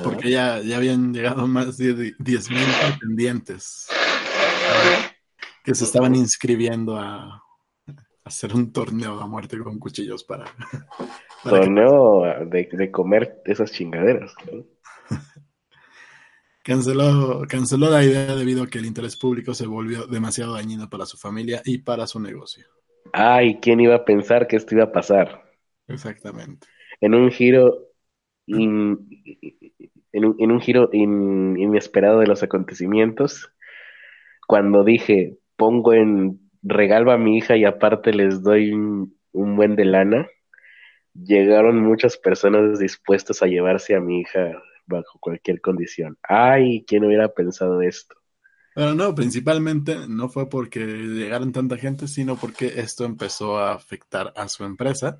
Porque 0.03 0.30
ya, 0.30 0.60
ya 0.60 0.77
habían 0.77 1.14
llegado 1.14 1.48
más 1.48 1.77
de 1.77 1.95
10.000 1.95 2.98
pretendientes 2.98 3.88
que 5.64 5.73
se 5.73 5.84
estaban 5.84 6.14
inscribiendo 6.15 6.98
a, 6.98 7.44
hacer 8.28 8.54
un 8.54 8.72
torneo 8.72 9.20
a 9.20 9.28
muerte 9.28 9.58
con 9.60 9.80
cuchillos 9.80 10.24
para... 10.24 10.45
torneo 11.44 12.24
de, 12.45 12.91
comer 12.91 13.41
esas 13.45 13.72
chingaderas. 13.72 14.34
Canceló, 16.64 17.44
canceló 17.48 17.90
la 17.90 18.04
idea 18.04 18.36
debido 18.36 18.64
a 18.64 18.68
que 18.68 18.80
el 18.80 18.86
interés 18.86 19.16
público 19.16 19.54
se 19.54 19.66
volvió 19.66 20.06
demasiado 20.06 20.56
dañino 20.56 20.90
para 20.90 21.06
su 21.06 21.18
familia 21.18 21.62
y 21.64 21.78
para 21.78 22.06
su 22.08 22.20
negocio. 22.20 22.66
Ay, 23.14 23.60
¿quién 23.62 23.80
iba 23.80 23.95
a 23.95 24.04
pensar 24.04 24.48
que 24.48 24.58
esto 24.58 24.76
iba 24.76 24.84
a 24.84 24.91
pasar? 24.91 25.49
Exactamente. 25.88 26.68
En 26.99 27.16
un 27.16 27.32
giro 27.32 27.88
en, 28.48 29.08
un, 30.14 30.62
giro 30.62 30.90
inesperado 30.94 32.20
de 32.20 32.28
los 32.28 32.44
acontecimientos, 32.44 33.54
cuando 34.48 34.84
dije, 34.84 35.38
pongo 35.56 35.94
en 35.94 36.47
regalo 36.64 37.12
a 37.12 37.18
mi 37.18 37.38
hija 37.38 37.56
y 37.56 37.66
aparte 37.66 38.14
les 38.14 38.42
doy 38.42 38.72
un, 38.72 39.16
buen 39.34 39.76
de 39.76 39.86
lana, 39.86 40.28
llegaron 41.14 41.82
muchas 41.82 42.18
personas 42.18 42.80
dispuestas 42.80 43.42
a 43.42 43.48
llevarse 43.48 43.96
a 43.96 44.00
mi 44.00 44.22
hija 44.22 44.62
bajo 44.86 45.20
cualquier 45.20 45.62
condición. 45.62 46.18
Ay, 46.24 46.84
¿quién 46.88 47.06
hubiera 47.06 47.30
pensado 47.30 47.82
esto? 47.82 48.16
Pero 48.74 48.94
no, 48.94 49.16
principalmente 49.16 49.96
no 50.08 50.30
fue 50.30 50.50
porque 50.50 50.80
llegaron 50.86 51.52
tanta 51.52 51.78
gente, 51.78 52.08
sino 52.08 52.36
porque 52.36 52.74
esto 52.78 53.06
empezó 53.06 53.58
a 53.58 53.74
afectar 53.74 54.34
a 54.36 54.48
su 54.48 54.64
empresa. 54.64 55.20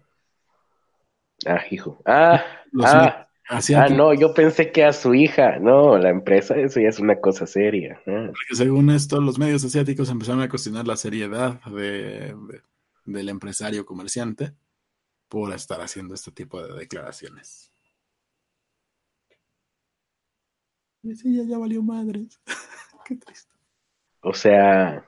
Ah, 1.46 1.64
hijo. 1.70 2.02
Ah, 2.06 2.44
ah, 2.84 3.27
ah 3.49 3.90
no, 3.90 4.14
yo 4.14 4.34
pensé 4.34 4.72
que 4.72 4.84
a 4.84 4.94
su 4.94 5.14
hija. 5.14 5.60
No, 5.60 5.98
la 5.98 6.10
empresa, 6.10 6.56
eso 6.57 6.80
ya 6.80 6.90
es 6.90 6.99
una 6.99 7.19
cosa 7.19 7.45
seria. 7.48 8.02
Ah. 8.07 8.28
Porque 8.28 8.56
según 8.56 8.90
esto, 8.90 9.22
los 9.22 9.40
medios 9.40 9.64
asiáticos 9.64 10.10
empezaron 10.10 10.41
a 10.41 10.49
cuestionar 10.49 10.88
la 10.88 10.98
seriedad 10.98 11.61
de, 11.65 12.36
del 13.06 13.30
empresario 13.30 13.86
comerciante 13.86 14.53
por 15.30 15.53
estar 15.53 15.82
haciendo 15.82 16.14
este 16.14 16.32
tipo 16.32 16.61
de 16.61 16.74
declaraciones. 16.78 17.72
Y 21.03 21.15
sí, 21.15 21.38
ya, 21.38 21.44
ya 21.44 21.57
valió 21.57 21.82
madres. 21.82 22.40
Qué 23.06 23.15
triste. 23.15 23.53
O 24.22 24.34
sea, 24.34 25.06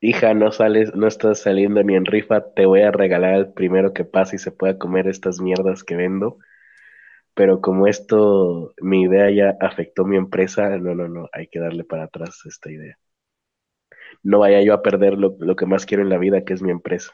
hija, 0.00 0.34
no 0.34 0.52
sales, 0.52 0.94
no 0.94 1.06
estás 1.06 1.40
saliendo 1.40 1.82
ni 1.82 1.94
en 1.94 2.04
rifa, 2.04 2.52
te 2.54 2.66
voy 2.66 2.82
a 2.82 2.92
regalar 2.92 3.34
el 3.34 3.52
primero 3.52 3.92
que 3.92 4.04
pase 4.04 4.36
y 4.36 4.38
se 4.38 4.52
pueda 4.52 4.78
comer 4.78 5.08
estas 5.08 5.40
mierdas 5.40 5.82
que 5.84 5.96
vendo. 5.96 6.38
Pero 7.34 7.60
como 7.60 7.86
esto, 7.86 8.74
mi 8.80 9.02
idea 9.02 9.30
ya 9.30 9.56
afectó 9.60 10.04
mi 10.04 10.16
empresa, 10.16 10.76
no, 10.78 10.94
no, 10.94 11.08
no, 11.08 11.28
hay 11.32 11.48
que 11.48 11.60
darle 11.60 11.84
para 11.84 12.04
atrás 12.04 12.40
esta 12.44 12.70
idea. 12.70 12.98
No 14.22 14.40
vaya 14.40 14.62
yo 14.62 14.74
a 14.74 14.82
perder 14.82 15.16
lo, 15.18 15.56
que 15.56 15.66
más 15.66 15.86
quiero 15.86 16.02
en 16.02 16.10
la 16.10 16.18
vida, 16.18 16.44
que 16.44 16.52
es 16.52 16.62
mi 16.62 16.70
empresa. 16.70 17.12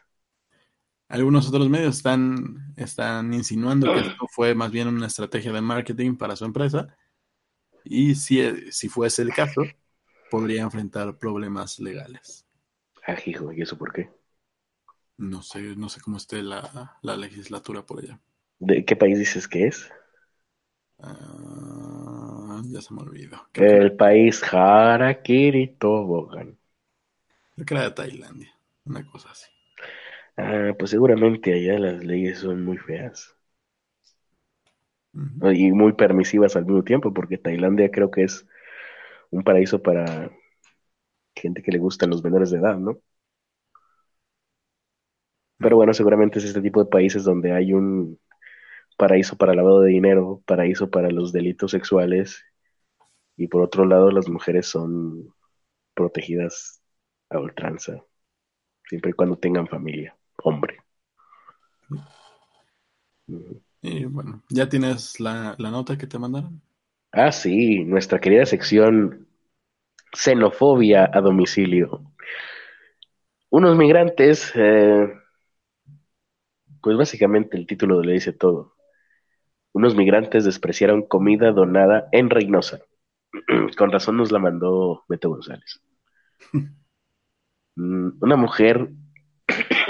Algunos 1.08 1.48
otros 1.48 1.68
medios 1.70 1.96
están, 1.96 2.74
están 2.76 3.32
insinuando 3.32 3.94
que 3.94 4.00
esto 4.00 4.26
fue 4.30 4.54
más 4.54 4.70
bien 4.70 4.88
una 4.88 5.06
estrategia 5.06 5.52
de 5.52 5.62
marketing 5.62 6.16
para 6.16 6.36
su 6.36 6.44
empresa. 6.44 6.94
Y 7.84 8.16
si, 8.16 8.70
si 8.70 8.88
fuese 8.88 9.22
el 9.22 9.32
caso, 9.32 9.62
podría 10.30 10.62
enfrentar 10.62 11.16
problemas 11.16 11.78
legales. 11.78 12.46
Ah, 13.06 13.16
hijo, 13.24 13.52
¿y 13.52 13.62
eso 13.62 13.78
por 13.78 13.92
qué? 13.92 14.10
No 15.16 15.42
sé, 15.42 15.76
no 15.76 15.88
sé 15.88 16.00
cómo 16.00 16.16
esté 16.16 16.42
la, 16.42 16.90
legislatura 17.02 17.84
por 17.84 18.00
allá. 18.00 18.20
¿De 18.58 18.84
qué 18.84 18.94
país 18.94 19.18
dices 19.18 19.48
que 19.48 19.66
es? 19.66 19.90
Ah, 21.00 22.62
ya 22.66 22.80
se 22.80 22.92
me 22.94 23.02
olvidó. 23.02 23.38
el 23.54 23.96
país 23.96 24.42
Harakiri 24.52 25.76
Tobogan. 25.78 26.58
Creo 27.54 27.66
que 27.66 27.74
era 27.74 27.82
de 27.84 27.90
Tailandia, 27.90 28.52
una 28.84 29.04
cosa 29.06 29.30
así. 29.30 29.46
Ah, 30.36 30.72
pues 30.78 30.90
seguramente 30.90 31.52
allá 31.52 31.78
las 31.78 32.04
leyes 32.04 32.38
son 32.38 32.64
muy 32.64 32.78
feas. 32.78 33.36
Y 35.52 35.72
muy 35.72 35.92
permisivas 35.94 36.54
al 36.56 36.64
mismo 36.66 36.84
tiempo, 36.84 37.12
porque 37.12 37.38
Tailandia 37.38 37.90
creo 37.90 38.10
que 38.10 38.22
es 38.24 38.46
un 39.30 39.42
paraíso 39.42 39.82
para 39.82 40.30
gente 41.34 41.62
que 41.62 41.72
le 41.72 41.78
gustan 41.78 42.10
los 42.10 42.22
menores 42.22 42.50
de 42.50 42.58
edad, 42.58 42.76
¿no? 42.78 42.98
Pero 45.58 45.76
bueno, 45.76 45.92
seguramente 45.94 46.38
es 46.38 46.44
este 46.44 46.60
tipo 46.62 46.82
de 46.82 46.90
países 46.90 47.24
donde 47.24 47.52
hay 47.52 47.72
un 47.72 48.18
paraíso 48.98 49.38
para 49.38 49.54
lavado 49.54 49.80
de 49.80 49.90
dinero, 49.92 50.42
paraíso 50.44 50.90
para 50.90 51.10
los 51.10 51.32
delitos 51.32 51.70
sexuales, 51.70 52.44
y 53.38 53.46
por 53.46 53.62
otro 53.62 53.86
lado 53.86 54.10
las 54.10 54.28
mujeres 54.28 54.66
son 54.66 55.32
protegidas 55.94 56.82
a 57.30 57.38
ultranza, 57.38 58.04
siempre 58.88 59.12
y 59.12 59.14
cuando 59.14 59.38
tengan 59.38 59.68
familia, 59.68 60.16
hombre. 60.42 60.78
Y 63.82 64.04
bueno, 64.06 64.42
¿ya 64.50 64.68
tienes 64.68 65.20
la, 65.20 65.54
la 65.58 65.70
nota 65.70 65.96
que 65.96 66.06
te 66.06 66.18
mandaron? 66.18 66.60
Ah, 67.12 67.32
sí, 67.32 67.84
nuestra 67.84 68.20
querida 68.20 68.44
sección 68.46 69.28
Xenofobia 70.12 71.10
a 71.12 71.20
domicilio. 71.20 72.02
Unos 73.50 73.76
migrantes, 73.76 74.52
eh, 74.54 75.08
pues 76.82 76.96
básicamente 76.96 77.56
el 77.56 77.66
título 77.66 78.02
le 78.02 78.14
dice 78.14 78.32
todo. 78.32 78.77
Unos 79.72 79.96
migrantes 79.96 80.44
despreciaron 80.44 81.02
comida 81.02 81.52
donada 81.52 82.08
en 82.12 82.30
Reynosa. 82.30 82.80
Con 83.76 83.92
razón 83.92 84.16
nos 84.16 84.32
la 84.32 84.38
mandó 84.38 85.04
Beto 85.08 85.30
González. 85.30 85.80
Mm, 87.80 88.18
una 88.20 88.34
mujer 88.34 88.90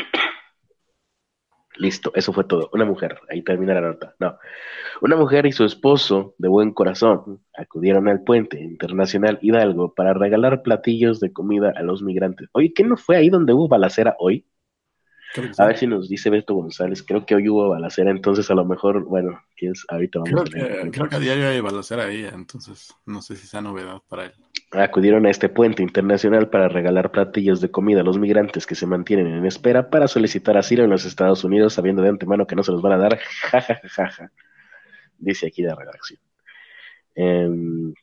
Listo, 1.77 2.11
eso 2.15 2.33
fue 2.33 2.45
todo. 2.45 2.71
Una 2.73 2.85
mujer, 2.85 3.21
ahí 3.31 3.43
termina 3.43 3.75
la 3.75 3.81
nota. 3.83 4.15
No. 4.19 4.37
Una 5.01 5.17
mujer 5.17 5.47
y 5.47 5.53
su 5.53 5.65
esposo, 5.65 6.35
de 6.39 6.49
buen 6.49 6.73
corazón, 6.73 7.41
acudieron 7.57 8.09
al 8.09 8.25
puente 8.25 8.61
internacional 8.61 9.39
Hidalgo 9.43 9.95
para 9.95 10.13
regalar 10.13 10.63
platillos 10.63 11.21
de 11.21 11.33
comida 11.33 11.73
a 11.77 11.83
los 11.83 12.03
migrantes. 12.03 12.49
Oye, 12.53 12.73
¿qué 12.75 12.83
no 12.85 12.97
fue 12.97 13.17
ahí 13.17 13.29
donde 13.31 13.53
hubo 13.53 13.69
balacera 13.69 14.17
hoy? 14.19 14.45
A 15.59 15.67
ver 15.67 15.77
si 15.77 15.87
nos 15.87 16.09
dice 16.09 16.31
Beto 16.31 16.55
González. 16.55 17.03
Creo 17.03 17.27
que 17.27 17.35
hoy 17.35 17.49
hubo 17.49 17.69
balacera, 17.69 18.11
entonces 18.11 18.51
a 18.51 18.55
lo 18.55 18.65
mejor, 18.65 19.05
bueno, 19.05 19.41
¿quién 19.57 19.73
es? 19.73 19.85
ahorita 19.89 20.21
vamos 20.21 20.51
creo 20.51 20.65
a 20.65 20.69
que, 20.83 20.91
Creo 20.91 21.09
que 21.09 21.17
a 21.17 21.19
diario 21.19 21.49
hay 21.49 21.61
balacera 21.61 22.05
ahí, 22.05 22.25
entonces 22.25 22.95
no 23.05 23.21
sé 23.21 23.37
si 23.37 23.47
sea 23.47 23.61
novedad 23.61 24.01
para 24.09 24.27
él. 24.27 24.33
Acudieron 24.73 25.27
a 25.27 25.31
este 25.31 25.49
puente 25.49 25.83
internacional 25.83 26.49
para 26.49 26.69
regalar 26.69 27.11
platillos 27.11 27.61
de 27.61 27.71
comida 27.71 28.01
a 28.01 28.05
los 28.05 28.19
migrantes 28.19 28.67
que 28.67 28.75
se 28.75 28.87
mantienen 28.87 29.27
en 29.29 29.47
espera 29.47 29.91
para 29.91 30.09
solicitar 30.09 30.57
asilo 30.57 30.85
en 30.85 30.91
los 30.91 31.05
Estados 31.05 31.45
Unidos, 31.45 31.75
sabiendo 31.75 32.03
de 32.03 32.09
antemano 32.09 32.47
que 32.47 32.57
no 32.57 32.63
se 32.63 32.73
los 32.73 32.83
van 32.83 32.93
a 32.93 32.99
dar. 32.99 33.19
Ja, 33.51 33.61
ja, 33.61 33.81
ja, 33.83 34.11
ja, 34.11 34.33
Dice 35.19 35.47
aquí 35.47 35.63
la 35.63 35.75
redacción. 35.75 36.21
Em, 37.15 37.95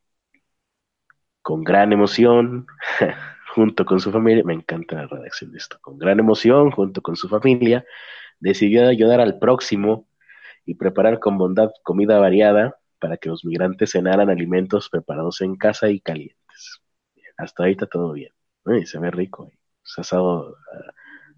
con 1.41 1.63
gran 1.63 1.93
emoción. 1.93 2.67
junto 3.55 3.85
con 3.85 4.01
su 4.01 4.11
familia, 4.11 4.43
me 4.43 4.53
encanta 4.53 4.95
la 4.97 5.07
redacción 5.07 5.51
de 5.51 5.59
esto, 5.59 5.77
con 5.81 5.97
gran 5.97 6.19
emoción, 6.19 6.71
junto 6.71 7.01
con 7.01 7.15
su 7.15 7.29
familia, 7.29 7.85
decidió 8.39 8.87
ayudar 8.87 9.21
al 9.21 9.39
próximo 9.39 10.09
y 10.65 10.75
preparar 10.75 11.19
con 11.19 11.37
bondad 11.37 11.71
comida 11.83 12.19
variada 12.19 12.77
para 12.99 13.17
que 13.17 13.29
los 13.29 13.45
migrantes 13.45 13.91
cenaran 13.91 14.29
alimentos 14.29 14.89
preparados 14.89 15.39
en 15.41 15.55
casa 15.55 15.89
y 15.89 16.01
calientes. 16.01 16.81
Hasta 17.37 17.63
ahorita 17.63 17.87
todo 17.87 18.13
bien. 18.13 18.33
se 18.85 18.99
ve 18.99 19.11
rico. 19.11 19.49
Es 19.85 19.99
asado, 19.99 20.57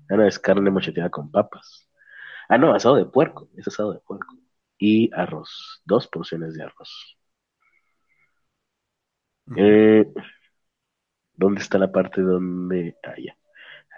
ah, 0.10 0.16
no 0.16 0.26
es 0.26 0.40
carne 0.40 0.72
mocheteada 0.72 1.10
con 1.12 1.32
papas. 1.32 1.88
Ah, 2.50 2.58
no, 2.58 2.74
asado 2.74 2.96
de 2.96 3.06
puerco, 3.06 3.50
es 3.58 3.68
asado 3.68 3.94
de 3.94 4.00
puerco. 4.00 4.36
Y 4.80 5.12
arroz, 5.14 5.82
dos 5.86 6.08
porciones 6.08 6.54
de 6.56 6.64
arroz. 6.64 7.18
Eh, 9.56 10.06
¿Dónde 11.38 11.62
está 11.62 11.78
la 11.78 11.92
parte 11.92 12.22
donde... 12.22 12.98
Ah, 13.04 13.14
ya. 13.18 13.38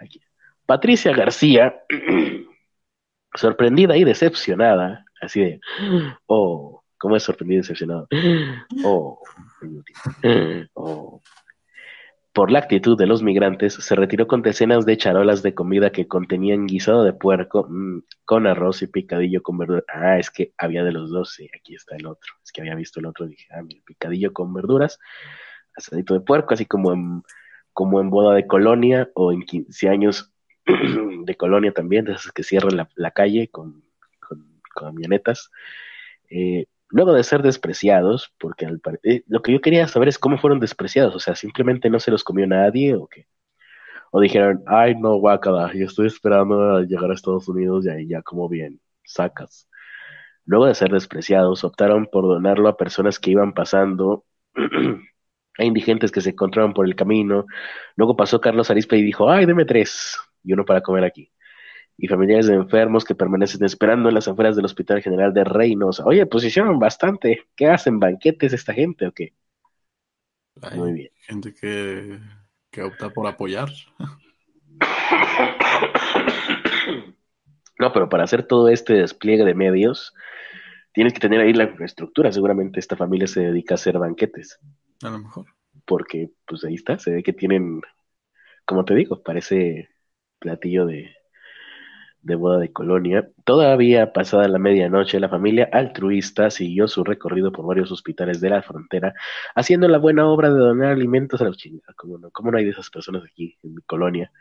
Aquí. 0.00 0.20
Patricia 0.66 1.12
García, 1.12 1.82
sorprendida 3.34 3.96
y 3.96 4.04
decepcionada, 4.04 5.04
así 5.20 5.40
de, 5.40 5.60
oh, 6.26 6.84
¿cómo 6.98 7.16
es 7.16 7.22
sorprendida 7.24 7.56
y 7.56 7.62
decepcionada? 7.62 8.06
Oh, 8.84 9.20
oh, 10.74 11.20
por 12.32 12.50
la 12.50 12.60
actitud 12.60 12.96
de 12.96 13.06
los 13.06 13.22
migrantes, 13.22 13.74
se 13.74 13.94
retiró 13.96 14.26
con 14.28 14.42
decenas 14.42 14.86
de 14.86 14.96
charolas 14.96 15.42
de 15.42 15.54
comida 15.54 15.90
que 15.90 16.06
contenían 16.06 16.66
guisado 16.66 17.02
de 17.02 17.12
puerco 17.12 17.66
mm, 17.68 18.02
con 18.24 18.46
arroz 18.46 18.82
y 18.82 18.86
picadillo 18.86 19.42
con 19.42 19.58
verduras. 19.58 19.84
Ah, 19.92 20.18
es 20.18 20.30
que 20.30 20.52
había 20.56 20.84
de 20.84 20.92
los 20.92 21.10
dos, 21.10 21.32
sí, 21.34 21.48
aquí 21.54 21.74
está 21.74 21.96
el 21.96 22.06
otro. 22.06 22.34
Es 22.44 22.52
que 22.52 22.60
había 22.60 22.76
visto 22.76 23.00
el 23.00 23.06
otro, 23.06 23.26
dije, 23.26 23.48
ah, 23.52 23.62
mira, 23.62 23.82
picadillo 23.84 24.32
con 24.32 24.54
verduras, 24.54 24.98
asadito 25.80 26.14
de 26.14 26.20
puerco, 26.20 26.54
así 26.54 26.66
como 26.66 26.92
en, 26.92 27.22
como 27.72 28.00
en 28.00 28.10
boda 28.10 28.34
de 28.34 28.46
colonia 28.46 29.10
o 29.14 29.32
en 29.32 29.42
15 29.42 29.88
años 29.88 30.32
de 31.24 31.36
colonia 31.36 31.72
también, 31.72 32.04
de 32.04 32.12
esas 32.12 32.32
que 32.32 32.42
cierran 32.42 32.88
la, 32.94 33.10
calle 33.10 33.48
con, 33.48 33.82
camionetas. 34.74 35.50
Eh, 36.30 36.66
luego 36.88 37.12
de 37.12 37.24
ser 37.24 37.42
despreciados, 37.42 38.32
porque 38.38 38.66
al 38.66 38.80
eh, 39.02 39.24
lo 39.26 39.42
que 39.42 39.52
yo 39.52 39.60
quería 39.60 39.88
saber 39.88 40.08
es 40.08 40.18
cómo 40.18 40.38
fueron 40.38 40.60
despreciados, 40.60 41.14
o 41.14 41.20
sea, 41.20 41.34
simplemente 41.34 41.90
no 41.90 42.00
se 42.00 42.10
los 42.10 42.24
comió 42.24 42.46
nadie 42.46 42.94
o 42.94 43.06
qué. 43.06 43.26
O 44.12 44.20
dijeron, 44.20 44.62
ay, 44.66 44.96
no, 44.96 45.16
guacala, 45.16 45.72
yo 45.74 45.86
estoy 45.86 46.08
esperando 46.08 46.76
a 46.76 46.82
llegar 46.82 47.10
a 47.10 47.14
Estados 47.14 47.48
Unidos 47.48 47.86
y 47.86 47.90
ahí 47.90 48.08
ya 48.08 48.22
como 48.22 48.48
bien, 48.48 48.80
sacas. 49.04 49.68
Luego 50.44 50.66
de 50.66 50.74
ser 50.74 50.90
despreciados, 50.90 51.64
optaron 51.64 52.06
por 52.06 52.24
donarlo 52.24 52.68
a 52.68 52.76
personas 52.76 53.20
que 53.20 53.30
iban 53.30 53.54
pasando, 53.54 54.24
a 55.58 55.64
indigentes 55.64 56.10
que 56.10 56.20
se 56.20 56.30
encontraban 56.30 56.72
por 56.72 56.86
el 56.86 56.96
camino. 56.96 57.46
Luego 57.96 58.16
pasó 58.16 58.40
Carlos 58.40 58.70
Arispe 58.70 58.96
y 58.96 59.02
dijo, 59.02 59.30
ay, 59.30 59.46
deme 59.46 59.64
tres 59.64 60.18
y 60.42 60.52
uno 60.52 60.64
para 60.64 60.80
comer 60.80 61.04
aquí 61.04 61.30
y 62.02 62.08
familiares 62.08 62.46
de 62.46 62.54
enfermos 62.54 63.04
que 63.04 63.14
permanecen 63.14 63.62
esperando 63.62 64.08
en 64.08 64.14
las 64.14 64.26
afueras 64.26 64.56
del 64.56 64.64
Hospital 64.64 65.02
General 65.02 65.34
de 65.34 65.44
Reynosa. 65.44 66.02
Oye, 66.06 66.24
pues 66.24 66.44
hicieron 66.44 66.78
bastante. 66.78 67.46
¿Qué 67.54 67.66
hacen? 67.66 68.00
¿Banquetes 68.00 68.54
esta 68.54 68.72
gente 68.72 69.06
o 69.06 69.12
qué? 69.12 69.34
Muy 70.74 70.92
bien. 70.94 71.10
Gente 71.26 71.52
que, 71.52 72.18
que 72.70 72.82
opta 72.82 73.10
por 73.10 73.26
apoyar. 73.26 73.68
No, 77.78 77.92
pero 77.92 78.08
para 78.08 78.24
hacer 78.24 78.44
todo 78.44 78.68
este 78.68 78.94
despliegue 78.94 79.44
de 79.44 79.54
medios, 79.54 80.14
tienes 80.92 81.12
que 81.12 81.20
tener 81.20 81.40
ahí 81.40 81.52
la 81.52 81.64
infraestructura. 81.64 82.32
Seguramente 82.32 82.80
esta 82.80 82.96
familia 82.96 83.26
se 83.26 83.40
dedica 83.40 83.74
a 83.74 83.76
hacer 83.76 83.98
banquetes. 83.98 84.58
A 85.02 85.10
lo 85.10 85.18
mejor. 85.18 85.46
Porque, 85.84 86.30
pues 86.46 86.64
ahí 86.64 86.74
está, 86.74 86.98
se 86.98 87.10
ve 87.12 87.22
que 87.22 87.32
tienen, 87.32 87.82
como 88.66 88.84
te 88.84 88.94
digo, 88.94 89.22
parece 89.22 89.90
platillo 90.40 90.86
de, 90.86 91.10
de 92.22 92.34
boda 92.34 92.58
de 92.58 92.72
colonia. 92.72 93.30
Todavía 93.44 94.12
pasada 94.12 94.48
la 94.48 94.58
medianoche, 94.58 95.20
la 95.20 95.28
familia 95.28 95.68
altruista 95.72 96.50
siguió 96.50 96.86
su 96.88 97.04
recorrido 97.04 97.52
por 97.52 97.66
varios 97.66 97.90
hospitales 97.92 98.40
de 98.40 98.50
la 98.50 98.62
frontera, 98.62 99.14
haciendo 99.54 99.88
la 99.88 99.98
buena 99.98 100.26
obra 100.28 100.50
de 100.50 100.58
donar 100.58 100.92
alimentos 100.92 101.40
a 101.40 101.44
los 101.44 101.56
chingados. 101.56 101.96
¿Cómo 101.96 102.18
no? 102.18 102.30
¿Cómo 102.30 102.50
no 102.50 102.58
hay 102.58 102.64
de 102.64 102.70
esas 102.72 102.90
personas 102.90 103.24
aquí 103.24 103.56
en 103.62 103.74
mi 103.74 103.82
colonia? 103.82 104.32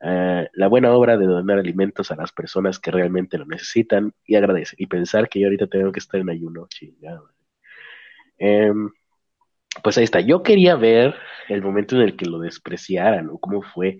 Ah, 0.00 0.44
la 0.54 0.68
buena 0.68 0.92
obra 0.92 1.16
de 1.16 1.26
donar 1.26 1.58
alimentos 1.58 2.10
a 2.10 2.16
las 2.16 2.32
personas 2.32 2.78
que 2.78 2.90
realmente 2.90 3.38
lo 3.38 3.46
necesitan 3.46 4.14
y 4.26 4.36
agradecer. 4.36 4.80
Y 4.80 4.86
pensar 4.86 5.28
que 5.28 5.40
yo 5.40 5.46
ahorita 5.48 5.66
tengo 5.68 5.92
que 5.92 6.00
estar 6.00 6.20
en 6.20 6.30
ayuno, 6.30 6.66
chingado. 6.68 7.30
Pues 9.82 9.98
ahí 9.98 10.04
está. 10.04 10.20
Yo 10.20 10.42
quería 10.42 10.76
ver 10.76 11.14
el 11.48 11.62
momento 11.62 11.96
en 11.96 12.02
el 12.02 12.16
que 12.16 12.26
lo 12.26 12.38
despreciaran 12.38 13.28
o 13.30 13.38
cómo 13.38 13.62
fue, 13.62 13.98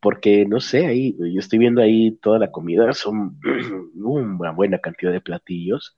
porque 0.00 0.46
no 0.46 0.60
sé, 0.60 0.86
ahí 0.86 1.16
yo 1.18 1.38
estoy 1.40 1.58
viendo 1.58 1.82
ahí 1.82 2.16
toda 2.22 2.38
la 2.38 2.50
comida, 2.52 2.92
son 2.92 3.38
una 3.94 4.52
buena 4.52 4.78
cantidad 4.78 5.12
de 5.12 5.20
platillos. 5.20 5.96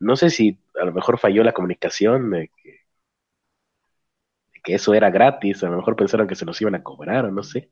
No 0.00 0.16
sé 0.16 0.30
si 0.30 0.58
a 0.80 0.84
lo 0.84 0.92
mejor 0.92 1.18
falló 1.20 1.44
la 1.44 1.52
comunicación 1.52 2.30
de 2.30 2.50
que, 4.62 4.74
eso 4.74 4.94
era 4.94 5.10
gratis, 5.10 5.62
a 5.64 5.68
lo 5.70 5.76
mejor 5.76 5.96
pensaron 5.96 6.26
que 6.28 6.34
se 6.34 6.44
los 6.46 6.60
iban 6.60 6.74
a 6.74 6.82
cobrar 6.82 7.24
o 7.26 7.30
no 7.32 7.42
sé. 7.42 7.70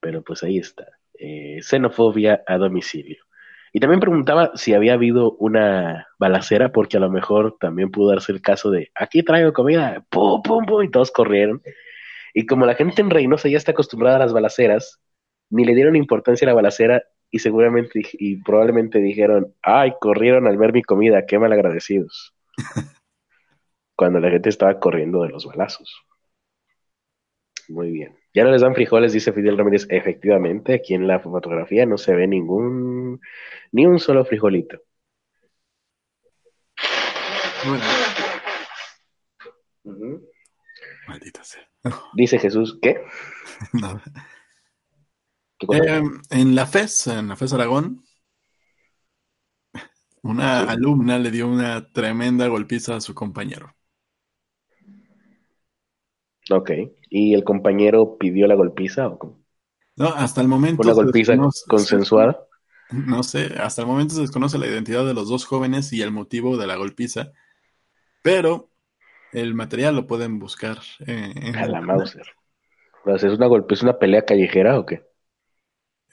Pero 0.00 0.22
pues 0.22 0.42
ahí 0.42 0.58
está. 0.58 0.86
Eh, 1.18 1.58
xenofobia 1.62 2.42
a 2.46 2.58
domicilio. 2.58 3.24
Y 3.76 3.80
también 3.80 3.98
preguntaba 3.98 4.52
si 4.54 4.72
había 4.72 4.92
habido 4.92 5.32
una 5.32 6.06
balacera, 6.16 6.70
porque 6.70 6.96
a 6.96 7.00
lo 7.00 7.10
mejor 7.10 7.56
también 7.58 7.90
pudo 7.90 8.10
darse 8.10 8.30
el 8.30 8.40
caso 8.40 8.70
de 8.70 8.92
aquí 8.94 9.24
traigo 9.24 9.52
comida, 9.52 10.06
pum, 10.10 10.42
pum, 10.42 10.64
pum, 10.64 10.84
y 10.84 10.90
todos 10.92 11.10
corrieron. 11.10 11.60
Y 12.34 12.46
como 12.46 12.66
la 12.66 12.76
gente 12.76 13.02
en 13.02 13.10
Reynosa 13.10 13.48
ya 13.48 13.56
está 13.56 13.72
acostumbrada 13.72 14.14
a 14.14 14.20
las 14.20 14.32
balaceras, 14.32 15.00
ni 15.50 15.64
le 15.64 15.74
dieron 15.74 15.96
importancia 15.96 16.46
a 16.46 16.50
la 16.50 16.54
balacera 16.54 17.02
y 17.32 17.40
seguramente 17.40 18.00
y 18.12 18.36
probablemente 18.44 19.00
dijeron, 19.00 19.52
ay, 19.60 19.92
corrieron 20.00 20.46
al 20.46 20.56
ver 20.56 20.72
mi 20.72 20.84
comida, 20.84 21.26
qué 21.26 21.40
mal 21.40 21.52
agradecidos. 21.52 22.32
Cuando 23.96 24.20
la 24.20 24.30
gente 24.30 24.50
estaba 24.50 24.78
corriendo 24.78 25.24
de 25.24 25.30
los 25.30 25.46
balazos. 25.46 25.92
Muy 27.68 27.90
bien. 27.90 28.23
Ya 28.34 28.42
no 28.42 28.50
les 28.50 28.62
dan 28.62 28.74
frijoles, 28.74 29.12
dice 29.12 29.32
Fidel 29.32 29.56
Ramírez. 29.56 29.86
Efectivamente, 29.88 30.74
aquí 30.74 30.94
en 30.94 31.06
la 31.06 31.20
fotografía 31.20 31.86
no 31.86 31.96
se 31.96 32.14
ve 32.14 32.26
ningún, 32.26 33.20
ni 33.70 33.86
un 33.86 34.00
solo 34.00 34.24
frijolito. 34.24 34.80
Bueno. 37.64 37.84
Maldita 41.06 41.44
sea. 41.44 41.68
Dice 42.14 42.38
Jesús, 42.38 42.78
¿qué? 42.82 43.00
Eh, 45.72 46.02
en 46.30 46.54
la 46.54 46.66
FES, 46.66 47.06
en 47.06 47.28
la 47.28 47.36
FES 47.36 47.54
Aragón, 47.54 48.04
una 50.20 50.62
alumna 50.62 51.18
le 51.18 51.30
dio 51.30 51.48
una 51.48 51.90
tremenda 51.90 52.48
golpiza 52.48 52.96
a 52.96 53.00
su 53.00 53.14
compañero. 53.14 53.74
Ok. 56.50 56.70
¿Y 57.08 57.34
el 57.34 57.44
compañero 57.44 58.16
pidió 58.18 58.46
la 58.46 58.54
golpiza 58.54 59.08
o 59.08 59.18
cómo? 59.18 59.44
No, 59.96 60.08
hasta 60.08 60.40
el 60.40 60.48
momento. 60.48 60.82
¿Una 60.82 60.92
golpiza 60.92 61.36
consensuada? 61.68 62.46
No 62.90 63.22
sé, 63.22 63.54
hasta 63.60 63.82
el 63.82 63.88
momento 63.88 64.14
se 64.14 64.20
desconoce 64.20 64.58
la 64.58 64.66
identidad 64.66 65.06
de 65.06 65.14
los 65.14 65.28
dos 65.28 65.46
jóvenes 65.46 65.92
y 65.92 66.02
el 66.02 66.10
motivo 66.10 66.56
de 66.56 66.66
la 66.66 66.76
golpiza, 66.76 67.32
pero 68.22 68.70
el 69.32 69.54
material 69.54 69.96
lo 69.96 70.06
pueden 70.06 70.38
buscar 70.38 70.78
en 71.00 71.56
a 71.56 71.66
la 71.66 71.80
Mauser. 71.80 72.26
¿Es 73.06 73.24
una 73.24 73.46
golpe, 73.46 73.74
es 73.74 73.82
una 73.82 73.98
pelea 73.98 74.24
callejera 74.24 74.78
o 74.78 74.86
qué? 74.86 75.02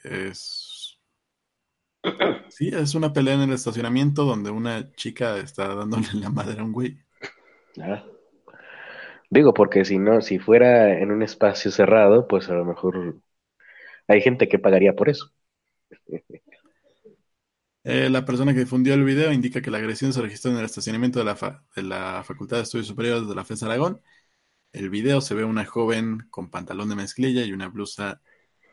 Es. 0.02 0.98
Sí, 2.48 2.68
es 2.68 2.94
una 2.94 3.12
pelea 3.12 3.34
en 3.34 3.42
el 3.42 3.52
estacionamiento 3.52 4.24
donde 4.24 4.50
una 4.50 4.92
chica 4.92 5.38
está 5.38 5.74
dándole 5.74 6.06
la 6.14 6.30
madre 6.30 6.60
a 6.60 6.64
un 6.64 6.72
güey. 6.72 6.98
Ah. 7.80 8.04
Digo, 9.32 9.54
porque 9.54 9.86
si 9.86 9.98
no, 9.98 10.20
si 10.20 10.38
fuera 10.38 10.98
en 11.00 11.10
un 11.10 11.22
espacio 11.22 11.70
cerrado, 11.70 12.28
pues 12.28 12.50
a 12.50 12.52
lo 12.52 12.66
mejor 12.66 13.16
hay 14.06 14.20
gente 14.20 14.46
que 14.46 14.58
pagaría 14.58 14.94
por 14.94 15.08
eso. 15.08 15.32
Eh, 17.84 18.10
la 18.10 18.26
persona 18.26 18.52
que 18.52 18.60
difundió 18.60 18.92
el 18.92 19.04
video 19.04 19.32
indica 19.32 19.62
que 19.62 19.70
la 19.70 19.78
agresión 19.78 20.12
se 20.12 20.20
registró 20.20 20.50
en 20.50 20.58
el 20.58 20.66
estacionamiento 20.66 21.18
de 21.18 21.24
la, 21.24 21.64
de 21.74 21.82
la 21.82 22.22
Facultad 22.24 22.58
de 22.58 22.64
Estudios 22.64 22.88
Superiores 22.88 23.26
de 23.26 23.34
la 23.34 23.40
FES 23.40 23.62
Aragón. 23.62 24.02
El 24.70 24.90
video 24.90 25.22
se 25.22 25.34
ve 25.34 25.44
a 25.44 25.46
una 25.46 25.64
joven 25.64 26.26
con 26.28 26.50
pantalón 26.50 26.90
de 26.90 26.96
mezclilla 26.96 27.42
y 27.42 27.54
una 27.54 27.68
blusa 27.68 28.20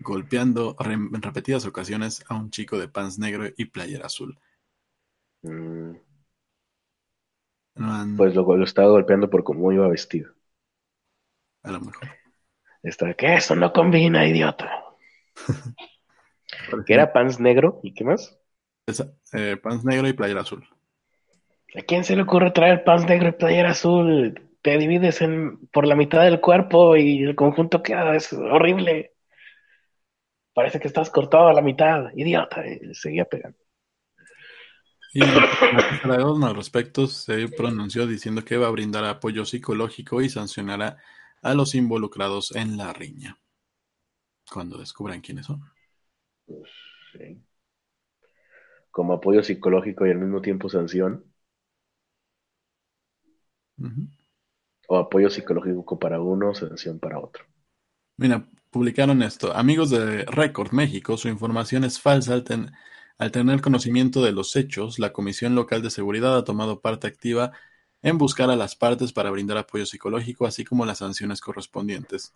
golpeando 0.02 0.76
en 0.82 1.22
repetidas 1.22 1.66
ocasiones 1.66 2.26
a 2.28 2.36
un 2.36 2.52
chico 2.52 2.78
de 2.78 2.90
pants 2.90 3.18
negro 3.18 3.46
y 3.56 3.64
playera 3.64 4.08
azul. 4.08 4.38
Mm. 5.44 5.94
Pues 8.18 8.36
lo, 8.36 8.58
lo 8.58 8.66
estaba 8.66 8.90
golpeando 8.90 9.30
por 9.30 9.46
cómo 9.46 9.72
iba 9.72 9.88
vestido. 9.88 10.34
A 11.70 11.74
lo 11.74 11.82
mejor. 11.82 12.10
Está, 12.82 13.14
que 13.14 13.36
eso 13.36 13.56
no 13.56 13.72
combina, 13.72 14.26
idiota. 14.26 14.86
¿Qué 16.88 16.94
era 16.96 17.14
pants 17.14 17.40
negro 17.40 17.80
y 17.84 17.94
qué 17.94 18.04
más? 18.04 18.36
eh, 19.34 19.56
pants 19.62 19.86
negro 19.86 20.08
y 20.08 20.14
playera 20.14 20.42
azul. 20.42 20.68
¿A 21.76 21.82
quién 21.82 22.04
se 22.04 22.16
le 22.16 22.24
ocurre 22.24 22.50
traer 22.50 22.84
pants 22.84 23.06
negro 23.08 23.30
y 23.30 23.34
playera 23.34 23.70
azul? 23.70 24.50
Te 24.64 24.80
divides 24.80 25.22
en, 25.22 25.68
por 25.68 25.86
la 25.86 25.96
mitad 25.96 26.24
del 26.24 26.42
cuerpo 26.42 26.98
y 26.98 27.22
el 27.22 27.36
conjunto 27.36 27.84
queda 27.84 28.16
es 28.16 28.34
horrible. 28.34 29.14
Parece 30.52 30.80
que 30.80 30.88
estás 30.88 31.12
cortado 31.12 31.50
a 31.50 31.54
la 31.54 31.62
mitad, 31.62 32.06
idiota. 32.16 32.64
seguía 32.94 33.26
pegando. 33.26 33.60
Y 35.14 35.22
Aragón 36.04 36.44
al 36.44 36.56
respecto 36.56 37.06
se 37.06 37.48
pronunció 37.50 38.08
diciendo 38.08 38.44
que 38.44 38.58
va 38.58 38.68
a 38.68 38.72
brindar 38.72 39.06
apoyo 39.06 39.46
psicológico 39.46 40.22
y 40.22 40.30
sancionará 40.30 40.98
a 41.42 41.54
los 41.54 41.76
involucrados 41.76 42.56
en 42.56 42.78
la 42.78 42.94
riña 42.94 43.40
cuando 44.52 44.78
descubran 44.78 45.22
quiénes 45.22 45.46
son. 45.46 45.64
Pues, 46.46 46.70
sí. 47.14 47.42
Como 48.92 49.14
apoyo 49.14 49.44
psicológico 49.44 50.06
y 50.06 50.12
al 50.12 50.20
mismo 50.20 50.42
tiempo 50.42 50.70
sanción. 50.70 51.24
O 54.88 54.98
apoyo 54.98 55.30
psicológico 55.30 56.00
para 56.00 56.20
uno, 56.20 56.54
sanción 56.54 57.00
para 57.00 57.20
otro. 57.20 57.46
Mira, 58.18 58.46
publicaron 58.72 59.22
esto. 59.22 59.56
Amigos 59.56 59.90
de 59.92 60.26
Record 60.26 60.74
México, 60.74 61.16
su 61.16 61.30
información 61.30 61.84
es 61.84 62.02
falsa 62.02 62.34
al, 62.34 62.44
al 63.18 63.32
tener 63.32 63.62
conocimiento 63.62 64.22
de 64.22 64.34
los 64.34 64.56
hechos. 64.56 65.00
La 65.00 65.14
Comisión 65.14 65.56
Local 65.56 65.82
de 65.82 65.92
Seguridad 65.92 66.36
ha 66.36 66.44
tomado 66.44 66.82
parte 66.82 67.08
activa 67.08 67.54
en 68.02 68.18
buscar 68.18 68.50
a 68.50 68.56
las 68.56 68.76
partes 68.76 69.12
para 69.14 69.32
brindar 69.32 69.58
apoyo 69.58 69.86
psicológico, 69.86 70.46
así 70.46 70.64
como 70.64 70.86
las 70.86 71.00
sanciones 71.00 71.42
correspondientes. 71.42 72.34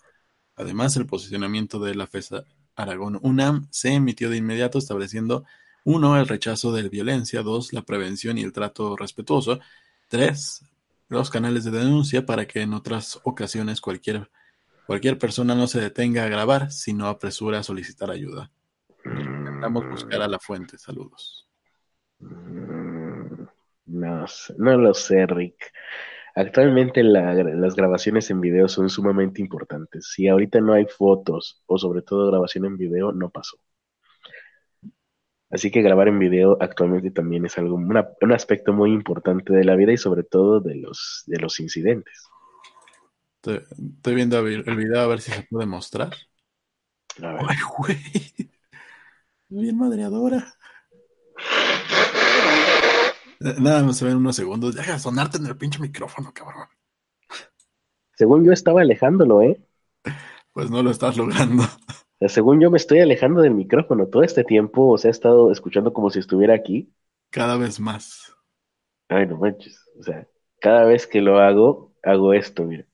Además, 0.56 0.96
el 0.98 1.06
posicionamiento 1.06 1.80
de 1.80 1.96
la 1.96 2.08
FESA 2.08 2.44
Aragón 2.76 3.20
UNAM 3.22 3.68
se 3.72 3.94
emitió 3.94 4.30
de 4.30 4.38
inmediato 4.38 4.78
estableciendo 4.78 5.46
uno, 5.86 6.18
el 6.18 6.28
rechazo 6.28 6.72
de 6.72 6.88
violencia, 6.88 7.44
dos, 7.44 7.74
la 7.74 7.82
prevención 7.82 8.38
y 8.38 8.44
el 8.44 8.54
trato 8.54 8.96
respetuoso, 8.96 9.60
tres, 10.08 10.64
los 11.10 11.30
canales 11.30 11.66
de 11.66 11.72
denuncia 11.72 12.26
para 12.26 12.48
que 12.48 12.62
en 12.62 12.74
otras 12.74 13.20
ocasiones 13.24 13.82
cualquier, 13.82 14.30
cualquier 14.88 15.18
persona 15.18 15.56
no 15.56 15.68
se 15.68 15.82
detenga 15.82 16.24
a 16.24 16.30
grabar, 16.30 16.72
sino 16.72 17.08
apresura 17.08 17.60
a 17.60 17.64
solicitar 17.64 18.12
ayuda. 18.12 18.50
Intentamos 19.06 19.90
buscar 19.90 20.22
a 20.22 20.28
la 20.28 20.40
fuente. 20.40 20.78
Saludos. 20.78 21.50
No, 23.86 24.26
no 24.58 24.78
lo 24.78 24.94
sé, 24.94 25.26
Rick. 25.26 25.72
Actualmente 26.36 27.04
las 27.04 27.76
grabaciones 27.76 28.30
en 28.32 28.42
video 28.42 28.68
son 28.68 28.90
sumamente 28.90 29.42
importantes. 29.42 30.12
Si 30.12 30.28
ahorita 30.28 30.62
no 30.62 30.74
hay 30.74 30.86
fotos 30.86 31.62
o 31.68 31.78
sobre 31.78 32.02
todo 32.02 32.32
grabación 32.32 32.66
en 32.66 32.78
video, 32.78 33.12
no 33.12 33.30
pasó. 33.30 33.58
Así 35.52 35.70
que 35.70 35.84
grabar 35.84 36.08
en 36.08 36.18
video 36.18 36.58
actualmente 36.60 37.12
también 37.12 37.46
es 37.46 37.56
algo, 37.60 37.76
un 37.76 38.32
aspecto 38.32 38.74
muy 38.74 38.92
importante 38.92 39.54
de 39.54 39.64
la 39.64 39.76
vida 39.76 39.92
y 39.92 39.98
sobre 39.98 40.24
todo 40.24 40.60
de 40.60 40.76
los, 40.76 41.24
de 41.28 41.40
los 41.40 41.60
incidentes. 41.60 42.24
Estoy, 43.36 44.16
viendo 44.16 44.40
el 44.40 44.76
video 44.76 45.02
a 45.02 45.08
ver 45.08 45.22
si 45.22 45.32
se 45.32 45.44
puede 45.44 45.68
mostrar. 45.68 46.16
Ay, 47.22 47.58
güey. 47.78 47.98
Bien 49.50 49.78
madreadora. 49.78 50.56
Nada 53.60 53.84
más 53.84 53.98
se 53.98 54.06
ven 54.06 54.18
unos 54.18 54.36
segundos. 54.36 54.76
Deja 54.76 54.94
de 54.94 55.00
sonarte 55.00 55.38
en 55.38 55.46
el 55.46 55.58
pinche 55.58 55.80
micrófono, 55.80 56.34
cabrón. 56.34 56.68
Según 58.16 58.46
yo 58.46 58.52
estaba 58.52 58.82
alejándolo, 58.82 59.42
¿eh? 59.42 59.62
Pues 60.54 60.70
no 60.70 60.84
lo 60.84 60.92
estás 60.92 61.18
logrando 61.18 61.64
según 62.30 62.62
yo 62.62 62.72
me 62.72 62.78
estoy 62.78 63.00
alejando 63.00 63.42
del 63.42 63.54
micrófono 63.54 64.08
todo 64.08 64.24
este 64.24 64.44
tiempo, 64.44 64.90
o 64.90 64.98
sea, 64.98 65.10
he 65.10 65.12
estado 65.12 65.52
escuchando 65.52 65.94
como 65.94 66.10
si 66.10 66.20
estuviera 66.20 66.54
aquí. 66.54 66.94
Cada 67.30 67.58
vez 67.58 67.80
más. 67.80 68.36
Ay, 69.10 69.28
no 69.28 69.38
manches. 69.38 69.90
O 70.00 70.04
sea, 70.04 70.28
cada 70.60 70.86
vez 70.86 71.08
que 71.08 71.22
lo 71.22 71.40
hago, 71.40 71.94
hago 72.04 72.34
esto, 72.34 72.64
mira. 72.64 72.86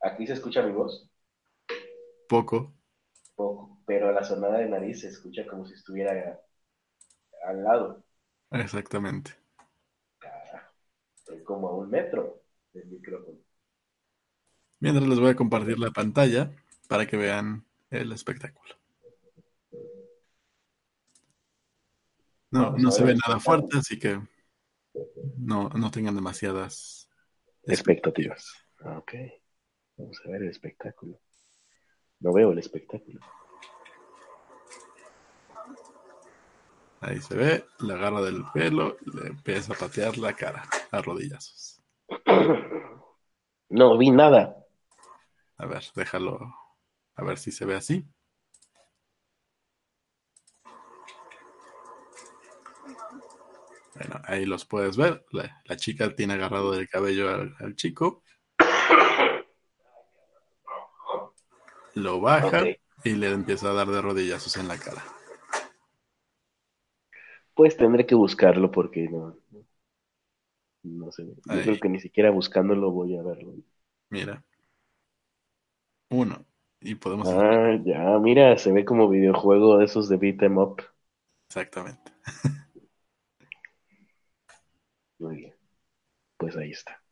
¿Aquí 0.00 0.26
se 0.26 0.34
escucha 0.34 0.62
mi 0.62 0.72
voz? 0.72 1.08
Poco. 2.28 2.72
Poco, 3.34 3.78
pero 3.86 4.12
la 4.12 4.24
sonada 4.24 4.58
de 4.58 4.68
nariz 4.68 5.00
se 5.00 5.08
escucha 5.08 5.46
como 5.46 5.66
si 5.66 5.74
estuviera 5.74 6.40
al 7.46 7.62
lado. 7.62 8.04
Exactamente. 8.50 9.32
estoy 11.14 11.42
como 11.44 11.68
a 11.68 11.76
un 11.76 11.90
metro 11.90 12.42
del 12.72 12.86
micrófono. 12.88 13.38
Mientras 14.80 15.06
les 15.06 15.20
voy 15.20 15.30
a 15.30 15.36
compartir 15.36 15.78
la 15.78 15.90
pantalla 15.90 16.50
para 16.88 17.06
que 17.06 17.16
vean 17.16 17.64
el 17.90 18.12
espectáculo. 18.12 18.74
No, 22.50 22.72
no 22.76 22.90
se 22.90 23.04
ve 23.04 23.14
nada 23.14 23.38
fuerte, 23.38 23.78
así 23.78 23.98
que 23.98 24.20
no, 25.36 25.68
no 25.68 25.90
tengan 25.90 26.16
demasiadas 26.16 27.08
expectativas. 27.64 28.52
Ah, 28.80 28.98
ok. 28.98 29.12
Vamos 29.96 30.20
a 30.24 30.30
ver 30.30 30.42
el 30.42 30.48
espectáculo. 30.48 31.20
No 32.20 32.32
veo 32.32 32.52
el 32.52 32.58
espectáculo. 32.58 33.20
Ahí 37.00 37.18
se 37.20 37.34
ve, 37.34 37.64
le 37.80 37.94
agarra 37.94 38.20
del 38.20 38.44
pelo, 38.52 38.98
le 39.14 39.28
empieza 39.28 39.72
a 39.72 39.76
patear 39.76 40.18
la 40.18 40.34
cara 40.34 40.62
a 40.90 41.00
rodillazos. 41.00 41.82
No 43.70 43.96
vi 43.96 44.10
nada. 44.10 44.56
A 45.56 45.66
ver, 45.66 45.82
déjalo 45.94 46.38
a 47.14 47.24
ver 47.24 47.38
si 47.38 47.52
se 47.52 47.64
ve 47.64 47.76
así. 47.76 48.04
Bueno, 53.94 54.20
ahí 54.24 54.44
los 54.44 54.64
puedes 54.64 54.96
ver. 54.96 55.24
La, 55.30 55.76
chica 55.76 56.14
tiene 56.14 56.34
agarrado 56.34 56.72
del 56.72 56.88
cabello 56.88 57.30
al, 57.30 57.76
chico. 57.76 58.22
Lo 61.94 62.20
baja 62.20 62.64
y 63.04 63.10
le 63.12 63.30
empieza 63.30 63.70
a 63.70 63.74
dar 63.74 63.88
de 63.88 64.00
rodillazos 64.00 64.56
en 64.56 64.68
la 64.68 64.78
cara. 64.78 65.02
Pues 67.60 67.76
tendré 67.76 68.06
que 68.06 68.14
buscarlo 68.14 68.70
porque 68.70 69.06
no. 69.10 69.36
No 70.82 71.12
sé. 71.12 71.26
Yo 71.26 71.62
creo 71.62 71.78
que 71.78 71.90
ni 71.90 72.00
siquiera 72.00 72.30
buscándolo 72.30 72.90
voy 72.90 73.18
a 73.18 73.22
verlo. 73.22 73.52
Mira. 74.08 74.42
Uno, 76.08 76.46
y 76.80 76.94
podemos... 76.94 77.28
Ah, 77.28 77.78
ya, 77.84 78.18
mira, 78.18 78.56
se 78.56 78.72
ve 78.72 78.86
como 78.86 79.10
videojuego 79.10 79.76
de 79.76 79.84
esos 79.84 80.08
de 80.08 80.16
beat 80.16 80.42
em 80.42 80.56
up. 80.56 80.82
Exactamente. 81.48 82.12
Muy 85.18 85.36
bien. 85.36 85.54
Pues 86.38 86.56
ahí 86.56 86.70
está. 86.70 87.02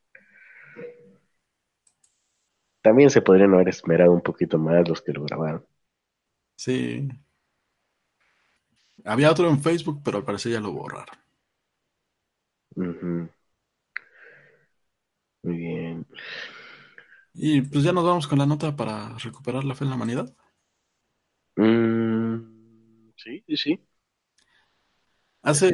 También 2.81 3.11
se 3.11 3.21
podrían 3.21 3.53
haber 3.53 3.69
esmerado 3.69 4.13
un 4.13 4.23
poquito 4.23 4.57
más 4.57 4.89
los 4.89 5.03
que 5.03 5.13
lo 5.13 5.25
grabaron. 5.25 5.67
Sí. 6.57 7.07
Había 9.09 9.31
otro 9.31 9.49
en 9.49 9.63
Facebook, 9.63 10.03
pero 10.05 10.19
al 10.19 10.25
parecer 10.25 10.53
ya 10.53 10.61
lo 10.61 10.73
borraron. 10.73 11.17
Muy 15.43 15.57
bien. 15.57 16.07
Y 17.33 17.63
pues 17.63 17.85
ya 17.85 17.93
nos 17.93 18.05
vamos 18.05 18.27
con 18.27 18.39
la 18.39 18.45
nota 18.45 18.77
para 18.77 19.17
recuperar 19.17 19.65
la 19.65 19.75
fe 19.75 19.85
en 19.85 19.91
la 19.91 19.97
humanidad. 19.97 20.37
Mm, 21.57 23.13
sí, 23.17 23.43
sí. 23.57 23.81
Hace, 25.41 25.73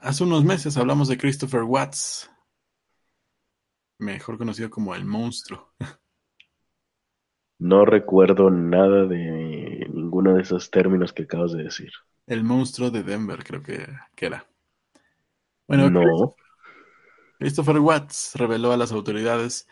hace 0.00 0.24
unos 0.24 0.42
meses 0.42 0.76
hablamos 0.78 1.08
de 1.08 1.18
Christopher 1.18 1.64
Watts, 1.64 2.30
mejor 3.98 4.38
conocido 4.38 4.70
como 4.70 4.94
el 4.94 5.04
monstruo. 5.04 5.74
No 7.58 7.84
recuerdo 7.84 8.48
nada 8.50 9.06
de 9.06 9.86
ninguno 9.92 10.34
de 10.34 10.42
esos 10.42 10.70
términos 10.70 11.12
que 11.12 11.24
acabas 11.24 11.52
de 11.52 11.64
decir. 11.64 11.92
El 12.32 12.44
monstruo 12.44 12.90
de 12.90 13.02
Denver, 13.02 13.44
creo 13.44 13.62
que, 13.62 13.86
que 14.14 14.24
era. 14.24 14.46
Bueno, 15.68 15.90
no. 15.90 16.34
Christopher 17.38 17.78
Watts 17.78 18.32
reveló 18.36 18.72
a 18.72 18.78
las 18.78 18.90
autoridades 18.90 19.68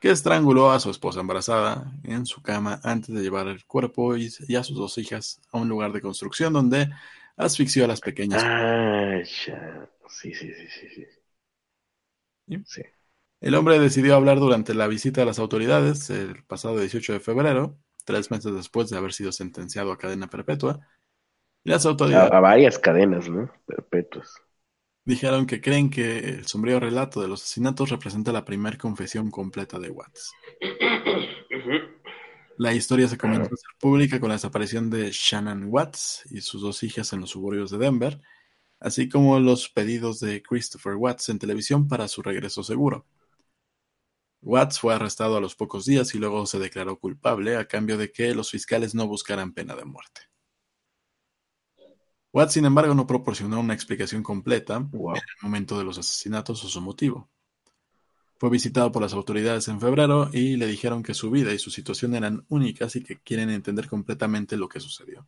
que 0.00 0.12
estranguló 0.12 0.70
a 0.70 0.78
su 0.78 0.88
esposa 0.88 1.18
embarazada 1.18 1.92
en 2.04 2.26
su 2.26 2.42
cama 2.42 2.78
antes 2.84 3.12
de 3.12 3.22
llevar 3.22 3.48
el 3.48 3.64
cuerpo 3.64 4.16
y, 4.16 4.28
a 4.54 4.62
sus 4.62 4.76
dos 4.76 4.98
hijas 4.98 5.40
a 5.50 5.58
un 5.58 5.68
lugar 5.68 5.92
de 5.92 6.00
construcción 6.00 6.52
donde 6.52 6.88
asfixió 7.36 7.86
a 7.86 7.88
las 7.88 8.00
pequeñas. 8.00 8.40
Ah, 8.44 9.20
ya. 9.46 9.90
Sí, 10.08 10.32
sí, 10.32 10.48
sí, 10.48 10.66
sí, 10.68 12.62
sí. 12.66 12.82
El 13.40 13.54
hombre 13.56 13.80
decidió 13.80 14.14
hablar 14.14 14.38
durante 14.38 14.74
la 14.74 14.86
visita 14.86 15.22
a 15.22 15.24
las 15.26 15.40
autoridades 15.40 16.08
el 16.10 16.44
pasado 16.44 16.78
18 16.78 17.14
de 17.14 17.20
febrero, 17.20 17.80
tres 18.04 18.30
meses 18.30 18.54
después 18.54 18.90
de 18.90 18.96
haber 18.96 19.12
sido 19.12 19.32
sentenciado 19.32 19.90
a 19.90 19.98
cadena 19.98 20.30
perpetua. 20.30 20.86
Y 21.64 21.70
las 21.70 21.84
autoridades... 21.86 22.32
a 22.32 22.40
varias 22.40 22.78
cadenas, 22.78 23.28
¿no? 23.28 23.50
Perpetuas. 23.66 24.34
Dijeron 25.04 25.46
que 25.46 25.60
creen 25.60 25.90
que 25.90 26.18
el 26.18 26.46
sombrío 26.46 26.78
relato 26.78 27.20
de 27.20 27.28
los 27.28 27.42
asesinatos 27.42 27.90
representa 27.90 28.32
la 28.32 28.44
primera 28.44 28.78
confesión 28.78 29.30
completa 29.30 29.78
de 29.78 29.90
Watts. 29.90 30.32
La 32.58 32.74
historia 32.74 33.08
se 33.08 33.16
comenzó 33.16 33.46
a 33.54 33.56
ser 33.56 33.70
pública 33.78 34.20
con 34.20 34.28
la 34.28 34.34
desaparición 34.34 34.90
de 34.90 35.10
Shannon 35.10 35.64
Watts 35.68 36.24
y 36.30 36.42
sus 36.42 36.60
dos 36.60 36.82
hijas 36.82 37.12
en 37.12 37.20
los 37.20 37.30
suburbios 37.30 37.70
de 37.70 37.78
Denver, 37.78 38.20
así 38.78 39.08
como 39.08 39.40
los 39.40 39.70
pedidos 39.70 40.20
de 40.20 40.42
Christopher 40.42 40.94
Watts 40.94 41.30
en 41.30 41.38
televisión 41.38 41.88
para 41.88 42.06
su 42.06 42.22
regreso 42.22 42.62
seguro. 42.62 43.06
Watts 44.42 44.78
fue 44.78 44.94
arrestado 44.94 45.36
a 45.36 45.40
los 45.40 45.54
pocos 45.54 45.86
días 45.86 46.14
y 46.14 46.18
luego 46.18 46.46
se 46.46 46.58
declaró 46.58 46.98
culpable 46.98 47.56
a 47.56 47.66
cambio 47.66 47.98
de 47.98 48.12
que 48.12 48.34
los 48.34 48.50
fiscales 48.50 48.94
no 48.94 49.06
buscaran 49.06 49.52
pena 49.52 49.74
de 49.74 49.84
muerte. 49.84 50.29
Watts, 52.32 52.52
sin 52.52 52.64
embargo, 52.64 52.94
no 52.94 53.06
proporcionó 53.06 53.58
una 53.60 53.74
explicación 53.74 54.22
completa 54.22 54.78
Wow. 54.78 55.16
en 55.16 55.22
el 55.22 55.42
momento 55.42 55.76
de 55.78 55.84
los 55.84 55.98
asesinatos 55.98 56.64
o 56.64 56.68
su 56.68 56.80
motivo. 56.80 57.28
Fue 58.38 58.48
visitado 58.50 58.90
por 58.92 59.02
las 59.02 59.12
autoridades 59.12 59.68
en 59.68 59.80
febrero 59.80 60.30
y 60.32 60.56
le 60.56 60.66
dijeron 60.66 61.02
que 61.02 61.12
su 61.12 61.30
vida 61.30 61.52
y 61.52 61.58
su 61.58 61.70
situación 61.70 62.14
eran 62.14 62.44
únicas 62.48 62.96
y 62.96 63.02
que 63.02 63.18
quieren 63.18 63.50
entender 63.50 63.88
completamente 63.88 64.56
lo 64.56 64.68
que 64.68 64.80
sucedió. 64.80 65.26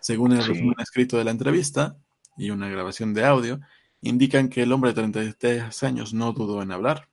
Según 0.00 0.32
el 0.32 0.42
Sí. 0.42 0.48
resumen 0.50 0.76
escrito 0.78 1.16
de 1.18 1.24
la 1.24 1.32
entrevista 1.32 1.96
y 2.36 2.50
una 2.50 2.68
grabación 2.68 3.12
de 3.14 3.24
audio, 3.24 3.58
indican 4.02 4.48
que 4.48 4.62
el 4.62 4.72
hombre 4.72 4.90
de 4.90 4.94
33 4.94 5.82
años 5.82 6.14
no 6.14 6.32
dudó 6.32 6.62
en 6.62 6.70
hablar. 6.70 7.08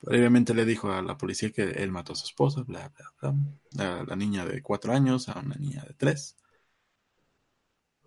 Previamente 0.00 0.54
le 0.54 0.64
dijo 0.64 0.92
a 0.92 1.02
la 1.02 1.18
policía 1.18 1.50
que 1.50 1.62
él 1.64 1.90
mató 1.90 2.12
a 2.12 2.16
su 2.16 2.26
esposa, 2.26 2.62
bla, 2.62 2.92
bla, 3.20 3.34
bla, 3.72 3.98
a 4.00 4.04
la 4.04 4.14
niña 4.14 4.44
de 4.46 4.62
4 4.62 4.92
años, 4.92 5.28
a 5.28 5.40
una 5.40 5.56
niña 5.56 5.82
de 5.82 5.94
3. 5.94 6.36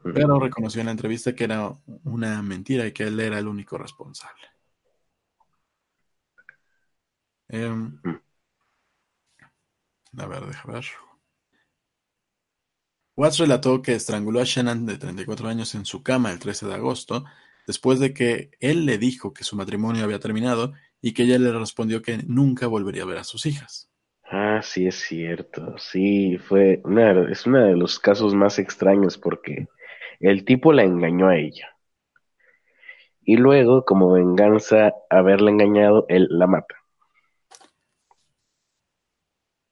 Pero 0.04 0.40
reconoció 0.40 0.82
en 0.82 0.88
la 0.88 0.92
entrevista 0.92 1.36
que 1.36 1.44
era 1.44 1.76
una 2.04 2.42
mentira 2.42 2.86
y 2.88 2.92
que 2.92 3.04
él 3.04 3.20
era 3.20 3.40
el 3.40 3.48
único 3.48 3.78
responsable. 3.78 4.42
Em, 7.50 8.00
a 10.18 10.26
ver, 10.26 10.46
déjame 10.46 10.74
ver. 10.74 10.86
Watts 13.16 13.38
relató 13.40 13.82
que 13.82 13.94
estranguló 13.94 14.40
a 14.40 14.46
Shannon 14.46 14.86
de 14.86 14.98
34 14.98 15.50
años 15.50 15.76
en 15.76 15.86
su 15.86 16.02
cama 16.02 16.32
el 16.32 16.40
13 16.40 16.66
de 16.66 16.74
agosto, 16.74 17.26
después 17.68 18.00
de 18.00 18.14
que 18.14 18.52
él 18.60 18.86
le 18.86 18.98
dijo 18.98 19.34
que 19.34 19.44
su 19.44 19.56
matrimonio 19.56 20.04
había 20.04 20.20
terminado 20.20 20.74
y 21.02 21.14
que 21.14 21.24
ella 21.24 21.38
le 21.38 21.52
respondió 21.52 22.02
que 22.02 22.20
nunca 22.26 22.68
volvería 22.68 23.04
a 23.04 23.08
ver 23.08 23.18
a 23.18 23.24
sus 23.24 23.46
hijas. 23.46 23.90
Ah, 24.24 24.62
sí 24.64 24.88
es 24.88 24.96
cierto. 24.96 25.78
Sí, 25.78 26.38
fue 26.38 26.82
una, 26.86 27.30
es 27.30 27.46
uno 27.46 27.66
de 27.66 27.76
los 27.76 28.00
casos 28.00 28.34
más 28.34 28.60
extraños 28.60 29.18
porque 29.18 29.68
el 30.22 30.46
tipo 30.46 30.74
la 30.74 30.84
engañó 30.84 31.28
a 31.28 31.38
ella. 31.38 31.70
Y 33.24 33.38
luego, 33.38 33.86
como 33.86 34.12
venganza 34.12 34.94
haberla 35.10 35.52
engañado, 35.52 36.06
él 36.10 36.28
la 36.30 36.48
mata. 36.48 36.76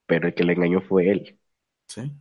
Pero 0.05 0.27
el 0.27 0.33
que 0.33 0.43
la 0.43 0.53
engañó 0.53 0.81
fue 0.81 1.09
él. 1.09 1.39
¿Sí? 1.87 2.11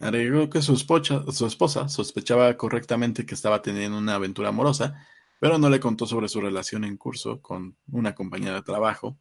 Agregó 0.00 0.50
que 0.50 0.60
su 0.60 0.74
esposa, 0.74 1.24
su 1.32 1.46
esposa 1.46 1.88
sospechaba 1.88 2.54
correctamente 2.56 3.24
que 3.24 3.34
estaba 3.34 3.62
teniendo 3.62 3.96
una 3.96 4.14
aventura 4.14 4.50
amorosa, 4.50 5.06
pero 5.40 5.58
no 5.58 5.70
le 5.70 5.80
contó 5.80 6.06
sobre 6.06 6.28
su 6.28 6.40
relación 6.40 6.84
en 6.84 6.96
curso 6.96 7.40
con 7.40 7.76
una 7.90 8.14
compañía 8.14 8.52
de 8.52 8.62
trabajo 8.62 9.18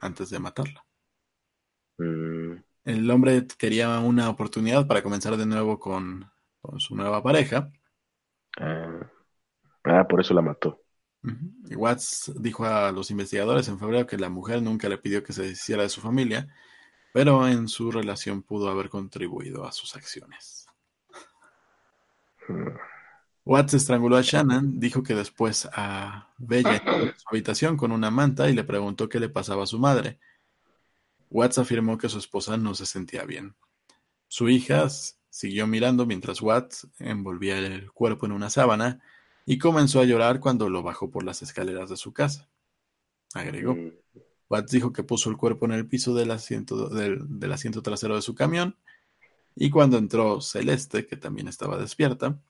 antes 0.00 0.30
de 0.30 0.38
matarla. 0.38 0.84
Mm, 1.98 2.52
El 2.84 3.10
hombre 3.10 3.46
quería 3.58 3.98
una 4.00 4.28
oportunidad 4.30 4.86
para 4.86 5.02
comenzar 5.02 5.36
de 5.36 5.46
nuevo 5.46 5.80
con, 5.80 6.30
con 6.66 6.80
su 6.80 6.94
nueva 6.96 7.22
pareja. 7.22 7.70
ah, 8.58 9.10
ah, 9.84 10.06
por 10.08 10.20
eso 10.20 10.34
la 10.34 10.42
mató. 10.42 10.82
Y 11.68 11.74
Watts 11.74 12.32
dijo 12.36 12.64
a 12.64 12.92
los 12.92 13.10
investigadores 13.10 13.66
en 13.68 13.78
febrero 13.78 14.06
que 14.06 14.16
la 14.16 14.28
mujer 14.28 14.62
nunca 14.62 14.88
le 14.88 14.98
pidió 14.98 15.24
que 15.24 15.32
se 15.32 15.42
deshiciera 15.42 15.82
de 15.82 15.88
su 15.88 16.00
familia, 16.00 16.48
pero 17.12 17.48
en 17.48 17.66
su 17.66 17.90
relación 17.90 18.42
pudo 18.42 18.68
haber 18.68 18.88
contribuido 18.88 19.66
a 19.66 19.72
sus 19.72 19.96
acciones. 19.96 20.66
Mm, 22.48 22.76
Watts 23.44 23.74
estranguló 23.74 24.16
a 24.16 24.22
Shannon, 24.22 24.78
dijo 24.78 25.02
que 25.02 25.14
después 25.14 25.68
a 25.72 26.32
Bella 26.36 26.76
entró 26.76 27.02
en 27.02 27.18
su 27.18 27.28
habitación 27.30 27.76
con 27.76 27.92
una 27.92 28.10
manta 28.10 28.48
y 28.48 28.54
le 28.54 28.64
preguntó 28.64 29.08
qué 29.08 29.18
le 29.18 29.28
pasaba 29.28 29.64
a 29.64 29.66
su 29.66 29.78
madre. 29.78 30.18
Watts 31.30 31.58
afirmó 31.58 31.98
que 31.98 32.08
su 32.08 32.18
esposa 32.18 32.56
no 32.56 32.74
se 32.74 32.86
sentía 32.86 33.24
bien. 33.24 33.56
Su 34.28 34.48
hija 34.48 34.88
siguió 35.36 35.66
mirando 35.66 36.06
mientras 36.06 36.40
Watts 36.40 36.88
envolvía 36.98 37.58
el 37.58 37.92
cuerpo 37.92 38.24
en 38.24 38.32
una 38.32 38.48
sábana 38.48 39.02
y 39.44 39.58
comenzó 39.58 40.00
a 40.00 40.04
llorar 40.04 40.40
cuando 40.40 40.70
lo 40.70 40.82
bajó 40.82 41.10
por 41.10 41.24
las 41.24 41.42
escaleras 41.42 41.90
de 41.90 41.98
su 41.98 42.14
casa. 42.14 42.48
Agregó. 43.34 43.74
mm, 43.74 43.92
Watts 44.48 44.72
dijo 44.72 44.94
que 44.94 45.02
puso 45.02 45.28
el 45.28 45.36
cuerpo 45.36 45.66
en 45.66 45.72
el 45.72 45.86
piso 45.86 46.14
del 46.14 46.30
asiento, 46.30 46.88
del, 46.88 47.18
del 47.38 47.52
asiento 47.52 47.82
trasero 47.82 48.16
de 48.16 48.22
su 48.22 48.34
camión 48.34 48.76
y 49.54 49.68
cuando 49.68 49.98
entró 49.98 50.40
Celeste, 50.40 51.06
que 51.06 51.18
también 51.18 51.48
estaba 51.48 51.76
despierta, 51.76 52.40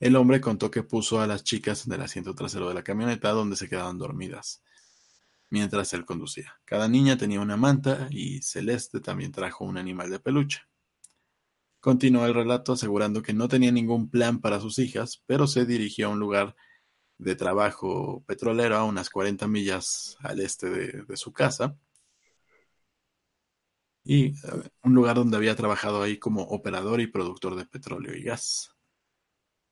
el 0.00 0.16
hombre 0.16 0.40
contó 0.40 0.72
que 0.72 0.82
puso 0.82 1.20
a 1.20 1.28
las 1.28 1.44
chicas 1.44 1.86
en 1.86 1.92
el 1.92 2.02
asiento 2.02 2.34
trasero 2.34 2.66
de 2.66 2.74
la 2.74 2.82
camioneta 2.82 3.30
donde 3.30 3.54
se 3.54 3.68
quedaban 3.68 3.98
dormidas 3.98 4.64
mientras 5.50 5.92
él 5.92 6.04
conducía. 6.04 6.58
Cada 6.64 6.88
niña 6.88 7.16
tenía 7.16 7.40
una 7.40 7.56
manta 7.56 8.08
y 8.10 8.42
Celeste 8.42 9.00
también 9.00 9.32
trajo 9.32 9.64
un 9.64 9.78
animal 9.78 10.10
de 10.10 10.18
peluche. 10.20 10.60
Continuó 11.80 12.26
el 12.26 12.34
relato 12.34 12.72
asegurando 12.72 13.22
que 13.22 13.32
no 13.32 13.48
tenía 13.48 13.70
ningún 13.70 14.10
plan 14.10 14.40
para 14.40 14.60
sus 14.60 14.78
hijas, 14.78 15.22
pero 15.26 15.46
se 15.46 15.66
dirigió 15.66 16.08
a 16.08 16.10
un 16.10 16.18
lugar 16.18 16.56
de 17.18 17.34
trabajo 17.34 18.24
petrolero 18.26 18.76
a 18.76 18.84
unas 18.84 19.10
40 19.10 19.46
millas 19.48 20.16
al 20.20 20.40
este 20.40 20.68
de, 20.68 21.16
su 21.16 21.32
casa 21.32 21.76
y 24.04 24.26
eh, 24.26 24.34
un 24.82 24.94
lugar 24.94 25.16
donde 25.16 25.36
había 25.36 25.56
trabajado 25.56 26.02
ahí 26.02 26.18
como 26.18 26.42
operador 26.42 27.00
y 27.00 27.06
productor 27.06 27.56
de 27.56 27.66
petróleo 27.66 28.14
y 28.14 28.22
gas. 28.22 28.75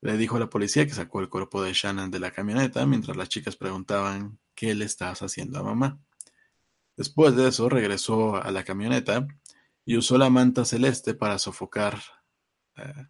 Le 0.04 0.16
dijo 0.16 0.36
a 0.36 0.40
la 0.40 0.50
policía 0.50 0.86
que 0.86 0.92
sacó 0.94 1.20
el 1.20 1.28
cuerpo 1.28 1.62
de 1.62 1.72
Shannon 1.72 2.12
de 2.12 2.20
la 2.20 2.30
camioneta 2.30 2.86
mientras 2.86 3.16
las 3.16 3.28
chicas 3.28 3.56
preguntaban 3.56 4.38
qué 4.54 4.74
le 4.76 4.84
estabas 4.84 5.22
haciendo 5.22 5.58
a 5.58 5.64
mamá. 5.64 5.98
Después 6.96 7.36
de 7.36 7.48
eso 7.48 7.68
regresó 7.68 8.36
a 8.36 8.50
la 8.52 8.64
camioneta 8.64 9.26
y 9.84 9.96
usó 9.96 10.18
la 10.18 10.30
manta 10.30 10.64
celeste 10.64 11.14
para 11.14 11.38
sofocar 11.38 11.98
eh, 12.76 13.08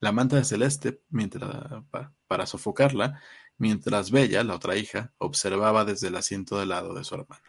la 0.00 0.12
manta 0.12 0.36
de 0.36 0.44
celeste 0.44 1.02
mientras, 1.10 1.84
pa- 1.90 2.14
para 2.28 2.46
sofocarla 2.46 3.20
mientras 3.58 4.10
Bella, 4.10 4.44
la 4.44 4.56
otra 4.56 4.76
hija, 4.76 5.14
observaba 5.18 5.84
desde 5.84 6.08
el 6.08 6.16
asiento 6.16 6.58
del 6.60 6.70
lado 6.70 6.94
de 6.94 7.04
su 7.04 7.14
hermana. 7.16 7.42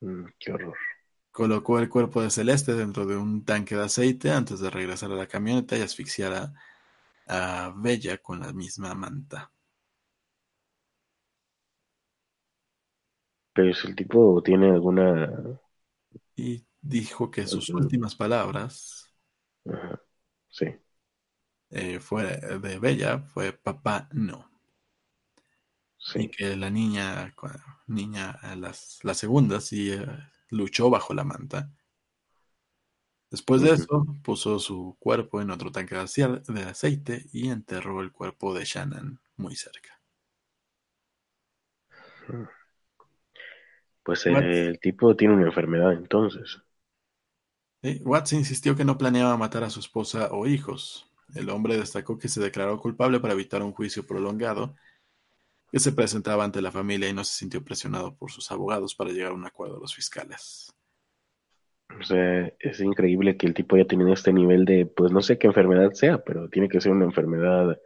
mm, 0.00 0.24
qué 0.38 0.52
horror. 0.52 0.74
Colocó 1.30 1.78
el 1.78 1.88
cuerpo 1.88 2.20
de 2.22 2.30
Celeste 2.30 2.74
dentro 2.74 3.06
de 3.06 3.16
un 3.16 3.44
tanque 3.44 3.76
de 3.76 3.84
aceite 3.84 4.30
antes 4.32 4.60
de 4.60 4.70
regresar 4.70 5.10
a 5.12 5.14
la 5.16 5.26
camioneta 5.28 5.76
y 5.78 5.82
asfixiar 5.82 6.32
a, 6.34 6.54
a 7.28 7.72
Bella 7.76 8.18
con 8.18 8.40
la 8.40 8.52
misma 8.52 8.94
manta. 8.94 9.52
Pero 13.52 13.74
si 13.74 13.88
el 13.88 13.94
tipo 13.96 14.42
tiene 14.42 14.70
alguna... 14.70 15.60
Y 16.36 16.64
dijo 16.80 17.30
que 17.30 17.46
sus 17.46 17.74
últimas 17.74 18.14
palabras 18.16 19.12
Ajá, 19.66 20.00
sí. 20.48 20.66
eh, 21.70 21.98
fue 21.98 22.24
de 22.60 22.78
Bella 22.78 23.20
fue 23.20 23.52
papá 23.54 24.06
no. 24.12 24.50
Y 26.12 26.28
Sí. 26.28 26.28
que 26.28 26.54
la 26.54 26.68
niña, 26.68 27.34
niña, 27.86 28.38
las, 28.56 28.98
la 29.04 29.14
segunda 29.14 29.58
sí 29.60 29.90
eh, 29.92 30.06
luchó 30.50 30.90
bajo 30.90 31.14
la 31.14 31.24
manta. 31.24 31.72
Después 33.30 33.60
de 33.60 33.72
eso, 33.72 34.06
puso 34.22 34.58
su 34.58 34.96
cuerpo 34.98 35.42
en 35.42 35.50
otro 35.50 35.70
tanque 35.70 35.94
de 35.94 36.62
aceite 36.62 37.26
y 37.32 37.50
enterró 37.50 38.00
el 38.00 38.10
cuerpo 38.10 38.54
de 38.54 38.64
Shannon 38.64 39.20
muy 39.36 39.54
cerca. 39.54 40.00
Pues 44.02 44.24
What? 44.26 44.42
eh, 44.42 44.66
el 44.68 44.80
tipo 44.80 45.14
tiene 45.14 45.34
una 45.34 45.46
enfermedad 45.46 45.92
entonces. 45.92 46.62
Sí, 47.82 48.00
Watts 48.04 48.32
insistió 48.32 48.74
que 48.74 48.84
no 48.84 48.98
planeaba 48.98 49.36
matar 49.36 49.62
a 49.62 49.70
su 49.70 49.80
esposa 49.80 50.30
o 50.32 50.46
hijos. 50.46 51.10
El 51.34 51.50
hombre 51.50 51.76
destacó 51.76 52.18
que 52.18 52.28
se 52.28 52.40
declaró 52.40 52.80
culpable 52.80 53.20
para 53.20 53.34
evitar 53.34 53.62
un 53.62 53.72
juicio 53.72 54.06
prolongado 54.06 54.74
que 55.70 55.78
se 55.78 55.92
presentaba 55.92 56.44
ante 56.44 56.62
la 56.62 56.72
familia 56.72 57.08
y 57.08 57.12
no 57.12 57.22
se 57.24 57.34
sintió 57.34 57.62
presionado 57.62 58.16
por 58.16 58.30
sus 58.32 58.50
abogados 58.50 58.94
para 58.94 59.10
llegar 59.10 59.32
a 59.32 59.34
un 59.34 59.44
acuerdo 59.44 59.76
a 59.76 59.80
los 59.80 59.94
fiscales. 59.94 60.74
O 62.00 62.02
sea, 62.02 62.52
es 62.60 62.80
increíble 62.80 63.36
que 63.36 63.46
el 63.46 63.54
tipo 63.54 63.76
haya 63.76 63.86
tenido 63.86 64.12
este 64.12 64.32
nivel 64.32 64.64
de, 64.64 64.86
pues 64.86 65.12
no 65.12 65.20
sé 65.22 65.38
qué 65.38 65.46
enfermedad 65.46 65.92
sea, 65.92 66.22
pero 66.22 66.48
tiene 66.48 66.68
que 66.68 66.80
ser 66.80 66.92
una 66.92 67.04
enfermedad 67.04 67.78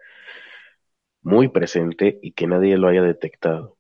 muy 1.23 1.49
presente 1.49 2.19
y 2.23 2.33
que 2.33 2.47
nadie 2.47 2.77
lo 2.77 2.89
haya 2.89 3.03
detectado. 3.03 3.79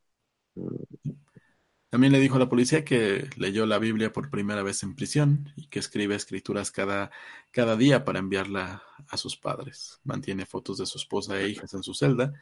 También 1.90 2.12
le 2.12 2.20
dijo 2.20 2.36
a 2.36 2.38
la 2.38 2.48
policía 2.48 2.84
que 2.86 3.28
leyó 3.36 3.66
la 3.66 3.78
Biblia 3.78 4.12
por 4.12 4.30
primera 4.30 4.62
vez 4.62 4.82
en 4.82 4.94
prisión 4.94 5.52
y 5.56 5.68
que 5.68 5.78
escribe 5.78 6.14
escrituras 6.14 6.70
cada, 6.70 7.10
cada 7.50 7.76
día 7.76 8.04
para 8.04 8.18
enviarla 8.18 8.82
a 9.08 9.16
sus 9.18 9.36
padres. 9.36 10.00
Mantiene 10.02 10.46
fotos 10.46 10.78
de 10.78 10.86
su 10.86 10.96
esposa 10.96 11.38
e 11.38 11.48
hijas 11.48 11.74
en 11.74 11.82
su 11.82 11.92
celda 11.92 12.32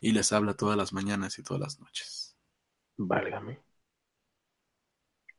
y 0.00 0.10
les 0.12 0.32
habla 0.32 0.54
todas 0.54 0.76
las 0.76 0.92
mañanas 0.92 1.38
y 1.38 1.44
todas 1.44 1.60
las 1.60 1.78
noches. 1.78 2.36
Válgame. 2.96 3.60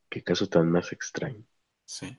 Qué 0.10 0.24
caso 0.24 0.48
tan 0.48 0.72
más 0.72 0.94
extraño. 0.94 1.44
Sí. 1.88 2.16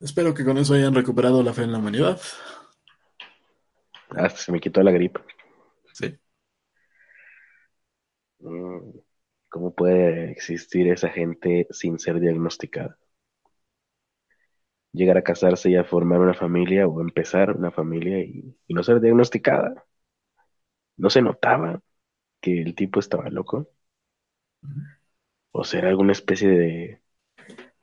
Espero 0.00 0.34
que 0.34 0.44
con 0.44 0.58
eso 0.58 0.74
hayan 0.74 0.94
recuperado 0.94 1.42
la 1.42 1.54
fe 1.54 1.62
en 1.62 1.72
la 1.72 1.78
humanidad. 1.78 2.20
Hasta 4.10 4.38
se 4.40 4.52
me 4.52 4.60
quitó 4.60 4.82
la 4.82 4.90
gripe. 4.90 5.20
Sí. 5.94 6.18
Mm, 8.40 8.98
¿Cómo 9.48 9.74
puede 9.74 10.30
existir 10.32 10.88
esa 10.88 11.08
gente 11.10 11.66
sin 11.70 11.98
ser 11.98 12.18
diagnosticada? 12.20 12.98
llegar 14.92 15.16
a 15.18 15.22
casarse 15.22 15.70
y 15.70 15.76
a 15.76 15.84
formar 15.84 16.20
una 16.20 16.34
familia 16.34 16.86
o 16.86 17.00
empezar 17.00 17.56
una 17.56 17.70
familia 17.70 18.20
y, 18.20 18.56
y 18.66 18.74
no 18.74 18.82
ser 18.82 19.00
diagnosticada. 19.00 19.84
No 20.98 21.08
se 21.10 21.22
notaba 21.22 21.80
que 22.40 22.62
el 22.62 22.74
tipo 22.74 23.00
estaba 23.00 23.30
loco. 23.30 23.70
O 25.52 25.62
será 25.64 25.88
alguna 25.88 26.12
especie 26.12 26.48
de 26.48 27.02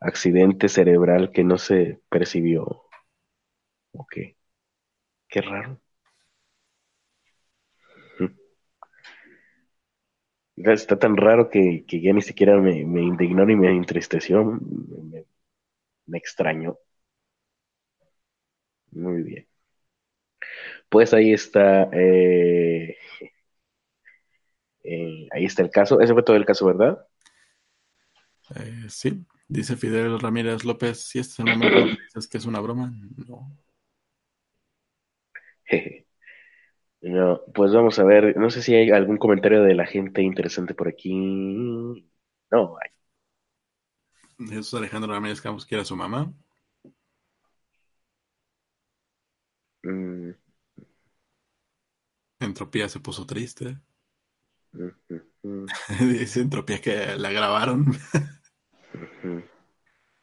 accidente 0.06 0.70
cerebral 0.70 1.32
que 1.32 1.44
no 1.44 1.58
se 1.58 2.02
percibió. 2.10 2.84
¿O 3.94 4.06
qué? 4.08 4.38
Raro. 5.42 5.80
Está 10.58 10.98
tan 10.98 11.18
raro 11.18 11.50
que, 11.50 11.84
ya 11.88 12.14
ni 12.14 12.22
siquiera 12.22 12.58
me, 12.58 12.86
me 12.86 13.02
indignó 13.02 13.46
ni 13.46 13.56
me 13.56 13.70
entristeció, 13.72 14.44
me, 14.46 15.26
me 16.08 16.18
extrañó. 16.18 16.78
Muy 18.92 19.24
bien. 19.24 19.48
Pues 20.90 21.14
ahí 21.14 21.34
está, 21.34 21.90
eh, 21.92 22.98
eh, 24.84 25.28
ahí 25.32 25.46
está 25.46 25.62
el 25.64 25.70
caso. 25.70 26.00
Ese 26.00 26.14
fue 26.14 26.24
todo 26.24 26.36
el 26.36 26.46
caso, 26.46 26.66
¿verdad? 26.66 27.06
Eh, 28.56 28.86
sí, 28.90 29.26
dice 29.48 29.76
Fidel 29.78 30.20
Ramírez 30.20 30.64
López, 30.66 31.00
si 31.08 31.20
este 31.20 31.34
es 31.34 31.40
el 31.40 31.46
momento 31.48 31.82
que 31.84 31.98
dices 32.04 32.28
que 32.28 32.38
es 32.38 32.46
una 32.46 32.60
broma, 32.60 32.92
no. 33.28 33.58
No, 37.02 37.42
pues 37.54 37.72
vamos 37.74 38.00
a 38.00 38.04
ver, 38.04 38.36
no 38.38 38.50
sé 38.50 38.62
si 38.64 38.74
hay 38.76 38.90
algún 38.90 39.18
comentario 39.18 39.62
de 39.64 39.76
la 39.76 39.86
gente 39.86 40.22
interesante 40.24 40.74
por 40.74 40.88
aquí. 40.88 41.14
No, 42.52 42.78
hay. 42.82 42.90
Jesús 44.40 44.74
Alejandro 44.76 45.12
Ramírez 45.12 45.42
Campos 45.42 45.66
quiere 45.66 45.82
a 45.82 45.86
su 45.86 45.96
mamá. 45.98 46.34
Mm, 49.86 50.34
Entropía 52.40 52.88
se 52.88 53.02
puso 53.02 53.26
triste. 53.26 53.78
mm, 54.74 54.90
mm, 55.44 55.66
Dice 56.00 56.42
Entropía 56.42 56.82
que 56.82 57.16
la 57.18 57.32
grabaron. 57.32 57.86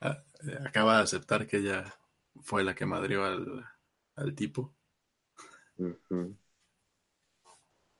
Ah, 0.00 0.22
Acaba 0.66 0.96
de 0.96 1.02
aceptar 1.04 1.46
que 1.46 1.58
ella 1.58 1.84
fue 2.40 2.64
la 2.64 2.74
que 2.74 2.86
madrió 2.86 3.24
al, 3.24 3.64
al 4.16 4.34
tipo. 4.34 4.74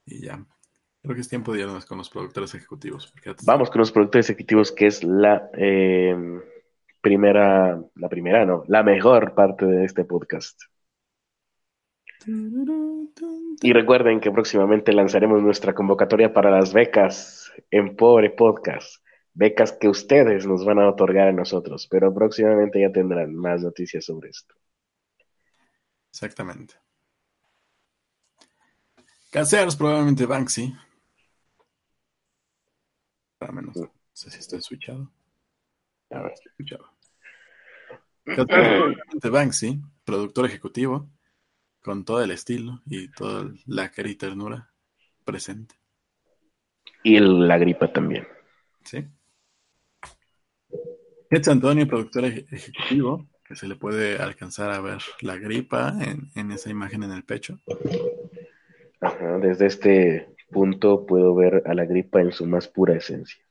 Y 0.05 0.25
ya. 0.25 0.45
Creo 1.01 1.15
que 1.15 1.21
es 1.21 1.29
tiempo 1.29 1.53
de 1.53 1.61
irnos 1.61 1.85
con 1.85 1.97
los 1.97 2.09
productores 2.09 2.53
ejecutivos. 2.55 3.07
porque 3.07 3.35
Vamos 3.45 3.69
con 3.69 3.79
los 3.79 3.91
productores 3.91 4.29
ejecutivos, 4.29 4.71
que 4.71 4.87
es 4.87 5.03
la 5.03 5.49
eh, 5.53 6.15
primera, 7.01 7.81
la 7.95 8.09
primera, 8.09 8.45
no, 8.45 8.63
la 8.67 8.83
mejor 8.83 9.35
parte 9.35 9.65
de 9.65 9.83
este 9.83 10.05
podcast. 10.05 10.61
Y 13.61 13.73
recuerden 13.73 14.21
que 14.21 14.31
próximamente 14.31 14.93
lanzaremos 14.93 15.41
nuestra 15.41 15.75
convocatoria 15.75 16.33
para 16.33 16.51
las 16.51 16.73
becas 16.73 17.51
en 17.69 17.97
Pobre 17.97 18.29
Podcast. 18.29 19.02
Becas 19.33 19.71
que 19.73 19.87
ustedes 19.87 20.45
nos 20.45 20.63
van 20.63 20.79
a 20.79 20.89
otorgar 20.89 21.27
a 21.27 21.33
nosotros, 21.33 21.87
pero 21.89 22.13
próximamente 22.13 22.81
ya 22.81 22.91
tendrán 22.91 23.35
más 23.35 23.63
noticias 23.63 24.05
sobre 24.05 24.29
esto. 24.29 24.55
Exactamente. 26.11 26.75
Caseros, 29.31 29.75
probablemente 29.75 30.27
Banksy. 30.27 30.75
Para 33.39 33.51
menos. 33.51 33.75
No 33.75 33.91
sé 34.13 34.29
si 34.29 34.39
estoy 34.39 34.61
switchado. 34.61 35.11
A 36.11 36.21
ver. 36.21 36.33
Estoy 36.33 36.51
switchado. 36.55 36.85
Caseros, 38.23 38.47
probablemente 38.47 39.29
Banksy, 39.29 39.81
productor 40.05 40.45
ejecutivo, 40.45 41.09
con 41.81 42.05
todo 42.05 42.23
el 42.23 42.29
estilo 42.29 42.81
y 42.85 43.09
toda 43.09 43.51
la 43.65 43.89
cara 43.89 44.09
y 44.09 44.15
ternura 44.15 44.71
presente. 45.25 45.75
Y 47.03 47.19
la 47.19 47.57
gripa 47.57 47.91
también. 47.91 48.27
¿Sí? 48.85 49.03
Ed 51.35 51.47
Antonio, 51.49 51.87
productor 51.87 52.25
eje- 52.25 52.45
ejecutivo, 52.51 53.27
que 53.43 53.55
se 53.55 53.67
le 53.67 53.75
puede 53.75 54.17
alcanzar 54.17 54.71
a 54.71 54.81
ver 54.81 54.99
la 55.21 55.35
gripa 55.37 55.95
en, 56.01 56.29
en 56.35 56.51
esa 56.51 56.69
imagen 56.69 57.03
en 57.03 57.11
el 57.11 57.23
pecho. 57.23 57.59
Ajá, 59.01 59.37
desde 59.39 59.65
este 59.65 60.35
punto 60.51 61.05
puedo 61.05 61.33
ver 61.35 61.63
a 61.65 61.73
la 61.73 61.85
gripa 61.85 62.21
en 62.21 62.31
su 62.31 62.45
más 62.45 62.67
pura 62.67 62.95
esencia. 62.95 63.43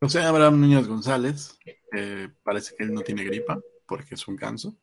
José 0.00 0.20
Abraham 0.22 0.60
Núñez 0.60 0.88
González, 0.88 1.58
eh, 1.96 2.28
parece 2.42 2.74
que 2.74 2.84
él 2.84 2.92
no 2.92 3.02
tiene 3.02 3.22
gripa 3.24 3.60
porque 3.86 4.14
es 4.14 4.26
un 4.26 4.36
ganso. 4.36 4.76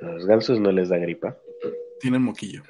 A 0.00 0.06
los 0.06 0.26
gansos 0.26 0.60
no 0.60 0.70
les 0.70 0.90
da 0.90 0.98
gripa. 0.98 1.36
Tiene 1.98 2.18
moquillo. 2.18 2.62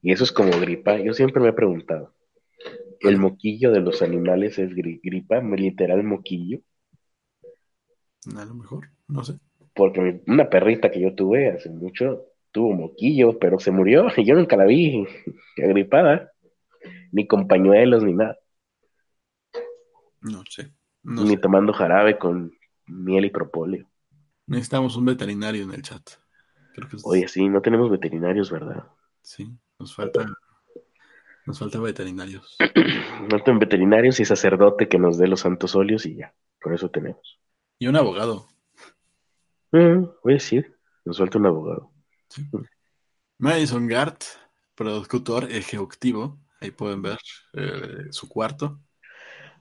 Y 0.00 0.12
eso 0.12 0.24
es 0.24 0.32
como 0.32 0.58
gripa. 0.58 0.96
Yo 0.98 1.12
siempre 1.12 1.42
me 1.42 1.50
he 1.50 1.52
preguntado. 1.52 2.14
¿El 3.02 3.18
moquillo 3.18 3.70
de 3.70 3.80
los 3.80 4.00
animales 4.02 4.58
es 4.58 4.70
gri- 4.74 5.00
gripa? 5.02 5.40
¿Literal 5.42 6.02
moquillo? 6.04 6.60
A 8.36 8.44
lo 8.44 8.54
mejor, 8.54 8.88
no 9.06 9.22
sé. 9.22 9.38
Porque 9.74 10.22
una 10.26 10.48
perrita 10.48 10.90
que 10.90 11.00
yo 11.00 11.14
tuve 11.14 11.50
hace 11.50 11.70
mucho 11.70 12.24
tuvo 12.52 12.72
moquillo, 12.74 13.38
pero 13.38 13.58
se 13.58 13.70
murió 13.70 14.06
y 14.16 14.24
yo 14.26 14.34
nunca 14.34 14.56
la 14.56 14.64
vi 14.64 15.06
agripada. 15.62 16.32
Ni 17.12 17.26
con 17.28 17.48
pañuelos 17.48 18.04
ni 18.04 18.14
nada. 18.14 18.38
No 20.22 20.42
sé. 20.54 20.72
No 21.04 21.26
ni 21.26 21.36
sé. 21.36 21.38
tomando 21.38 21.72
jarabe 21.72 22.18
con 22.18 22.52
miel 22.86 23.24
y 23.24 23.30
propóleo. 23.30 23.86
Necesitamos 24.46 24.94
un 24.96 25.06
veterinario 25.06 25.64
en 25.64 25.72
el 25.72 25.82
chat. 25.82 26.10
Creo 26.72 26.88
que 26.88 26.96
es- 26.96 27.04
Oye, 27.04 27.28
sí, 27.28 27.48
no 27.48 27.62
tenemos 27.62 27.90
veterinarios, 27.90 28.50
¿verdad? 28.50 28.86
sí, 29.22 29.58
nos 29.78 29.94
falta, 29.94 30.32
nos 31.46 31.58
falta 31.58 31.80
veterinarios. 31.80 32.56
No 33.30 33.38
tenemos 33.38 33.60
veterinarios 33.60 34.18
y 34.20 34.24
sacerdote 34.24 34.88
que 34.88 34.98
nos 34.98 35.16
dé 35.16 35.28
los 35.28 35.40
santos 35.40 35.76
óleos 35.76 36.04
y 36.06 36.16
ya. 36.16 36.34
Con 36.60 36.74
eso 36.74 36.90
tenemos. 36.90 37.38
Y 37.78 37.86
un 37.86 37.96
abogado. 37.96 38.48
Mm, 39.70 40.04
voy 40.24 40.32
a 40.32 40.34
decir, 40.34 40.76
nos 41.04 41.18
falta 41.18 41.38
un 41.38 41.46
abogado. 41.46 41.92
Madison 43.38 43.86
Gart, 43.86 44.22
productor 44.74 45.50
ejecutivo. 45.50 46.38
Ahí 46.60 46.70
pueden 46.72 47.00
ver 47.02 47.18
eh, 47.54 48.06
su 48.10 48.28
cuarto. 48.28 48.80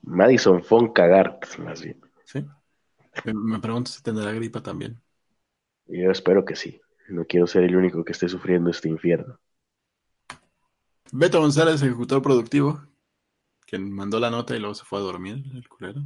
Madison 0.02 0.64
von 0.68 0.92
Cagart, 0.92 1.58
más 1.60 1.82
bien. 1.82 2.02
¿sí? 2.26 2.44
Me- 3.26 3.34
Me 3.34 3.60
pregunto 3.60 3.92
si 3.92 4.02
tendrá 4.02 4.32
gripa 4.32 4.62
también. 4.62 5.00
Yo 5.88 6.12
espero 6.12 6.44
que 6.46 6.56
sí. 6.56 6.82
No 7.10 7.26
quiero 7.26 7.46
ser 7.48 7.64
el 7.64 7.76
único 7.76 8.04
que 8.04 8.12
esté 8.14 8.28
sufriendo 8.28 8.70
este 8.70 8.90
infierno. 8.90 9.40
Beto 11.14 11.42
González, 11.42 11.82
ejecutor 11.82 12.22
productivo, 12.22 12.82
quien 13.68 13.92
mandó 13.92 14.18
la 14.18 14.30
nota 14.30 14.56
y 14.56 14.60
luego 14.60 14.76
se 14.76 14.86
fue 14.86 15.00
a 15.00 15.02
dormir, 15.02 15.44
el 15.54 15.68
culero. 15.68 16.02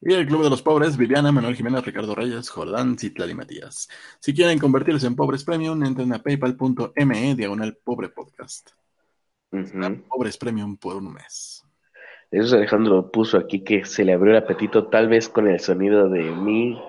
Y 0.00 0.14
el 0.14 0.26
Club 0.26 0.42
de 0.42 0.50
los 0.50 0.62
Pobres, 0.62 0.96
Viviana, 0.96 1.32
Manuel 1.32 1.54
Jiménez, 1.54 1.84
Ricardo 1.84 2.14
Reyes, 2.14 2.48
Jordán, 2.48 2.98
Citlal 2.98 3.30
y 3.30 3.34
Matías. 3.34 3.88
Si 4.20 4.32
quieren 4.32 4.58
convertirse 4.58 5.06
en 5.06 5.16
pobres 5.16 5.44
premium, 5.44 5.84
entren 5.84 6.14
a 6.14 6.22
paypal.me 6.22 7.34
diagonal 7.34 7.76
pobre 7.84 8.08
podcast. 8.08 8.70
Pobres 10.08 10.38
premium 10.38 10.78
por 10.78 10.96
un 10.96 11.12
mes. 11.12 11.62
Eso 12.30 12.46
es 12.46 12.52
Alejandro 12.54 13.10
puso 13.10 13.36
aquí 13.36 13.64
que 13.64 13.84
se 13.84 14.04
le 14.04 14.14
abrió 14.14 14.32
el 14.32 14.42
apetito, 14.42 14.88
tal 14.88 15.08
vez 15.08 15.28
con 15.28 15.46
el 15.46 15.60
sonido 15.60 16.08
de 16.08 16.22
mí 16.22 16.80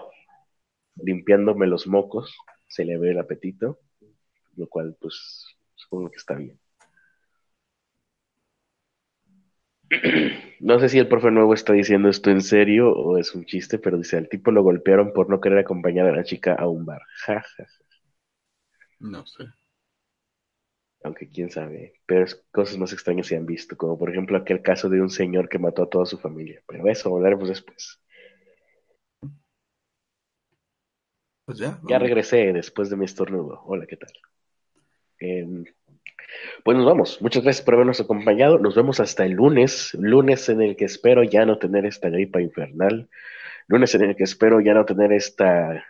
limpiándome 0.96 1.68
los 1.68 1.88
mocos. 1.88 2.36
Se 2.68 2.86
le 2.86 2.96
abrió 2.96 3.12
el 3.12 3.20
apetito, 3.20 3.80
lo 4.56 4.68
cual, 4.68 4.96
pues, 5.00 5.57
supongo 5.78 6.10
que 6.12 6.18
está 6.18 6.36
bien. 6.36 6.60
No 10.60 10.80
sé 10.80 10.90
si 10.90 10.98
el 11.00 11.08
profe 11.08 11.30
nuevo 11.32 11.54
está 11.54 11.74
diciendo 11.74 12.10
esto 12.10 12.30
en 12.32 12.42
serio 12.42 12.92
o 12.92 13.18
es 13.18 13.36
un 13.36 13.46
chiste, 13.46 13.80
pero 13.80 13.98
dice, 13.98 14.18
al 14.18 14.30
tipo 14.30 14.52
lo 14.52 14.64
golpearon 14.64 15.14
por 15.14 15.30
no 15.30 15.40
querer 15.42 15.60
acompañar 15.60 16.08
a 16.08 16.16
la 16.16 16.24
chica 16.24 16.54
a 16.56 16.68
un 16.68 16.86
bar. 16.86 17.02
Ja, 17.26 17.42
ja, 17.58 17.66
ja. 17.66 17.88
No 19.16 19.24
sé. 19.32 19.48
Aunque 21.04 21.28
quién 21.28 21.50
sabe. 21.50 21.94
Pero 22.06 22.26
cosas 22.52 22.78
más 22.78 22.94
extrañas 22.94 23.26
se 23.28 23.36
han 23.36 23.48
visto, 23.48 23.76
como 23.76 23.98
por 23.98 24.12
ejemplo 24.12 24.38
aquel 24.38 24.62
caso 24.62 24.90
de 24.90 25.02
un 25.02 25.10
señor 25.10 25.50
que 25.50 25.58
mató 25.60 25.82
a 25.84 25.90
toda 25.90 26.06
su 26.06 26.20
familia. 26.20 26.62
Pero 26.68 26.88
eso 26.88 27.16
hablaremos 27.16 27.50
después. 27.50 28.00
Pues 31.46 31.58
ya. 31.58 31.80
Ya 31.90 31.98
regresé 31.98 32.54
después 32.54 32.90
de 32.92 32.96
mi 32.96 33.06
estornudo. 33.06 33.62
Hola, 33.66 33.88
¿qué 33.88 33.98
tal? 33.98 34.12
Em, 35.20 35.66
pues 36.64 36.78
nos 36.78 36.86
vamos. 36.86 37.22
Muchas 37.22 37.44
gracias 37.44 37.66
por 37.66 37.76
habernos 37.76 38.00
acompañado. 38.00 38.60
Nos 38.60 38.76
vemos 38.76 39.00
hasta 39.00 39.26
el 39.26 39.34
lunes. 39.34 39.94
Lunes 40.00 40.50
en 40.50 40.62
el 40.62 40.76
que 40.76 40.86
espero 40.86 41.24
ya 41.24 41.46
no 41.46 41.58
tener 41.58 41.86
esta 41.86 42.10
gripa 42.10 42.42
infernal. 42.42 43.10
Lunes 43.68 43.94
en 43.96 44.04
el 44.04 44.16
que 44.16 44.24
espero 44.24 44.62
ya 44.62 44.74
no 44.74 44.86
tener 44.86 45.12
esta, 45.14 45.86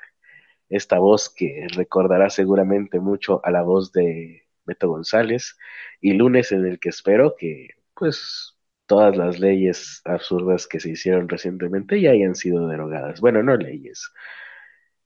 esta 0.69 0.99
voz 0.99 1.29
que 1.29 1.67
recordará 1.75 2.29
seguramente 2.29 2.99
mucho 2.99 3.41
a 3.43 3.51
la 3.51 3.61
voz 3.61 3.91
de 3.91 4.43
Beto 4.65 4.89
González. 4.89 5.57
Y 6.01 6.13
lunes 6.13 6.51
en 6.51 6.65
el 6.65 6.79
que 6.79 6.89
espero 6.89 7.35
que, 7.37 7.69
pues, 7.93 8.57
todas 8.87 9.15
las 9.17 9.39
leyes 9.39 10.01
absurdas 10.05 10.67
que 10.67 10.79
se 10.79 10.91
hicieron 10.91 11.29
recientemente 11.29 12.01
ya 12.01 12.11
hayan 12.11 12.35
sido 12.35 12.67
derogadas. 12.67 13.21
Bueno, 13.21 13.43
no 13.43 13.55
leyes, 13.57 14.11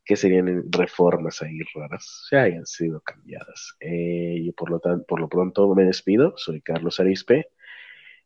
que 0.05 0.15
serían 0.15 0.71
reformas 0.71 1.41
ahí 1.41 1.59
raras, 1.73 2.27
ya 2.31 2.43
hayan 2.43 2.65
sido 2.65 3.01
cambiadas. 3.01 3.75
Eh, 3.79 4.35
y 4.39 4.51
por 4.53 4.69
lo, 4.71 4.79
tanto, 4.79 5.05
por 5.05 5.19
lo 5.19 5.29
pronto 5.29 5.73
me 5.75 5.85
despido, 5.85 6.33
soy 6.37 6.61
Carlos 6.61 6.99
Arispe. 6.99 7.49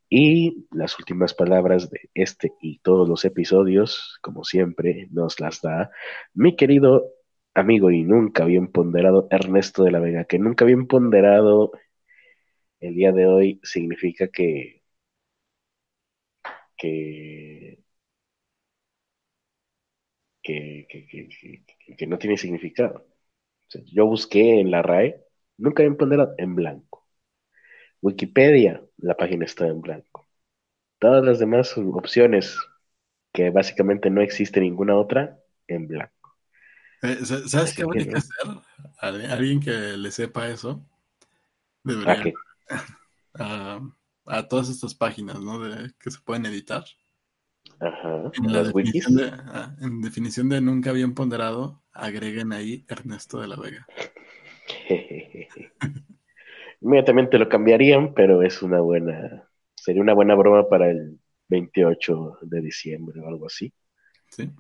Y 0.10 0.68
las 0.72 0.98
últimas 1.00 1.34
palabras 1.34 1.90
de 1.90 2.10
este 2.14 2.54
y 2.62 2.80
todos 2.80 3.10
los 3.10 3.26
episodios, 3.26 4.20
como 4.22 4.44
siempre, 4.44 5.08
nos 5.12 5.40
las 5.40 5.62
da 5.62 5.92
mi 6.34 6.56
querido 6.56 7.12
amigo 7.56 7.92
y 7.92 8.04
nunca 8.04 8.46
bien 8.46 8.68
ponderado 8.72 9.28
Ernesto 9.32 9.84
de 9.84 9.92
la 9.92 10.00
Vega, 10.00 10.26
que 10.26 10.40
nunca 10.40 10.66
bien 10.66 10.88
ponderado 10.88 11.72
el 12.80 12.96
día 12.96 13.12
de 13.12 13.26
hoy 13.28 13.60
significa 13.64 14.28
que 14.30 14.84
que 16.78 17.80
que, 20.46 20.88
que, 21.98 22.08
no 22.08 22.20
tiene 22.20 22.38
significado. 22.38 23.08
yo 23.92 24.06
busqué 24.06 24.60
en 24.60 24.70
la 24.70 24.84
RAE, 24.84 25.20
nunca 25.58 25.82
bien 25.82 25.98
ponderado, 25.98 26.36
en 26.38 26.56
blanco. 26.56 27.08
Wikipedia, 28.02 28.84
la 28.98 29.18
página 29.18 29.46
está 29.46 29.68
en 29.68 29.82
blanco. 29.82 30.28
Todas 31.00 31.26
las 31.26 31.40
demás 31.40 31.76
opciones, 31.78 32.58
que 33.34 33.50
básicamente 33.50 34.10
no 34.10 34.22
existe 34.22 34.62
ninguna 34.62 34.96
otra, 34.96 35.40
en 35.68 35.88
blanco. 35.88 36.38
Eh, 37.02 37.18
¿Sabes 37.26 37.74
qué 37.74 37.84
habría 37.84 38.06
que 38.06 38.18
hacer? 38.18 38.32
Alguien 39.00 39.60
que 39.60 39.72
le 39.72 40.12
sepa 40.12 40.48
eso. 40.50 40.88
Debería. 41.84 42.34
¿A, 43.38 43.82
a, 44.28 44.48
todas 44.48 44.70
estas 44.70 44.96
páginas, 44.96 45.42
¿no? 45.42 45.60
De, 45.60 45.92
que 46.00 46.10
se 46.10 46.22
pueden 46.22 46.46
editar. 46.46 46.86
Ajá. 47.80 48.32
En, 48.34 48.54
la 48.54 48.64
definición 48.64 49.16
de, 49.16 49.32
ah, 49.32 49.76
en 49.82 50.02
definición 50.02 50.50
de 50.50 50.62
nunca 50.62 50.92
bien 50.92 51.14
ponderado, 51.14 51.84
agreguen 51.94 52.54
ahí 52.54 52.86
Ernesto 52.88 53.40
de 53.40 53.48
la 53.48 53.56
Vega. 53.56 53.86
Inmediatamente 56.82 57.38
lo 57.38 57.50
cambiarían, 57.50 58.14
pero 58.14 58.42
es 58.42 58.62
una 58.62 58.80
buena, 58.80 59.50
sería 59.76 60.02
una 60.02 60.14
buena 60.14 60.36
broma 60.36 60.68
para 60.68 60.90
el 60.90 61.20
28 61.50 62.40
de 62.42 62.62
diciembre 62.62 63.22
o 63.22 63.28
algo 63.28 63.48
así. 63.48 63.74
Sí. 64.30 64.52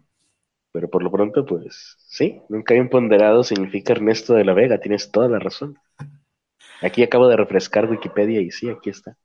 Pero 0.71 0.89
por 0.89 1.03
lo 1.03 1.11
pronto, 1.11 1.45
pues 1.45 1.95
sí, 1.99 2.41
nunca 2.49 2.73
bien 2.73 2.89
ponderado 2.89 3.43
significa 3.43 3.93
Ernesto 3.93 4.33
de 4.33 4.43
la 4.43 4.53
Vega, 4.53 4.79
tienes 4.79 5.11
toda 5.11 5.29
la 5.29 5.39
razón. 5.39 5.77
Aquí 6.81 7.03
acabo 7.03 7.27
de 7.27 7.37
refrescar 7.37 7.89
Wikipedia 7.89 8.41
y 8.41 8.51
sí, 8.51 8.69
aquí 8.69 8.89
está. 8.89 9.17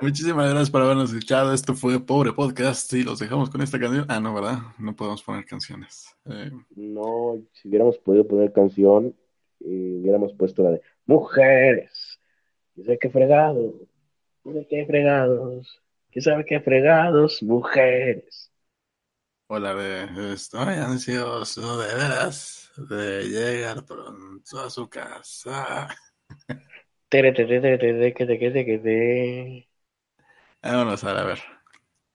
Muchísimas 0.00 0.48
gracias 0.48 0.70
por 0.70 0.80
habernos 0.80 1.10
escuchado. 1.10 1.52
Esto 1.52 1.74
fue 1.74 2.00
Pobre 2.00 2.32
Podcast 2.32 2.90
y 2.94 3.02
los 3.02 3.18
dejamos 3.18 3.50
con 3.50 3.60
esta 3.60 3.78
canción. 3.78 4.06
Ah, 4.08 4.18
no, 4.18 4.32
¿verdad? 4.32 4.58
No 4.78 4.96
podemos 4.96 5.22
poner 5.22 5.44
canciones. 5.44 6.16
Eh, 6.24 6.50
no, 6.74 7.38
si 7.52 7.68
hubiéramos 7.68 7.98
podido 7.98 8.26
poner 8.26 8.50
canción, 8.50 9.14
eh, 9.60 9.98
hubiéramos 10.00 10.32
puesto 10.32 10.62
la 10.62 10.70
de 10.70 10.82
mujeres. 11.04 12.18
¿Quién 12.74 12.86
sabe 12.86 12.98
qué 12.98 13.10
fregado? 13.10 13.74
¿Quién 14.42 14.54
sabe 14.54 14.66
qué 14.68 14.86
fregados? 14.86 15.82
¿Quién 16.10 16.22
sabe 16.22 16.44
qué 16.46 16.60
fregados? 16.60 17.42
Mujeres. 17.42 18.50
Hola, 19.48 19.74
de 19.74 20.32
estoy 20.32 20.74
ansioso 20.76 21.78
de 21.78 21.94
veras 21.94 22.70
de 22.88 23.24
llegar 23.24 23.84
pronto 23.84 24.60
a 24.60 24.70
su 24.70 24.88
casa. 24.88 25.88
Vámonos 30.62 31.04
a 31.04 31.24
ver. 31.24 31.38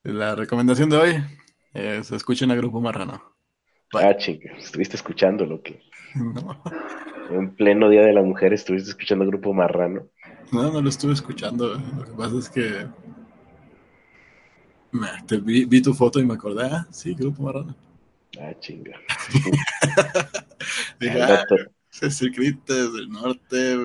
La 0.03 0.35
recomendación 0.35 0.89
de 0.89 0.97
hoy 0.97 1.15
es 1.73 2.11
escuchen 2.11 2.51
a 2.51 2.55
Grupo 2.55 2.79
Marrano. 2.79 3.35
Ah, 3.93 4.15
chica, 4.15 4.51
estuviste 4.57 4.95
escuchando 4.95 5.45
lo 5.45 5.61
que. 5.61 5.81
No. 6.15 6.61
En 7.31 7.55
pleno 7.55 7.89
Día 7.89 8.03
de 8.03 8.13
la 8.13 8.21
Mujer 8.21 8.53
estuviste 8.53 8.91
escuchando 8.91 9.23
el 9.23 9.31
Grupo 9.31 9.51
Marrano. 9.51 10.07
No, 10.51 10.71
no 10.71 10.79
lo 10.79 10.89
estuve 10.89 11.13
escuchando. 11.13 11.73
Lo 11.73 12.05
que 12.05 12.11
pasa 12.11 12.37
es 12.37 12.49
que. 12.49 12.87
te 15.25 15.37
vi, 15.37 15.81
tu 15.81 15.95
foto 15.95 16.19
y 16.19 16.25
me 16.25 16.35
acordé, 16.35 16.69
ah, 16.71 16.85
sí, 16.91 17.15
Grupo 17.15 17.41
Marrano. 17.41 17.75
Ah, 18.39 18.53
chinga. 18.59 18.99
Dije, 20.99 21.19
ah, 21.23 21.43
del 21.99 23.09
norte. 23.09 23.75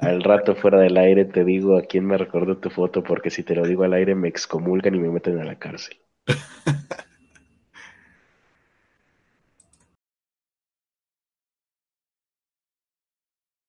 Al 0.00 0.22
rato 0.22 0.56
fuera 0.56 0.78
del 0.80 0.96
aire 0.96 1.24
te 1.26 1.44
digo 1.44 1.76
a 1.76 1.82
quién 1.82 2.06
me 2.06 2.18
recordó 2.18 2.58
tu 2.58 2.70
foto, 2.70 3.02
porque 3.02 3.30
si 3.30 3.42
te 3.42 3.54
lo 3.54 3.66
digo 3.66 3.84
al 3.84 3.92
aire 3.92 4.14
me 4.14 4.28
excomulgan 4.28 4.94
y 4.94 4.98
me 4.98 5.10
meten 5.10 5.38
a 5.38 5.44
la 5.44 5.58
cárcel. 5.58 5.98